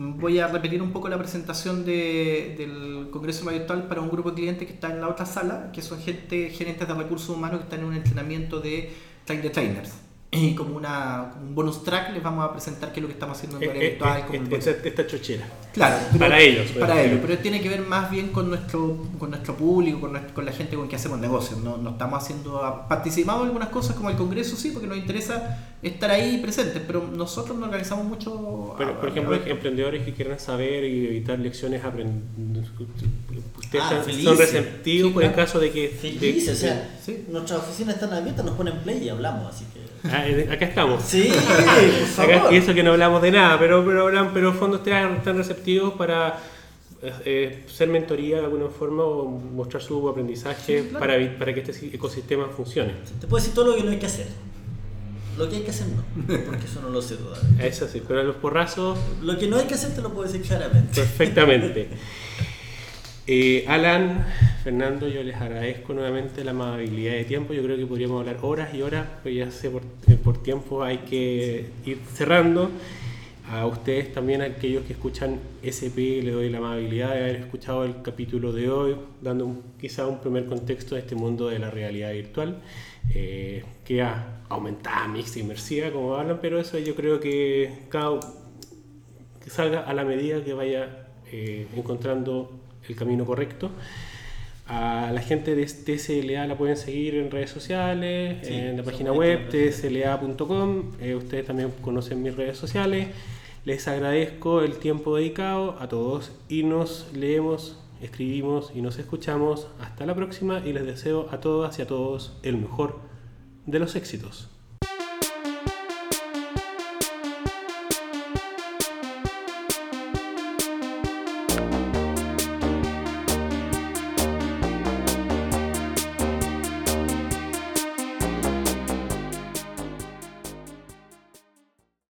Voy 0.00 0.38
a 0.38 0.46
repetir 0.46 0.80
un 0.80 0.92
poco 0.92 1.08
la 1.08 1.18
presentación 1.18 1.84
de- 1.84 2.54
del 2.56 3.10
Congreso 3.10 3.44
Virtual 3.50 3.88
para 3.88 4.00
un 4.00 4.08
grupo 4.08 4.30
de 4.30 4.36
clientes 4.36 4.68
que 4.68 4.74
está 4.74 4.92
en 4.92 5.00
la 5.00 5.08
otra 5.08 5.26
sala, 5.26 5.72
que 5.72 5.82
son 5.82 5.98
gente, 6.00 6.50
gerentes 6.50 6.86
de 6.86 6.94
recursos 6.94 7.28
humanos 7.30 7.58
que 7.58 7.64
están 7.64 7.80
en 7.80 7.86
un 7.86 7.94
entrenamiento 7.94 8.60
de 8.60 8.92
Train 9.24 9.50
Trainers. 9.50 9.90
Como 10.56 10.76
una, 10.76 11.30
como 11.32 11.46
un 11.46 11.54
bonus 11.54 11.82
track 11.84 12.12
les 12.12 12.22
vamos 12.22 12.44
a 12.44 12.52
presentar 12.52 12.92
qué 12.92 13.00
es 13.00 13.02
lo 13.02 13.08
que 13.08 13.14
estamos 13.14 13.36
haciendo 13.38 13.56
en 13.56 13.62
Eh, 13.62 13.66
el 13.72 13.76
eh, 13.82 13.88
virtual. 13.90 14.18
eh, 14.18 14.24
como 14.26 14.56
el 14.56 14.68
esta, 14.84 15.06
chochera. 15.06 15.48
Claro, 15.72 15.96
pero- 16.12 16.18
Para 16.18 16.38
ellos, 16.38 16.70
Para 16.72 16.86
bueno, 16.86 17.00
ellos, 17.00 17.12
pero- 17.22 17.26
pero 17.28 17.38
tiene 17.42 17.60
que 17.62 17.68
ver 17.70 17.80
más 17.80 18.10
bien 18.10 18.28
con 18.28 18.50
nuestro, 18.50 19.06
con 19.18 19.30
nuestro 19.30 19.54
público, 19.56 20.00
con, 20.02 20.12
nuestro- 20.12 20.34
con 20.34 20.44
la 20.44 20.52
gente 20.52 20.76
con 20.76 20.86
que 20.86 20.96
hacemos 20.96 21.18
negocios. 21.18 21.58
No, 21.60 21.78
no 21.78 21.90
estamos 21.90 22.22
haciendo, 22.22 22.84
participamos 22.90 23.40
en 23.42 23.46
algunas 23.48 23.70
cosas 23.70 23.96
como 23.96 24.10
el 24.10 24.16
Congreso, 24.16 24.54
sí, 24.56 24.70
porque 24.70 24.86
nos 24.86 24.98
interesa 24.98 25.58
estar 25.82 26.10
ahí 26.10 26.36
presentes, 26.42 26.82
pero 26.86 27.08
nosotros 27.10 27.56
no 27.56 27.64
organizamos 27.64 28.04
mucho. 28.04 28.74
Pero, 28.76 28.90
a- 28.90 29.00
por 29.00 29.08
ejemplo, 29.08 29.34
a- 29.34 29.48
emprendedores 29.48 30.04
que 30.04 30.12
quieran 30.12 30.38
saber 30.38 30.84
y 30.84 31.06
evitar 31.06 31.38
lecciones 31.38 31.82
aprendidas. 31.82 32.66
Ustedes 33.56 33.84
Ah, 33.88 34.00
están- 34.06 34.22
son 34.22 34.36
receptivos 34.36 35.08
Sí, 35.08 35.14
por 35.14 35.24
el 35.24 35.34
caso 35.34 35.58
de 35.58 35.70
que. 35.70 35.88
Felices, 35.88 36.46
de- 36.46 36.52
o 36.52 36.54
sea, 36.54 36.98
sí. 37.02 37.24
nuestras 37.30 37.60
oficinas 37.60 37.94
están 37.94 38.12
abiertas, 38.12 38.44
nos 38.44 38.54
ponen 38.56 38.76
play 38.80 39.02
y 39.04 39.08
hablamos, 39.08 39.54
así 39.54 39.64
que... 39.72 39.87
Ah, 40.04 40.26
eh, 40.28 40.48
acá 40.50 40.64
estamos. 40.66 41.02
Sí, 41.02 41.28
Acá- 42.18 42.52
y 42.52 42.56
eso 42.56 42.72
que 42.74 42.82
no 42.82 42.92
hablamos 42.92 43.20
de 43.22 43.30
nada, 43.32 43.58
pero 43.58 43.84
pero 43.84 44.10
pero 44.32 44.48
en 44.50 44.54
fondo 44.54 44.76
ustedes 44.78 45.16
están 45.16 45.36
receptivos 45.36 45.94
para 45.94 46.38
eh, 47.02 47.12
eh, 47.24 47.64
ser 47.68 47.88
mentoría 47.88 48.38
de 48.38 48.44
alguna 48.44 48.68
forma 48.68 49.02
o 49.04 49.24
mostrar 49.28 49.82
su 49.82 50.08
aprendizaje 50.08 50.82
Sí, 50.82 50.88
claro. 50.90 50.98
para, 51.06 51.38
para 51.38 51.54
que 51.54 51.60
este 51.60 51.94
ecosistema 51.94 52.46
funcione. 52.48 52.92
Te 53.20 53.26
puedo 53.26 53.42
decir 53.42 53.54
todo 53.54 53.70
lo 53.72 53.76
que 53.76 53.82
no 53.84 53.90
hay 53.90 53.98
que 53.98 54.06
hacer. 54.06 54.26
Lo 55.36 55.48
que 55.48 55.56
hay 55.56 55.62
que 55.62 55.70
hacer 55.70 55.86
no, 55.86 56.02
porque 56.46 56.64
eso 56.66 56.80
no 56.82 56.90
lo 56.90 57.00
sé 57.00 57.14
todavía. 57.16 57.48
Eso 57.64 57.86
sí, 57.86 58.02
pero 58.06 58.24
los 58.24 58.34
porrazos, 58.36 58.98
Lo 59.22 59.38
que 59.38 59.46
no 59.46 59.56
hay 59.56 59.66
que 59.66 59.74
hacer 59.74 59.94
te 59.94 60.00
lo 60.02 60.10
puedo 60.12 60.26
decir 60.30 60.42
claramente. 60.46 60.94
perfectamente. 61.00 61.88
Eh, 63.30 63.66
Alan, 63.68 64.24
Fernando, 64.64 65.06
yo 65.06 65.22
les 65.22 65.36
agradezco 65.36 65.92
nuevamente 65.92 66.42
la 66.44 66.52
amabilidad 66.52 67.12
de 67.12 67.24
tiempo. 67.24 67.52
Yo 67.52 67.62
creo 67.62 67.76
que 67.76 67.84
podríamos 67.84 68.20
hablar 68.20 68.38
horas 68.40 68.72
y 68.72 68.80
horas, 68.80 69.06
pero 69.22 69.36
ya 69.36 69.50
sé 69.50 69.68
por, 69.68 69.82
eh, 69.82 70.16
por 70.16 70.42
tiempo 70.42 70.82
hay 70.82 70.98
que 70.98 71.66
ir 71.84 71.98
cerrando. 72.14 72.70
A 73.50 73.66
ustedes 73.66 74.14
también, 74.14 74.40
a 74.40 74.46
aquellos 74.46 74.84
que 74.84 74.94
escuchan 74.94 75.40
SP, 75.60 76.22
les 76.22 76.32
doy 76.32 76.48
la 76.48 76.56
amabilidad 76.56 77.12
de 77.12 77.20
haber 77.20 77.36
escuchado 77.36 77.84
el 77.84 78.00
capítulo 78.00 78.50
de 78.50 78.70
hoy, 78.70 78.96
dando 79.20 79.62
quizá 79.78 80.06
un 80.06 80.20
primer 80.20 80.46
contexto 80.46 80.94
de 80.94 81.02
este 81.02 81.14
mundo 81.14 81.50
de 81.50 81.58
la 81.58 81.70
realidad 81.70 82.12
virtual, 82.12 82.62
eh, 83.14 83.62
que 83.84 84.00
ha 84.00 84.40
aumentada, 84.48 85.06
mixta, 85.06 85.38
inmersiva, 85.38 85.90
como 85.90 86.14
hablan, 86.14 86.38
pero 86.40 86.58
eso 86.58 86.78
yo 86.78 86.94
creo 86.94 87.20
que 87.20 87.80
cada, 87.90 88.20
que 89.44 89.50
salga 89.50 89.80
a 89.80 89.92
la 89.92 90.04
medida 90.06 90.42
que 90.42 90.54
vaya 90.54 91.04
encontrando 91.30 92.67
el 92.88 92.96
camino 92.96 93.24
correcto. 93.24 93.70
A 94.66 95.12
la 95.14 95.22
gente 95.22 95.54
de 95.54 95.64
TSLA 95.64 96.46
la 96.46 96.56
pueden 96.56 96.76
seguir 96.76 97.14
en 97.14 97.30
redes 97.30 97.50
sociales, 97.50 98.46
Sí, 98.46 98.52
en 98.52 98.76
la 98.76 98.82
página 98.82 99.12
web 99.12 99.48
tsla.com. 99.48 100.92
Eh, 101.00 101.14
ustedes 101.14 101.46
también 101.46 101.72
conocen 101.80 102.22
mis 102.22 102.36
redes 102.36 102.58
sociales. 102.58 103.08
Les 103.64 103.88
agradezco 103.88 104.60
el 104.62 104.76
tiempo 104.76 105.16
dedicado 105.16 105.76
a 105.80 105.88
todos 105.88 106.32
y 106.50 106.64
nos 106.64 107.06
leemos, 107.14 107.78
escribimos 108.02 108.72
y 108.74 108.82
nos 108.82 108.98
escuchamos. 108.98 109.68
Hasta 109.80 110.04
la 110.04 110.14
próxima 110.14 110.62
y 110.64 110.74
les 110.74 110.84
deseo 110.84 111.28
a 111.30 111.40
todas 111.40 111.78
y 111.78 111.82
a 111.82 111.86
todos 111.86 112.36
el 112.42 112.58
mejor 112.58 112.98
de 113.64 113.78
los 113.78 113.96
éxitos. 113.96 114.50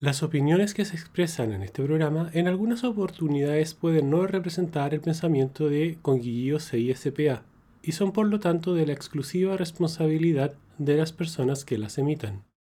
Las 0.06 0.22
opiniones 0.22 0.76
que 0.76 0.86
se 0.86 0.96
expresan 0.96 1.52
en 1.52 1.64
este 1.64 1.82
programa 1.82 2.30
en 2.34 2.48
algunas 2.48 2.84
oportunidades 2.84 3.74
pueden 3.74 4.12
no 4.12 4.28
representar 4.28 4.94
el 4.94 5.02
pensamiento 5.02 5.68
de 5.68 5.98
Conguillío 6.04 6.60
CISPA 6.60 7.42
y 7.82 7.94
son 7.94 8.12
por 8.12 8.28
lo 8.28 8.40
tanto 8.40 8.76
de 8.76 8.86
la 8.86 8.94
exclusiva 8.94 9.58
responsabilidad 9.58 10.54
de 10.78 10.96
las 10.96 11.12
personas 11.12 11.66
que 11.66 11.80
las 11.80 11.98
emitan. 11.98 12.44